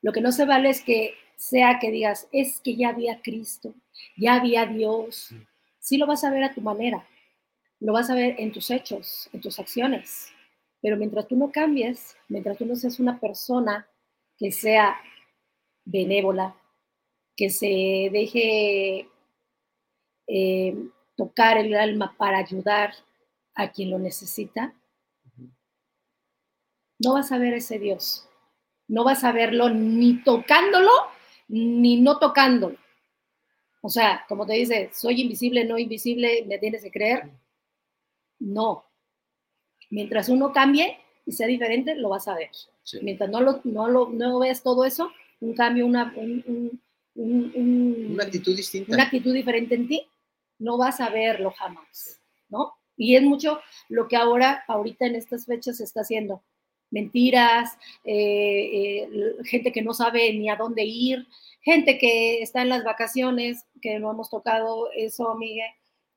Lo 0.02 0.12
que 0.12 0.22
no 0.22 0.32
se 0.32 0.46
vale 0.46 0.70
es 0.70 0.82
que 0.82 1.16
sea 1.36 1.80
que 1.80 1.92
digas, 1.92 2.28
es 2.32 2.60
que 2.60 2.76
ya 2.76 2.90
había 2.90 3.22
Cristo, 3.22 3.74
ya 4.16 4.36
había 4.36 4.66
Dios. 4.66 5.34
Sí 5.80 5.98
lo 5.98 6.06
vas 6.06 6.24
a 6.24 6.30
ver 6.30 6.44
a 6.44 6.54
tu 6.54 6.62
manera, 6.62 7.08
lo 7.80 7.94
vas 7.94 8.10
a 8.10 8.16
ver 8.16 8.36
en 8.38 8.52
tus 8.52 8.70
hechos, 8.72 9.30
en 9.34 9.42
tus 9.42 9.60
acciones. 9.60 10.32
Pero 10.88 10.96
mientras 10.96 11.28
tú 11.28 11.36
no 11.36 11.52
cambies, 11.52 12.16
mientras 12.30 12.58
tú 12.58 12.66
no 12.66 12.74
seas 12.78 12.98
una 12.98 13.20
persona 13.20 13.86
que 14.38 14.54
sea 14.54 14.96
benévola, 15.84 16.56
que 17.36 17.50
se 17.50 18.10
deje 18.10 19.10
eh, 20.28 20.78
tocar 21.18 21.58
el 21.58 21.76
alma 21.76 22.16
para 22.18 22.38
ayudar 22.38 22.94
a 23.54 23.70
quien 23.70 23.90
lo 23.90 24.00
necesita, 24.00 24.74
no 27.00 27.16
vas 27.16 27.34
a 27.34 27.38
ver 27.38 27.56
ese 27.56 27.80
Dios. 27.80 28.26
No 28.88 29.04
vas 29.04 29.26
a 29.26 29.34
verlo 29.34 29.70
ni 29.70 30.24
tocándolo, 30.24 30.92
ni 31.50 32.00
no 32.00 32.18
tocándolo. 32.18 32.78
O 33.82 33.90
sea, 33.90 34.24
como 34.30 34.46
te 34.46 34.54
dice, 34.54 34.90
soy 34.94 35.20
invisible, 35.20 35.66
no 35.66 35.78
invisible, 35.78 36.46
me 36.48 36.58
tienes 36.60 36.82
que 36.82 36.92
creer. 36.92 37.30
No. 38.40 38.87
Mientras 39.90 40.30
uno 40.30 40.52
cambie 40.52 40.98
y 41.26 41.32
sea 41.32 41.48
diferente, 41.48 41.96
lo 41.96 42.10
vas 42.10 42.28
a 42.28 42.36
ver. 42.36 42.50
Mientras 43.02 43.30
no 43.30 43.42
lo, 43.42 43.62
no 43.64 43.88
lo 43.88 44.10
no 44.10 44.40
ves 44.40 44.64
todo 44.64 44.86
eso, 44.86 45.12
un 45.40 45.54
cambio, 45.54 45.86
una, 45.86 46.14
una 47.16 48.24
actitud 48.24 48.56
distinta. 48.56 48.94
Una 48.94 49.04
actitud 49.04 49.34
diferente 49.34 49.76
en 49.76 49.88
ti, 49.88 50.08
no 50.60 50.78
vas 50.78 51.00
a 51.00 51.10
verlo 51.10 51.52
jamás, 51.52 52.22
¿no? 52.50 52.74
Y 52.96 53.16
es 53.16 53.24
mucho 53.24 53.60
lo 53.90 54.08
que 54.08 54.16
ahora, 54.16 54.64
ahorita 54.68 55.06
en 55.06 55.16
estas 55.16 55.46
fechas 55.46 55.78
se 55.78 55.84
está 55.84 56.02
haciendo. 56.02 56.44
Mentiras, 56.90 57.78
eh, 58.04 59.04
eh, 59.04 59.10
gente 59.44 59.72
que 59.72 59.82
no 59.82 59.94
sabe 59.94 60.34
ni 60.34 60.50
a 60.50 60.56
dónde 60.56 60.84
ir, 60.86 61.28
gente 61.62 61.98
que 61.98 62.42
está 62.42 62.62
en 62.62 62.70
las 62.70 62.84
vacaciones, 62.84 63.66
que 63.82 64.00
no 64.00 64.12
hemos 64.12 64.30
tocado 64.30 64.90
eso, 64.96 65.36
Miguel, 65.36 65.70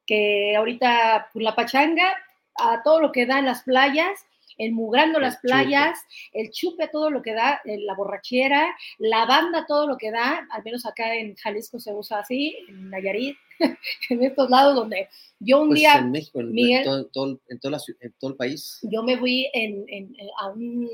que 0.07 0.55
ahorita 0.57 1.29
pues, 1.33 1.43
la 1.43 1.55
pachanga, 1.55 2.15
a 2.57 2.83
todo 2.83 3.01
lo 3.01 3.13
que 3.13 3.27
da 3.27 3.39
en 3.39 3.47
las 3.47 3.63
playas, 3.63 4.19
enmugrando 4.59 5.19
las 5.19 5.39
playas, 5.39 5.99
el 6.33 6.51
chupe 6.51 6.89
todo 6.89 7.11
lo 7.11 7.23
que 7.23 7.33
da, 7.33 7.61
eh, 7.65 7.79
la 7.79 7.95
borrachera, 7.95 8.77
la 8.99 9.25
banda 9.25 9.65
todo 9.67 9.87
lo 9.87 9.97
que 9.97 10.11
da, 10.11 10.47
al 10.51 10.63
menos 10.63 10.85
acá 10.85 11.15
en 11.15 11.35
Jalisco 11.37 11.81
se 11.81 11.95
usa 11.95 12.19
así, 12.19 12.57
en 12.69 12.91
Nayarit, 12.91 13.37
en 14.11 14.23
estos 14.23 14.51
lados 14.51 14.75
donde 14.75 15.09
yo 15.39 15.63
un 15.63 15.69
pues 15.69 15.81
día... 15.81 15.95
En 15.95 16.11
México, 16.11 16.41
en, 16.41 16.53
Miguel, 16.53 16.79
en, 16.79 16.85
todo, 16.85 16.99
en, 16.99 17.11
todo 17.59 17.77
en, 18.01 18.13
todo, 18.19 18.31
el 18.31 18.37
país. 18.37 18.81
Yo 18.83 19.03
me 19.03 19.17
fui 19.17 19.49
en, 19.55 20.15
a 20.39 20.49
un 20.49 20.89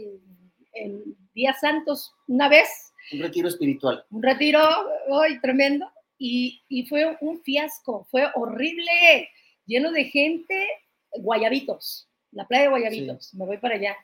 en 0.76 1.16
Días 1.34 1.58
Santos 1.60 2.14
una 2.28 2.48
vez. 2.48 2.68
Un 3.12 3.20
retiro 3.20 3.48
espiritual. 3.48 4.04
Un 4.10 4.22
retiro 4.22 4.60
hoy 5.08 5.40
tremendo. 5.40 5.90
Y, 6.18 6.62
y, 6.68 6.86
fue 6.86 7.16
un 7.20 7.42
fiasco, 7.42 8.06
fue 8.10 8.26
horrible, 8.34 9.28
lleno 9.66 9.92
de 9.92 10.04
gente, 10.04 10.66
guayabitos 11.12 12.08
la 12.36 12.46
playa 12.46 12.64
de 12.64 12.68
Guayabitos, 12.68 13.34
me 13.34 13.46
voy 13.46 13.58
para 13.58 13.76
allá, 13.76 13.96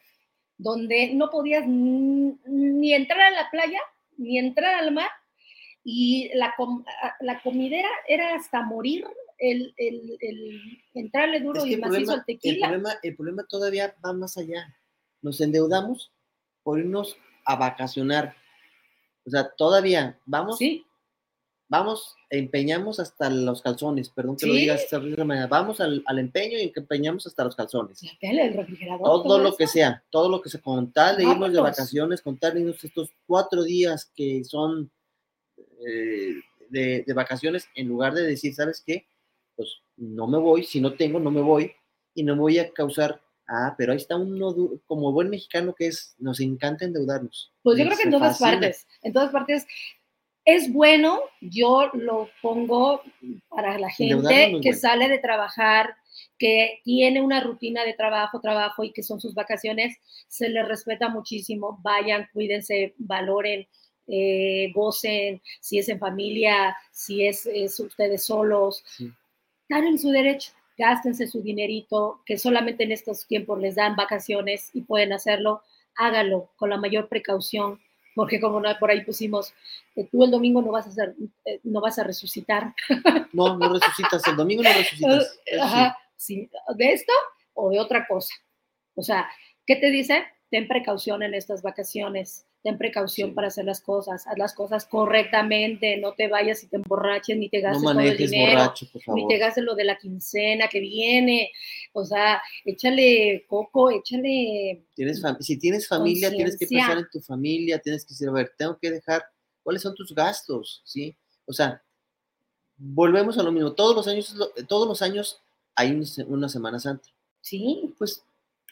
donde 0.56 1.12
no 1.14 1.30
podías 1.30 1.66
ni 1.66 2.94
entrar 2.94 3.20
a 3.20 3.30
la 3.30 3.50
playa, 3.50 3.78
ni 4.16 4.38
entrar 4.38 4.74
al 4.74 4.92
mar, 4.92 5.10
y 5.84 6.30
la, 6.34 6.54
la 7.20 7.42
comidera 7.42 7.88
era 8.08 8.34
hasta 8.34 8.62
morir 8.62 9.04
el, 9.38 9.74
el, 9.76 10.16
el 10.20 10.82
entrarle 10.94 11.40
duro 11.40 11.66
y 11.66 11.76
macizo 11.76 12.12
al 12.12 12.24
tequila. 12.24 12.68
El 12.68 12.72
problema, 12.72 12.98
el 13.02 13.16
problema 13.16 13.44
todavía 13.48 13.94
va 14.04 14.12
más 14.12 14.38
allá. 14.38 14.74
Nos 15.20 15.40
endeudamos 15.40 16.12
por 16.62 16.78
irnos 16.78 17.16
a 17.44 17.56
vacacionar. 17.56 18.36
O 19.26 19.30
sea, 19.30 19.50
todavía 19.50 20.18
vamos 20.24 20.58
sí 20.58 20.86
vamos, 21.72 22.16
empeñamos 22.28 23.00
hasta 23.00 23.30
los 23.30 23.62
calzones, 23.62 24.10
perdón 24.10 24.36
que 24.36 24.46
lo 24.46 24.52
digas 24.52 24.82
esta 24.82 25.00
manera, 25.24 25.46
vamos 25.46 25.80
al, 25.80 26.04
empeño 26.18 26.58
y 26.58 26.70
empeñamos 26.76 27.26
hasta 27.26 27.44
los 27.44 27.56
calzones. 27.56 28.02
La 28.02 28.10
tele, 28.20 28.46
el 28.48 28.54
refrigerador. 28.54 29.02
Todo, 29.02 29.38
lo 29.38 29.56
que 29.56 29.66
sea, 29.66 30.04
todo 30.10 30.28
lo 30.28 30.42
que 30.42 30.50
se 30.50 30.60
con 30.60 30.92
tal 30.92 31.16
de 31.16 31.24
irnos 31.24 31.50
de 31.50 31.60
vacaciones, 31.62 32.20
con 32.20 32.36
tal 32.36 32.52
de 32.52 32.60
irnos 32.60 32.84
estos 32.84 33.10
cuatro 33.26 33.62
días 33.62 34.12
que 34.14 34.44
son 34.44 34.90
eh, 35.86 36.34
de, 36.68 37.04
de, 37.06 37.14
vacaciones, 37.14 37.66
en 37.74 37.88
lugar 37.88 38.12
de 38.12 38.24
decir, 38.24 38.54
¿sabes 38.54 38.82
qué? 38.86 39.06
Pues 39.56 39.78
no 39.96 40.26
me 40.26 40.36
voy, 40.36 40.64
si 40.64 40.78
no 40.78 40.92
tengo, 40.92 41.20
no 41.20 41.30
me 41.30 41.40
voy 41.40 41.72
y 42.14 42.22
no 42.22 42.34
me 42.34 42.42
voy 42.42 42.58
a 42.58 42.70
causar 42.70 43.18
Ah, 43.48 43.74
pero 43.76 43.92
ahí 43.92 43.98
está 43.98 44.16
uno 44.16 44.54
como 44.86 45.12
buen 45.12 45.28
mexicano 45.28 45.74
que 45.74 45.88
es, 45.88 46.14
nos 46.18 46.40
encanta 46.40 46.84
endeudarnos. 46.84 47.52
Pues 47.62 47.78
yo 47.78 47.84
creo 47.84 47.96
que 47.98 48.04
en 48.04 48.10
todas 48.10 48.38
partes, 48.38 48.86
en 49.02 49.12
todas 49.12 49.30
partes 49.30 49.66
es 50.44 50.72
bueno, 50.72 51.20
yo 51.40 51.90
lo 51.92 52.28
pongo 52.40 53.02
para 53.48 53.78
la 53.78 53.90
gente 53.90 54.58
que 54.60 54.74
sale 54.74 55.08
de 55.08 55.18
trabajar, 55.18 55.94
que 56.38 56.80
tiene 56.84 57.20
una 57.20 57.40
rutina 57.40 57.84
de 57.84 57.94
trabajo, 57.94 58.40
trabajo 58.40 58.82
y 58.82 58.92
que 58.92 59.02
son 59.02 59.20
sus 59.20 59.34
vacaciones, 59.34 59.96
se 60.28 60.48
les 60.48 60.66
respeta 60.66 61.08
muchísimo, 61.08 61.78
vayan, 61.82 62.28
cuídense, 62.32 62.94
valoren, 62.98 63.68
eh, 64.08 64.72
gocen, 64.74 65.40
si 65.60 65.78
es 65.78 65.88
en 65.88 66.00
familia, 66.00 66.76
si 66.90 67.24
es, 67.24 67.46
ustedes 67.78 68.24
solos, 68.24 68.82
están 69.62 69.86
en 69.86 69.98
su 69.98 70.10
derecho, 70.10 70.52
gástense 70.76 71.28
su 71.28 71.40
dinerito, 71.40 72.20
que 72.26 72.36
solamente 72.36 72.82
en 72.82 72.92
estos 72.92 73.26
tiempos 73.28 73.60
les 73.60 73.76
dan 73.76 73.94
vacaciones 73.94 74.70
y 74.74 74.82
pueden 74.82 75.12
hacerlo, 75.12 75.62
hágalo 75.94 76.50
con 76.56 76.70
la 76.70 76.78
mayor 76.78 77.08
precaución 77.08 77.80
porque 78.14 78.40
como 78.40 78.62
por 78.78 78.90
ahí 78.90 79.04
pusimos, 79.04 79.54
eh, 79.96 80.08
tú 80.10 80.24
el 80.24 80.30
domingo 80.30 80.62
no 80.62 80.72
vas 80.72 80.86
a 80.86 80.90
hacer, 80.90 81.14
eh, 81.44 81.60
no 81.64 81.80
vas 81.80 81.98
a 81.98 82.04
resucitar. 82.04 82.74
No, 83.32 83.56
no 83.56 83.72
resucitas, 83.72 84.26
el 84.28 84.36
domingo 84.36 84.62
no 84.62 84.72
resucitas. 84.72 85.38
Ajá, 85.60 85.96
sí. 86.16 86.50
¿De 86.76 86.92
esto 86.92 87.12
o 87.54 87.70
de 87.70 87.80
otra 87.80 88.06
cosa? 88.06 88.34
O 88.94 89.02
sea, 89.02 89.28
¿qué 89.66 89.76
te 89.76 89.90
dice? 89.90 90.24
Ten 90.50 90.68
precaución 90.68 91.22
en 91.22 91.32
estas 91.32 91.62
vacaciones 91.62 92.46
ten 92.62 92.78
precaución 92.78 93.34
para 93.34 93.48
hacer 93.48 93.64
las 93.64 93.80
cosas, 93.80 94.26
haz 94.26 94.38
las 94.38 94.54
cosas 94.54 94.86
correctamente, 94.86 95.96
no 95.96 96.12
te 96.12 96.28
vayas 96.28 96.62
y 96.62 96.68
te 96.68 96.76
emborraches, 96.76 97.36
ni 97.36 97.48
te 97.48 97.60
gastes 97.60 97.82
todo 97.82 98.00
el 98.00 98.16
dinero, 98.16 98.72
ni 99.14 99.26
te 99.26 99.38
gastes 99.38 99.64
lo 99.64 99.74
de 99.74 99.84
la 99.84 99.98
quincena 99.98 100.68
que 100.68 100.80
viene, 100.80 101.50
o 101.92 102.04
sea, 102.04 102.40
échale 102.64 103.44
coco, 103.48 103.90
échale... 103.90 104.84
Tienes 104.94 105.22
si 105.40 105.58
tienes 105.58 105.88
familia, 105.88 106.30
tienes 106.30 106.56
que 106.56 106.66
pensar 106.66 106.98
en 106.98 107.08
tu 107.10 107.20
familia, 107.20 107.78
tienes 107.80 108.04
que 108.04 108.14
decir, 108.14 108.28
a 108.28 108.32
ver, 108.32 108.52
tengo 108.56 108.78
que 108.78 108.90
dejar, 108.90 109.24
¿cuáles 109.62 109.82
son 109.82 109.94
tus 109.94 110.14
gastos? 110.14 110.82
¿Sí? 110.84 111.16
O 111.46 111.52
sea, 111.52 111.82
volvemos 112.76 113.38
a 113.38 113.42
lo 113.42 113.50
mismo, 113.50 113.72
todos 113.72 113.96
los 113.96 114.06
años, 114.06 114.36
todos 114.68 114.86
los 114.86 115.02
años 115.02 115.40
hay 115.74 116.00
una 116.26 116.48
Semana 116.48 116.78
Santa. 116.78 117.08
Sí. 117.40 117.92
Pues 117.98 118.22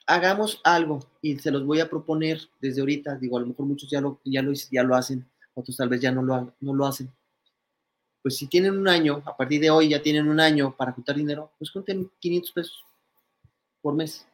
hagamos 0.07 0.61
algo 0.65 1.01
y 1.23 1.39
se 1.39 1.51
los 1.51 1.65
voy 1.65 1.81
a 1.81 1.89
proponer 1.89 2.41
desde 2.61 2.81
ahorita. 2.81 3.17
Digo, 3.17 3.37
a 3.37 3.41
lo 3.41 3.47
mejor 3.47 3.67
muchos 3.67 3.91
ya 3.91 4.01
lo, 4.01 4.21
ya 4.25 4.43
lo, 4.43 4.53
ya 4.71 4.83
lo 4.83 4.95
hacen, 4.95 5.29
otros 5.55 5.77
tal 5.77 5.89
vez 5.89 6.01
ya 6.01 6.13
no 6.13 6.23
lo, 6.23 6.55
no 6.61 6.75
lo 6.75 6.87
hacen. 6.87 7.13
Pues 8.23 8.37
si 8.37 8.47
tienen 8.47 8.77
un 8.77 8.89
año, 8.89 9.23
a 9.25 9.37
partir 9.37 9.61
de 9.61 9.71
hoy 9.71 9.89
ya 9.89 10.03
tienen 10.03 10.29
un 10.29 10.41
año 10.41 10.75
para 10.77 10.93
juntar 10.93 11.17
dinero, 11.17 11.53
pues 11.59 11.71
junten 11.71 12.11
500 12.19 12.53
pesos 12.53 12.85
por 13.81 13.95
mes. 13.95 14.27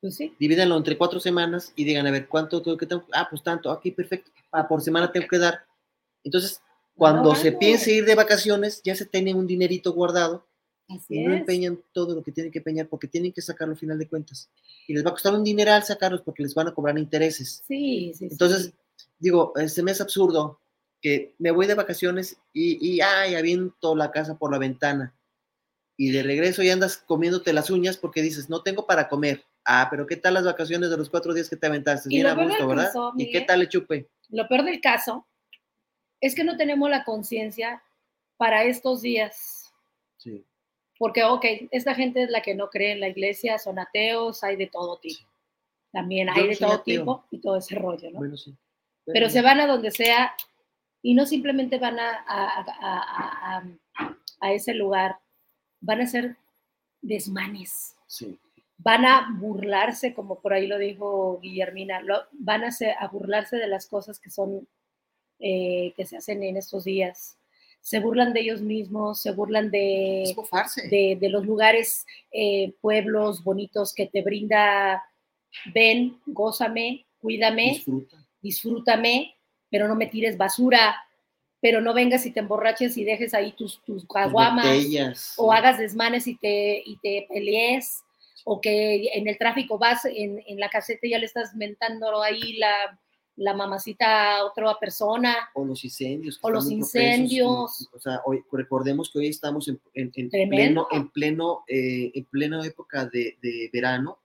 Pues 0.00 0.16
sí. 0.16 0.34
Divídanlo 0.38 0.76
entre 0.76 0.96
cuatro 0.96 1.20
semanas 1.20 1.72
y 1.76 1.84
digan, 1.84 2.06
a 2.06 2.10
ver, 2.10 2.28
¿cuánto 2.28 2.62
tengo 2.62 2.76
que 2.76 2.86
tengo? 2.86 3.04
Ah, 3.12 3.26
pues 3.28 3.42
tanto, 3.42 3.70
aquí 3.70 3.90
perfecto. 3.90 4.30
Ah, 4.52 4.66
por 4.66 4.80
semana 4.80 5.10
tengo 5.12 5.26
que 5.28 5.38
dar. 5.38 5.66
Entonces, 6.22 6.62
cuando 6.94 7.34
se 7.34 7.52
piense 7.52 7.92
ir 7.92 8.04
de 8.04 8.14
vacaciones, 8.14 8.80
ya 8.82 8.94
se 8.94 9.06
tiene 9.06 9.34
un 9.34 9.46
dinerito 9.46 9.92
guardado 9.92 10.46
y 11.08 11.20
no 11.20 11.34
empeñan 11.34 11.80
todo 11.92 12.14
lo 12.14 12.22
que 12.22 12.30
tienen 12.32 12.52
que 12.52 12.58
empeñar 12.58 12.88
porque 12.88 13.08
tienen 13.08 13.32
que 13.32 13.40
sacarlo 13.42 13.72
al 13.72 13.78
final 13.78 13.98
de 13.98 14.06
cuentas. 14.08 14.50
Y 14.86 14.94
les 14.94 15.04
va 15.04 15.10
a 15.10 15.12
costar 15.12 15.34
un 15.34 15.42
dineral 15.44 15.82
sacarlos 15.82 16.22
porque 16.22 16.42
les 16.42 16.54
van 16.54 16.68
a 16.68 16.74
cobrar 16.74 16.98
intereses. 16.98 17.62
Sí, 17.66 18.12
sí. 18.14 18.28
Entonces, 18.30 18.72
digo, 19.18 19.52
este 19.56 19.82
me 19.82 19.92
es 19.92 20.00
absurdo 20.00 20.60
que 21.00 21.34
me 21.38 21.50
voy 21.50 21.66
de 21.66 21.74
vacaciones 21.74 22.36
y, 22.52 22.78
y 22.86 23.00
ay, 23.00 23.34
aviento 23.34 23.94
la 23.96 24.10
casa 24.10 24.38
por 24.38 24.50
la 24.52 24.58
ventana. 24.58 25.14
y 25.96 26.10
de 26.10 26.22
regreso 26.22 26.62
ya 26.62 26.72
andas 26.72 26.96
comiéndote 26.98 27.52
las 27.52 27.70
uñas 27.70 27.96
porque 27.96 28.20
dices, 28.22 28.48
no 28.50 28.62
tengo 28.62 28.86
para 28.86 29.08
comer. 29.08 29.44
Ah, 29.64 29.86
pero 29.90 30.06
¿qué 30.06 30.16
tal 30.16 30.34
las 30.34 30.44
vacaciones 30.44 30.90
de 30.90 30.96
los 30.96 31.08
cuatro 31.08 31.32
días 31.32 31.48
que 31.48 31.56
te 31.56 31.66
aventaste? 31.66 32.08
Y 32.10 32.16
Bien 32.16 32.26
a 32.26 32.34
gusto, 32.34 32.66
¿verdad? 32.66 32.86
caso, 32.86 33.12
¿Y 33.16 33.30
qué 33.30 33.40
tal 33.42 33.62
el 33.62 33.68
chupe? 33.68 34.10
Lo 34.28 34.46
peor 34.48 34.64
del 34.64 34.80
caso 34.80 35.26
es 36.20 36.34
que 36.34 36.44
no 36.44 36.56
tenemos 36.56 36.90
la 36.90 37.04
conciencia 37.04 37.82
para 38.36 38.64
estos 38.64 39.02
días. 39.02 39.72
Sí. 40.18 40.44
Porque, 40.98 41.24
ok, 41.24 41.44
esta 41.70 41.94
gente 41.94 42.22
es 42.22 42.30
la 42.30 42.40
que 42.42 42.54
no 42.54 42.70
cree 42.70 42.92
en 42.92 43.00
la 43.00 43.08
iglesia, 43.08 43.58
son 43.58 43.78
ateos, 43.78 44.44
hay 44.44 44.56
de 44.56 44.66
todo 44.68 44.98
tipo. 44.98 45.20
También 45.92 46.28
hay 46.30 46.48
de 46.48 46.56
todo 46.56 46.72
ateo. 46.72 46.82
tipo 47.02 47.24
y 47.30 47.38
todo 47.40 47.56
ese 47.56 47.74
rollo, 47.76 48.10
¿no? 48.10 48.18
Bueno, 48.18 48.36
sí. 48.36 48.54
Pero 49.06 49.28
se 49.28 49.42
van 49.42 49.60
a 49.60 49.66
donde 49.66 49.90
sea 49.90 50.34
y 51.02 51.14
no 51.14 51.26
simplemente 51.26 51.78
van 51.78 51.98
a, 51.98 52.24
a- 52.26 52.64
a- 52.80 53.64
a- 54.40 54.52
ese 54.52 54.74
lugar, 54.74 55.18
van 55.80 56.00
a 56.00 56.06
ser 56.06 56.36
desmanes, 57.02 57.94
Sí. 58.06 58.38
van 58.78 59.04
a 59.04 59.28
burlarse, 59.38 60.14
como 60.14 60.40
por 60.40 60.52
ahí 60.52 60.66
lo 60.66 60.78
dijo 60.78 61.38
Guillermina, 61.40 62.00
lo- 62.00 62.24
van 62.32 62.64
a, 62.64 62.68
hacer- 62.68 62.94
a 62.98 63.08
burlarse 63.08 63.56
de 63.56 63.66
las 63.68 63.86
cosas 63.86 64.18
que 64.18 64.30
son, 64.30 64.66
eh, 65.38 65.92
que 65.96 66.06
se 66.06 66.16
hacen 66.16 66.42
en 66.42 66.56
estos 66.56 66.84
días. 66.84 67.36
Se 67.84 68.00
burlan 68.00 68.32
de 68.32 68.40
ellos 68.40 68.62
mismos, 68.62 69.20
se 69.20 69.32
burlan 69.32 69.70
de, 69.70 70.34
de, 70.90 71.18
de 71.20 71.28
los 71.28 71.44
lugares, 71.44 72.06
eh, 72.32 72.72
pueblos 72.80 73.44
bonitos 73.44 73.92
que 73.92 74.06
te 74.06 74.22
brinda, 74.22 75.04
ven, 75.74 76.18
gózame, 76.24 77.04
cuídame, 77.20 77.72
Disfruta. 77.74 78.16
disfrútame, 78.40 79.34
pero 79.68 79.86
no 79.86 79.96
me 79.96 80.06
tires 80.06 80.38
basura, 80.38 80.96
pero 81.60 81.82
no 81.82 81.92
vengas 81.92 82.24
y 82.24 82.30
te 82.30 82.40
emborraches 82.40 82.96
y 82.96 83.04
dejes 83.04 83.34
ahí 83.34 83.52
tus, 83.52 83.82
tus 83.84 84.06
caguamas, 84.08 84.64
botellas. 84.66 85.34
o 85.36 85.52
hagas 85.52 85.78
desmanes 85.78 86.26
y 86.26 86.36
te, 86.38 86.82
y 86.86 86.96
te 87.02 87.26
pelees, 87.28 88.02
o 88.44 88.62
que 88.62 89.10
en 89.12 89.28
el 89.28 89.36
tráfico 89.36 89.76
vas 89.76 90.06
en, 90.06 90.42
en 90.46 90.58
la 90.58 90.70
caseta 90.70 91.06
y 91.06 91.10
ya 91.10 91.18
le 91.18 91.26
estás 91.26 91.54
mentando 91.54 92.22
ahí 92.22 92.54
la, 92.54 92.98
la 93.36 93.54
mamacita 93.54 94.44
otra 94.44 94.76
persona. 94.78 95.36
O 95.54 95.64
los 95.64 95.84
incendios. 95.84 96.38
O 96.42 96.50
los 96.50 96.70
incendios. 96.70 97.88
O 97.92 97.98
sea, 97.98 98.20
hoy, 98.26 98.42
recordemos 98.52 99.10
que 99.10 99.18
hoy 99.18 99.26
estamos 99.28 99.68
en, 99.68 99.80
en- 99.94 100.30
pleno, 100.48 100.86
en 100.92 101.10
pleno, 101.10 101.64
eh, 101.68 102.12
en 102.14 102.24
pleno 102.26 102.62
época 102.62 103.06
de, 103.06 103.36
de 103.42 103.70
verano, 103.72 104.18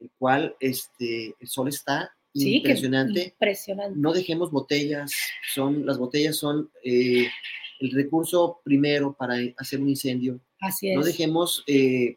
el 0.00 0.10
cual 0.18 0.56
este, 0.60 1.34
el 1.38 1.48
sol 1.48 1.68
está 1.68 2.12
Sí, 2.34 2.56
impresionante. 2.56 3.24
impresionante. 3.24 3.98
no 3.98 4.10
dejemos 4.12 4.50
botellas, 4.50 5.12
son, 5.54 5.84
las 5.84 5.98
botellas 5.98 6.36
son 6.36 6.70
eh, 6.82 7.28
el 7.80 7.90
recurso 7.90 8.60
primero 8.64 9.12
para 9.12 9.34
hacer 9.58 9.80
un 9.80 9.90
incendio. 9.90 10.40
Así 10.60 10.88
es. 10.90 10.96
No 10.96 11.04
dejemos 11.04 11.62
eh, 11.66 12.16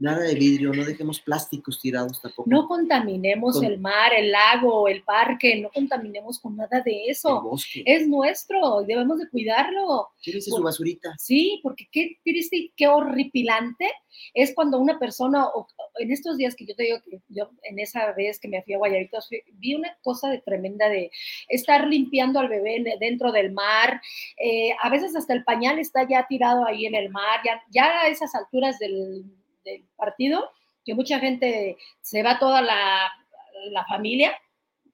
nada 0.00 0.22
de 0.24 0.34
vidrio, 0.34 0.72
no 0.72 0.84
dejemos 0.84 1.20
plásticos 1.20 1.80
tirados 1.80 2.20
tampoco. 2.20 2.50
No 2.50 2.66
contaminemos 2.66 3.56
Con- 3.56 3.64
el 3.64 3.78
mar, 3.78 4.12
el 4.16 4.32
lago, 4.32 4.88
el 4.88 5.02
parque, 5.04 5.60
no 5.60 5.70
contaminemos 5.70 6.40
con 6.40 6.56
nada 6.56 6.80
de 6.80 7.04
el 7.04 7.10
eso. 7.10 7.40
bosque. 7.42 7.82
Es 7.86 8.08
nuestro 8.08 8.82
y 8.82 8.86
debemos 8.86 9.18
de 9.18 9.28
cuidarlo. 9.28 10.08
Llévese 10.22 10.50
su 10.50 10.62
basurita. 10.62 11.14
Sí, 11.18 11.60
porque 11.62 11.86
qué 11.92 12.18
triste 12.24 12.56
y 12.56 12.72
qué 12.76 12.88
horripilante 12.88 13.88
es 14.34 14.54
cuando 14.54 14.78
una 14.78 14.98
persona, 14.98 15.46
o, 15.48 15.68
en 15.98 16.10
estos 16.10 16.36
días 16.36 16.56
que 16.56 16.66
yo 16.66 16.74
te 16.74 16.82
digo 16.84 16.98
que 17.08 17.20
yo 17.28 17.50
en 17.62 17.78
esa 17.78 18.12
vez 18.12 18.40
que 18.40 18.48
me 18.48 18.62
fui 18.62 18.74
a 18.74 18.78
Guayabitos, 18.78 19.28
vi 19.52 19.74
una 19.74 19.96
cosa 20.02 20.28
de 20.30 20.38
tremenda 20.38 20.88
de 20.88 21.10
estar 21.48 21.86
limpiando 21.86 22.40
al 22.40 22.48
bebé 22.48 22.76
en- 22.76 22.98
dentro 22.98 23.32
del 23.32 23.52
mar, 23.52 24.00
eh, 24.36 24.70
a 24.82 24.88
veces 24.90 25.14
hasta 25.14 25.34
el 25.34 25.44
pañal 25.44 25.78
está 25.78 26.08
ya 26.08 26.26
tirado 26.28 26.64
ahí 26.66 26.86
en 26.86 26.94
el 26.94 27.10
mar, 27.10 27.40
ya, 27.44 27.62
ya 27.70 28.00
a 28.02 28.08
esas 28.08 28.34
alturas 28.34 28.78
del, 28.78 29.24
del 29.64 29.84
partido, 29.96 30.50
que 30.84 30.94
mucha 30.94 31.18
gente 31.18 31.76
se 32.00 32.22
va 32.22 32.38
toda 32.38 32.62
la, 32.62 33.10
la 33.70 33.84
familia, 33.86 34.32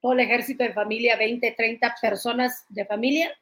todo 0.01 0.13
el 0.13 0.21
ejército 0.21 0.65
de 0.65 0.73
familia, 0.73 1.17
20, 1.17 1.53
30 1.53 1.95
personas 2.01 2.65
de 2.69 2.85
familia, 2.85 3.33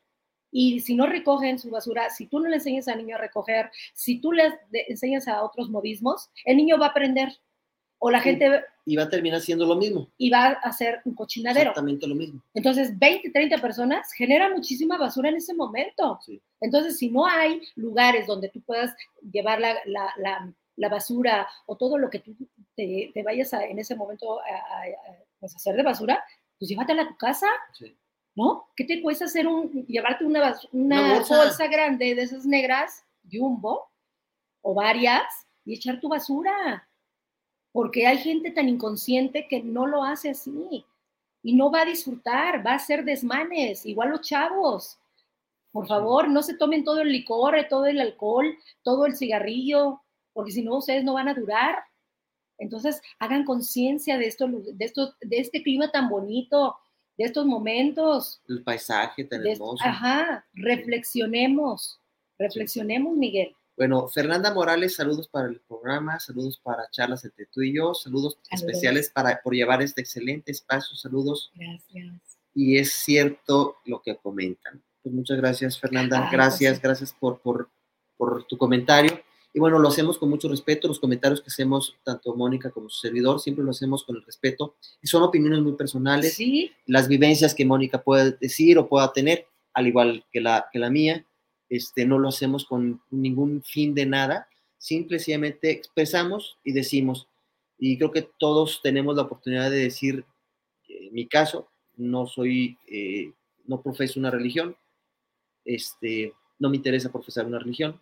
y 0.51 0.80
si 0.80 0.94
no 0.94 1.06
recogen 1.06 1.59
su 1.59 1.68
basura, 1.70 2.10
si 2.10 2.26
tú 2.26 2.38
no 2.38 2.48
le 2.48 2.56
enseñas 2.56 2.86
al 2.88 2.98
niño 2.98 3.16
a 3.16 3.20
recoger, 3.20 3.70
si 3.92 4.20
tú 4.20 4.30
le 4.32 4.44
enseñas 4.88 5.26
a 5.26 5.42
otros 5.42 5.68
modismos, 5.68 6.30
el 6.44 6.56
niño 6.56 6.78
va 6.78 6.86
a 6.86 6.90
aprender. 6.90 7.28
O 7.98 8.10
la 8.10 8.20
gente 8.20 8.62
Y 8.84 8.96
va 8.96 9.05
a 9.05 9.09
terminar 9.09 9.40
siendo 9.40 9.64
lo 9.64 9.76
mismo. 9.76 10.10
y 10.18 10.28
va 10.28 10.46
a 10.48 10.51
hacer 10.68 11.01
un 11.06 11.14
cochinadero. 11.14 11.70
Exactamente 11.70 12.06
lo 12.06 12.14
mismo. 12.14 12.42
Entonces, 12.52 12.98
20, 12.98 13.30
30 13.30 13.59
personas 13.59 14.12
generan 14.12 14.52
muchísima 14.52 14.98
basura 14.98 15.30
en 15.30 15.36
ese 15.36 15.55
momento. 15.55 16.18
Sí. 16.24 16.40
Entonces, 16.60 16.98
si 16.98 17.09
no 17.10 17.24
hay 17.26 17.62
lugares 17.76 18.26
donde 18.26 18.51
tú 18.51 18.60
puedas 18.60 18.94
llevar 19.32 19.59
la, 19.60 19.74
la- 19.86 20.12
la- 20.18 20.52
la 20.76 20.88
basura 20.88 21.48
o 21.66 21.76
todo 21.76 21.98
lo 21.98 22.10
que 22.10 22.18
tú 22.20 22.34
te, 22.74 23.10
te 23.14 23.22
vayas 23.22 23.55
a, 23.55 23.64
en 23.64 23.78
ese 23.78 23.94
momento 23.96 24.40
a, 24.40 24.44
a- 24.44 24.82
a, 24.82 25.16
pues, 25.40 25.55
hacer 25.55 25.76
de 25.76 25.82
basura, 25.82 26.24
pues 26.59 26.68
llévatela 26.68 27.02
a 27.02 27.09
tu 27.09 27.16
casa. 27.16 27.46
Sí. 27.72 27.96
¿no? 28.36 28.66
¿Qué 28.74 28.84
te 28.84 29.01
cuesta 29.01 29.26
hacer 29.26 29.46
un, 29.46 29.86
llevarte 29.86 30.24
una, 30.24 30.40
bas- 30.40 30.68
una 30.72 31.01
Una 31.05 31.14
bolsa. 31.14 31.36
bolsa. 31.36 31.66
grande 31.68 32.14
de 32.16 32.22
esas 32.22 32.44
negras, 32.44 33.05
jumbo, 33.30 33.90
o 34.62 34.74
varias, 34.74 35.22
y 35.64 35.74
echar 35.74 36.01
tu 36.01 36.09
basura? 36.09 36.88
Porque 37.70 38.06
hay 38.09 38.18
gente 38.18 38.51
tan 38.51 38.68
inconsciente 38.68 39.46
que 39.48 39.62
no 39.62 39.86
lo 39.86 40.02
hace 40.05 40.30
así 40.30 40.84
y 41.42 41.55
no 41.55 41.70
va 41.70 41.82
a 41.82 41.84
disfrutar, 41.84 42.66
va 42.66 42.72
a 42.72 42.76
hacer 42.76 43.05
desmanes, 43.05 43.84
igual 43.86 44.10
los 44.10 44.22
chavos. 44.22 44.98
Por 45.72 45.86
favor, 45.86 46.28
no 46.28 46.42
se 46.42 46.55
tomen 46.56 46.84
todo 46.84 47.01
el 47.02 47.10
licor, 47.12 47.55
todo 47.68 47.86
el 47.86 48.01
alcohol, 48.01 48.56
todo 48.82 49.06
el 49.06 49.16
cigarrillo, 49.16 50.02
porque 50.35 50.52
si 50.52 50.62
no, 50.62 50.77
ustedes 50.77 51.05
no 51.05 51.15
van 51.15 51.28
a 51.28 51.35
durar. 51.35 51.77
Entonces, 52.59 53.01
hagan 53.19 53.44
conciencia 53.44 54.19
de 54.19 54.27
esto, 54.27 54.47
de 54.48 54.85
esto, 54.85 55.15
de 55.20 55.39
este 55.39 55.62
clima 55.62 55.90
tan 55.90 56.09
bonito, 56.11 56.77
de 57.16 57.24
estos 57.24 57.47
momentos. 57.47 58.43
El 58.48 58.62
paisaje 58.62 59.24
tan 59.24 59.47
hermoso. 59.47 59.82
ajá, 59.85 60.44
reflexionemos, 60.52 62.01
reflexionemos, 62.39 63.16
Miguel. 63.16 63.55
Bueno, 63.77 64.06
Fernanda 64.06 64.55
Morales, 64.55 64.94
saludos 64.94 65.27
para 65.28 65.48
el 65.48 65.61
programa, 65.61 66.20
saludos 66.20 66.61
para 66.62 66.89
charlas 66.90 67.24
entre 67.24 67.47
tú 67.47 67.61
y 67.62 67.74
yo, 67.74 67.93
saludos, 67.93 68.39
Saludos. 68.43 68.69
especiales 68.69 69.11
para, 69.11 69.40
por 69.43 69.52
llevar 69.52 69.82
este 69.82 70.01
excelente 70.01 70.52
espacio, 70.52 70.94
saludos. 70.97 71.51
Gracias. 71.56 72.39
Y 72.55 72.78
es 72.78 72.93
cierto 72.93 73.78
lo 73.85 74.01
que 74.01 74.16
comentan. 74.16 74.81
Pues 75.02 75.12
muchas 75.12 75.36
gracias, 75.39 75.78
Fernanda. 75.81 76.24
Ay, 76.27 76.28
gracias, 76.31 76.74
pues 76.74 76.77
sí. 76.77 76.82
gracias 76.85 77.12
por, 77.19 77.40
por, 77.40 77.69
por 78.16 78.44
tu 78.44 78.56
comentario. 78.56 79.20
Y 79.56 79.60
bueno, 79.60 79.78
lo 79.78 79.89
hacemos 79.89 80.18
con 80.18 80.28
mucho 80.28 80.48
respeto. 80.48 80.89
Los 80.89 80.98
comentarios 80.98 81.40
que 81.40 81.47
hacemos, 81.47 81.97
tanto 82.02 82.35
Mónica 82.35 82.72
como 82.72 82.90
su 82.90 82.98
servidor, 82.98 83.39
siempre 83.39 83.64
lo 83.64 83.70
hacemos 83.70 84.02
con 84.02 84.16
el 84.16 84.24
respeto. 84.24 84.74
Y 85.01 85.06
son 85.06 85.22
opiniones 85.22 85.60
muy 85.60 85.74
personales. 85.74 86.35
Sí, 86.35 86.72
Las 86.86 87.06
vivencias 87.06 87.55
que 87.55 87.64
Mónica 87.64 88.02
puede 88.02 88.32
decir 88.32 88.76
o 88.78 88.89
pueda 88.89 89.12
tener, 89.12 89.47
al 89.72 89.86
igual 89.86 90.24
que 90.32 90.40
la, 90.40 90.66
que 90.72 90.81
la 90.81 90.90
mía, 90.90 91.24
este, 91.68 92.05
no 92.05 92.18
lo 92.18 92.28
hacemos 92.28 92.64
con 92.64 93.01
ningún 93.10 93.62
fin 93.62 93.94
de 93.94 94.06
nada. 94.06 94.48
Simplemente 94.76 95.70
expresamos 95.70 96.59
y 96.64 96.72
decimos. 96.72 97.28
Y 97.78 97.97
creo 97.97 98.10
que 98.10 98.28
todos 98.39 98.81
tenemos 98.82 99.14
la 99.14 99.22
oportunidad 99.22 99.70
de 99.70 99.78
decir, 99.78 100.24
en 100.89 101.14
mi 101.14 101.28
caso, 101.28 101.68
no 101.97 102.26
soy, 102.26 102.76
eh, 102.89 103.32
no 103.66 103.81
profeso 103.81 104.18
una 104.18 104.32
religión, 104.32 104.76
este, 105.64 106.32
no 106.59 106.70
me 106.70 106.76
interesa 106.76 107.12
profesar 107.12 107.47
una 107.47 107.60
religión, 107.60 108.01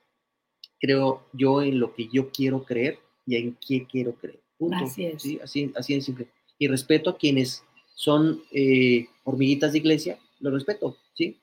creo 0.82 1.22
yo 1.32 1.62
en 1.62 1.78
lo 1.78 1.94
que 1.94 2.08
yo 2.12 2.30
quiero 2.30 2.64
creer 2.64 2.98
y 3.24 3.36
en 3.36 3.56
qué 3.66 3.86
quiero 3.86 4.12
creer. 4.14 4.40
Punto. 4.58 4.84
Así 4.84 5.06
es. 5.06 5.22
¿sí? 5.22 5.38
Así, 5.42 5.72
así 5.76 5.94
de 5.94 6.00
simple. 6.02 6.26
Y 6.58 6.66
respeto 6.66 7.10
a 7.10 7.16
quienes 7.16 7.64
son 7.94 8.42
eh, 8.50 9.06
hormiguitas 9.22 9.72
de 9.72 9.78
iglesia, 9.78 10.18
lo 10.40 10.50
respeto, 10.50 10.96
¿sí? 11.14 11.38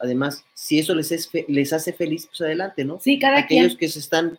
Además, 0.00 0.44
si 0.54 0.78
eso 0.78 0.94
les, 0.94 1.12
es 1.12 1.30
les 1.48 1.72
hace 1.72 1.92
feliz, 1.92 2.26
pues 2.26 2.40
adelante, 2.40 2.84
¿no? 2.84 2.98
sí, 2.98 3.18
cada 3.18 3.38
Aquellos 3.38 3.68
quien. 3.68 3.78
que 3.78 3.88
se 3.88 3.98
están 3.98 4.38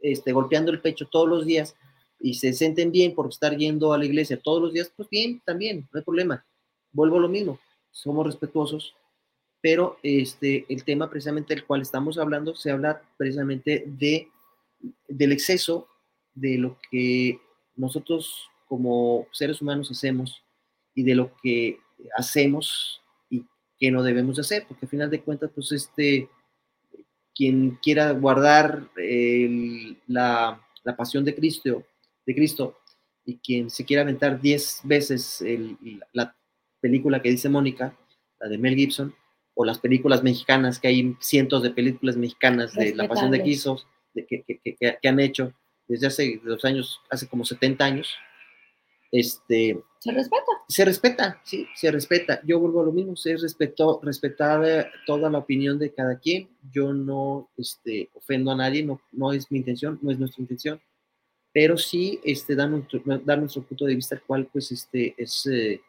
este, 0.00 0.32
golpeando 0.32 0.70
el 0.70 0.80
pecho 0.80 1.06
todos 1.06 1.28
los 1.28 1.44
días 1.44 1.74
y 2.20 2.34
se 2.34 2.52
sienten 2.52 2.92
bien 2.92 3.14
por 3.14 3.28
estar 3.28 3.56
yendo 3.56 3.92
a 3.92 3.98
la 3.98 4.04
iglesia 4.04 4.40
todos 4.40 4.62
los 4.62 4.72
días, 4.72 4.92
pues 4.96 5.08
bien, 5.10 5.42
también, 5.44 5.88
no 5.92 5.98
hay 5.98 6.04
problema. 6.04 6.46
Vuelvo 6.92 7.16
a 7.16 7.20
lo 7.20 7.28
mismo, 7.28 7.58
somos 7.90 8.24
respetuosos, 8.24 8.94
pero 9.60 9.98
este, 10.02 10.64
el 10.68 10.84
tema 10.84 11.10
precisamente 11.10 11.54
del 11.54 11.64
cual 11.64 11.82
estamos 11.82 12.18
hablando 12.18 12.54
se 12.54 12.70
habla 12.70 13.02
precisamente 13.16 13.84
de, 13.86 14.28
del 15.08 15.32
exceso 15.32 15.88
de 16.34 16.58
lo 16.58 16.78
que 16.90 17.40
nosotros 17.74 18.48
como 18.66 19.26
seres 19.32 19.60
humanos 19.60 19.90
hacemos 19.90 20.42
y 20.94 21.02
de 21.02 21.14
lo 21.14 21.32
que 21.42 21.80
hacemos 22.16 23.00
y 23.30 23.44
que 23.78 23.90
no 23.90 24.02
debemos 24.02 24.36
de 24.36 24.42
hacer, 24.42 24.66
porque 24.68 24.86
al 24.86 24.90
final 24.90 25.10
de 25.10 25.20
cuentas, 25.20 25.50
pues 25.54 25.72
este, 25.72 26.28
quien 27.34 27.78
quiera 27.82 28.12
guardar 28.12 28.88
la, 30.06 30.60
la 30.84 30.96
pasión 30.96 31.24
de 31.24 31.34
Cristo, 31.34 31.84
de 32.26 32.34
Cristo, 32.34 32.78
y 33.24 33.36
quien 33.38 33.68
se 33.68 33.84
quiera 33.84 34.02
aventar 34.02 34.40
10 34.40 34.80
veces 34.84 35.44
la 36.12 36.34
película 36.80 37.20
que 37.20 37.30
dice 37.30 37.48
Mónica, 37.48 37.94
la 38.40 38.48
de 38.48 38.56
Mel 38.56 38.74
Gibson, 38.74 39.14
o 39.60 39.64
las 39.64 39.80
películas 39.80 40.22
mexicanas, 40.22 40.78
que 40.78 40.86
hay 40.86 41.16
cientos 41.18 41.64
de 41.64 41.70
películas 41.70 42.16
mexicanas 42.16 42.74
de 42.74 42.94
La 42.94 43.08
Pasión 43.08 43.32
de 43.32 43.38
Respetables. 43.38 43.64
Cristo, 43.64 43.88
que, 44.14 44.44
que, 44.44 44.76
que, 44.76 44.98
que 45.02 45.08
han 45.08 45.18
hecho 45.18 45.52
desde 45.88 46.06
hace 46.06 46.40
los 46.44 46.64
años, 46.64 47.00
hace 47.10 47.26
como 47.26 47.44
70 47.44 47.84
años, 47.84 48.14
este, 49.10 49.82
se 49.98 50.12
respeta. 50.12 50.52
Se 50.68 50.84
respeta, 50.84 51.40
sí, 51.42 51.66
se 51.74 51.90
respeta. 51.90 52.40
Yo 52.44 52.60
vuelvo 52.60 52.82
a 52.82 52.84
lo 52.84 52.92
mismo, 52.92 53.16
se 53.16 53.36
respetó, 53.36 53.98
respetada 54.00 54.92
toda 55.06 55.28
la 55.28 55.38
opinión 55.38 55.76
de 55.76 55.92
cada 55.92 56.20
quien. 56.20 56.48
Yo 56.70 56.92
no 56.92 57.50
este, 57.56 58.10
ofendo 58.14 58.52
a 58.52 58.56
nadie, 58.56 58.84
no, 58.84 59.00
no 59.10 59.32
es 59.32 59.50
mi 59.50 59.58
intención, 59.58 59.98
no 60.02 60.12
es 60.12 60.20
nuestra 60.20 60.40
intención, 60.40 60.80
pero 61.52 61.76
sí 61.76 62.20
este, 62.22 62.54
dar, 62.54 62.70
nuestro, 62.70 63.02
dar 63.24 63.40
nuestro 63.40 63.62
punto 63.62 63.86
de 63.86 63.96
vista, 63.96 64.14
el 64.14 64.22
cual 64.22 64.48
pues 64.52 64.70
este, 64.70 65.16
es, 65.18 65.46
eh, 65.46 65.80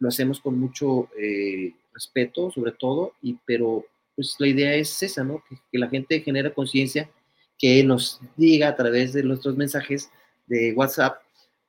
lo 0.00 0.08
hacemos 0.08 0.38
con 0.38 0.58
mucho 0.58 1.08
eh, 1.16 1.72
respeto, 1.94 2.50
sobre 2.50 2.72
todo, 2.72 3.14
y, 3.22 3.38
pero 3.46 3.86
pues 4.14 4.36
la 4.38 4.48
idea 4.48 4.74
es 4.74 5.02
esa, 5.02 5.24
¿no? 5.24 5.42
Que, 5.48 5.78
la 5.78 5.88
gente 5.88 6.20
genera 6.20 6.52
conciencia, 6.52 7.10
que 7.58 7.82
nos 7.84 8.20
diga 8.36 8.68
a 8.68 8.76
través 8.76 9.12
de 9.12 9.22
nuestros 9.22 9.56
mensajes 9.56 10.10
de 10.46 10.72
WhatsApp. 10.74 11.22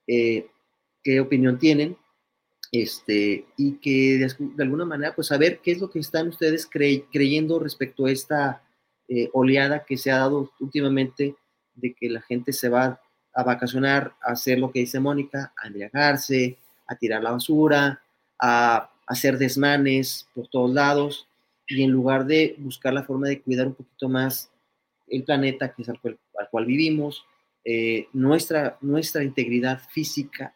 Eh, 0.07 0.47
qué 1.03 1.19
opinión 1.19 1.57
tienen, 1.59 1.97
este, 2.71 3.45
y 3.57 3.73
que 3.77 4.17
de, 4.17 4.63
alguna 4.63 4.85
manera, 4.85 5.15
pues 5.15 5.27
saber 5.27 5.59
qué 5.59 5.71
es 5.71 5.79
lo 5.79 5.89
que 5.89 5.99
están 5.99 6.27
ustedes 6.27 6.67
creyendo 6.67 7.59
respecto 7.59 8.05
a 8.05 8.11
esta 8.11 8.63
eh, 9.07 9.29
oleada 9.33 9.85
que 9.85 9.97
se 9.97 10.11
ha 10.11 10.17
dado 10.17 10.51
últimamente 10.59 11.35
de 11.75 11.93
que 11.93 12.09
la 12.09 12.21
gente 12.21 12.53
se 12.53 12.69
va 12.69 12.99
a 13.33 13.43
vacacionar, 13.43 14.15
a 14.21 14.31
hacer 14.31 14.59
lo 14.59 14.71
que 14.71 14.79
dice 14.79 14.99
Mónica, 14.99 15.53
a 15.61 15.67
embriagarse, 15.67 16.57
a 16.87 16.95
tirar 16.95 17.21
la 17.21 17.31
basura, 17.31 18.01
a 18.39 18.91
hacer 19.07 19.37
desmanes 19.37 20.27
por 20.33 20.47
todos 20.47 20.73
lados, 20.73 21.27
y 21.67 21.83
en 21.83 21.91
lugar 21.91 22.25
de 22.25 22.55
buscar 22.59 22.93
la 22.93 23.03
forma 23.03 23.27
de 23.27 23.41
cuidar 23.41 23.67
un 23.67 23.73
poquito 23.73 24.07
más 24.09 24.51
el 25.07 25.23
planeta, 25.23 25.73
que 25.73 25.81
es 25.81 25.89
al 25.89 25.99
cual, 25.99 26.17
al 26.39 26.49
cual 26.49 26.65
vivimos, 26.65 27.25
eh, 27.63 28.07
nuestra, 28.13 28.77
nuestra 28.81 29.23
integridad 29.23 29.81
física, 29.89 30.55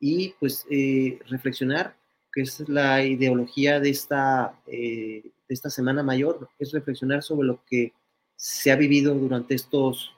y 0.00 0.34
pues 0.40 0.66
eh, 0.70 1.18
reflexionar, 1.28 1.96
que 2.32 2.42
es 2.42 2.68
la 2.68 3.04
ideología 3.04 3.80
de 3.80 3.90
esta, 3.90 4.60
eh, 4.66 5.22
de 5.48 5.54
esta 5.54 5.70
Semana 5.70 6.02
Mayor, 6.02 6.48
es 6.58 6.72
reflexionar 6.72 7.22
sobre 7.22 7.46
lo 7.46 7.64
que 7.64 7.92
se 8.36 8.70
ha 8.70 8.76
vivido 8.76 9.14
durante 9.14 9.54
estos, 9.54 10.12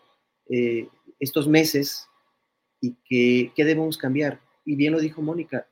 estos 1.21 1.47
meses 1.47 2.09
y 2.81 2.97
que, 3.05 3.53
qué 3.55 3.65
debemos 3.65 3.97
cambiar. 3.97 4.41
Y 4.65 4.75
bien 4.75 4.93
lo 4.93 4.99
dijo 4.99 5.23
Mónica, 5.23 5.69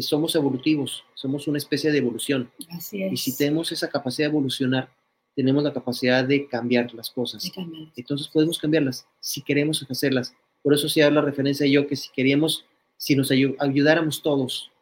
somos 0.00 0.34
evolutivos, 0.34 1.04
somos 1.14 1.46
una 1.48 1.58
especie 1.58 1.90
de 1.90 1.98
evolución. 1.98 2.50
Así 2.70 3.02
es. 3.02 3.12
Y 3.12 3.16
si 3.16 3.36
tenemos 3.36 3.72
esa 3.72 3.88
capacidad 3.88 4.28
de 4.28 4.32
evolucionar, 4.32 4.90
tenemos 5.34 5.62
la 5.62 5.72
capacidad 5.72 6.24
de 6.24 6.46
cambiar 6.48 6.92
las 6.94 7.10
cosas. 7.10 7.50
Entonces 7.94 8.28
podemos 8.28 8.58
cambiarlas 8.58 9.06
si 9.20 9.42
queremos 9.42 9.84
hacerlas. 9.88 10.34
Por 10.62 10.74
eso 10.74 10.88
sí 10.88 11.00
habla 11.00 11.20
referencia 11.20 11.66
yo 11.66 11.86
que 11.86 11.96
si 11.96 12.10
queríamos 12.12 12.64
si 12.96 13.14
nos 13.14 13.30
ayudáramos 13.30 14.22
todos, 14.22 14.72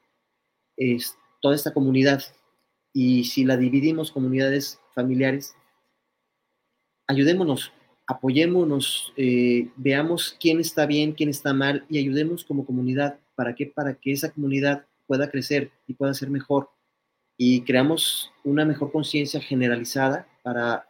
toda 1.40 1.54
esta 1.54 1.72
comunidad, 1.72 2.22
y 2.92 3.24
si 3.24 3.44
la 3.44 3.56
dividimos 3.56 4.12
comunidades 4.12 4.80
familiares, 4.94 5.54
ayudémonos, 7.08 7.72
apoyémonos, 8.06 9.12
eh, 9.16 9.68
veamos 9.76 10.36
quién 10.38 10.60
está 10.60 10.86
bien, 10.86 11.12
quién 11.12 11.28
está 11.28 11.52
mal 11.52 11.84
y 11.88 11.98
ayudemos 11.98 12.44
como 12.44 12.64
comunidad. 12.64 13.18
¿Para 13.34 13.54
qué? 13.56 13.66
Para 13.66 13.94
que 13.94 14.12
esa 14.12 14.32
comunidad 14.32 14.86
pueda 15.06 15.30
crecer 15.30 15.70
y 15.86 15.94
pueda 15.94 16.14
ser 16.14 16.30
mejor 16.30 16.70
y 17.36 17.62
creamos 17.62 18.32
una 18.44 18.64
mejor 18.64 18.92
conciencia 18.92 19.40
generalizada 19.40 20.28
para 20.42 20.88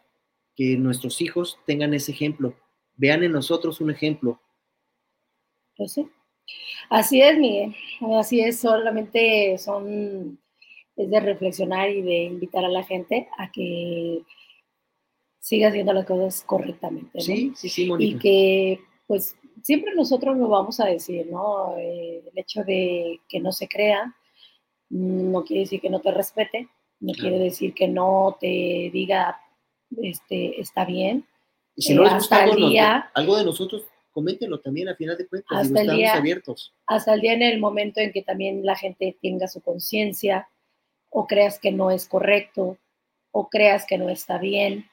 que 0.55 0.77
nuestros 0.77 1.21
hijos 1.21 1.59
tengan 1.67 1.95
ese 1.95 2.13
ejemplo, 2.13 2.55
vean 2.97 3.23
en 3.23 3.33
nosotros 3.33 3.81
un 3.81 3.91
ejemplo. 3.91 4.41
Pues 5.77 5.93
sí. 5.93 6.09
Así 6.91 7.21
es, 7.23 7.39
Miguel. 7.39 7.75
Así 8.19 8.41
es, 8.41 8.61
solamente 8.61 9.57
son, 9.59 10.39
es 10.97 11.11
de 11.11 11.21
reflexionar 11.21 11.91
y 11.91 12.03
de 12.03 12.25
invitar 12.25 12.65
a 12.65 12.69
la 12.69 12.85
gente 12.85 13.29
a 13.39 13.51
que 13.51 14.23
siga 15.41 15.69
haciendo 15.69 15.93
las 15.93 16.07
cosas 16.07 16.43
correctamente. 16.45 17.21
Sí, 17.21 17.53
sí, 17.57 17.69
sí, 17.69 17.91
Y 17.99 18.19
que, 18.19 18.81
pues, 19.07 19.37
siempre 19.65 19.95
nosotros 19.95 20.37
lo 20.37 20.47
vamos 20.49 20.79
a 20.79 20.85
decir, 20.85 21.27
¿no? 21.27 21.75
Eh, 21.79 22.23
el 22.31 22.39
hecho 22.39 22.63
de 22.65 23.21
que 23.29 23.41
no 23.41 23.51
se 23.51 23.67
crea 23.67 24.15
no 24.91 25.43
quiere 25.43 25.63
decir 25.63 25.81
que 25.81 25.89
no 25.89 26.01
te 26.01 26.13
respete, 26.13 26.69
no 27.01 27.15
quiere 27.15 27.39
decir 27.39 27.73
que 27.73 27.89
no 27.89 28.37
te 28.39 28.91
diga, 28.93 29.41
este, 29.97 30.61
está 30.61 30.85
bien. 30.85 31.27
Y 31.75 31.83
si 31.83 31.95
no 31.95 32.05
les 32.05 32.15
gusta 32.15 32.45
algo 33.15 33.37
de 33.37 33.45
nosotros, 33.45 33.85
coméntenlo 34.13 34.61
también 34.61 34.91
a 34.91 34.95
final 34.95 35.17
de 35.17 35.27
cuentas, 35.27 35.59
hasta 35.59 35.81
el 35.81 35.91
día, 35.97 36.15
abiertos. 36.15 36.73
Hasta 36.87 37.15
el 37.15 37.23
día 37.23 37.33
en 37.33 37.43
el 37.43 37.59
momento 37.59 38.01
en 38.01 38.13
que 38.13 38.23
también 38.23 38.65
la 38.65 38.77
gente 38.77 39.17
tenga 39.21 39.49
su 39.49 39.63
conciencia 39.63 40.47
o 41.11 41.27
creas 41.27 41.59
que 41.59 41.73
no 41.73 41.91
es 41.91 42.07
correcto 42.07 42.77
o 43.33 43.49
creas 43.49 43.87
que 43.87 43.99
no 43.99 44.11
está 44.11 44.39
bien, 44.39 44.89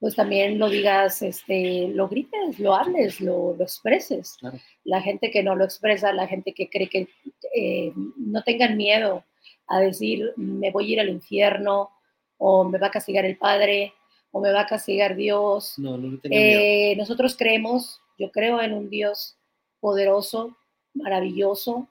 pues 0.00 0.14
también 0.14 0.58
lo 0.58 0.68
digas, 0.68 1.22
este, 1.22 1.88
lo 1.88 2.08
grites, 2.08 2.58
lo 2.58 2.74
hables, 2.74 3.20
lo, 3.20 3.54
lo 3.56 3.64
expreses. 3.64 4.36
La 4.84 5.00
gente 5.02 5.30
que 5.30 5.42
no 5.42 5.56
lo 5.56 5.64
expresa, 5.64 6.12
la 6.12 6.28
gente 6.28 6.54
que 6.54 6.70
cree 6.70 6.88
que 6.88 7.08
eh, 7.54 7.92
no 8.16 8.42
tengan 8.44 8.76
miedo 8.76 9.24
a 9.66 9.80
decir, 9.80 10.32
me 10.36 10.70
voy 10.70 10.90
a 10.90 10.92
ir 10.92 11.00
al 11.00 11.08
infierno 11.08 11.90
o 12.36 12.64
me 12.64 12.78
va 12.78 12.88
a 12.88 12.92
castigar 12.92 13.24
el 13.24 13.36
Padre 13.36 13.92
o 14.30 14.40
me 14.40 14.52
va 14.52 14.60
a 14.60 14.66
castigar 14.66 15.16
Dios. 15.16 15.74
No, 15.78 15.98
no 15.98 16.18
eh, 16.30 16.94
nosotros 16.96 17.36
creemos 17.36 18.00
yo 18.18 18.32
creo 18.32 18.60
en 18.60 18.72
un 18.72 18.90
Dios 18.90 19.38
poderoso, 19.80 20.56
maravilloso. 20.92 21.88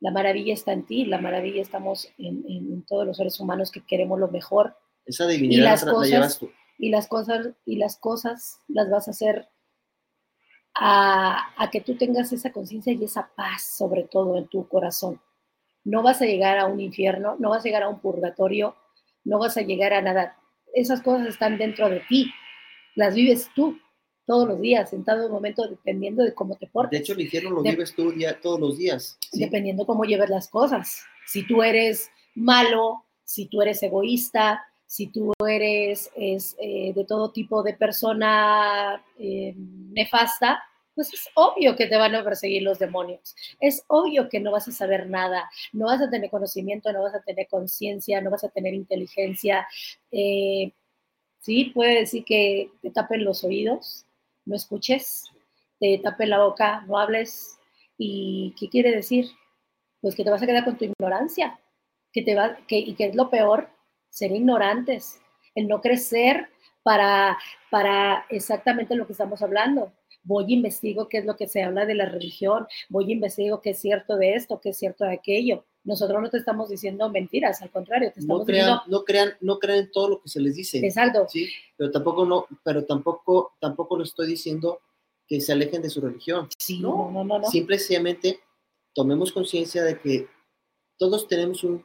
La 0.00 0.10
maravilla 0.10 0.54
está 0.54 0.72
en 0.72 0.86
ti, 0.86 1.04
la 1.04 1.20
maravilla 1.20 1.62
estamos 1.62 2.08
en, 2.18 2.84
todos 2.86 3.06
los 3.06 3.16
seres 3.16 3.38
humanos 3.38 3.70
que 3.70 3.84
queremos 3.84 4.18
lo 4.18 4.28
mejor. 4.28 4.76
Esa 5.04 5.26
divinidad 5.26 5.60
y 5.60 5.64
las 5.64 5.84
cosas, 5.84 6.38
tú. 6.38 6.50
Y 6.78 6.90
las 6.90 7.06
cosas, 7.06 7.50
y 7.64 7.76
las 7.76 7.96
cosas 7.96 8.60
las 8.68 8.90
vas 8.90 9.08
a 9.08 9.12
hacer 9.12 9.48
a, 10.74 11.52
a 11.56 11.70
que 11.70 11.80
tú 11.80 11.96
tengas 11.96 12.32
esa 12.32 12.52
conciencia 12.52 12.92
y 12.92 13.04
esa 13.04 13.30
paz, 13.36 13.62
sobre 13.76 14.04
todo 14.04 14.36
en 14.36 14.48
tu 14.48 14.66
corazón. 14.68 15.20
No 15.84 16.02
vas 16.02 16.20
a 16.22 16.26
llegar 16.26 16.58
a 16.58 16.66
un 16.66 16.80
infierno, 16.80 17.36
no 17.38 17.50
vas 17.50 17.60
a 17.60 17.64
llegar 17.64 17.82
a 17.82 17.88
un 17.88 18.00
purgatorio, 18.00 18.74
no 19.22 19.38
vas 19.38 19.56
a 19.56 19.62
llegar 19.62 19.92
a 19.92 20.02
nada. 20.02 20.36
Esas 20.74 21.02
cosas 21.02 21.28
están 21.28 21.58
dentro 21.58 21.88
de 21.88 22.00
ti, 22.08 22.32
las 22.96 23.14
vives 23.14 23.50
tú 23.54 23.78
todos 24.26 24.48
los 24.48 24.60
días, 24.60 24.92
en 24.92 25.04
todo 25.04 25.28
momento, 25.28 25.68
dependiendo 25.68 26.24
de 26.24 26.34
cómo 26.34 26.56
te 26.56 26.66
portes. 26.66 26.90
De 26.90 26.98
hecho, 26.98 27.12
el 27.12 27.20
infierno 27.20 27.50
lo 27.50 27.62
vives 27.62 27.94
tú 27.94 28.12
todos 28.42 28.58
los 28.58 28.78
días. 28.78 29.18
Dependiendo 29.32 29.84
cómo 29.86 30.04
lleves 30.04 30.30
las 30.30 30.48
cosas. 30.48 31.04
Si 31.26 31.46
tú 31.46 31.62
eres 31.62 32.10
malo, 32.34 33.04
si 33.24 33.46
tú 33.46 33.60
eres 33.62 33.82
egoísta, 33.82 34.64
si 34.94 35.08
tú 35.08 35.32
eres 35.44 36.08
es, 36.14 36.54
eh, 36.60 36.92
de 36.94 37.04
todo 37.04 37.32
tipo 37.32 37.64
de 37.64 37.74
persona 37.74 39.04
eh, 39.18 39.52
nefasta, 39.56 40.62
pues 40.94 41.12
es 41.12 41.28
obvio 41.34 41.74
que 41.74 41.86
te 41.86 41.96
van 41.96 42.14
a 42.14 42.22
perseguir 42.22 42.62
los 42.62 42.78
demonios. 42.78 43.34
Es 43.58 43.84
obvio 43.88 44.28
que 44.28 44.38
no 44.38 44.52
vas 44.52 44.68
a 44.68 44.70
saber 44.70 45.10
nada, 45.10 45.50
no 45.72 45.86
vas 45.86 46.00
a 46.00 46.08
tener 46.08 46.30
conocimiento, 46.30 46.92
no 46.92 47.02
vas 47.02 47.16
a 47.16 47.22
tener 47.22 47.48
conciencia, 47.48 48.20
no 48.20 48.30
vas 48.30 48.44
a 48.44 48.50
tener 48.50 48.72
inteligencia. 48.72 49.66
Eh, 50.12 50.70
sí, 51.40 51.72
puede 51.74 51.98
decir 51.98 52.24
que 52.24 52.70
te 52.80 52.90
tapen 52.90 53.24
los 53.24 53.42
oídos, 53.42 54.06
no 54.44 54.54
escuches, 54.54 55.24
te 55.80 55.98
tape 55.98 56.28
la 56.28 56.38
boca, 56.38 56.84
no 56.86 57.00
hables. 57.00 57.58
¿Y 57.98 58.54
qué 58.60 58.68
quiere 58.68 58.92
decir? 58.92 59.26
Pues 60.00 60.14
que 60.14 60.22
te 60.22 60.30
vas 60.30 60.42
a 60.42 60.46
quedar 60.46 60.64
con 60.64 60.78
tu 60.78 60.84
ignorancia, 60.84 61.58
que 62.12 62.22
te 62.22 62.36
va, 62.36 62.58
que, 62.68 62.78
y 62.78 62.94
que 62.94 63.06
es 63.06 63.16
lo 63.16 63.28
peor, 63.28 63.73
ser 64.14 64.30
ignorantes, 64.30 65.20
el 65.56 65.66
no 65.66 65.80
crecer 65.80 66.48
para, 66.84 67.36
para 67.68 68.26
exactamente 68.30 68.94
lo 68.94 69.06
que 69.06 69.12
estamos 69.12 69.42
hablando. 69.42 69.92
Voy 70.22 70.44
y 70.48 70.54
investigo 70.54 71.08
qué 71.08 71.18
es 71.18 71.24
lo 71.26 71.36
que 71.36 71.48
se 71.48 71.64
habla 71.64 71.84
de 71.84 71.96
la 71.96 72.06
religión, 72.06 72.66
voy 72.88 73.06
y 73.08 73.12
investigo 73.12 73.60
qué 73.60 73.70
es 73.70 73.80
cierto 73.80 74.16
de 74.16 74.34
esto, 74.34 74.60
qué 74.60 74.70
es 74.70 74.78
cierto 74.78 75.04
de 75.04 75.14
aquello. 75.14 75.64
Nosotros 75.82 76.22
no 76.22 76.30
te 76.30 76.38
estamos 76.38 76.70
diciendo 76.70 77.10
mentiras, 77.10 77.60
al 77.60 77.70
contrario, 77.70 78.12
te 78.12 78.20
estamos 78.20 78.40
no 78.40 78.46
crean, 78.46 78.66
diciendo... 78.66 78.98
No 78.98 79.04
crean, 79.04 79.32
no 79.40 79.58
crean 79.58 79.90
todo 79.92 80.08
lo 80.08 80.22
que 80.22 80.28
se 80.28 80.40
les 80.40 80.54
dice. 80.54 80.78
Exacto. 80.78 81.26
Sí, 81.28 81.48
pero 81.76 81.90
tampoco, 81.90 82.24
no, 82.24 82.46
pero 82.62 82.84
tampoco, 82.84 83.54
tampoco 83.60 83.98
lo 83.98 84.04
estoy 84.04 84.28
diciendo 84.28 84.80
que 85.26 85.40
se 85.40 85.52
alejen 85.52 85.82
de 85.82 85.90
su 85.90 86.00
religión. 86.00 86.48
Sí, 86.56 86.78
no, 86.78 87.10
no, 87.10 87.24
no. 87.24 87.40
no. 87.40 87.50
Simplemente 87.50 88.40
tomemos 88.94 89.32
conciencia 89.32 89.82
de 89.82 89.98
que 89.98 90.28
todos 90.96 91.26
tenemos 91.26 91.64
un, 91.64 91.84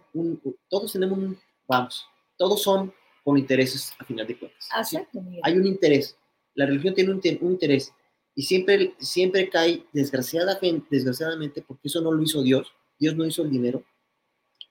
todos 0.69 0.93
tenemos 0.93 1.18
un, 1.18 1.38
vamos, 1.68 2.07
todos 2.40 2.64
son 2.64 2.91
con 3.24 3.38
intereses 3.38 3.94
a 3.99 4.06
final 4.06 4.26
de 4.26 4.40
cuentas. 4.40 4.68
Exacto. 4.76 5.22
Hay 5.44 5.57
un 5.57 5.68
interés. 5.68 6.18
La 6.56 6.66
religión 6.66 6.95
tiene 6.95 7.11
un, 7.11 7.22
un, 7.41 7.52
interés 7.52 7.94
y 8.34 8.44
siempre, 8.44 8.95
siempre 8.98 9.49
cae 9.49 9.86
desgraciadamente, 9.94 10.88
desgraciadamente, 10.90 11.61
porque 11.61 11.90
eso 11.90 12.02
no 12.02 12.11
lo 12.11 12.24
hizo 12.24 12.41
Dios. 12.41 12.74
Dios 12.98 13.16
no 13.16 13.26
hizo 13.26 13.44
el 13.44 13.52
dinero, 13.52 13.84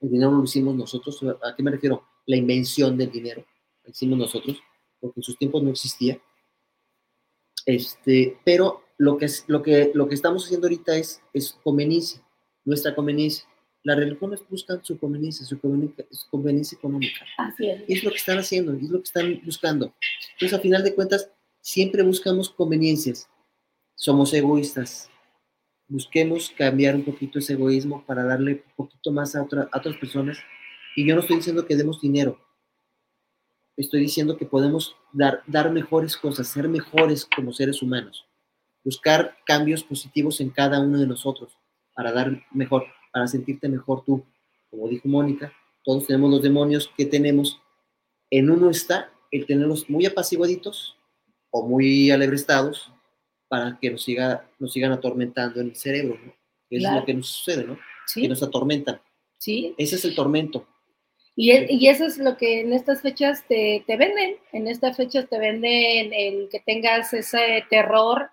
el 0.01 0.11
dinero 0.11 0.33
lo 0.33 0.45
hicimos 0.45 0.75
nosotros. 0.75 1.21
¿A 1.43 1.55
qué 1.55 1.63
me 1.63 1.71
refiero? 1.71 2.05
La 2.27 2.37
invención 2.37 2.97
del 2.97 3.11
dinero, 3.11 3.45
lo 3.85 3.91
hicimos 3.91 4.19
nosotros, 4.19 4.59
porque 5.01 5.21
en 5.21 5.23
sus 5.23 5.39
tiempos 5.39 5.63
no 5.63 5.71
existía. 5.71 6.21
Este, 7.65 8.39
pero 8.45 8.83
lo 8.97 9.17
que, 9.19 9.27
es, 9.27 9.45
lo, 9.47 9.63
que, 9.63 9.93
lo 9.95 10.09
que 10.09 10.15
estamos 10.15 10.45
haciendo 10.45 10.67
ahorita 10.67 10.97
es, 10.97 11.23
es 11.33 11.59
conveniencia, 11.63 12.23
nuestra 12.65 12.95
conveniencia. 12.95 13.49
Las 13.89 13.97
religiones 13.97 14.41
buscan 14.51 14.85
su 14.85 14.99
conveniencia, 14.99 15.47
su 15.47 15.59
conveniencia, 15.59 16.05
su 16.11 16.29
conveniencia 16.29 16.77
económica. 16.77 17.25
Así 17.39 17.71
es. 17.71 17.83
Es 17.89 18.05
lo 18.05 18.11
que 18.11 18.19
están 18.19 18.37
haciendo, 18.37 18.75
es 18.75 18.83
lo 18.91 18.99
que 18.99 19.05
están 19.05 19.41
buscando. 19.47 19.95
Entonces, 20.33 20.59
a 20.59 20.61
final 20.61 20.85
de 20.85 20.95
cuentas, 20.95 21.31
siempre 21.63 22.03
buscamos 22.03 22.51
conveniencias. 22.51 23.31
Somos 23.95 24.35
egoístas. 24.35 25.09
Busquemos 25.89 26.51
cambiar 26.51 26.97
un 26.97 27.03
poquito 27.03 27.39
ese 27.39 27.55
egoísmo 27.55 28.05
para 28.05 28.25
darle 28.25 28.63
un 28.67 28.75
poquito 28.77 29.11
más 29.11 29.35
a, 29.35 29.43
otra- 29.43 29.71
a 29.73 29.79
otras 29.79 29.97
personas. 29.97 30.37
Y 30.95 31.07
yo 31.09 31.15
no 31.15 31.23
estoy 31.23 31.37
diciendo 31.37 31.65
que 31.65 31.75
demos 31.75 31.99
dinero. 32.03 32.39
Estoy 33.79 34.01
diciendo 34.01 34.37
que 34.37 34.45
podemos 34.45 34.97
dar, 35.15 35.43
dar 35.47 35.73
mejores 35.73 36.15
cosas, 36.15 36.47
ser 36.47 36.69
mejores 36.69 37.25
como 37.25 37.55
seres 37.55 37.81
humanos. 37.81 38.27
Buscar 38.85 39.35
cambios 39.47 39.83
positivos 39.83 40.43
en 40.43 40.51
cada 40.51 40.79
uno 40.79 40.99
de 41.01 41.07
nosotros 41.07 41.57
para 41.95 42.13
dar 42.13 42.45
mejor, 42.53 42.85
para 43.13 43.27
sentirte 43.27 43.69
mejor 43.69 44.05
tú. 44.05 44.25
Como 44.71 44.89
dijo 44.89 45.09
Mónica, 45.09 45.53
todos 45.85 46.07
tenemos 46.07 46.31
los 46.31 46.43
demonios 46.43 46.91
que 46.97 47.07
tenemos. 47.07 47.61
En 48.31 48.51
uno 48.51 48.71
está 48.71 49.11
el 49.31 49.47
tenerlos 49.47 49.89
muy 49.89 50.07
apaciguaditos 50.07 50.97
o 51.51 51.67
muy 51.67 52.11
alebrestados 52.11 52.93
para 53.49 53.79
que 53.81 53.91
nos, 53.91 54.03
siga, 54.03 54.47
nos 54.59 54.73
sigan 54.73 54.93
atormentando 54.93 55.61
en 55.61 55.69
el 55.69 55.77
cerebro, 55.77 56.19
¿no? 56.25 56.33
Claro. 56.71 56.97
es 56.97 57.01
lo 57.01 57.07
que 57.07 57.15
nos 57.15 57.29
sucede, 57.29 57.65
¿no? 57.65 57.77
Que 57.77 57.81
Sí, 58.07 58.29
nos 58.29 58.43
atormentan. 58.43 59.01
sí. 59.39 59.75
Ese 59.79 59.97
es 59.97 60.05
el 60.05 60.15
tormento. 60.15 60.67
Y, 61.35 61.53
e- 61.53 61.67
y 61.71 61.87
eso 61.87 62.05
es 62.05 62.19
lo 62.19 62.37
que 62.37 62.61
en 62.61 62.73
estas 62.75 63.01
fechas 63.01 63.47
te, 63.49 63.85
te 63.87 63.97
venden. 63.97 64.37
En 64.53 64.67
estas 64.67 64.97
fechas 64.97 65.29
te 65.31 65.39
venden 65.39 66.13
el 66.13 66.49
que 66.51 66.61
tengas 66.61 67.13
ese 67.15 67.65
terror. 67.71 68.29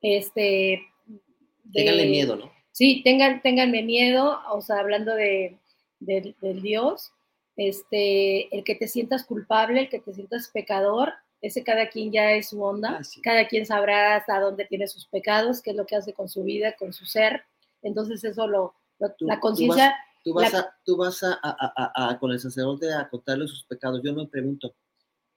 Este. 0.00 0.82
de- 1.06 1.72
Ténganle 1.72 2.06
miedo, 2.06 2.36
¿no? 2.36 2.50
Sí, 2.72 3.02
tengan, 3.04 3.42
ténganme 3.42 3.82
miedo, 3.82 4.40
o 4.50 4.60
sea, 4.62 4.78
hablando 4.80 5.14
de, 5.14 5.58
del- 6.00 6.34
del 6.40 6.62
Dios, 6.62 7.12
este, 7.56 8.54
el 8.56 8.64
que 8.64 8.74
te 8.74 8.88
sientas 8.88 9.24
culpable, 9.24 9.80
el 9.82 9.88
que 9.88 10.00
te 10.00 10.12
sientas 10.14 10.48
pecador, 10.48 11.12
ese 11.42 11.62
cada 11.64 11.88
quien 11.88 12.12
ya 12.12 12.32
es 12.32 12.48
su 12.48 12.62
onda, 12.62 12.96
Ah, 13.00 13.04
sí. 13.04 13.20
cada 13.20 13.46
quien 13.48 13.66
sabrá 13.66 14.16
hasta 14.16 14.40
dónde 14.40 14.64
tiene 14.64 14.86
sus 14.88 15.06
pecados, 15.06 15.60
qué 15.60 15.70
es 15.70 15.76
lo 15.76 15.86
que 15.86 15.96
hace 15.96 16.12
con 16.14 16.28
su 16.28 16.44
vida, 16.44 16.74
con 16.76 16.92
su 16.92 17.04
ser, 17.04 17.42
entonces 17.82 18.24
eso 18.24 18.46
lo, 18.46 18.74
lo- 18.98 19.12
Tú- 19.12 19.26
la 19.26 19.34
tú 19.36 19.40
conciencia, 19.40 19.94
Tú 20.24 20.32
vas, 20.34 20.52
La- 20.52 20.58
a, 20.60 20.76
tú 20.84 20.96
vas 20.96 21.22
a, 21.24 21.32
a- 21.42 22.10
a- 22.10 22.18
con 22.20 22.30
el 22.30 22.38
sacerdote 22.38 22.92
a 22.94 23.08
contarle 23.08 23.48
sus 23.48 23.64
pecados. 23.64 24.00
Yo 24.04 24.14
me 24.14 24.24
pregunto, 24.28 24.72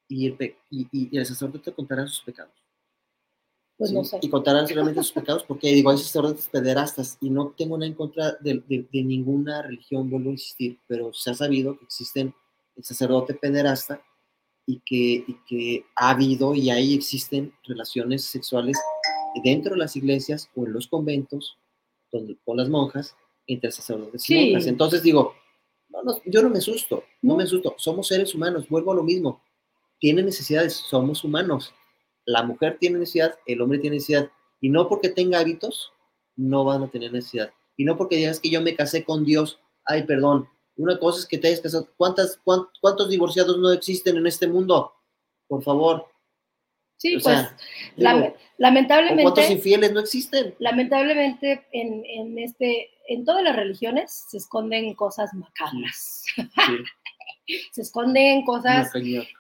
¿y 0.08 0.28
el, 0.28 0.38
pe- 0.38 0.60
y, 0.70 0.84
y- 0.92 1.10
y 1.12 1.18
el 1.18 1.26
sacerdote 1.26 1.58
te 1.58 1.74
contará 1.74 2.06
sus 2.06 2.22
pecados? 2.22 2.54
Pues 3.78 3.90
¿sí? 3.90 3.96
no 3.96 4.04
sé. 4.04 4.20
Y 4.22 4.30
contarán 4.30 4.68
solamente 4.68 5.02
sus 5.04 5.12
pecados, 5.12 5.44
porque 5.44 5.68
digo, 5.74 5.90
hay 5.90 5.98
sacerdotes 5.98 6.48
pederastas 6.50 7.18
y 7.22 7.30
no 7.30 7.54
tengo 7.58 7.78
nada 7.78 7.88
en 7.88 7.94
contra 7.94 8.34
de, 8.42 8.64
de- 8.68 8.88
de 8.92 9.04
ninguna 9.04 9.62
religión, 9.62 10.10
vuelvo 10.10 10.30
a 10.30 10.34
insistir, 10.34 10.80
pero 10.88 11.14
se 11.14 11.32
ha 11.32 11.34
sabido 11.34 11.78
que 11.78 11.86
existen 11.86 12.34
el 12.76 12.84
sacerdote 12.84 13.34
pederasta 13.34 14.02
y 14.66 14.82
que, 14.86 15.24
y 15.28 15.38
que 15.48 15.86
ha 15.96 16.10
habido 16.12 16.56
y 16.56 16.70
ahí 16.70 16.94
existen 16.96 17.54
relaciones 17.66 18.24
sexuales 18.26 18.78
dentro 19.44 19.72
de 19.74 19.78
las 19.78 19.96
iglesias 19.96 20.50
o 20.56 20.66
en 20.66 20.74
los 20.74 20.88
conventos 20.88 21.58
donde, 22.12 22.38
con 22.46 22.58
las 22.58 22.70
monjas 22.70 23.16
entre 23.48 23.72
sacerdotes 23.72 24.24
y 24.24 24.34
Sí. 24.34 24.46
monjas. 24.52 24.68
Entonces 24.68 25.04
digo, 25.04 25.34
no, 25.90 26.02
no, 26.04 26.20
yo 26.26 26.42
no 26.42 26.50
me 26.50 26.58
asusto, 26.60 27.04
no 27.22 27.34
No. 27.34 27.38
me 27.38 27.44
asusto, 27.44 27.76
somos 27.78 28.08
seres 28.08 28.34
humanos, 28.34 28.68
vuelvo 28.70 28.92
a 28.92 28.96
lo 28.96 29.04
mismo, 29.04 29.42
tienen 30.00 30.26
necesidades, 30.26 30.74
somos 30.74 31.24
humanos. 31.24 31.74
La 32.26 32.44
mujer 32.44 32.78
tiene 32.80 33.00
necesidad, 33.00 33.36
el 33.46 33.62
hombre 33.62 33.80
tiene 33.80 33.98
necesidad, 33.98 34.30
y 34.62 34.70
no 34.70 34.88
porque 34.90 35.10
tenga 35.10 35.40
hábitos, 35.40 35.92
no 36.36 36.64
van 36.64 36.84
a 36.84 36.88
tener 36.90 37.12
necesidad. 37.14 37.52
Y 37.78 37.86
no 37.86 37.98
porque 37.98 38.16
digas 38.18 38.40
que 38.40 38.50
yo 38.50 38.62
me 38.62 38.76
casé 38.76 39.04
con 39.04 39.26
Dios, 39.26 39.60
ay, 39.86 40.04
perdón, 40.04 40.50
una 40.78 40.98
cosa 41.00 41.20
es 41.20 41.26
que 41.28 41.38
te 41.38 41.48
hayas 41.48 41.62
casado, 41.62 41.88
¿cuántas, 41.98 42.38
cuán- 42.44 42.68
¿cuántos 42.82 43.10
divorciados 43.10 43.58
no 43.60 43.72
existen 43.72 44.18
en 44.18 44.28
este 44.28 44.48
mundo? 44.48 44.94
Por 45.48 45.64
favor. 45.64 46.08
Sí, 46.98 47.16
o 47.18 47.20
pues 47.22 47.24
sea, 47.24 47.58
lame- 47.98 48.22
digo, 48.22 48.28
¿o 48.28 48.32
¿cuántos 48.32 48.42
lamentablemente, 48.58 49.52
infieles 49.52 49.92
no 49.94 50.00
existen? 50.00 50.56
lamentablemente 50.60 51.66
en, 51.74 52.04
en 52.06 52.40
este, 52.40 52.90
en 53.08 53.26
todas 53.26 53.44
las 53.44 53.56
religiones 53.56 54.26
se 54.30 54.38
esconden 54.38 54.94
cosas 54.96 55.34
macabras, 55.34 56.24
Sí, 56.36 56.44
se 57.74 57.82
esconden 57.82 58.44
cosas 58.46 58.92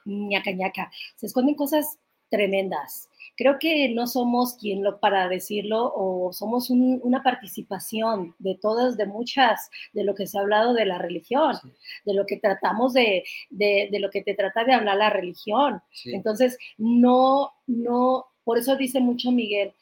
ñaca 0.06 0.52
ñaca. 0.52 0.92
Se 1.16 1.26
esconden 1.28 1.56
cosas 1.56 1.98
tremendas. 2.36 3.10
Creo 3.38 3.58
que 3.60 3.90
no 3.90 4.08
somos 4.08 4.56
quien 4.56 4.82
lo 4.82 5.00
para 5.02 5.28
decirlo 5.28 5.92
o 5.94 6.32
somos 6.32 6.70
un- 6.70 7.02
una 7.04 7.22
participación 7.22 8.34
de 8.40 8.56
todas, 8.56 8.96
de 8.96 9.06
muchas, 9.06 9.70
de 9.94 10.04
lo 10.06 10.16
que 10.16 10.26
se 10.26 10.38
ha 10.38 10.42
hablado 10.42 10.74
de 10.74 10.86
la 10.86 10.98
religión, 11.00 11.54
Sí. 11.62 11.70
de 12.06 12.14
lo 12.14 12.26
que 12.26 12.38
tratamos 12.38 12.94
de, 12.94 13.24
de, 13.50 13.90
de 13.92 14.00
lo 14.00 14.10
que 14.10 14.22
te 14.24 14.36
trata 14.36 14.64
de 14.64 14.74
hablar 14.74 14.98
la 14.98 15.10
religión. 15.10 15.82
Sí. 15.92 16.14
Entonces, 16.14 16.58
no, 16.78 17.52
no, 17.68 18.26
por 18.46 18.58
eso 18.58 18.76
dice 18.78 19.00
mucho 19.02 19.32
Miguel, 19.32 19.74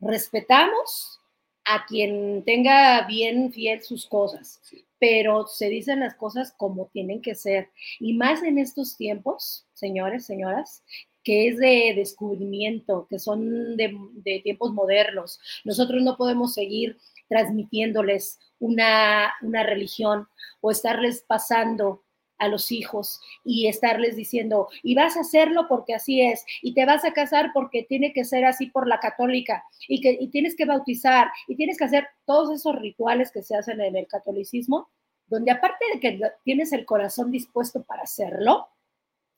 respetamos 0.00 1.20
a 1.64 1.84
quien 1.86 2.42
tenga 2.44 3.02
bien 3.06 3.52
fiel 3.52 3.82
sus 3.82 4.06
cosas, 4.06 4.60
Sí. 4.62 4.84
pero 4.98 5.46
se 5.46 5.68
dicen 5.68 6.00
las 6.00 6.14
cosas 6.14 6.54
como 6.56 6.86
tienen 6.86 7.20
que 7.20 7.34
ser. 7.34 7.68
Y 8.00 8.14
más 8.14 8.42
en 8.42 8.58
estos 8.58 8.96
tiempos, 8.96 9.66
señores, 9.74 10.24
señoras, 10.24 10.82
que 11.28 11.48
es 11.48 11.58
de 11.58 11.92
descubrimiento, 11.94 13.06
que 13.10 13.18
son 13.18 13.76
de, 13.76 14.40
tiempos 14.42 14.72
modernos. 14.72 15.38
Nosotros 15.62 16.02
no 16.02 16.16
podemos 16.16 16.54
seguir 16.54 16.96
transmitiéndoles 17.28 18.38
una, 18.58 19.34
una 19.42 19.62
religión 19.62 20.26
o 20.62 20.70
estarles 20.70 21.26
pasando 21.28 22.02
a 22.38 22.48
los 22.48 22.72
hijos 22.72 23.20
y 23.44 23.66
estarles 23.66 24.16
diciendo, 24.16 24.68
y 24.82 24.94
vas 24.94 25.18
a 25.18 25.20
hacerlo 25.20 25.66
porque 25.68 25.94
así 25.94 26.22
es, 26.22 26.46
y 26.62 26.72
te 26.72 26.86
vas 26.86 27.04
a 27.04 27.12
casar 27.12 27.50
porque 27.52 27.82
tiene 27.82 28.14
que 28.14 28.24
ser 28.24 28.46
así 28.46 28.70
por 28.70 28.88
la 28.88 28.98
católica, 28.98 29.64
y 29.86 30.00
que 30.00 30.16
y 30.18 30.28
tienes 30.28 30.56
que 30.56 30.64
bautizar, 30.64 31.28
y 31.46 31.56
tienes 31.56 31.76
que 31.76 31.84
hacer 31.84 32.06
todos 32.24 32.50
esos 32.58 32.74
rituales 32.76 33.30
que 33.30 33.42
se 33.42 33.54
hacen 33.54 33.82
en 33.82 33.96
el 33.96 34.06
catolicismo, 34.06 34.88
donde 35.26 35.50
aparte 35.50 35.84
de 35.92 36.00
que 36.00 36.20
tienes 36.42 36.72
el 36.72 36.86
corazón 36.86 37.30
dispuesto 37.30 37.82
para 37.82 38.04
hacerlo, 38.04 38.68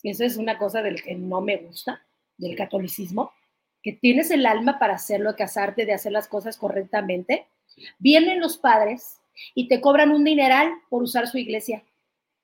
eso 0.09 0.25
es 0.25 0.37
una 0.39 0.57
cosa 0.57 0.81
del 0.83 1.03
que 1.03 1.15
no 1.15 1.41
me 1.43 1.59
gusta, 1.59 2.03
del 2.39 2.57
catolicismo, 2.57 3.33
que 3.83 3.93
tienes 3.93 4.31
el 4.31 4.47
alma 4.47 4.79
para 4.79 4.95
hacerlo, 4.95 5.37
casarte, 5.37 5.85
de 5.85 5.93
hacer 5.93 6.13
las 6.13 6.29
cosas 6.29 6.57
correctamente, 6.57 7.47
vienen 7.99 8.41
los 8.41 8.57
padres 8.57 9.19
y 9.55 9.69
te 9.69 9.81
cobran 9.81 10.11
un 10.11 10.25
dineral 10.25 10.71
por 10.89 11.03
usar 11.03 11.27
su 11.29 11.37
iglesia 11.39 11.83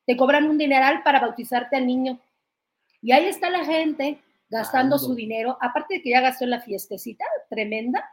te 0.06 0.16
cobran 0.16 0.48
un 0.48 0.56
dineral 0.56 1.02
para 1.02 1.18
bautizarte 1.18 1.74
al 1.74 1.84
niño. 1.84 2.20
Y 3.02 3.10
ahí 3.10 3.24
está 3.26 3.50
la 3.50 3.64
gente 3.64 4.20
gastando 4.48 4.98
su 5.00 5.16
dinero, 5.16 5.58
aparte 5.60 5.94
de 5.94 6.02
que 6.02 6.10
ya 6.10 6.20
gastó 6.20 6.44
en 6.44 6.50
la 6.50 6.60
fiestecita 6.60 7.24
tremenda, 7.50 8.08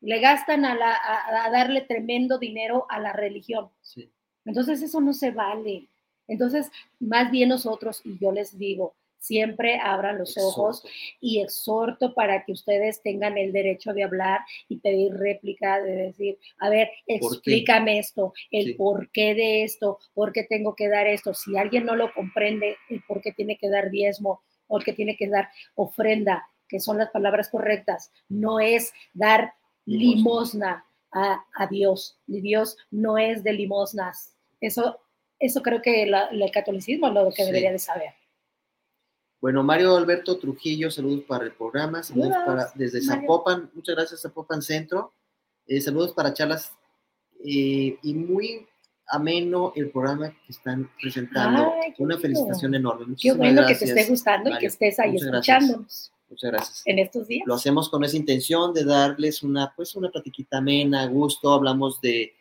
le 0.00 0.20
gastan 0.20 0.64
a, 0.64 0.74
la- 0.74 0.94
a- 0.96 1.44
a 1.44 1.50
darle 1.50 1.82
tremendo 1.82 2.38
dinero 2.38 2.86
a 2.88 2.98
la 2.98 3.12
religión. 3.12 3.68
Sí. 3.82 4.10
Entonces 4.46 4.80
eso 4.80 5.02
no 5.02 5.12
se 5.12 5.32
vale. 5.32 5.90
Entonces, 6.28 6.70
más 7.00 7.30
bien 7.30 7.48
nosotros, 7.50 8.00
y 8.04 8.18
yo 8.18 8.32
les 8.32 8.58
digo, 8.58 8.94
siempre 9.18 9.78
abran 9.82 10.18
los 10.18 10.36
ojos 10.36 10.84
y 11.18 11.40
exhorto 11.40 12.12
para 12.12 12.44
que 12.44 12.52
ustedes 12.52 13.00
tengan 13.02 13.38
el 13.38 13.52
derecho 13.52 13.94
de 13.94 14.04
hablar 14.04 14.40
y 14.68 14.76
pedir 14.76 15.14
réplica, 15.14 15.80
de 15.80 15.92
decir, 15.92 16.38
a 16.58 16.68
ver, 16.68 16.90
qué? 17.06 17.14
explícame 17.16 17.98
esto, 17.98 18.34
el 18.50 18.64
Sí. 18.66 18.72
por 18.74 19.10
qué 19.10 19.34
de 19.34 19.64
esto, 19.64 19.98
por 20.12 20.32
qué 20.32 20.44
tengo 20.44 20.74
que 20.74 20.88
dar 20.88 21.06
esto. 21.06 21.32
Si 21.32 21.56
alguien 21.56 21.86
no 21.86 21.96
lo 21.96 22.12
comprende, 22.12 22.76
el 22.90 23.02
por 23.08 23.22
qué 23.22 23.32
tiene 23.32 23.56
que 23.56 23.70
dar 23.70 23.90
diezmo 23.90 24.42
o 24.66 24.78
el 24.78 24.84
que 24.84 24.92
tiene 24.92 25.16
que 25.16 25.28
dar 25.28 25.48
ofrenda, 25.74 26.46
que 26.68 26.80
son 26.80 26.98
las 26.98 27.10
palabras 27.10 27.48
correctas, 27.48 28.12
no 28.28 28.60
es 28.60 28.92
dar 29.14 29.54
limosna 29.86 30.84
a, 31.12 31.44
a 31.54 31.66
Dios. 31.66 32.18
Dios 32.26 32.76
no 32.90 33.16
es 33.16 33.42
de 33.42 33.54
limosnas. 33.54 34.36
Eso, 34.60 35.00
eso 35.38 35.62
creo 35.62 35.80
que 35.82 36.06
la- 36.06 36.26
el 36.26 36.50
catolicismo 36.50 37.08
es 37.08 37.14
lo 37.14 37.30
que 37.30 37.42
Sí. 37.42 37.46
debería 37.46 37.72
de 37.72 37.78
saber. 37.78 38.12
Bueno, 39.40 39.62
Mario 39.62 39.96
Alberto 39.96 40.38
Trujillo, 40.38 40.90
saludos 40.90 41.24
para 41.28 41.44
el 41.44 41.52
programa, 41.52 42.02
saludos 42.02 42.30
Saludos, 42.32 42.46
para 42.46 42.72
desde 42.74 43.02
Mario. 43.02 43.22
Zapopan, 43.22 43.70
muchas 43.74 43.94
gracias 43.96 44.22
Zapopan 44.22 44.62
Centro, 44.62 45.12
Eh, 45.66 45.80
saludos 45.80 46.12
para 46.12 46.34
charlas 46.34 46.72
eh, 47.42 47.96
y 48.02 48.14
muy 48.14 48.66
ameno 49.08 49.72
el 49.76 49.90
programa 49.90 50.30
que 50.30 50.52
están 50.52 50.90
presentando. 51.00 51.72
Ay, 51.82 51.92
qué 51.96 52.02
Una 52.02 52.16
bueno. 52.16 52.20
felicitación 52.20 52.74
enorme. 52.74 53.04
Qué 53.04 53.10
Muchísimas 53.10 53.38
bueno 53.38 53.60
que 53.62 53.66
gracias, 53.68 53.94
te 53.94 54.00
esté 54.00 54.10
gustando 54.10 54.48
y 54.48 54.52
que 54.52 54.54
Mario. 54.56 54.68
estés 54.68 54.98
ahí 54.98 55.12
Muchas 55.12 55.28
gracias. 55.28 55.56
escuchándonos 55.58 56.12
Muchas 56.28 56.50
gracias. 56.50 56.82
en 56.86 56.98
estos 56.98 57.26
días. 57.28 57.46
Lo 57.46 57.54
hacemos 57.54 57.88
con 57.88 58.04
esa 58.04 58.16
intención 58.16 58.72
de 58.74 58.84
darles 58.84 59.42
una, 59.42 59.72
pues, 59.74 59.94
una 59.94 60.10
platiquita 60.10 60.58
amena, 60.58 61.02
a 61.02 61.06
gusto. 61.06 61.52
Hablamos 61.52 61.98
de, 62.02 62.34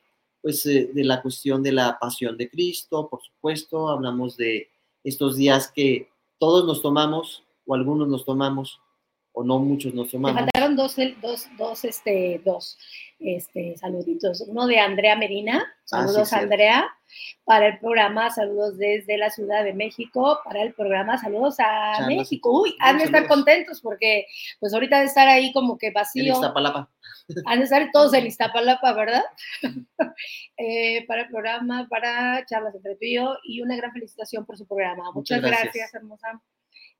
pues, 0.43 0.65
eh, 0.65 0.91
de 0.93 1.03
la 1.05 1.21
cuestión 1.21 1.63
de 1.63 1.71
la 1.71 1.97
pasión 1.97 2.37
de 2.37 2.49
Cristo, 2.49 3.07
por 3.09 3.23
supuesto. 3.23 3.87
Hablamos 3.87 4.35
de 4.35 4.69
estos 5.03 5.37
días 5.37 5.71
que 5.73 6.09
todos 6.37 6.67
nos 6.67 6.81
tomamos, 6.81 7.43
o 7.65 7.73
algunos 7.73 8.09
nos 8.09 8.25
tomamos, 8.25 8.81
o 9.33 9.43
no 9.43 9.59
muchos 9.59 9.93
nos 9.93 10.05
Me 10.05 10.11
sumamos. 10.11 10.41
faltaron 10.41 10.75
dos, 10.75 10.95
dos, 11.21 11.47
dos, 11.57 11.85
este, 11.85 12.41
dos 12.45 12.77
este, 13.19 13.75
saluditos. 13.77 14.41
Uno 14.47 14.67
de 14.67 14.79
Andrea 14.79 15.15
Medina, 15.15 15.63
Ah, 15.63 15.75
sí, 15.85 15.89
saludos 16.07 16.21
a 16.21 16.25
cierto. 16.25 16.43
Andrea, 16.43 16.87
para 17.43 17.67
el 17.67 17.79
programa, 17.79 18.29
saludos 18.31 18.77
desde 18.77 19.17
la 19.17 19.29
Ciudad 19.29 19.63
de 19.63 19.73
México, 19.73 20.39
para 20.43 20.61
el 20.63 20.73
programa, 20.73 21.17
saludos 21.17 21.55
a. 21.59 22.05
México. 22.07 22.61
Uy, 22.61 22.75
han 22.79 22.97
de 22.97 23.05
estar 23.05 23.27
contentos 23.27 23.81
porque 23.81 24.25
pues 24.59 24.73
ahorita 24.73 24.99
de 24.99 25.05
estar 25.05 25.27
ahí 25.27 25.51
como 25.53 25.77
que 25.77 25.87
En 25.87 25.93
vacío, 25.93 26.33
Iztapalapa. 26.33 26.89
han 27.45 27.59
de 27.59 27.65
estar 27.65 27.89
todos 27.91 28.13
en 28.13 28.25
Iztapalapa, 28.27 28.93
¿verdad? 28.93 29.23
Eh, 30.57 31.03
para 31.07 31.23
el 31.23 31.29
programa, 31.29 31.87
para 31.89 32.45
charlas 32.45 32.75
entre 32.75 32.93
tú 32.95 32.99
y 33.05 33.15
yo, 33.15 33.35
y 33.43 33.61
una 33.61 33.75
gran 33.75 33.91
felicitación 33.91 34.45
por 34.45 34.55
su 34.57 34.67
programa. 34.67 35.11
Muchas, 35.11 35.41
Muchas 35.41 35.41
gracias. 35.41 35.73
gracias. 35.73 35.93
hermosa. 35.95 36.41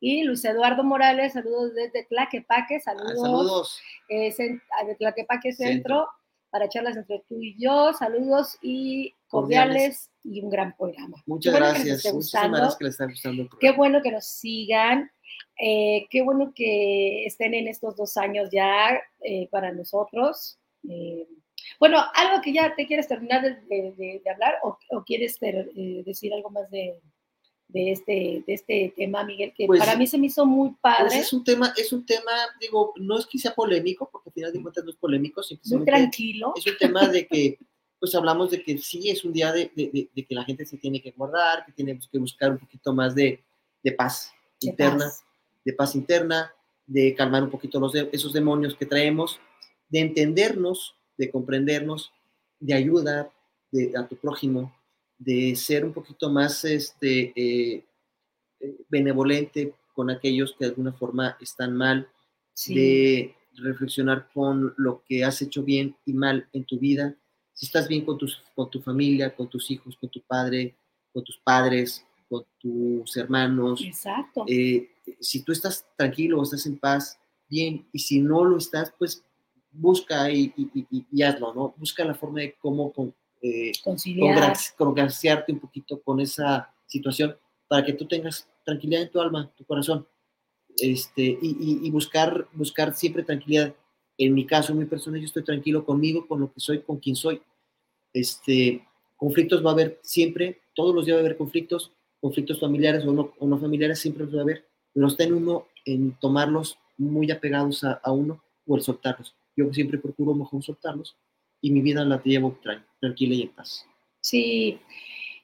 Y 0.05 0.23
Luis 0.23 0.43
Eduardo 0.43 0.83
Morales, 0.83 1.31
saludos 1.31 1.73
desde 1.75 2.03
Tlaquepaque, 2.03 2.75
Ah, 2.75 2.79
saludos, 2.81 3.21
saludos. 3.21 3.79
eh, 4.09 4.33
cen- 4.35 4.61
a 4.77 4.83
de 4.85 4.95
Tlaquepaque 4.95 5.53
Centro, 5.53 5.71
Centro. 5.99 6.07
para 6.49 6.67
charlas 6.67 6.97
entre 6.97 7.19
tú 7.29 7.41
y 7.41 7.55
yo, 7.57 7.93
saludos 7.93 8.57
y 8.61 9.13
cordiales, 9.29 10.11
y 10.25 10.41
un 10.41 10.49
gran 10.49 10.75
programa. 10.75 11.23
Muchas 11.25 11.53
bueno 11.53 11.67
gracias. 11.67 12.11
gustando. 12.13 12.57
gracias 12.57 12.77
que 12.77 12.83
les 12.83 12.93
está 12.95 13.05
gustando 13.05 13.47
Qué 13.61 13.71
bueno 13.71 14.01
que 14.01 14.11
nos 14.11 14.25
sigan. 14.25 15.09
eh, 15.57 16.05
qué 16.09 16.21
bueno 16.21 16.51
que 16.53 17.25
estén 17.25 17.53
en 17.53 17.67
estos 17.69 17.95
dos 17.95 18.17
años 18.17 18.49
ya 18.51 18.99
eh, 19.21 19.47
para 19.51 19.71
nosotros. 19.71 20.59
Eh, 20.89 21.27
bueno, 21.79 21.97
algo 22.13 22.41
que 22.41 22.51
ya 22.51 22.75
te 22.75 22.85
quieres 22.87 23.07
terminar 23.07 23.41
de, 23.41 23.55
de- 23.69 23.91
de- 23.95 24.21
de 24.23 24.29
hablar 24.29 24.55
o, 24.63 24.77
o 24.89 25.03
quieres 25.05 25.39
ter- 25.39 25.71
eh, 25.77 26.03
decir 26.05 26.33
algo 26.33 26.49
más 26.49 26.69
de, 26.71 26.99
de 27.73 27.91
este, 27.91 28.43
de 28.45 28.53
este 28.53 28.93
tema, 28.95 29.23
Miguel, 29.23 29.51
que 29.57 29.65
Pues, 29.65 29.79
para 29.79 29.95
mí 29.97 30.05
se 30.07 30.17
me 30.19 30.27
hizo 30.27 30.45
muy 30.45 30.71
padre, 30.79 31.05
Pues 31.07 31.15
es 31.15 31.33
un 31.33 31.43
tema, 31.43 31.73
es 31.75 31.91
un 31.91 32.05
tema, 32.05 32.31
digo, 32.61 32.93
no 32.97 33.17
es 33.17 33.25
que 33.25 33.39
sea 33.39 33.53
polémico, 33.55 34.07
porque 34.11 34.29
al 34.29 34.33
final 34.33 34.53
de 34.53 34.61
cuentas 34.61 34.83
no 34.85 34.91
es 34.91 34.95
polémico, 34.97 35.41
muy 35.41 35.47
simplemente 35.47 35.91
tranquilo. 35.91 36.53
es 36.55 36.67
un 36.67 36.77
tema 36.77 37.07
de 37.07 37.25
que, 37.27 37.57
pues 37.99 38.13
hablamos 38.15 38.51
de 38.51 38.61
que 38.63 38.77
sí 38.77 39.09
es 39.09 39.25
un 39.25 39.33
día 39.33 39.51
de, 39.51 39.71
de- 39.75 40.09
de- 40.13 40.25
que 40.25 40.35
la 40.35 40.43
gente 40.43 40.65
se 40.65 40.77
tiene 40.77 41.01
que 41.01 41.11
guardar, 41.11 41.65
que 41.65 41.71
tiene 41.71 41.99
que 42.11 42.19
buscar 42.19 42.51
un 42.51 42.59
poquito 42.59 42.93
más 42.93 43.15
de, 43.15 43.41
de 43.83 43.91
paz 43.93 44.31
interna, 44.61 45.05
paz. 45.05 45.23
de 45.65 45.73
paz 45.73 45.95
interna, 45.95 46.51
de 46.85 47.15
calmar 47.15 47.41
un 47.43 47.49
poquito 47.49 47.79
los 47.79 47.95
esos 47.95 48.33
demonios 48.33 48.75
que 48.75 48.85
traemos, 48.85 49.39
de 49.89 49.99
entendernos, 50.01 50.95
de 51.17 51.31
comprendernos, 51.31 52.11
de 52.59 52.73
ayuda 52.75 53.31
a 53.97 54.07
tu 54.07 54.15
prójimo, 54.17 54.71
de 55.17 55.55
ser 55.55 55.85
un 55.85 55.93
poquito 55.93 56.29
más 56.29 56.63
este, 56.65 57.33
eh, 57.35 57.85
eh, 58.59 58.75
benevolente 58.89 59.73
con 59.93 60.09
aquellos 60.09 60.53
que 60.53 60.65
de 60.65 60.69
alguna 60.71 60.93
forma 60.93 61.37
están 61.39 61.75
mal, 61.75 62.07
Sí. 62.55 62.75
de 62.75 63.35
reflexionar 63.55 64.29
con 64.33 64.73
lo 64.77 65.03
que 65.07 65.23
has 65.23 65.41
hecho 65.41 65.63
bien 65.63 65.95
y 66.05 66.13
mal 66.13 66.47
en 66.53 66.65
tu 66.65 66.77
vida. 66.79 67.15
Si 67.53 67.65
estás 67.65 67.87
bien 67.87 68.05
con, 68.05 68.17
tus, 68.17 68.41
con 68.55 68.69
tu 68.69 68.79
familia, 68.81 69.35
con 69.35 69.49
tus 69.49 69.69
hijos, 69.71 69.95
con 69.97 70.09
tu 70.09 70.21
padre, 70.21 70.75
con 71.11 71.23
tus 71.23 71.37
padres, 71.39 72.05
con 72.29 72.43
tus 72.59 73.15
hermanos, 73.17 73.81
Exacto. 73.83 74.45
eh, 74.47 74.89
si 75.19 75.41
tú 75.43 75.51
estás 75.51 75.85
tranquilo 75.97 76.39
o 76.39 76.43
estás 76.43 76.65
en 76.67 76.77
paz, 76.77 77.19
bien, 77.49 77.87
y 77.91 77.99
si 77.99 78.19
no 78.19 78.43
lo 78.45 78.57
estás, 78.57 78.93
pues 78.97 79.23
busca 79.71 80.29
y, 80.31 80.53
y- 80.55 80.87
y- 80.91 81.05
y 81.11 81.23
hazlo, 81.23 81.53
¿no? 81.53 81.73
Busca 81.77 82.03
la 82.05 82.13
forma 82.15 82.41
de 82.41 82.55
cómo 82.55 82.91
con, 82.93 83.13
eh, 83.43 83.71
Conciliar. 83.83 84.35
congra- 84.35 84.73
congraciarte 84.77 85.51
un 85.51 85.59
poquito 85.59 86.01
con 86.01 86.19
esa 86.19 86.73
situación 86.87 87.37
para 87.67 87.85
que 87.85 87.93
tú 87.93 88.05
tengas 88.07 88.47
tranquilidad 88.65 89.03
en 89.03 89.11
tu 89.11 89.19
alma, 89.21 89.51
tu 89.55 89.63
corazón, 89.65 90.07
este, 90.77 91.21
y, 91.21 91.37
y- 91.59 91.87
y 91.87 91.91
buscar, 91.91 92.47
buscar 92.53 92.95
siempre 92.95 93.21
tranquilidad. 93.23 93.75
En 94.17 94.33
mi 94.33 94.45
caso, 94.45 94.73
en 94.73 94.79
mi 94.79 94.85
persona, 94.85 95.17
yo 95.19 95.25
estoy 95.25 95.43
tranquilo 95.43 95.85
conmigo, 95.85 96.25
con 96.27 96.39
lo 96.39 96.51
que 96.51 96.59
soy, 96.59 96.79
con 96.81 96.97
quien 96.97 97.15
soy. 97.15 97.41
Este, 98.13 98.85
conflictos 99.17 99.63
va 99.65 99.71
a 99.71 99.73
haber 99.73 99.99
siempre, 100.03 100.61
todos 100.75 100.93
los 100.95 101.05
días 101.05 101.15
va 101.15 101.19
a 101.21 101.25
haber 101.25 101.37
conflictos, 101.37 101.91
conflictos 102.21 102.59
familiares 102.59 103.05
o 103.05 103.11
no, 103.11 103.33
o 103.39 103.47
no 103.47 103.57
familiares, 103.57 103.99
siempre 103.99 104.25
los 104.25 104.35
va 104.35 104.39
a 104.39 104.43
haber, 104.43 104.65
pero 104.93 105.07
está 105.07 105.23
en 105.23 105.33
uno 105.33 105.67
en 105.85 106.11
tomarlos 106.19 106.77
muy 106.97 107.29
apegados 107.31 107.83
a, 107.83 107.93
a 107.93 108.11
uno 108.11 108.41
o 108.67 108.75
el 108.75 108.81
soltarlos. 108.81 109.35
Yo 109.57 109.71
siempre 109.73 109.97
procuro 109.97 110.33
mejor 110.33 110.63
soltarlos 110.63 111.15
y 111.63 111.71
mi 111.71 111.81
vida 111.81 112.03
la 112.03 112.21
llevo 112.21 112.59
tran- 112.61 112.85
tranquila 112.99 113.33
y 113.35 113.41
en 113.43 113.49
paz. 113.55 113.87
Sí, 114.19 114.79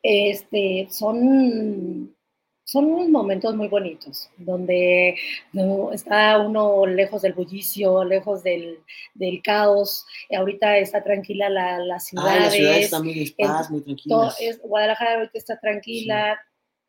este, 0.03 0.87
son, 0.91 2.13
son 2.65 2.85
unos 2.85 3.09
momentos 3.09 3.55
muy 3.55 3.69
bonitos, 3.69 4.29
donde 4.37 5.15
no, 5.53 5.91
está 5.93 6.37
uno 6.39 6.85
lejos 6.85 7.21
del 7.21 7.33
bullicio, 7.33 8.03
lejos 8.03 8.43
del, 8.43 8.79
del 9.13 9.41
caos. 9.41 10.05
Ahorita 10.35 10.77
está 10.77 11.01
tranquila 11.03 11.49
la, 11.49 11.79
las 11.79 12.03
Ah, 12.03 12.09
ciudades. 12.09 12.41
las 12.43 12.53
ciudades 12.53 12.85
están 12.85 13.03
muy 13.05 13.19
en 13.37 13.47
paz, 13.47 13.71
muy 13.71 13.81
es- 14.41 14.61
Guadalajara 14.61 15.15
ahorita 15.15 15.37
está 15.37 15.57
tranquila. 15.59 16.37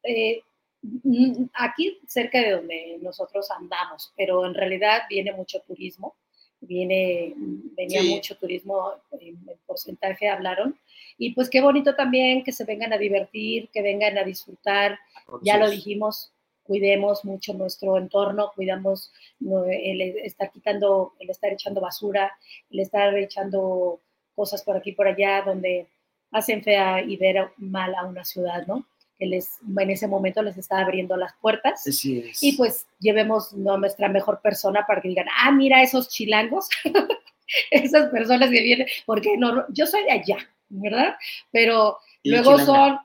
Eh, 0.02 0.42
mm, 0.82 1.44
aquí 1.54 2.00
cerca 2.08 2.40
de 2.40 2.50
donde 2.50 2.98
nosotros 3.00 3.48
andamos, 3.52 4.12
pero 4.16 4.44
en 4.44 4.54
realidad 4.54 5.02
viene 5.08 5.32
mucho 5.32 5.60
turismo, 5.60 6.16
viene, 6.60 7.34
venía 7.76 8.00
Sí. 8.02 8.14
mucho 8.14 8.36
turismo, 8.36 8.92
en, 9.12 9.28
en 9.48 9.58
porcentaje 9.66 10.28
hablaron, 10.28 10.78
y 11.18 11.34
pues 11.34 11.50
qué 11.50 11.60
bonito 11.60 11.94
también 11.94 12.42
que 12.44 12.52
se 12.52 12.64
vengan 12.64 12.92
a 12.92 12.98
divertir, 12.98 13.68
que 13.70 13.82
vengan 13.82 14.16
a 14.18 14.24
disfrutar, 14.24 14.98
ya 15.42 15.58
lo 15.58 15.68
dijimos, 15.70 16.32
cuidemos 16.64 17.24
mucho 17.24 17.52
nuestro 17.52 17.96
entorno, 17.98 18.52
cuidamos 18.54 19.12
el 19.40 20.00
estar 20.00 20.50
quitando, 20.50 21.14
el 21.18 21.28
estar 21.30 21.52
echando 21.52 21.80
basura, 21.80 22.32
el 22.70 22.80
estar 22.80 23.16
echando 23.18 24.00
cosas 24.34 24.62
por 24.62 24.76
aquí 24.76 24.92
por 24.92 25.08
allá 25.08 25.42
donde 25.42 25.86
hacen 26.30 26.62
fea 26.62 27.02
y 27.02 27.16
ver 27.16 27.48
mal 27.56 27.94
a 27.94 28.06
una 28.06 28.24
ciudad, 28.24 28.66
¿no? 28.66 28.86
Que 29.20 29.26
les, 29.26 29.58
en 29.78 29.90
ese 29.90 30.08
momento 30.08 30.42
les 30.42 30.56
está 30.56 30.80
abriendo 30.80 31.16
las 31.16 31.34
puertas. 31.40 31.86
Así 31.86 32.18
es. 32.18 32.42
Y 32.42 32.56
pues 32.56 32.86
llevemos 32.98 33.52
a 33.52 33.76
nuestra 33.76 34.08
mejor 34.08 34.40
persona 34.40 34.84
para 34.86 35.00
que 35.00 35.08
digan, 35.08 35.26
ah, 35.38 35.52
mira 35.52 35.82
esos 35.82 36.08
chilangos, 36.08 36.68
esas 37.70 38.08
personas 38.10 38.50
que 38.50 38.62
vienen, 38.62 38.86
porque 39.06 39.36
no, 39.36 39.66
yo 39.68 39.86
soy 39.86 40.04
de 40.04 40.12
allá, 40.12 40.38
¿verdad? 40.70 41.16
Pero 41.52 41.98
luego 42.24 42.58
son, 42.58 42.98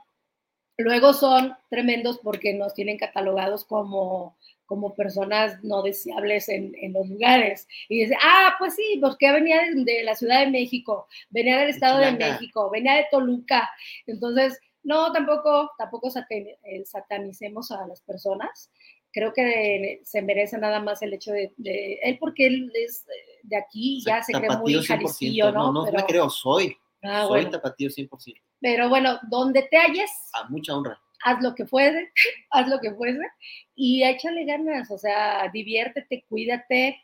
luego 0.77 1.13
son 1.13 1.55
tremendos 1.69 2.19
porque 2.19 2.53
nos 2.53 2.73
tienen 2.73 2.97
catalogados 2.97 3.65
como, 3.65 4.37
como 4.65 4.95
personas 4.95 5.63
no 5.63 5.81
deseables 5.81 6.49
en, 6.49 6.73
en 6.81 6.93
los 6.93 7.07
lugares. 7.07 7.67
Y 7.89 8.01
dice, 8.01 8.15
ah, 8.21 8.55
pues 8.57 8.75
sí, 8.75 8.99
porque 9.01 9.31
venía 9.31 9.61
de, 9.61 9.83
de 9.83 10.03
la 10.03 10.15
Ciudad 10.15 10.41
de 10.41 10.51
México, 10.51 11.07
venía 11.29 11.59
del 11.59 11.69
Estado 11.69 11.99
de. 11.99 12.11
México, 12.11 12.69
venía 12.71 12.95
de 12.95 13.07
Toluca. 13.11 13.69
Entonces, 14.07 14.59
no, 14.85 15.11
tampoco, 15.11 15.71
tampoco 15.77 16.09
eh, 16.29 16.85
satanicemos 16.85 17.71
a 17.71 17.85
las 17.87 18.01
personas. 18.01 18.71
Creo 19.11 19.33
que 19.33 20.01
se 20.03 20.21
merece 20.21 20.57
nada 20.57 20.79
más 20.79 21.01
el 21.01 21.13
hecho 21.13 21.31
de, 21.31 21.53
de- 21.57 21.99
él 22.03 22.17
porque 22.19 22.47
él 22.47 22.71
es 22.73 23.05
eh, 23.07 23.39
de 23.43 23.57
aquí, 23.57 24.01
ya 24.05 24.21
se 24.23 24.31
cree 24.31 24.49
muy 24.49 24.73
Tapatío 24.73 24.79
100%. 24.81 24.87
jaliscillo, 24.87 25.51
¿no? 25.51 25.63
No, 25.63 25.71
no 25.73 25.85
pero, 25.85 25.97
me 25.97 26.05
creo, 26.05 26.29
soy. 26.29 26.77
ah, 27.03 27.21
soy 27.23 27.29
bueno. 27.43 27.49
tapatío 27.51 27.89
100%. 27.89 28.41
pero 28.59 28.89
bueno, 28.89 29.19
donde 29.29 29.63
te 29.63 29.77
halles, 29.77 30.09
A 30.33 30.47
mucha 30.49 30.75
honra. 30.75 30.99
haz 31.23 31.41
lo 31.41 31.53
que 31.55 31.65
fuese, 31.65 32.11
haz 32.51 32.67
lo 32.67 32.79
que 32.79 32.93
fuese 32.93 33.21
y 33.75 34.03
échale 34.03 34.43
ganas, 34.45 34.89
o 34.91 34.97
sea, 34.97 35.49
diviértete, 35.53 36.25
cuídate, 36.27 37.01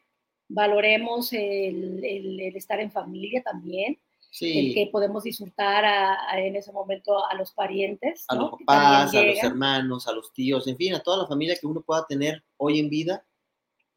valoremos 0.49 1.32
el, 1.34 2.03
el- 2.03 2.40
el 2.41 2.56
estar 2.56 2.80
en 2.80 2.91
familia 2.91 3.41
también, 3.41 3.98
el 4.32 4.38
Sí. 4.38 4.74
que 4.74 4.88
podemos 4.91 5.24
disfrutar 5.24 5.84
a- 5.84 6.30
a- 6.32 6.40
en 6.40 6.56
ese 6.56 6.72
momento 6.72 7.26
a 7.28 7.34
los 7.36 7.52
parientes, 7.52 8.24
a 8.30 8.36
¿no? 8.36 8.41
los 8.44 8.52
papás, 8.60 9.14
a 9.14 9.24
los 9.24 9.44
hermanos, 9.44 10.08
a 10.08 10.14
los 10.14 10.32
tíos, 10.32 10.68
en 10.68 10.78
fin, 10.78 10.94
a 10.95 11.02
toda 11.03 11.18
la 11.18 11.28
familia 11.28 11.58
que 11.60 11.68
uno 11.68 11.82
pueda 11.82 12.06
tener 12.08 12.41
hoy 12.58 12.80
en 12.80 12.90
vida, 12.90 13.26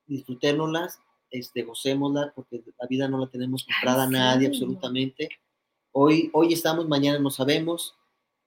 disfrutémoslas, 0.07 0.99
este, 1.31 1.63
gocémosla, 1.63 2.33
porque 2.35 2.63
la 2.79 2.87
vida 2.87 3.09
no 3.09 3.19
la 3.19 3.27
tenemos 3.29 3.65
comprada 3.65 4.05
a 4.05 4.07
sí, 4.07 4.13
nadie, 4.13 4.49
no. 4.49 4.55
absolutamente. 4.55 5.29
Hoy, 5.93 6.31
hoy 6.33 6.53
estamos, 6.53 6.87
mañana 6.89 7.19
no 7.19 7.31
sabemos, 7.31 7.95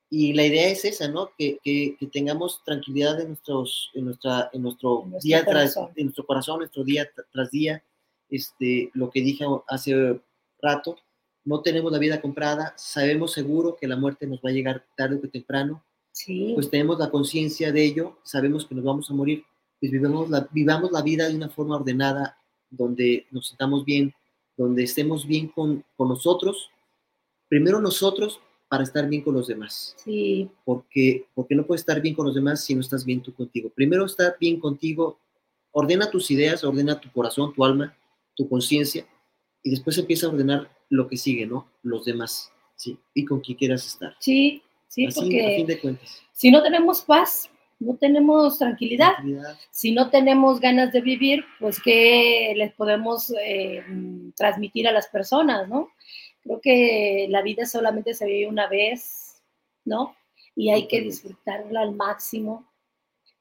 y 0.09 0.33
la 0.33 0.45
idea 0.45 0.69
es 0.69 0.85
esa, 0.85 1.07
¿no? 1.09 1.31
Que, 1.37 1.57
que- 1.63 1.97
que 1.99 2.07
tengamos 2.07 2.63
tranquilidad 2.63 3.19
en, 3.19 3.29
nuestros, 3.29 3.91
en, 3.93 4.05
nuestra, 4.05 4.49
en 4.53 4.61
nuestro 4.61 5.03
En 5.03 5.11
nuestro 5.11 5.27
día 5.27 5.43
tras, 5.45 5.73
corazón. 5.73 5.93
en 5.97 6.05
nuestro 6.05 6.25
corazón, 6.25 6.59
nuestro 6.59 6.83
día 6.83 7.03
tr- 7.13 7.25
tras 7.31 7.51
día, 7.51 7.83
este, 8.29 8.89
lo 8.93 9.09
que 9.09 9.21
dije 9.21 9.45
hace 9.67 10.21
rato, 10.61 10.97
no 11.47 11.61
tenemos 11.61 11.93
la 11.93 11.97
vida 11.97 12.19
comprada, 12.19 12.73
sabemos 12.75 13.31
seguro 13.31 13.77
que 13.79 13.87
la 13.87 13.95
muerte 13.95 14.27
nos 14.27 14.39
va 14.39 14.49
a 14.49 14.53
llegar 14.53 14.85
tarde 14.97 15.15
o 15.23 15.29
temprano, 15.29 15.81
Sí, 16.11 16.51
pues 16.55 16.69
tenemos 16.69 16.97
la 16.99 17.11
conciencia 17.11 17.71
de 17.71 17.85
ello, 17.85 18.17
sabemos 18.23 18.65
que 18.65 18.73
nos 18.75 18.83
vamos 18.83 19.09
a 19.09 19.13
morir, 19.13 19.45
pues 19.79 19.91
vivamos 19.91 20.29
la, 20.29 20.47
vivamos 20.51 20.91
la 20.91 21.03
vida 21.03 21.29
de 21.29 21.35
una 21.35 21.47
forma 21.47 21.75
ordenada, 21.75 22.37
donde 22.69 23.27
nos 23.31 23.47
sintamos 23.47 23.85
bien, 23.85 24.13
donde 24.57 24.83
estemos 24.83 25.25
bien 25.25 25.47
con, 25.47 25.85
con 25.95 26.09
nosotros, 26.09 26.69
primero 27.47 27.79
nosotros 27.79 28.41
para 28.67 28.83
estar 28.83 29.07
bien 29.07 29.21
con 29.21 29.35
los 29.35 29.47
demás, 29.47 29.95
sí, 30.03 30.49
porque, 30.65 31.27
porque 31.33 31.55
no 31.55 31.65
puedes 31.65 31.81
estar 31.81 32.01
bien 32.01 32.15
con 32.15 32.25
los 32.25 32.35
demás 32.35 32.65
si 32.65 32.75
no 32.75 32.81
estás 32.81 33.05
bien 33.05 33.21
tú 33.21 33.33
contigo. 33.33 33.69
Primero 33.73 34.03
estar 34.03 34.35
bien 34.37 34.59
contigo, 34.59 35.19
ordena 35.71 36.11
tus 36.11 36.29
ideas, 36.29 36.63
ordena 36.65 36.99
tu 36.99 37.09
corazón, 37.11 37.53
tu 37.53 37.63
alma, 37.63 37.95
tu 38.35 38.49
conciencia, 38.49 39.07
y 39.63 39.69
después 39.69 39.97
empieza 39.97 40.25
a 40.25 40.29
ordenar 40.31 40.76
lo 40.89 41.07
que 41.07 41.17
sigue, 41.17 41.45
¿no? 41.45 41.67
Los 41.83 42.05
demás, 42.05 42.51
¿sí? 42.75 42.97
Y 43.13 43.25
con 43.25 43.39
quién 43.41 43.57
quieras 43.57 43.85
estar. 43.85 44.15
Sí, 44.19 44.61
sí, 44.87 45.05
Así, 45.05 45.19
porque 45.19 45.45
a 45.45 45.55
fin 45.57 45.67
de 45.67 45.79
cuentas. 45.79 46.21
si 46.33 46.51
no 46.51 46.61
tenemos 46.63 47.01
paz, 47.01 47.49
no 47.79 47.95
tenemos 47.95 48.57
tranquilidad. 48.57 49.13
Tranquilidad. 49.15 49.57
Si 49.71 49.91
no 49.91 50.09
tenemos 50.09 50.59
ganas 50.59 50.91
de 50.91 51.01
vivir, 51.01 51.43
pues 51.59 51.79
¿qué 51.81 52.53
les 52.55 52.73
podemos 52.73 53.31
eh, 53.43 53.83
transmitir 54.35 54.87
a 54.87 54.91
las 54.91 55.07
personas, 55.07 55.67
no? 55.67 55.89
Creo 56.43 56.59
que 56.61 57.27
la 57.29 57.41
vida 57.41 57.65
solamente 57.65 58.13
se 58.13 58.25
vive 58.25 58.47
una 58.47 58.67
vez, 58.67 59.41
¿no? 59.85 60.15
Y 60.55 60.71
hay 60.71 60.87
que 60.87 61.01
disfrutarla 61.01 61.81
al 61.81 61.93
máximo, 61.93 62.65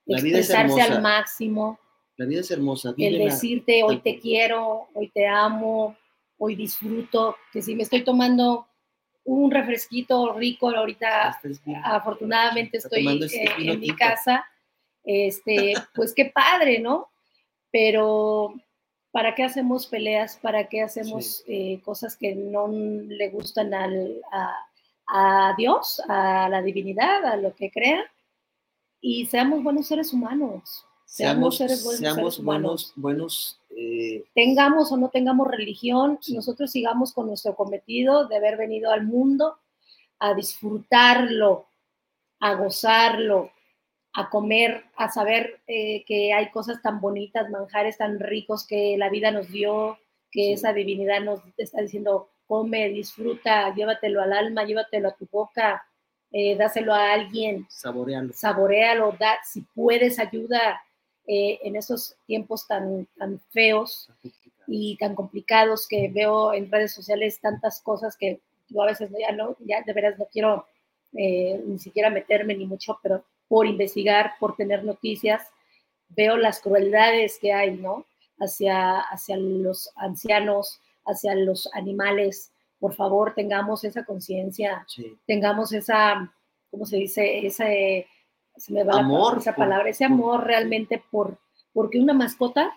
La 0.05 0.21
vida 0.21 0.39
es 0.39 0.51
expresarse 0.51 0.83
al 0.83 1.01
máximo, 1.01 1.79
La 2.17 2.27
vida 2.27 2.41
es 2.41 2.51
hermosa. 2.51 2.95
el 2.99 3.19
decirte 3.19 3.83
hoy 3.85 4.01
te 4.01 4.19
quiero, 4.19 4.89
hoy 4.93 5.09
te 5.09 5.27
amo, 5.27 5.97
hoy 6.39 6.55
disfruto, 6.55 7.37
que 7.53 7.63
si 7.63 7.75
me 7.75 7.83
estoy 7.83 8.03
tomando 8.03 8.69
un 9.25 9.51
refresquito 9.51 10.33
rico 10.35 10.71
ahorita 10.71 11.41
bien. 11.65 11.81
afortunadamente 11.83 12.79
Está 12.79 12.97
estoy 12.97 13.23
este 13.25 13.45
eh, 13.45 13.73
en 13.73 13.81
mi 13.81 13.91
casa, 13.91 14.47
este, 15.03 15.75
pues 15.95 16.15
qué 16.15 16.27
padre, 16.27 16.79
¿no? 16.79 17.11
Pero 17.73 18.55
¿para 19.11 19.35
qué 19.35 19.43
hacemos 19.43 19.87
peleas? 19.87 20.37
¿Para 20.37 20.69
qué 20.69 20.83
hacemos 20.83 21.43
eh, 21.49 21.81
cosas 21.85 22.17
que 22.17 22.35
no 22.35 22.69
le 22.69 23.29
gustan 23.31 23.75
al, 23.75 24.21
a, 24.31 24.55
a 25.09 25.55
Dios, 25.57 26.01
a 26.09 26.49
la 26.49 26.63
divinidad, 26.63 27.25
a 27.25 27.37
lo 27.37 27.55
que 27.55 27.71
crea? 27.71 28.05
Y 29.01 29.27
seamos 29.27 29.63
buenos 29.63 29.87
seres 29.89 30.13
humanos. 30.13 30.87
Seamos, 31.17 31.57
Seamos 31.57 31.57
seres 31.57 31.83
buenos, 31.85 32.01
seamos 32.01 32.35
seres 32.35 32.39
humanos. 32.39 32.93
buenos, 32.97 33.59
buenos 33.59 33.61
eh, 33.79 34.25
Tengamos 34.35 34.93
o 34.93 34.97
no 34.99 35.09
tengamos 35.09 35.49
religión, 35.49 36.19
Sí. 36.21 36.35
nosotros 36.35 36.71
sigamos 36.71 37.13
con 37.15 37.27
nuestro 37.27 37.55
cometido 37.57 38.27
de 38.29 38.37
haber 38.37 38.57
venido 38.59 38.91
al 38.91 39.05
mundo 39.05 39.57
a 40.19 40.35
disfrutarlo, 40.35 41.67
a 42.41 42.55
gozarlo, 42.55 43.51
a 44.13 44.29
comer, 44.31 44.85
a 44.97 45.11
saber 45.11 45.61
eh, 45.67 46.05
que 46.07 46.33
hay 46.33 46.51
cosas 46.51 46.81
tan 46.83 47.01
bonitas, 47.01 47.49
manjares 47.51 47.97
tan 47.99 48.19
ricos 48.21 48.67
que 48.67 48.97
la 48.99 49.09
vida 49.11 49.31
nos 49.31 49.49
dio, 49.51 49.99
que 50.31 50.43
Sí. 50.49 50.53
esa 50.53 50.73
divinidad 50.73 51.21
nos 51.21 51.41
está 51.57 51.81
diciendo, 51.81 52.29
come, 52.47 52.89
disfruta, 52.91 53.75
llévatelo 53.75 54.21
al 54.23 54.33
alma, 54.33 54.65
llévatelo 54.65 55.09
a 55.09 55.15
tu 55.17 55.27
boca, 55.31 55.83
eh, 56.31 56.57
dáselo 56.57 56.93
a 56.95 57.13
alguien, 57.13 57.67
saborearlo. 57.71 58.33
saborealo, 58.35 59.15
da, 59.19 59.39
si 59.45 59.63
puedes, 59.75 60.19
ayuda 60.19 60.81
eh, 61.27 61.59
en 61.63 61.77
esos 61.77 62.17
tiempos 62.27 62.67
tan, 62.67 63.07
tan 63.19 63.41
feos 63.51 64.09
y 64.67 64.97
tan 64.97 65.15
complicados 65.15 65.87
que 65.89 66.09
veo 66.09 66.53
en 66.55 66.71
redes 66.71 66.93
sociales 66.95 67.41
tantas 67.41 67.81
cosas 67.81 68.17
que 68.17 68.41
yo 68.69 68.83
a 68.83 68.87
veces 68.87 69.11
ya 69.19 69.33
no, 69.33 69.57
ya 69.61 69.83
de 69.83 69.93
veras 69.93 70.19
no 70.19 70.27
quiero 70.27 70.67
eh, 71.13 71.63
ni 71.65 71.79
siquiera 71.79 72.11
meterme 72.11 72.55
ni 72.55 72.67
mucho, 72.67 72.99
pero 73.03 73.25
por 73.49 73.67
investigar, 73.67 74.33
por 74.41 74.57
tener 74.57 74.85
noticias, 74.85 75.43
veo 76.11 76.37
las 76.37 76.61
crueldades 76.61 77.39
que 77.41 77.53
hay, 77.53 77.77
¿no? 77.77 78.05
Hacia, 78.39 79.01
hacia 79.01 79.37
los 79.37 79.91
ancianos, 79.97 80.81
hacia 81.07 81.35
los 81.37 81.69
animales. 81.73 82.51
Por 82.81 82.95
favor, 82.95 83.35
tengamos 83.35 83.85
esa 83.85 84.05
conciencia, 84.05 84.85
Sí. 84.89 85.17
tengamos 85.27 85.73
esa, 85.73 86.33
¿cómo 86.71 86.85
se 86.87 86.97
dice? 86.97 87.47
Ese, 87.47 88.07
se 88.57 88.73
me 88.73 88.83
va 88.85 88.95
la- 88.95 89.01
Amor 89.01 89.39
esa 89.39 89.55
por- 89.55 89.65
palabra, 89.65 89.91
ese 89.91 90.05
amor 90.05 90.45
realmente 90.45 91.03
por, 91.11 91.39
porque 91.73 91.99
una 91.99 92.15
mascota 92.15 92.73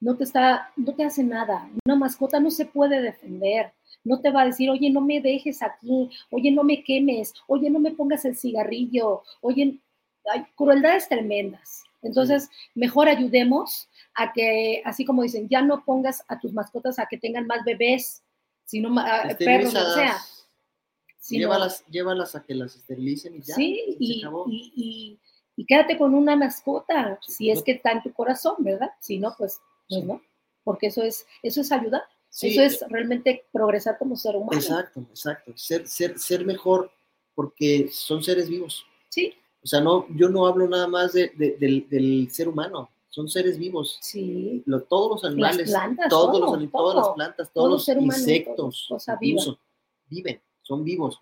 no 0.00 0.16
te 0.16 0.24
está, 0.24 0.70
no 0.76 0.94
te 0.94 1.04
hace 1.04 1.24
nada. 1.24 1.68
Una 1.84 1.96
mascota 1.96 2.38
no 2.40 2.50
se 2.50 2.66
puede 2.66 3.00
defender. 3.02 3.72
No 4.04 4.20
te 4.20 4.30
va 4.30 4.42
a 4.42 4.46
decir, 4.46 4.70
oye, 4.70 4.90
no 4.90 5.00
me 5.00 5.20
dejes 5.20 5.60
aquí, 5.62 6.08
oye, 6.30 6.50
no 6.52 6.62
me 6.62 6.84
quemes, 6.84 7.34
oye, 7.48 7.68
no 7.68 7.80
me 7.80 7.90
pongas 7.90 8.24
el 8.24 8.36
cigarrillo, 8.36 9.22
oye, 9.40 9.78
hay 10.32 10.44
crueldades 10.54 11.08
tremendas. 11.08 11.82
Entonces, 12.00 12.48
mejor 12.76 13.08
ayudemos 13.08 13.88
a 14.14 14.32
que, 14.32 14.82
así 14.84 15.04
como 15.04 15.22
dicen, 15.24 15.48
ya 15.48 15.62
no 15.62 15.84
pongas 15.84 16.24
a 16.28 16.38
tus 16.38 16.52
mascotas 16.52 16.98
a 17.00 17.06
que 17.06 17.18
tengan 17.18 17.46
más 17.48 17.64
bebés, 17.64 18.22
sino 18.64 18.96
a- 19.00 19.22
perros, 19.44 19.74
que 19.74 19.78
sea. 19.94 20.16
Sino- 21.18 21.40
Llévalas, 21.42 21.84
llévalas 21.90 22.34
a 22.34 22.42
que 22.44 22.54
las 22.54 22.74
esterilicen 22.76 23.36
y 23.36 23.42
ya. 23.42 23.54
Sí, 23.54 23.96
y, 23.98 24.20
acabó. 24.22 24.44
y, 24.48 24.72
y- 24.74 25.18
y 25.56 25.64
quédate 25.66 25.98
con 25.98 26.14
una 26.14 26.36
mascota, 26.36 27.18
Sí, 27.26 27.32
si 27.32 27.50
es 27.50 27.62
que 27.62 27.72
está 27.72 27.90
en 27.92 28.02
tu 28.02 28.12
corazón, 28.12 28.54
¿verdad? 28.60 28.90
Si 29.00 29.18
no, 29.18 29.34
pues, 29.36 29.60
pues 29.88 30.00
Sí. 30.00 30.06
no, 30.06 30.22
porque 30.62 30.86
eso 30.86 31.02
es, 31.02 31.26
eso 31.42 31.60
es 31.60 31.72
ayudar, 31.72 32.02
Sí, 32.30 32.48
eso 32.50 32.62
es 32.62 32.84
realmente 32.90 33.46
progresar 33.52 33.98
como 33.98 34.14
ser 34.16 34.36
humano. 34.36 34.52
Exacto, 34.60 35.00
exacto. 35.10 35.52
Ser, 35.56 35.88
ser, 35.88 36.18
ser 36.18 36.44
mejor 36.44 36.90
porque 37.34 37.88
son 37.90 38.22
seres 38.22 38.48
vivos. 38.48 38.84
Sí, 39.08 39.34
O 39.60 39.66
sea, 39.66 39.80
no, 39.80 40.06
yo 40.14 40.28
no 40.28 40.46
hablo 40.46 40.68
nada 40.68 40.86
más 40.86 41.12
de- 41.14 41.30
de- 41.30 41.56
del, 41.58 41.88
del 41.88 42.28
ser 42.30 42.48
humano, 42.48 42.88
son 43.08 43.28
seres 43.28 43.58
vivos. 43.58 43.98
sí, 44.00 44.62
Lo- 44.66 44.82
todos 44.84 45.10
los 45.22 45.24
animales, 45.32 45.68
plantas, 45.70 46.08
todos 46.08 46.30
todo, 46.38 46.40
los, 46.40 46.54
anim- 46.60 46.70
todas 46.70 46.94
las 46.94 47.04
todo. 47.06 47.14
plantas, 47.16 47.52
Todo 47.52 47.64
todos 47.76 47.88
los 47.88 48.02
insectos, 48.04 48.86
todo, 48.88 49.16
incluso, 49.20 49.58
viven, 50.08 50.40
son 50.68 50.84
vivos. 50.84 51.20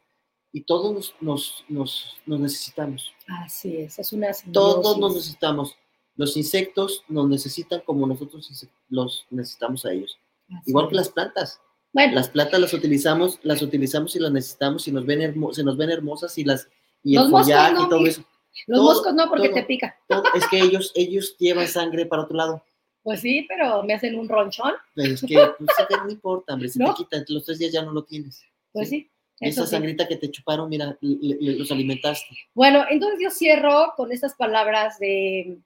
Y 0.53 0.63
todos 0.63 1.15
nos, 1.21 1.65
nos, 1.69 2.17
necesitamos. 2.27 3.13
así 3.29 3.77
es, 3.79 3.99
es 3.99 4.13
una 4.13 4.29
Todos 4.53 4.77
nos 4.85 4.93
simbiosis. 4.95 5.17
necesitamos. 5.17 5.77
Los 6.17 6.37
insectos 6.37 7.05
nos 7.09 7.29
necesitan 7.29 7.81
como 7.85 8.07
nosotros 8.07 8.49
los 8.89 9.27
necesitamos 9.31 9.85
a 9.85 9.93
ellos. 9.93 10.19
Así 10.49 10.71
Igual 10.71 10.89
que 10.89 10.95
las 10.95 11.09
plantas. 11.11 11.61
Bueno, 11.93 12.15
Las 12.15 12.29
plantas 12.31 12.61
las 12.61 12.73
utilizamos, 12.75 13.39
las 13.43 13.61
utilizamos 13.63 14.17
y 14.17 14.19
las 14.19 14.33
necesitamos 14.33 14.87
y 14.89 14.93
nos 14.93 15.05
ven 15.07 15.21
hermo- 15.21 15.53
se 15.53 15.63
nos 15.65 15.77
ven 15.77 15.91
hermosas 15.91 16.37
y 16.39 16.45
las 16.45 16.69
y 17.03 17.15
Los 17.15 17.27
el 17.27 17.31
follaje 17.31 17.75
no, 17.75 17.87
y 17.87 17.89
todo 17.89 18.07
eso. 18.07 18.25
los 18.67 18.79
todo, 18.79 18.85
moscos 18.95 19.15
no, 19.15 19.29
porque 19.29 19.49
todo. 19.49 19.55
te 19.61 19.63
pica. 19.65 19.97
Todo- 20.09 20.25
es 20.35 20.47
que 20.49 20.59
ellos, 20.59 20.93
ellos 20.95 21.37
llevan 21.39 21.69
sangre 21.69 22.07
para 22.07 22.23
otro 22.23 22.37
lado. 22.37 22.65
Pues 23.03 23.21
sí, 23.21 23.45
pero 23.49 23.83
me 23.85 23.95
hacen 23.95 24.19
un 24.19 24.29
ronchón, 24.29 24.73
Pero 24.95 25.15
es 25.15 25.21
que 25.21 25.37
pues, 25.59 25.71
no 26.05 26.11
importa, 26.11 26.55
hombre, 26.55 26.69
se 26.69 26.79
¿No? 26.83 26.93
te 26.95 27.03
quita, 27.05 27.17
entre 27.19 27.35
los 27.35 27.45
tres 27.45 27.59
días 27.59 27.73
ya 27.73 27.83
no 27.83 27.93
lo 27.93 28.05
tienes. 28.05 28.43
pues 28.73 28.89
sí. 28.89 29.11
Eso 29.41 29.63
esa 29.63 29.65
sí. 29.67 29.71
sangrita 29.77 30.09
que 30.09 30.17
te 30.17 30.31
chuparon, 30.31 30.69
mira, 30.69 30.97
le- 31.01 31.37
le- 31.41 31.59
los 31.59 31.71
alimentaste. 31.71 32.27
Bueno, 32.55 32.85
entonces 32.91 33.19
yo 33.23 33.31
cierro 33.31 33.93
con 33.97 34.11
estas 34.13 34.35
palabras 34.35 34.99
de 34.99 35.59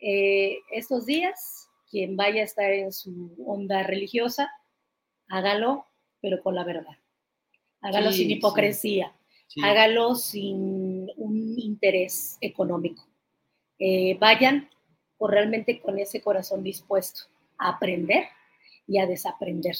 eh, 0.00 0.58
estos 0.72 1.06
días. 1.06 1.62
Quien 1.88 2.16
vaya 2.16 2.40
a 2.42 2.44
estar 2.44 2.70
en 2.72 2.92
su 2.92 3.32
onda 3.46 3.84
religiosa, 3.84 4.50
hágalo, 5.28 5.86
pero 6.20 6.42
con 6.42 6.56
la 6.56 6.64
verdad. 6.64 6.96
Hágalo 7.80 8.10
Sí, 8.10 8.18
sin 8.18 8.26
sí. 8.28 8.34
hipocresía. 8.34 9.12
Sí. 9.46 9.60
Hágalo 9.62 10.16
sin 10.16 11.08
un 11.16 11.54
interés 11.56 12.36
económico. 12.40 13.06
Eh, 13.78 14.16
vayan 14.18 14.68
por 15.16 15.30
realmente 15.30 15.80
con 15.80 15.98
ese 16.00 16.20
corazón 16.20 16.64
dispuesto 16.64 17.20
a 17.56 17.68
aprender 17.70 18.24
y 18.88 18.98
a 18.98 19.06
desaprender 19.06 19.76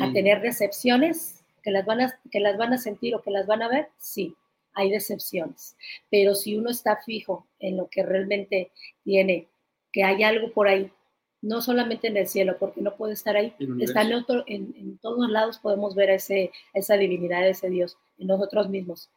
a 0.00 0.10
tener 0.12 0.40
decepciones 0.40 1.43
que 1.64 1.70
las, 1.70 1.86
van 1.86 2.02
a, 2.02 2.20
que 2.30 2.40
las 2.40 2.58
van 2.58 2.74
a 2.74 2.78
sentir 2.78 3.14
o 3.14 3.22
que 3.22 3.30
las 3.30 3.46
van 3.46 3.62
a 3.62 3.68
ver, 3.68 3.88
sí, 3.96 4.36
hay 4.74 4.90
decepciones. 4.90 5.76
Pero 6.10 6.34
si 6.34 6.56
uno 6.56 6.70
está 6.70 7.02
fijo 7.02 7.48
en 7.58 7.78
lo 7.78 7.88
que 7.88 8.02
realmente 8.02 8.70
tiene, 9.02 9.48
que 9.90 10.04
hay 10.04 10.22
algo 10.22 10.52
por 10.52 10.68
ahí, 10.68 10.92
no 11.40 11.62
solamente 11.62 12.08
en 12.08 12.18
el 12.18 12.28
cielo, 12.28 12.56
porque 12.58 12.82
no 12.82 12.96
puede 12.96 13.14
estar 13.14 13.36
ahí, 13.36 13.54
está 13.80 14.02
en, 14.02 14.14
otro, 14.14 14.44
en, 14.46 14.74
en 14.76 14.98
todos 14.98 15.28
lados 15.30 15.58
podemos 15.58 15.94
ver 15.94 16.10
a 16.10 16.14
ese, 16.14 16.52
a 16.74 16.78
esa 16.78 16.96
divinidad, 16.96 17.42
a 17.42 17.48
ese 17.48 17.70
Dios, 17.70 17.96
en 18.18 18.26
nosotros 18.26 18.68
mismos. 18.68 19.10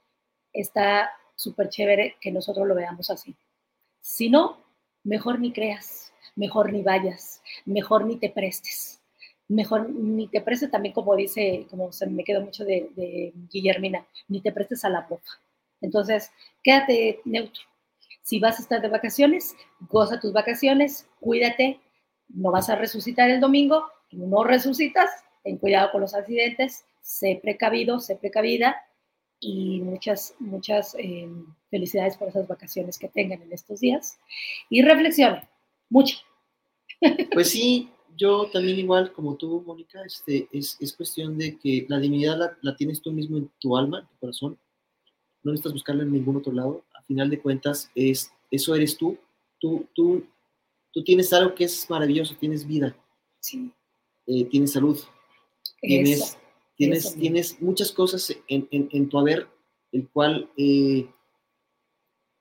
Está 0.54 1.12
súper 1.36 1.70
chévere 1.70 2.16
que 2.22 2.32
nosotros 2.32 2.66
lo 2.66 2.76
veamos 2.76 3.10
así. 3.10 3.36
Si 4.02 4.30
no, 4.30 4.64
mejor 5.04 5.40
ni 5.40 5.52
creas, 5.52 6.14
mejor 6.36 6.72
ni 6.72 6.82
vayas, 6.82 7.42
mejor 7.66 8.06
ni 8.06 8.18
te 8.18 8.30
prestes 8.30 8.97
mejor 9.48 9.90
ni 9.90 10.28
te 10.28 10.42
prestes 10.42 10.72
también, 10.72 10.94
como 10.94 11.16
dice, 11.16 11.66
como 11.70 11.92
se 11.92 12.08
me 12.08 12.24
quedó 12.24 12.42
mucho 12.42 12.66
de, 12.66 12.90
de 12.96 13.34
Guillermina, 13.52 14.06
ni 14.28 14.42
te 14.42 14.52
prestes 14.52 14.84
a 14.86 14.90
la 14.90 15.02
boca. 15.02 15.40
Entonces, 15.82 16.32
quédate 16.64 17.22
neutro. 17.26 17.64
Si 18.22 18.40
vas 18.40 18.60
a 18.60 18.62
estar 18.62 18.82
de 18.82 18.90
vacaciones, 18.90 19.56
goza 19.90 20.20
tus 20.20 20.34
vacaciones, 20.34 21.08
cuídate, 21.20 21.80
no 22.28 22.52
vas 22.52 22.70
a 22.70 22.76
resucitar 22.76 23.30
el 23.30 23.40
domingo, 23.40 23.86
no 24.12 24.44
resucitas, 24.44 25.10
ten 25.44 25.58
cuidado 25.58 25.92
con 25.92 26.02
los 26.02 26.14
accidentes, 26.14 26.86
sé 27.02 27.40
precavido, 27.42 28.00
sé 28.00 28.18
precavida 28.18 28.76
y 29.40 29.80
muchas, 29.82 30.36
muchas 30.40 30.96
eh, 31.00 31.30
felicidades 31.70 32.18
por 32.18 32.28
esas 32.28 32.48
vacaciones 32.48 32.98
que 32.98 33.08
tengan 33.08 33.42
en 33.42 33.54
estos 33.54 33.80
días. 33.80 34.20
Y 34.70 34.82
reflexionen 34.82 35.48
mucho. 35.90 36.18
Pues 37.32 37.52
sí, 37.52 37.90
yo 38.18 38.50
también 38.52 38.80
igual 38.80 39.12
como 39.14 39.36
tú, 39.36 39.64
Mónica, 39.66 40.04
este, 40.06 40.48
es, 40.52 40.78
es 40.80 40.94
cuestión 40.94 41.38
de 41.38 41.58
que 41.58 41.86
la 41.90 42.00
divinidad 42.00 42.38
la, 42.38 42.58
la 42.62 42.76
tienes 42.76 43.02
tú 43.02 43.12
mismo 43.12 43.38
en 43.38 43.50
tu 43.60 43.78
alma, 43.78 44.00
en 44.00 44.08
tu 44.08 44.18
corazón. 44.20 44.58
No 45.44 45.52
necesitas 45.52 45.74
buscarla 45.74 46.04
en 46.04 46.12
ningún 46.12 46.36
otro 46.38 46.52
lado. 46.52 46.84
A 46.96 47.02
final 47.04 47.30
de 47.30 47.40
cuentas, 47.40 47.90
es, 47.96 48.32
eso 48.52 48.76
eres 48.76 48.98
tú. 48.98 49.18
Tú, 49.60 49.88
tú 49.94 50.26
Tú 50.94 51.04
tienes 51.04 51.32
algo 51.32 51.54
que 51.54 51.66
es 51.66 51.88
maravilloso, 51.92 52.36
tienes 52.40 52.66
vida, 52.66 52.96
Sí. 53.40 53.72
eh, 54.26 54.46
tienes 54.46 54.72
salud, 54.72 54.98
tienes, 55.80 56.20
Eso. 56.22 56.38
tienes, 56.76 57.06
eso 57.06 57.20
tienes 57.20 57.62
muchas 57.62 57.92
cosas 57.92 58.34
en, 58.48 58.68
en- 58.72 58.90
en 58.92 59.08
tu 59.08 59.20
haber, 59.20 59.48
el 59.92 60.08
cual, 60.10 60.50
eh, 60.58 61.08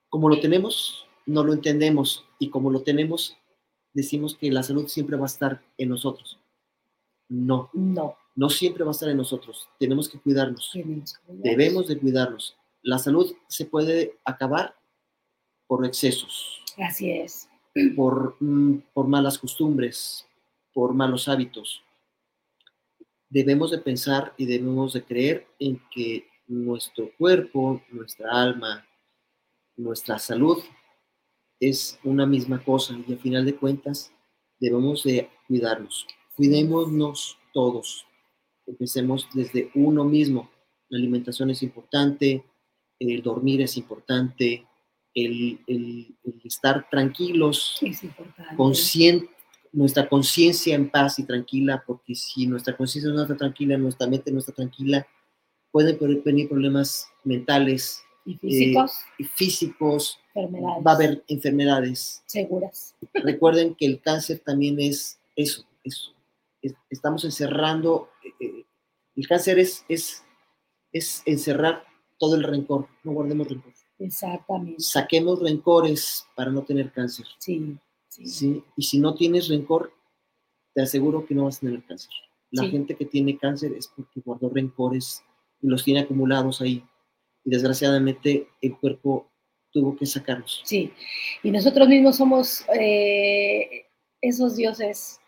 como 0.09 0.27
lo 0.29 0.39
tenemos, 0.39 1.05
no 1.27 1.43
lo 1.43 1.53
entendemos, 1.53 2.25
y 2.39 2.49
como 2.49 2.71
lo 2.71 2.81
tenemos, 2.81 3.37
decimos 3.97 4.35
que 4.35 4.51
la 4.51 4.61
salud 4.61 4.87
siempre 4.87 5.17
va 5.17 5.23
a 5.23 5.33
estar 5.33 5.59
en 5.77 5.89
nosotros. 5.89 6.39
No, 7.29 7.69
No. 7.73 8.15
no 8.35 8.49
siempre 8.49 8.83
va 8.83 8.91
a 8.91 8.97
estar 8.97 9.09
en 9.09 9.17
nosotros. 9.17 9.67
Tenemos 9.79 10.07
que 10.07 10.19
cuidarnos. 10.19 10.69
tenemos 10.71 11.13
que 11.13 11.19
cuidarnos. 11.25 11.43
Debemos 11.43 11.87
de 11.87 11.97
cuidarnos. 11.97 12.55
La 12.83 12.99
salud 12.99 13.35
se 13.47 13.65
puede 13.65 14.17
acabar 14.23 14.75
por 15.65 15.83
excesos, 15.85 16.63
Así 16.77 17.09
es. 17.09 17.49
por, 17.95 18.37
mm, 18.39 18.83
por 18.93 19.07
malas 19.07 19.37
costumbres, 19.39 20.25
por 20.73 20.93
malos 20.93 21.27
hábitos. 21.27 21.83
Debemos 23.29 23.71
de 23.71 23.79
pensar 23.79 24.33
y 24.37 24.45
debemos 24.45 24.93
de 24.93 25.03
creer 25.03 25.47
en 25.59 25.81
que 25.91 26.27
nuestro 26.47 27.11
cuerpo, 27.17 27.81
nuestra 27.91 28.29
alma, 28.31 28.87
nuestra 29.75 30.17
salud 30.19 30.59
es 31.59 31.99
una 32.03 32.25
misma 32.25 32.63
cosa 32.63 32.95
y 33.07 33.11
al 33.13 33.19
final 33.19 33.45
de 33.45 33.55
cuentas 33.55 34.11
debemos 34.59 35.03
de 35.03 35.29
cuidarnos. 35.47 36.05
Cuidémonos 36.35 37.37
todos. 37.53 38.05
Empecemos 38.65 39.27
desde 39.33 39.71
uno 39.75 40.03
mismo. 40.03 40.49
La 40.89 40.97
alimentación 40.97 41.49
es 41.49 41.63
importante, 41.63 42.43
el 42.99 43.21
dormir 43.21 43.61
es 43.61 43.77
importante, 43.77 44.65
el, 45.13 45.59
el- 45.67 46.15
el 46.23 46.41
estar 46.43 46.87
tranquilos, 46.89 47.77
Es 47.81 48.03
importante. 48.03 48.55
conscien- 48.55 49.29
nuestra 49.73 50.07
conciencia 50.07 50.75
en 50.75 50.89
paz 50.89 51.19
y 51.19 51.23
tranquila, 51.25 51.83
porque 51.85 52.15
si 52.15 52.47
nuestra 52.47 52.75
conciencia 52.75 53.11
no 53.11 53.21
está 53.23 53.35
tranquila, 53.35 53.77
nuestra 53.77 54.07
mente 54.07 54.31
no 54.31 54.39
está 54.39 54.51
tranquila, 54.53 55.05
pueden 55.71 55.97
venir 56.23 56.47
problemas 56.47 57.07
mentales 57.23 58.01
y 58.27 58.35
físicos, 58.37 58.91
y 59.17 59.23
físicos, 59.23 60.19
enfermedades. 60.35 60.77
eh, 60.79 60.83
va 60.85 60.91
a 60.91 60.95
haber 60.95 61.23
enfermedades. 61.27 62.23
seguras. 62.25 62.95
Recuerden 63.13 63.73
que 63.75 63.85
el 63.85 64.01
cáncer 64.01 64.39
también 64.39 64.79
es 64.79 65.19
eso, 65.35 65.63
eso. 65.83 66.11
Es- 66.61 66.75
estamos 66.89 67.23
encerrando, 67.25 68.09
eh, 68.23 68.33
eh, 68.45 68.65
el 69.15 69.27
cáncer 69.27 69.59
es, 69.59 69.85
es, 69.87 70.23
es 70.91 71.23
encerrar 71.25 71.83
todo 72.19 72.35
el 72.35 72.43
rencor, 72.43 72.87
no 73.03 73.13
guardemos 73.13 73.47
rencor. 73.47 73.73
Exactamente. 73.99 74.81
Saquemos 74.81 75.39
rencores 75.41 76.25
para 76.35 76.51
no 76.51 76.63
tener 76.63 76.91
cáncer. 76.91 77.25
Sí, 77.39 77.77
sí. 78.09 78.25
¿sí? 78.27 78.63
Y 78.75 78.83
si 78.83 78.99
no 78.99 79.15
tienes 79.15 79.47
rencor, 79.47 79.91
te 80.73 80.81
aseguro 80.81 81.25
que 81.25 81.33
no 81.33 81.45
vas 81.45 81.57
a 81.57 81.61
tener 81.61 81.83
cáncer. 81.83 82.11
La 82.51 82.63
Sí. 82.63 82.69
gente 82.71 82.95
que 82.95 83.05
tiene 83.05 83.37
cáncer 83.37 83.73
es 83.73 83.87
porque 83.87 84.21
guardó 84.21 84.49
rencores 84.49 85.23
y 85.61 85.67
los 85.67 85.83
tiene 85.83 86.01
acumulados 86.01 86.61
ahí. 86.61 86.83
Y 87.47 87.49
desgraciadamente 87.49 88.49
el 88.61 88.77
cuerpo 88.77 89.31
tuvo 89.71 89.95
que 89.95 90.05
sacarlos. 90.05 90.61
Sí, 90.65 90.91
y 91.43 91.49
nosotros 91.49 91.87
mismos 91.87 92.17
somos 92.17 92.65
eh, 92.77 93.85
esos 94.21 94.57
dioses, 94.57 95.21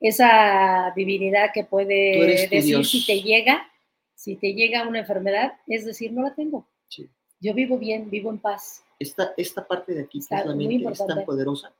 esa 0.00 0.92
divinidad 0.96 1.50
que 1.54 1.62
puede 1.62 2.26
decir 2.26 2.64
Dios. 2.64 2.90
si 2.90 3.06
te 3.06 3.22
llega, 3.22 3.70
si 4.16 4.34
te 4.34 4.52
llega 4.52 4.88
una 4.88 4.98
enfermedad, 4.98 5.52
es 5.68 5.84
decir, 5.84 6.10
no 6.10 6.22
la 6.22 6.34
tengo. 6.34 6.68
Sí. 6.88 7.08
Yo 7.38 7.54
vivo 7.54 7.78
bien, 7.78 8.10
vivo 8.10 8.30
en 8.30 8.38
paz. 8.38 8.82
Esta, 8.98 9.32
esta 9.36 9.64
parte 9.64 9.94
de 9.94 10.02
aquí, 10.02 10.18
es 10.18 10.26
tan 10.28 11.24
poderosa 11.24 11.72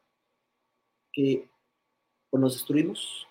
que 1.13 1.49
o 2.31 2.39
nos 2.39 2.55
destruimos 2.55 3.27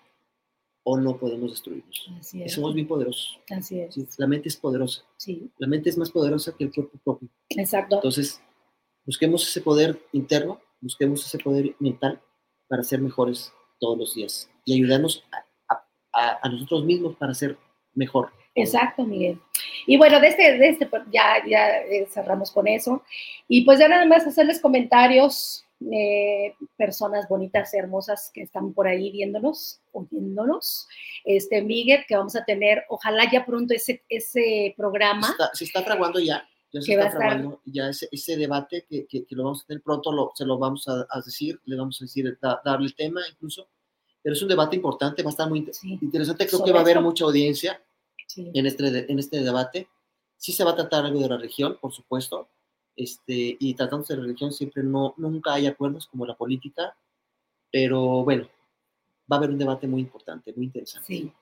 o 0.82 0.98
no 0.98 1.16
podemos 1.18 1.50
destruirnos. 1.50 2.10
Así 2.18 2.38
Y 2.38 2.42
es. 2.44 2.52
somos 2.54 2.74
bien 2.74 2.86
poderosos. 2.88 3.38
Así 3.50 3.80
es. 3.80 3.94
¿sí? 3.94 4.06
La 4.18 4.26
mente 4.26 4.48
es 4.48 4.56
poderosa. 4.56 5.02
Sí, 5.16 5.50
La 5.58 5.66
mente 5.66 5.90
es 5.90 5.98
más 5.98 6.10
poderosa 6.10 6.54
que 6.56 6.64
el 6.64 6.72
cuerpo 6.72 6.98
propio. 7.04 7.28
exacto. 7.50 7.96
Entonces, 7.96 8.40
busquemos 9.04 9.46
ese 9.48 9.60
poder 9.60 9.98
interno, 10.12 10.60
busquemos 10.80 11.24
ese 11.26 11.38
poder 11.38 11.74
mental 11.78 12.20
para 12.68 12.82
ser 12.82 13.00
mejores 13.00 13.52
todos 13.78 13.98
los 13.98 14.14
días 14.14 14.48
y 14.64 14.74
ayudarnos 14.74 15.24
a, 16.12 16.38
a- 16.42 16.48
nosotros 16.48 16.84
mismos 16.84 17.16
para 17.16 17.34
ser 17.34 17.56
mejor. 17.94 18.30
Exacto, 18.54 19.04
Miguel. 19.04 19.40
Y 19.86 19.96
bueno, 19.96 20.18
de 20.20 20.28
este, 20.28 20.58
de 20.58 20.68
este 20.68 20.88
ya, 21.12 21.44
ya 21.48 21.78
eh, 21.82 22.06
cerramos 22.10 22.50
con 22.50 22.66
eso. 22.68 23.02
Y 23.48 23.64
pues 23.64 23.78
ya 23.78 23.88
nada 23.88 24.04
más 24.06 24.26
hacerles 24.26 24.60
comentarios, 24.60 25.64
eh, 25.92 26.54
personas 26.76 27.28
bonitas, 27.28 27.72
hermosas 27.74 28.30
que 28.34 28.42
están 28.42 28.72
por 28.74 28.86
ahí 28.86 29.10
viéndonos, 29.10 29.80
oyéndonos. 29.92 30.86
Este, 31.24 31.62
Miguel, 31.62 32.04
que 32.06 32.16
vamos 32.16 32.36
a 32.36 32.44
tener, 32.44 32.84
ojalá 32.88 33.30
ya 33.32 33.46
pronto 33.46 33.72
ese, 33.74 34.02
ese 34.08 34.74
programa. 34.76 35.30
Está- 35.30 35.50
se 35.54 35.64
está 35.64 35.82
fraguando 35.82 36.18
ya, 36.20 36.46
ya 36.72 36.80
se 36.82 36.86
Que 36.86 36.98
está 36.98 37.10
fraguando, 37.10 37.60
ya 37.64 37.88
ese, 37.88 38.08
ese 38.12 38.36
debate 38.36 38.84
que, 38.88 39.06
que- 39.06 39.24
que 39.24 39.34
lo 39.34 39.44
vamos 39.44 39.62
a 39.62 39.66
tener 39.66 39.82
pronto, 39.82 40.12
lo- 40.12 40.32
se 40.34 40.44
lo 40.44 40.58
vamos 40.58 40.86
a, 40.88 41.06
a 41.10 41.20
decir, 41.24 41.58
le 41.64 41.76
vamos 41.76 42.00
a 42.00 42.04
decir, 42.04 42.38
da- 42.40 42.60
darle 42.64 42.86
el 42.86 42.94
tema 42.94 43.20
incluso, 43.30 43.68
pero 44.22 44.34
es 44.34 44.42
un 44.42 44.48
debate 44.48 44.76
importante, 44.76 45.22
va 45.22 45.30
a 45.30 45.32
estar 45.32 45.48
muy 45.48 45.66
Sí, 45.72 45.98
interesante, 46.02 46.46
creo 46.46 46.58
que 46.58 46.68
Sobre 46.68 46.72
va 46.72 46.78
a 46.80 46.82
haber 46.82 46.96
esto. 46.98 47.02
mucha 47.08 47.24
audiencia 47.24 47.82
sí. 48.26 48.50
en 48.52 48.66
este, 48.66 49.10
en 49.10 49.18
este 49.18 49.40
debate. 49.42 49.88
Sí 50.36 50.52
se 50.52 50.62
va 50.64 50.70
a 50.72 50.76
tratar 50.76 51.04
algo 51.06 51.20
de 51.20 51.28
la 51.28 51.36
religión, 51.38 51.78
por 51.80 51.92
supuesto, 51.92 52.48
este, 52.96 53.56
y 53.58 53.74
tratándose 53.74 54.14
de 54.14 54.22
religión 54.22 54.52
siempre 54.52 54.82
no, 54.82 55.14
nunca 55.16 55.54
hay 55.54 55.66
acuerdos 55.66 56.06
como 56.06 56.26
la 56.26 56.36
política, 56.36 56.96
pero 57.70 58.24
bueno, 58.24 58.48
va 59.30 59.36
a 59.36 59.38
haber 59.38 59.50
un 59.50 59.58
debate 59.58 59.86
muy 59.86 60.00
importante, 60.00 60.52
muy 60.54 60.66
interesante. 60.66 61.06
Sí, 61.06 61.32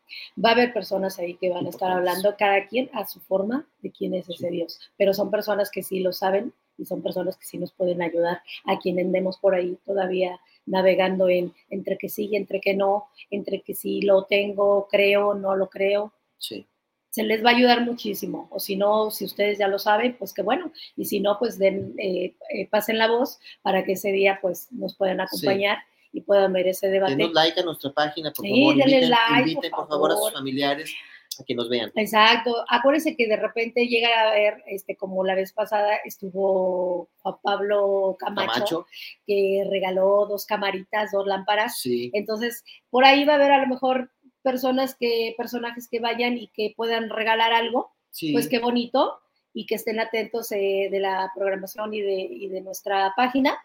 va 0.42 0.50
a 0.50 0.52
haber 0.52 0.72
personas 0.72 1.18
ahí 1.18 1.34
que 1.34 1.50
van 1.50 1.66
a 1.66 1.70
estar 1.70 1.90
hablando, 1.90 2.34
cada 2.38 2.66
quien 2.66 2.90
a 2.92 3.06
su 3.06 3.20
forma, 3.20 3.66
de 3.80 3.90
quién 3.90 4.14
es 4.14 4.28
ese 4.28 4.48
Sí. 4.48 4.54
Dios. 4.54 4.80
Pero 4.96 5.14
son 5.14 5.30
personas 5.30 5.70
que 5.70 5.82
sí 5.82 6.00
lo 6.00 6.12
saben 6.12 6.52
y 6.76 6.84
son 6.84 7.02
personas 7.02 7.36
que 7.36 7.46
sí 7.46 7.58
nos 7.58 7.72
pueden 7.72 8.02
ayudar 8.02 8.42
a 8.64 8.78
quien 8.78 8.98
andemos 9.00 9.38
por 9.38 9.54
ahí 9.54 9.78
todavía 9.84 10.38
navegando 10.66 11.28
en 11.28 11.52
entre 11.70 11.96
que 11.96 12.08
sí 12.08 12.28
y 12.30 12.36
entre 12.36 12.60
que 12.60 12.74
no, 12.74 13.08
entre 13.30 13.62
que 13.62 13.74
sí 13.74 14.02
lo 14.02 14.24
tengo, 14.24 14.86
creo, 14.90 15.34
no 15.34 15.56
lo 15.56 15.68
creo. 15.68 16.12
Sí, 16.36 16.66
Se 17.10 17.22
les 17.22 17.44
va 17.44 17.51
a 17.51 17.55
ayudar 17.56 17.80
muchísimo. 17.85 18.48
O 18.51 18.60
si 18.60 18.76
no, 18.76 19.10
si 19.10 19.24
ustedes 19.24 19.59
ya 19.59 19.66
lo 19.68 19.78
saben, 19.78 20.16
pues 20.18 20.32
que 20.35 20.43
bueno. 20.43 20.72
Y 20.97 21.06
si 21.06 21.20
no, 21.20 21.39
pues 21.39 21.59
den, 21.59 21.94
eh, 21.98 22.35
eh, 22.55 22.68
pasen 22.68 22.98
la 22.98 23.09
voz 23.09 23.39
para 23.62 23.85
que 23.85 23.93
ese 23.93 24.12
día 24.12 24.39
pues 24.43 24.68
nos 24.72 24.94
puedan 24.97 25.20
acompañar 25.20 25.78
y 26.12 26.20
puedan 26.22 26.52
ver 26.52 26.68
ese 26.68 26.89
debate. 26.89 27.16
denos 27.16 27.32
like 27.35 27.59
a 27.60 27.62
nuestra 27.64 27.93
página, 27.93 28.32
por 28.32 28.44
Sí, 28.44 28.51
favor, 28.51 28.74
inviten, 28.78 29.10
like, 29.10 29.40
inviten, 29.51 29.70
por 29.70 29.89
favor 29.89 30.12
a 30.12 30.16
sus 30.16 30.32
familiares 30.32 30.94
a 31.39 31.44
que 31.44 31.55
nos 31.55 31.68
vean. 31.68 31.93
Exacto. 31.94 32.64
Acuérdense 32.68 33.14
que 33.14 33.28
de 33.28 33.36
repente 33.36 33.86
llega 33.86 34.09
a 34.28 34.32
ver, 34.32 34.62
este, 34.66 34.97
como 34.97 35.24
la 35.24 35.35
vez 35.35 35.52
pasada 35.52 35.97
estuvo 36.05 37.09
Juan 37.22 37.36
Pablo 37.43 38.16
Camacho, 38.18 38.52
Camacho, 38.52 38.86
que 39.26 39.64
regaló 39.70 40.26
dos 40.26 40.47
camaritas, 40.47 41.12
dos 41.12 41.26
lámparas. 41.26 41.78
sí, 41.78 42.10
Entonces, 42.14 42.64
por 42.90 43.05
ahí 43.05 43.24
va 43.24 43.35
a 43.35 43.36
haber 43.36 43.52
a 43.52 43.60
lo 43.60 43.66
mejor 43.68 44.10
personas 44.43 44.94
que, 44.94 45.35
personajes 45.36 45.89
que 45.89 46.01
vayan 46.01 46.36
y 46.39 46.48
que 46.48 46.73
puedan 46.77 47.10
regalar 47.10 47.52
algo, 47.52 47.90
sí. 48.10 48.32
pues 48.32 48.48
qué 48.48 48.59
bonito, 48.59 49.19
y 49.55 49.66
que 49.66 49.74
estén 49.77 49.98
atentos 50.01 50.52
eh, 50.52 50.89
de 50.90 51.01
la 51.01 51.31
programación 51.35 51.93
y 51.94 52.01
de, 52.01 52.20
y 52.20 52.48
de 52.48 52.60
nuestra 52.60 53.12
página 53.16 53.59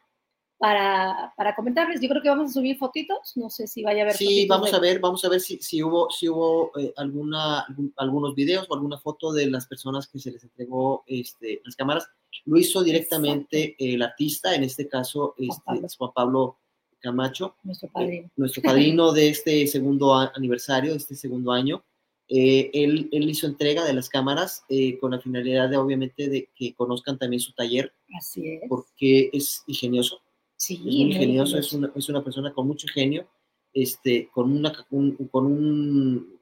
para, 0.58 1.34
para 1.36 1.56
comentarles. 1.56 2.00
Yo 2.02 2.08
creo 2.10 2.22
que 2.22 2.30
vamos 2.30 2.50
a 2.52 2.54
subir 2.54 2.78
fotitos, 2.78 3.34
no 3.36 3.50
sé 3.50 3.68
si 3.68 3.84
vaya 3.84 4.02
a 4.02 4.04
haber 4.06 4.16
Sí, 4.16 4.46
vamos 4.48 4.72
de- 4.72 4.78
a 4.78 4.80
ver, 4.80 5.00
vamos 5.00 5.24
a 5.26 5.30
ver 5.30 5.42
si, 5.42 5.58
si 5.58 5.84
hubo, 5.84 6.10
si 6.10 6.30
hubo 6.30 6.72
eh, 6.80 6.94
alguna, 6.96 7.62
algún- 7.62 7.94
algunos 7.98 8.34
videos 8.34 8.66
o 8.70 8.74
alguna 8.76 8.98
foto 8.98 9.34
de 9.34 9.48
las 9.50 9.68
personas 9.68 10.08
que 10.08 10.20
se 10.20 10.32
les 10.32 10.44
entregó 10.44 11.04
este, 11.06 11.62
las 11.66 11.76
cámaras. 11.76 12.08
Lo 12.46 12.58
hizo 12.58 12.82
directamente 12.84 13.76
el 13.78 14.02
artista, 14.02 14.56
en 14.56 14.64
este 14.64 14.88
caso 14.88 15.36
este, 15.38 15.62
Pablo. 15.66 15.86
es 15.86 15.98
Juan 15.98 16.12
Pablo 16.16 16.58
Camacho, 17.04 17.56
nuestro 17.64 17.90
eh, 17.90 17.92
padrino. 17.94 18.30
nuestro 18.38 18.62
padrino 18.64 19.12
de 19.12 19.30
este 19.30 19.68
segundo 19.68 20.14
aniversario, 20.16 20.92
de 20.92 20.98
este 20.98 21.16
segundo 21.16 21.52
año. 21.52 21.84
Eh, 22.30 22.72
él, 22.74 23.10
él 23.12 23.30
hizo 23.30 23.46
entrega 23.46 23.84
de 23.84 23.94
las 23.94 24.08
cámaras 24.10 24.64
eh, 24.70 24.98
con 24.98 25.12
la 25.12 25.20
finalidad 25.20 25.70
de, 25.70 25.76
obviamente, 25.78 26.30
de 26.30 26.50
que 26.56 26.74
conozcan 26.74 27.20
también 27.20 27.42
su 27.42 27.54
taller, 27.54 27.94
Así 28.18 28.48
es. 28.48 28.62
porque 28.70 29.30
es 29.34 29.64
ingenioso, 29.68 30.22
Sí, 30.56 30.76
es 30.76 30.82
muy 30.82 31.02
ingenioso, 31.02 31.58
es 31.58 31.74
una, 31.74 31.92
es 31.94 32.08
una 32.08 32.24
persona 32.24 32.54
con 32.54 32.66
mucho 32.66 32.88
genio, 32.88 33.28
este, 33.74 34.30
con, 34.32 34.52
una, 34.52 34.72
un- 34.92 35.16
con 35.30 35.46
un 35.46 36.40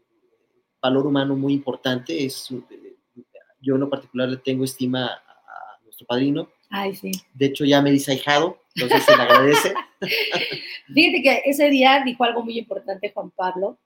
valor 0.79 1.07
humano 1.07 1.35
muy 1.35 1.53
importante. 1.53 2.23
Es, 2.25 2.49
yo 3.59 3.73
en 3.75 3.79
lo 3.81 3.89
particular 3.89 4.29
le 4.29 4.37
tengo 4.37 4.63
estima 4.63 5.07
a, 5.07 5.13
a 5.13 5.83
nuestro 5.83 6.05
padrino. 6.05 6.47
Ay, 6.69 6.93
sí. 6.95 7.11
De 7.33 7.47
hecho, 7.47 7.65
ya 7.65 7.81
me 7.81 7.91
dice 7.91 8.11
ahijado, 8.11 8.59
entonces 8.75 9.03
se 9.03 9.15
le 9.17 9.23
agradece. 9.23 9.73
Fíjate 10.93 11.21
que 11.21 11.41
ese 11.45 11.69
día 11.69 12.01
dijo 12.05 12.23
algo 12.23 12.43
muy 12.43 12.57
importante 12.57 13.11
Juan 13.13 13.31
Pablo. 13.31 13.77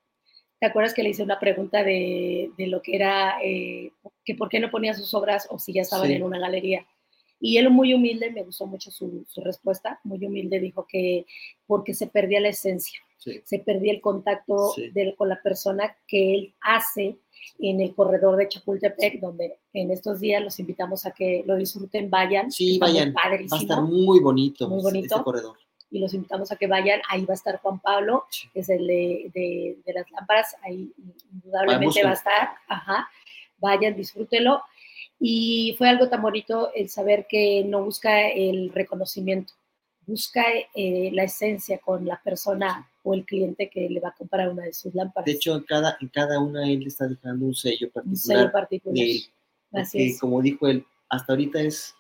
¿Te 0.59 0.67
acuerdas 0.67 0.93
que 0.93 1.03
le 1.03 1.09
hice 1.09 1.21
una 1.23 1.39
pregunta 1.39 1.83
de, 1.83 2.49
de 2.57 2.67
lo 2.67 2.81
que 2.81 2.95
era, 2.95 3.37
eh, 3.43 3.91
que 4.23 4.35
por 4.35 4.47
qué 4.49 4.59
no 4.59 4.71
ponía 4.71 4.93
sus 4.93 5.13
obras 5.13 5.47
o 5.51 5.59
si 5.59 5.73
ya 5.73 5.81
estaban 5.81 6.07
Sí. 6.07 6.13
en 6.13 6.23
una 6.23 6.39
galería? 6.39 6.85
Y 7.39 7.57
él 7.57 7.69
muy 7.69 7.93
humilde, 7.93 8.31
me 8.31 8.43
gustó 8.43 8.65
mucho 8.65 8.89
su, 8.89 9.25
su 9.27 9.41
respuesta, 9.41 9.99
muy 10.05 10.25
humilde, 10.25 10.59
dijo 10.59 10.87
que 10.89 11.25
porque 11.67 11.93
se 11.93 12.07
perdía 12.07 12.39
la 12.39 12.49
esencia, 12.49 12.99
Sí. 13.17 13.41
se 13.43 13.59
perdía 13.59 13.91
el 13.91 13.99
contacto 14.01 14.71
Sí. 14.75 14.91
con 15.17 15.27
la 15.29 15.41
persona 15.41 15.95
que 16.07 16.33
él 16.33 16.55
hace 16.61 17.17
en 17.59 17.81
el 17.81 17.93
corredor 17.93 18.37
de 18.37 18.47
Chapultepec, 18.47 19.19
donde 19.19 19.57
en 19.73 19.91
estos 19.91 20.21
días 20.21 20.41
los 20.41 20.57
invitamos 20.59 21.05
a 21.05 21.11
que 21.11 21.43
lo 21.45 21.57
disfruten, 21.57 22.09
vayan. 22.09 22.49
Sí, 22.49 22.79
vayan. 22.79 23.13
Va 23.13 23.29
a 23.29 23.35
estar 23.59 23.81
muy 23.81 24.19
bonito, 24.21 24.69
Muy 24.69 24.81
bonito. 24.81 25.15
este 25.15 25.23
corredor. 25.23 25.57
Y 25.91 25.99
los 25.99 26.13
invitamos 26.13 26.51
a 26.51 26.55
que 26.55 26.67
vayan. 26.67 27.01
Ahí 27.09 27.25
va 27.25 27.33
a 27.33 27.35
estar 27.35 27.59
Juan 27.61 27.79
Pablo, 27.79 28.25
que 28.53 28.59
es 28.59 28.69
el 28.69 28.85
de, 28.87 29.31
de- 29.33 29.77
de 29.85 29.93
las 29.93 30.09
lámparas, 30.11 30.55
ahí 30.63 30.91
indudablemente 31.31 32.03
va 32.03 32.11
a 32.11 32.13
estar. 32.13 32.49
Ajá. 32.67 33.07
Vayan, 33.57 33.95
disfrútenlo. 33.95 34.61
Y 35.19 35.75
fue 35.77 35.87
algo 35.89 36.09
tan 36.09 36.21
bonito 36.21 36.71
el 36.75 36.89
saber 36.89 37.25
que 37.29 37.63
no 37.63 37.83
busca 37.85 38.27
el 38.27 38.71
reconocimiento, 38.73 39.53
busca 40.05 40.43
eh, 40.75 41.09
la 41.13 41.23
esencia 41.23 41.77
con 41.79 42.05
la 42.05 42.21
persona 42.21 42.91
o 43.01 43.13
el 43.13 43.23
cliente 43.23 43.69
que 43.69 43.89
le 43.89 43.99
va 44.01 44.09
a 44.09 44.13
comprar 44.15 44.49
una 44.49 44.63
de 44.63 44.73
sus 44.73 44.93
lámparas. 44.93 45.25
De 45.25 45.31
hecho, 45.31 45.55
en 45.55 45.63
cada, 45.63 45.97
en 46.01 46.09
cada 46.09 46.39
una 46.39 46.69
él 46.69 46.85
está 46.85 47.07
dejando 47.07 47.45
un 47.45 47.55
sello 47.55 47.87
un 47.87 47.93
particular 47.93 48.37
sello 48.39 48.51
particular. 48.51 48.95
de 48.95 49.11
él. 49.11 49.17
Así 49.73 49.97
Porque, 49.97 50.07
es. 50.09 50.19
como 50.19 50.41
dijo 50.41 50.67
él, 50.67 50.85
hasta 51.07 51.31
ahorita 51.33 51.61
es, 51.61 51.95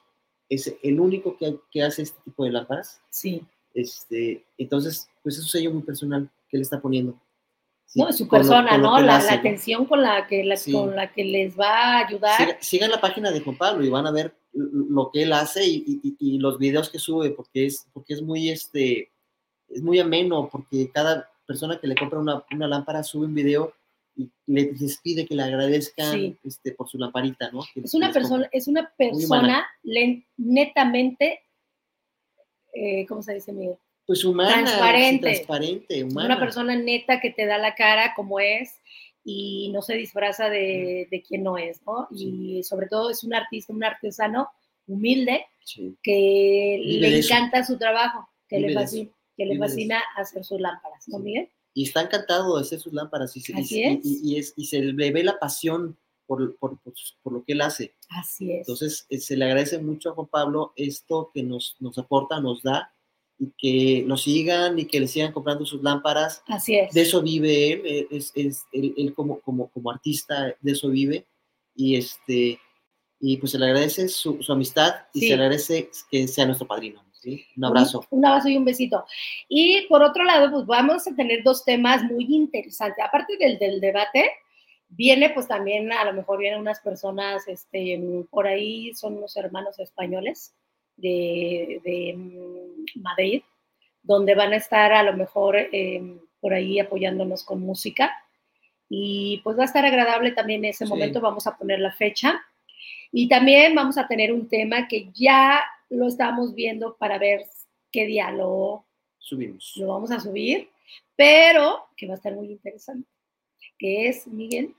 es 0.49 0.75
el 0.83 0.99
único 0.99 1.37
que, 1.37 1.55
que 1.71 1.83
hace 1.83 2.01
este 2.01 2.19
tipo 2.25 2.43
de 2.43 2.51
lámparas. 2.51 2.99
Sí. 3.09 3.45
Este, 3.75 4.43
entonces, 4.57 5.07
pues 5.21 5.35
es 5.37 5.43
un 5.43 5.49
sello 5.49 5.71
muy 5.71 5.83
personal 5.83 6.27
que 6.49 6.57
él 6.57 6.61
está 6.63 6.81
poniendo. 6.81 7.19
Sí, 7.85 7.99
No, 7.99 8.09
es 8.09 8.17
su 8.17 8.27
persona, 8.27 8.77
lo 8.77 8.83
¿no? 8.83 8.99
La, 9.01 9.17
hace, 9.17 9.27
la 9.27 9.33
¿no? 9.35 9.39
atención 9.41 9.85
con 9.85 10.01
la, 10.01 10.25
que 10.27 10.43
la- 10.43 10.57
Sí. 10.57 10.71
con 10.71 10.95
la 10.95 11.11
que 11.13 11.23
les 11.23 11.59
va 11.59 11.67
a 11.99 12.07
ayudar. 12.07 12.37
Siga- 12.37 12.57
sigan 12.61 12.89
la 12.89 12.99
página 13.01 13.29
de 13.31 13.41
Juan 13.41 13.57
Pablo 13.57 13.85
y 13.85 13.89
van 13.89 14.07
a 14.07 14.11
ver 14.11 14.33
lo 14.53 15.11
que 15.11 15.23
él 15.23 15.33
hace 15.33 15.67
y, 15.67 15.83
y- 16.01 16.15
y 16.19 16.39
los 16.39 16.57
videos 16.57 16.89
que 16.89 16.97
sube, 16.97 17.29
porque 17.31 17.67
es, 17.67 17.85
porque 17.93 18.13
es 18.15 18.21
muy 18.23 18.49
este 18.49 19.11
es 19.67 19.81
muy 19.81 19.99
ameno, 19.99 20.47
porque 20.51 20.89
cada 20.91 21.29
persona 21.45 21.79
que 21.79 21.87
le 21.87 21.95
compra 21.95 22.19
una, 22.19 22.43
una 22.51 22.67
lámpara 22.67 23.03
sube 23.03 23.25
un 23.25 23.33
video 23.35 23.73
y 24.15 24.29
le, 24.47 24.71
les 24.73 24.97
pide 25.01 25.25
que 25.25 25.35
le 25.35 25.43
agradezcan 25.43 26.13
Sí. 26.13 26.37
este, 26.43 26.71
por 26.71 26.87
su 26.87 26.97
lamparita, 26.97 27.51
¿no? 27.51 27.61
Que- 27.73 27.81
Es 27.81 27.93
una 27.93 28.11
persona, 28.13 28.47
es 28.51 28.67
una 28.67 28.89
persona 28.97 29.65
len- 29.83 30.25
netamente, 30.37 31.39
eh, 32.75 33.05
¿cómo 33.07 33.21
se 33.23 33.33
dice, 33.33 33.51
Miguel? 33.53 33.77
Pues 34.05 34.23
humana, 34.23 34.63
transparente. 34.65 35.21
transparente, 35.23 36.03
humana. 36.03 36.25
una 36.35 36.39
persona 36.39 36.75
neta 36.75 37.19
que 37.19 37.31
te 37.31 37.45
da 37.47 37.57
la 37.57 37.73
cara 37.73 38.13
como 38.15 38.39
es 38.39 38.79
y 39.23 39.71
no 39.73 39.81
se 39.81 39.95
disfraza 39.95 40.49
de, 40.49 41.07
de 41.09 41.23
quién 41.23 41.41
no 41.43 41.57
es, 41.57 41.81
¿no? 41.87 42.07
Y 42.11 42.61
sobre 42.63 42.87
todo 42.87 43.09
es 43.09 43.23
un 43.23 43.33
artista, 43.33 43.73
un 43.73 43.83
artesano 43.83 44.49
humilde 44.87 45.45
Sí. 45.63 45.95
que 46.03 46.79
Vive 46.85 47.09
le 47.09 47.17
encanta 47.19 47.63
su 47.63 47.79
trabajo, 47.79 48.29
que 48.47 48.59
le 48.59 48.67
Vive 48.67 48.79
fascina, 48.81 49.11
que 49.35 49.45
le 49.47 49.57
fascina 49.57 50.03
hacer 50.15 50.43
sus 50.43 50.61
lámparas, 50.61 51.07
¿no, 51.07 51.17
Sí. 51.17 51.23
Miguel? 51.23 51.49
Y 51.73 51.83
está 51.85 52.01
encantado 52.01 52.55
de 52.55 52.61
hacer 52.61 52.79
sus 52.79 52.93
lámparas 52.93 53.35
y 53.35 53.39
Así 53.53 53.79
y- 53.79 53.83
es. 53.83 53.99
y- 54.05 54.19
y 54.23 54.37
es- 54.39 54.53
y 54.55 54.65
se 54.67 54.79
le 54.81 55.11
ve 55.11 55.23
la 55.23 55.39
pasión 55.39 55.97
por, 56.25 56.55
por- 56.57 56.79
por- 56.79 56.93
por 57.23 57.33
lo 57.33 57.43
que 57.43 57.53
él 57.53 57.61
hace. 57.61 57.93
Así 58.09 58.51
es. 58.51 58.59
Entonces, 58.59 59.05
eh, 59.09 59.19
se 59.19 59.35
le 59.37 59.45
agradece 59.45 59.77
mucho 59.79 60.09
a 60.09 60.13
Juan 60.13 60.27
Pablo 60.27 60.73
esto 60.75 61.31
que 61.33 61.43
nos, 61.43 61.75
nos 61.79 61.97
aporta, 61.97 62.39
nos 62.39 62.61
da, 62.63 62.91
y 63.37 63.51
que 63.57 64.03
lo 64.07 64.15
sigan 64.17 64.79
y 64.79 64.85
que 64.85 64.99
le 64.99 65.07
sigan 65.07 65.33
comprando 65.33 65.65
sus 65.65 65.83
lámparas. 65.83 66.41
Así 66.47 66.75
es. 66.75 66.93
De 66.93 67.01
eso 67.01 67.21
vive 67.21 67.73
él, 67.73 67.81
eh, 67.85 68.07
es, 68.11 68.31
es- 68.35 68.65
él, 68.71 68.93
él 68.97 69.13
como, 69.13 69.39
como, 69.41 69.69
como 69.69 69.91
artista, 69.91 70.55
de 70.59 70.71
eso 70.71 70.89
vive. 70.89 71.25
Y, 71.75 71.95
este, 71.97 72.57
y 73.19 73.37
pues 73.37 73.51
se 73.51 73.59
le 73.59 73.65
agradece 73.65 74.07
su, 74.07 74.41
su 74.41 74.51
amistad 74.53 74.93
y 75.13 75.19
Sí. 75.19 75.27
se 75.27 75.35
le 75.37 75.43
agradece 75.43 75.89
que 76.09 76.27
sea 76.27 76.45
nuestro 76.45 76.65
padrino. 76.67 77.03
¿sí? 77.11 77.43
Un 77.57 77.65
abrazo. 77.65 78.05
Un, 78.11 78.19
un 78.19 78.25
abrazo 78.27 78.47
y 78.49 78.55
un 78.57 78.63
besito. 78.65 79.03
Y 79.49 79.85
por 79.89 80.01
otro 80.03 80.23
lado, 80.23 80.49
pues 80.51 80.65
vamos 80.65 81.05
a 81.07 81.15
tener 81.15 81.43
dos 81.43 81.65
temas 81.65 82.03
muy 82.03 82.25
interesantes. 82.29 83.03
Aparte 83.03 83.35
del, 83.37 83.57
del 83.59 83.81
debate, 83.81 84.29
viene 84.95 85.29
pues 85.31 85.47
también, 85.47 85.91
a 85.91 86.05
lo 86.05 86.13
mejor 86.13 86.39
vienen 86.39 86.59
unas 86.59 86.79
personas, 86.79 87.47
este, 87.47 87.99
por 88.29 88.47
ahí 88.47 88.93
son 88.95 89.17
unos 89.17 89.35
hermanos 89.37 89.77
españoles 89.79 90.53
de, 90.97 91.81
de 91.83 92.13
mm, 92.15 93.01
Madrid, 93.01 93.43
donde 94.03 94.35
van 94.35 94.53
a 94.53 94.57
estar 94.57 94.93
a 94.93 95.03
lo 95.03 95.13
mejor 95.17 95.57
eh, 95.57 96.01
por 96.39 96.53
ahí 96.53 96.79
apoyándonos 96.79 97.43
con 97.43 97.59
música. 97.61 98.11
Y 98.87 99.41
pues 99.43 99.57
va 99.57 99.63
a 99.63 99.65
estar 99.65 99.83
agradable 99.85 100.31
también 100.31 100.63
ese 100.63 100.85
Sí. 100.85 100.89
momento, 100.89 101.19
vamos 101.19 101.47
a 101.47 101.57
poner 101.57 101.79
la 101.79 101.91
fecha. 101.91 102.39
Y 103.11 103.27
también 103.27 103.73
vamos 103.73 103.97
a 103.97 104.07
tener 104.07 104.31
un 104.31 104.47
tema 104.47 104.87
que 104.87 105.09
ya 105.13 105.63
lo 105.89 106.07
estamos 106.07 106.53
viendo 106.53 106.95
para 106.97 107.17
ver 107.17 107.45
qué 107.91 108.05
día 108.05 108.29
lo, 108.31 108.85
Subimos. 109.19 109.73
lo 109.77 109.87
vamos 109.87 110.11
a 110.11 110.19
subir, 110.19 110.69
pero 111.15 111.87
que 111.97 112.05
va 112.07 112.13
a 112.13 112.17
estar 112.17 112.33
muy 112.35 112.51
interesante, 112.51 113.07
que 113.79 114.07
es 114.07 114.27
Miguel. 114.27 114.75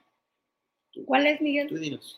¿Cuál 1.05 1.27
es 1.27 1.41
Miguel? 1.41 1.69
Tú 1.69 1.77
dinos. 1.77 2.17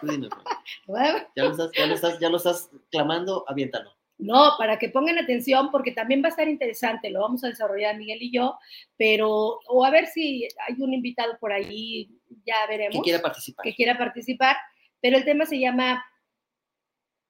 Tú 0.00 0.06
dinos. 0.06 0.30
Ya 1.36 1.44
lo 1.44 1.50
estás, 1.50 1.70
ya 1.76 1.86
lo 1.86 1.94
estás, 1.94 2.18
ya 2.18 2.28
lo 2.30 2.36
estás 2.38 2.70
clamando, 2.90 3.44
aviéntalo. 3.46 3.92
No, 4.18 4.52
para 4.58 4.78
que 4.78 4.88
pongan 4.88 5.18
atención, 5.18 5.70
porque 5.70 5.92
también 5.92 6.22
va 6.22 6.26
a 6.26 6.30
estar 6.30 6.48
interesante, 6.48 7.10
lo 7.10 7.20
vamos 7.20 7.44
a 7.44 7.48
desarrollar 7.48 7.96
Miguel 7.96 8.22
y 8.22 8.32
yo, 8.32 8.58
pero, 8.96 9.60
o 9.66 9.84
a 9.84 9.90
ver 9.90 10.06
si 10.06 10.48
hay 10.66 10.74
un 10.80 10.92
invitado 10.92 11.38
por 11.38 11.52
ahí, 11.52 12.10
ya 12.46 12.66
veremos, 12.66 12.96
Que 12.96 13.02
quiera 13.02 13.22
participar. 13.22 13.62
que 13.64 13.74
quiera 13.74 13.96
participar, 13.98 14.56
pero 15.00 15.16
el 15.16 15.24
tema 15.24 15.46
se 15.46 15.58
llama 15.58 16.04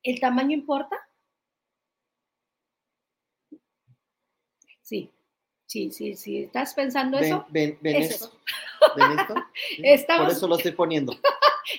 ¿El 0.02 0.18
tamaño 0.18 0.52
importa? 0.52 0.96
Sí, 4.80 5.10
sí, 5.70 5.90
sí, 5.92 6.16
sí. 6.16 6.38
¿Estás 6.42 6.74
pensando 6.74 7.18
Ven, 7.18 7.26
eso? 7.26 7.46
ven, 7.48 7.78
ven 7.80 7.96
Eso. 8.02 8.24
esto. 8.24 8.40
¿Ven 8.96 9.18
esto? 9.18 9.34
Sí, 9.54 9.82
Estamos- 9.84 10.24
Por 10.26 10.32
eso 10.36 10.48
lo 10.48 10.56
estoy 10.56 10.72
poniendo. 10.72 11.12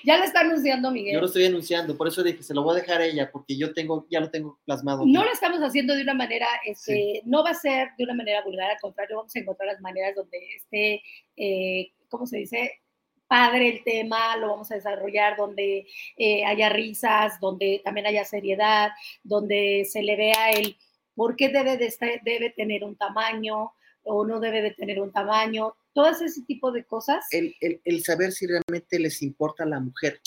Ya 0.05 0.15
lo 0.17 0.23
está 0.23 0.39
anunciando 0.39 0.89
Miguel. 0.89 1.15
Yo 1.15 1.19
lo 1.19 1.25
estoy 1.25 1.43
anunciando, 1.45 1.97
por 1.97 2.07
eso 2.07 2.23
dije, 2.23 2.41
se 2.43 2.53
lo 2.53 2.63
voy 2.63 2.77
a 2.77 2.81
dejar 2.81 3.01
a 3.01 3.05
ella, 3.05 3.29
porque 3.29 3.57
yo 3.57 3.73
tengo, 3.73 4.05
ya 4.09 4.21
lo 4.21 4.29
tengo 4.31 4.57
plasmado. 4.63 5.03
No 5.05 5.25
lo 5.25 5.31
estamos 5.31 5.59
haciendo 5.59 5.93
de 5.95 6.03
una 6.03 6.13
manera, 6.13 6.47
este, 6.65 7.21
no 7.25 7.43
va 7.43 7.49
a 7.49 7.53
ser 7.55 7.89
de 7.97 8.05
una 8.05 8.13
manera 8.13 8.41
vulgar, 8.41 8.71
al 8.71 8.79
contrario, 8.79 9.17
vamos 9.17 9.35
a 9.35 9.39
encontrar 9.39 9.67
las 9.67 9.81
maneras 9.81 10.15
donde 10.15 10.37
esté, 10.55 11.03
eh, 11.35 11.91
¿cómo 12.07 12.25
se 12.25 12.37
dice? 12.37 12.79
Padre 13.27 13.67
el 13.67 13.83
tema, 13.83 14.37
lo 14.37 14.49
vamos 14.51 14.71
a 14.71 14.75
desarrollar 14.75 15.35
donde 15.35 15.85
eh, 16.15 16.45
haya 16.45 16.69
risas, 16.69 17.37
donde 17.41 17.81
también 17.83 18.07
haya 18.07 18.23
seriedad, 18.23 18.91
donde 19.23 19.83
se 19.89 20.03
le 20.03 20.15
vea 20.15 20.51
el 20.51 20.77
por 21.15 21.35
qué 21.35 21.49
debe, 21.49 21.75
de 21.75 21.87
estar- 21.87 22.21
debe 22.23 22.51
tener 22.51 22.85
un 22.85 22.95
tamaño 22.95 23.73
o 24.03 24.25
no 24.25 24.39
debe 24.39 24.61
de 24.61 24.71
tener 24.71 24.99
un 25.01 25.11
tamaño, 25.11 25.75
todo 25.93 26.07
ese 26.09 26.27
tipo 26.47 26.71
de 26.71 26.83
cosas. 26.85 27.25
el, 27.31 27.55
el- 27.61 27.81
el 27.83 28.03
saber 28.03 28.31
si 28.31 28.47
realmente 28.47 28.99
les 28.99 29.21
importa 29.21 29.63
a 29.63 29.67
la 29.67 29.79
mujer 29.79 30.19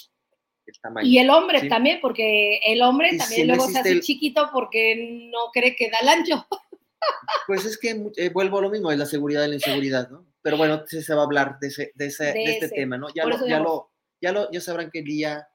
el 0.66 0.80
tamaño. 0.80 1.06
Y 1.06 1.18
el 1.18 1.28
hombre 1.30 1.60
Sí. 1.60 1.68
también, 1.68 1.98
porque 2.00 2.58
el 2.66 2.80
hombre 2.82 3.10
Y 3.12 3.18
también 3.18 3.48
luego 3.48 3.66
se 3.68 3.78
hace 3.80 3.90
el- 3.90 4.00
chiquito 4.00 4.48
porque 4.52 5.28
no 5.30 5.50
cree 5.52 5.76
que 5.76 5.90
da 5.90 5.98
el 6.00 6.08
ancho. 6.08 6.46
Pues 7.46 7.66
es 7.66 7.76
que 7.78 7.90
eh, 8.16 8.30
vuelvo 8.30 8.58
a 8.58 8.62
lo 8.62 8.70
mismo, 8.70 8.90
es 8.90 8.98
la 8.98 9.04
seguridad 9.04 9.44
y 9.44 9.48
la 9.48 9.54
inseguridad, 9.56 10.08
¿no? 10.08 10.24
Pero 10.40 10.56
bueno, 10.56 10.84
sí 10.86 11.02
se 11.02 11.14
va 11.14 11.20
a 11.20 11.24
hablar 11.24 11.58
de, 11.60 11.66
ese, 11.68 11.92
de, 11.94 12.06
ese- 12.06 12.24
De 12.24 12.32
de 12.32 12.44
este 12.52 12.66
ese. 12.66 12.74
tema, 12.74 12.96
¿no? 12.96 13.08
Ya 13.14 13.26
lo, 13.26 13.46
ya, 13.46 13.58
lo, 13.60 13.90
ya 14.22 14.32
lo, 14.32 14.50
ya 14.50 14.60
sabrán 14.62 14.90
qué 14.90 15.02
día, 15.02 15.46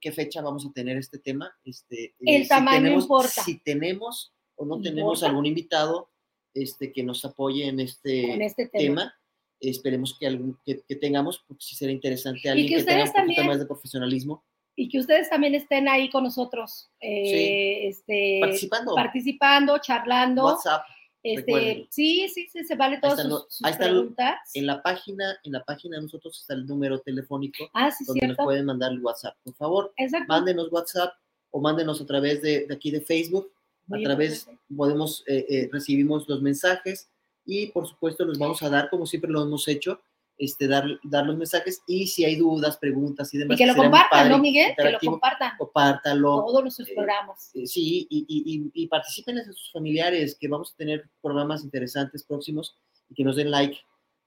qué 0.00 0.10
fecha 0.12 0.40
vamos 0.40 0.64
a 0.66 0.72
tener 0.72 0.96
este 0.96 1.18
tema. 1.18 1.54
Este, 1.64 2.14
El 2.20 2.44
si 2.44 2.48
tamaño 2.48 2.78
tenemos, 2.78 3.04
importa. 3.04 3.42
Si 3.44 3.58
tenemos 3.62 4.32
o 4.56 4.64
no 4.64 4.80
tenemos 4.80 5.18
¿Importa? 5.18 5.26
algún 5.26 5.44
invitado 5.46 6.09
este, 6.54 6.92
que 6.92 7.02
nos 7.02 7.24
apoye 7.24 7.66
en 7.66 7.80
este, 7.80 8.28
con 8.28 8.42
este 8.42 8.66
tema. 8.68 9.02
tema, 9.02 9.14
esperemos 9.60 10.16
que, 10.18 10.26
algún, 10.26 10.58
que, 10.64 10.82
que 10.88 10.96
tengamos, 10.96 11.44
porque 11.46 11.62
sí 11.64 11.74
será 11.76 11.92
interesante 11.92 12.48
alguien 12.48 12.68
que 12.68 12.76
que, 12.76 12.82
tenga 12.84 13.02
un 13.02 13.08
ustedes 13.08 13.10
poquito 13.10 13.36
también- 13.36 13.46
más 13.46 13.58
de 13.58 13.66
profesionalismo 13.66 14.44
y 14.76 14.88
que 14.88 14.98
ustedes 15.00 15.28
también 15.28 15.54
estén 15.54 15.88
ahí 15.88 16.08
con 16.08 16.24
nosotros, 16.24 16.90
eh, 17.00 17.88
este, 17.88 18.38
participando. 18.40 18.94
participando, 18.94 19.78
charlando. 19.78 20.44
WhatsApp, 20.44 20.82
este, 21.22 21.86
sí, 21.90 22.26
sí, 22.32 22.48
sí, 22.50 22.64
se 22.64 22.76
vale 22.76 22.98
todas 22.98 23.20
sus, 23.20 23.44
sus 23.50 23.62
ahí 23.66 23.72
están 23.72 23.88
preguntas. 23.90 24.38
en 24.54 24.66
la 24.66 24.82
página, 24.82 25.36
en 25.44 25.52
la 25.52 25.62
página 25.64 25.96
de 25.96 26.02
nosotros 26.04 26.40
está 26.40 26.54
el 26.54 26.66
número 26.66 26.98
telefónico 27.00 27.68
ah, 27.74 27.90
sí, 27.90 28.04
donde 28.06 28.20
nos 28.28 28.36
cierto. 28.36 28.44
pueden 28.44 28.64
mandar 28.64 28.92
el 28.92 29.00
WhatsApp. 29.02 29.36
Por 29.44 29.54
favor, 29.54 29.92
Exacto. 29.98 30.26
mándenos 30.28 30.72
WhatsApp 30.72 31.12
o 31.50 31.60
mándenos 31.60 32.00
a 32.00 32.06
través 32.06 32.40
de, 32.40 32.66
de 32.66 32.74
aquí 32.74 32.90
de 32.90 33.02
Facebook. 33.02 33.52
Muy 33.90 34.04
a 34.04 34.08
través 34.08 34.38
importante. 34.40 34.62
podemos, 34.76 35.24
eh, 35.26 35.46
eh, 35.48 35.68
recibimos 35.72 36.28
los 36.28 36.40
mensajes 36.42 37.10
y 37.44 37.66
por 37.68 37.86
supuesto 37.86 38.24
los 38.24 38.38
vamos 38.38 38.62
a 38.62 38.70
dar 38.70 38.88
como 38.90 39.06
siempre 39.06 39.30
lo 39.30 39.42
hemos 39.42 39.66
hecho, 39.68 40.00
este, 40.38 40.66
dar, 40.68 40.84
dar 41.04 41.26
los 41.26 41.36
mensajes 41.36 41.82
y 41.86 42.06
si 42.06 42.24
hay 42.24 42.36
dudas, 42.36 42.78
preguntas 42.78 43.32
y 43.34 43.38
demás. 43.38 43.56
Y 43.56 43.58
que 43.58 43.66
lo 43.66 43.72
será 43.74 43.82
muy 43.82 43.90
compartan, 43.90 44.18
padre, 44.18 44.30
¿no, 44.30 44.38
Miguel? 44.38 44.72
Que 44.76 44.90
lo 44.92 44.98
compartan. 45.00 45.52
Compártalo. 45.58 46.44
Todos 46.46 46.62
nuestros 46.62 46.88
eh, 46.88 46.92
programas. 46.94 47.50
Eh, 47.54 47.66
Sí, 47.66 48.06
y, 48.08 48.24
y, 48.26 48.54
y- 48.56 48.70
y 48.84 48.86
participen 48.86 49.36
en 49.38 49.44
sus 49.52 49.70
familiares, 49.72 50.36
que 50.40 50.48
vamos 50.48 50.72
a 50.72 50.76
tener 50.76 51.04
programas 51.20 51.62
interesantes 51.62 52.24
próximos 52.24 52.74
y 53.10 53.14
que 53.14 53.24
nos 53.24 53.36
den 53.36 53.50
like 53.50 53.76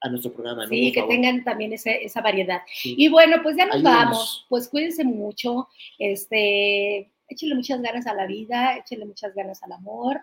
a 0.01 0.09
nuestro 0.09 0.33
programa. 0.33 0.63
¿no? 0.63 0.69
Sí, 0.69 0.83
Por 0.87 0.93
que 0.93 0.99
favor. 0.99 1.15
tengan 1.15 1.43
también 1.45 1.73
ese- 1.73 2.03
esa 2.03 2.21
variedad. 2.21 2.61
Sí. 2.75 2.93
Y 2.97 3.07
bueno, 3.07 3.37
pues 3.41 3.55
ya 3.57 3.65
nos 3.65 3.75
Ayúdenos. 3.77 3.97
vamos. 4.03 4.45
Pues 4.49 4.67
cuídense 4.67 5.03
mucho. 5.05 5.67
Este, 5.97 7.12
échenle 7.27 7.55
muchas 7.55 7.81
ganas 7.81 8.05
a 8.07 8.13
la 8.13 8.25
vida, 8.27 8.77
échenle 8.77 9.05
muchas 9.05 9.33
ganas 9.33 9.61
al 9.63 9.71
amor 9.71 10.21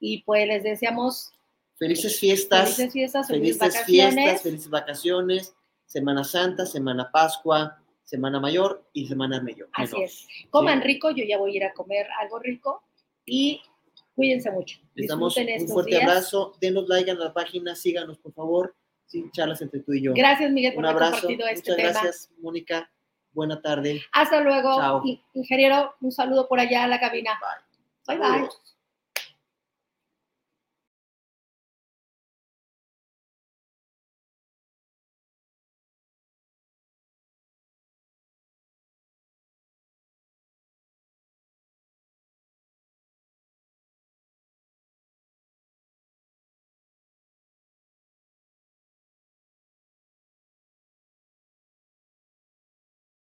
y 0.00 0.22
pues 0.22 0.46
les 0.46 0.62
deseamos 0.62 1.32
Felices 1.76 2.18
fiestas. 2.20 2.76
felices 2.76 2.92
fiestas, 2.92 3.26
felices 3.26 3.58
felices 3.58 3.74
vacaciones. 3.74 4.14
fiestas, 4.14 4.42
felices 4.42 4.70
vacaciones, 4.70 5.54
Semana 5.86 6.22
Santa, 6.24 6.64
Semana 6.66 7.10
Pascua, 7.10 7.78
Semana 8.04 8.38
Mayor 8.38 8.88
y 8.92 9.06
Semana 9.08 9.40
Mayor. 9.42 9.68
Así 9.72 9.92
menor. 9.94 10.04
es. 10.08 10.26
Coman 10.50 10.80
Sí. 10.80 10.86
rico, 10.86 11.10
yo 11.10 11.24
ya 11.24 11.38
voy 11.38 11.52
a 11.52 11.56
ir 11.56 11.64
a 11.64 11.72
comer 11.72 12.06
algo 12.20 12.38
rico 12.38 12.82
y 13.24 13.60
cuídense 14.14 14.50
mucho. 14.50 14.78
Les 14.94 15.08
damos 15.08 15.36
un 15.36 15.68
fuerte 15.68 15.90
días. 15.92 16.02
abrazo, 16.04 16.54
denos 16.60 16.86
like 16.88 17.10
a 17.10 17.14
la 17.14 17.32
página, 17.32 17.74
síganos 17.74 18.18
por 18.18 18.32
favor, 18.34 18.76
sí, 19.06 19.24
charlas 19.32 19.60
entre 19.62 19.80
tú 19.80 19.92
y 19.94 20.02
yo. 20.02 20.12
Gracias, 20.14 20.52
Miguel, 20.52 20.74
por 20.74 20.80
un 20.84 20.90
haber 20.90 21.02
abrazo, 21.02 21.22
compartido 21.26 21.48
este 21.48 21.70
muchas 21.72 21.76
tema. 21.76 21.90
gracias, 22.02 22.30
Mónica, 22.38 22.91
buena 23.32 23.60
tarde. 23.60 24.02
Hasta 24.12 24.40
luego. 24.40 24.76
Chao. 24.78 25.02
In- 25.04 25.20
Ingeniero, 25.34 25.94
un 26.00 26.12
saludo 26.12 26.48
por 26.48 26.60
allá 26.60 26.84
a 26.84 26.88
la 26.88 27.00
cabina. 27.00 27.38
Bye, 28.06 28.18
bye. 28.18 28.28
Saludos. 28.28 28.58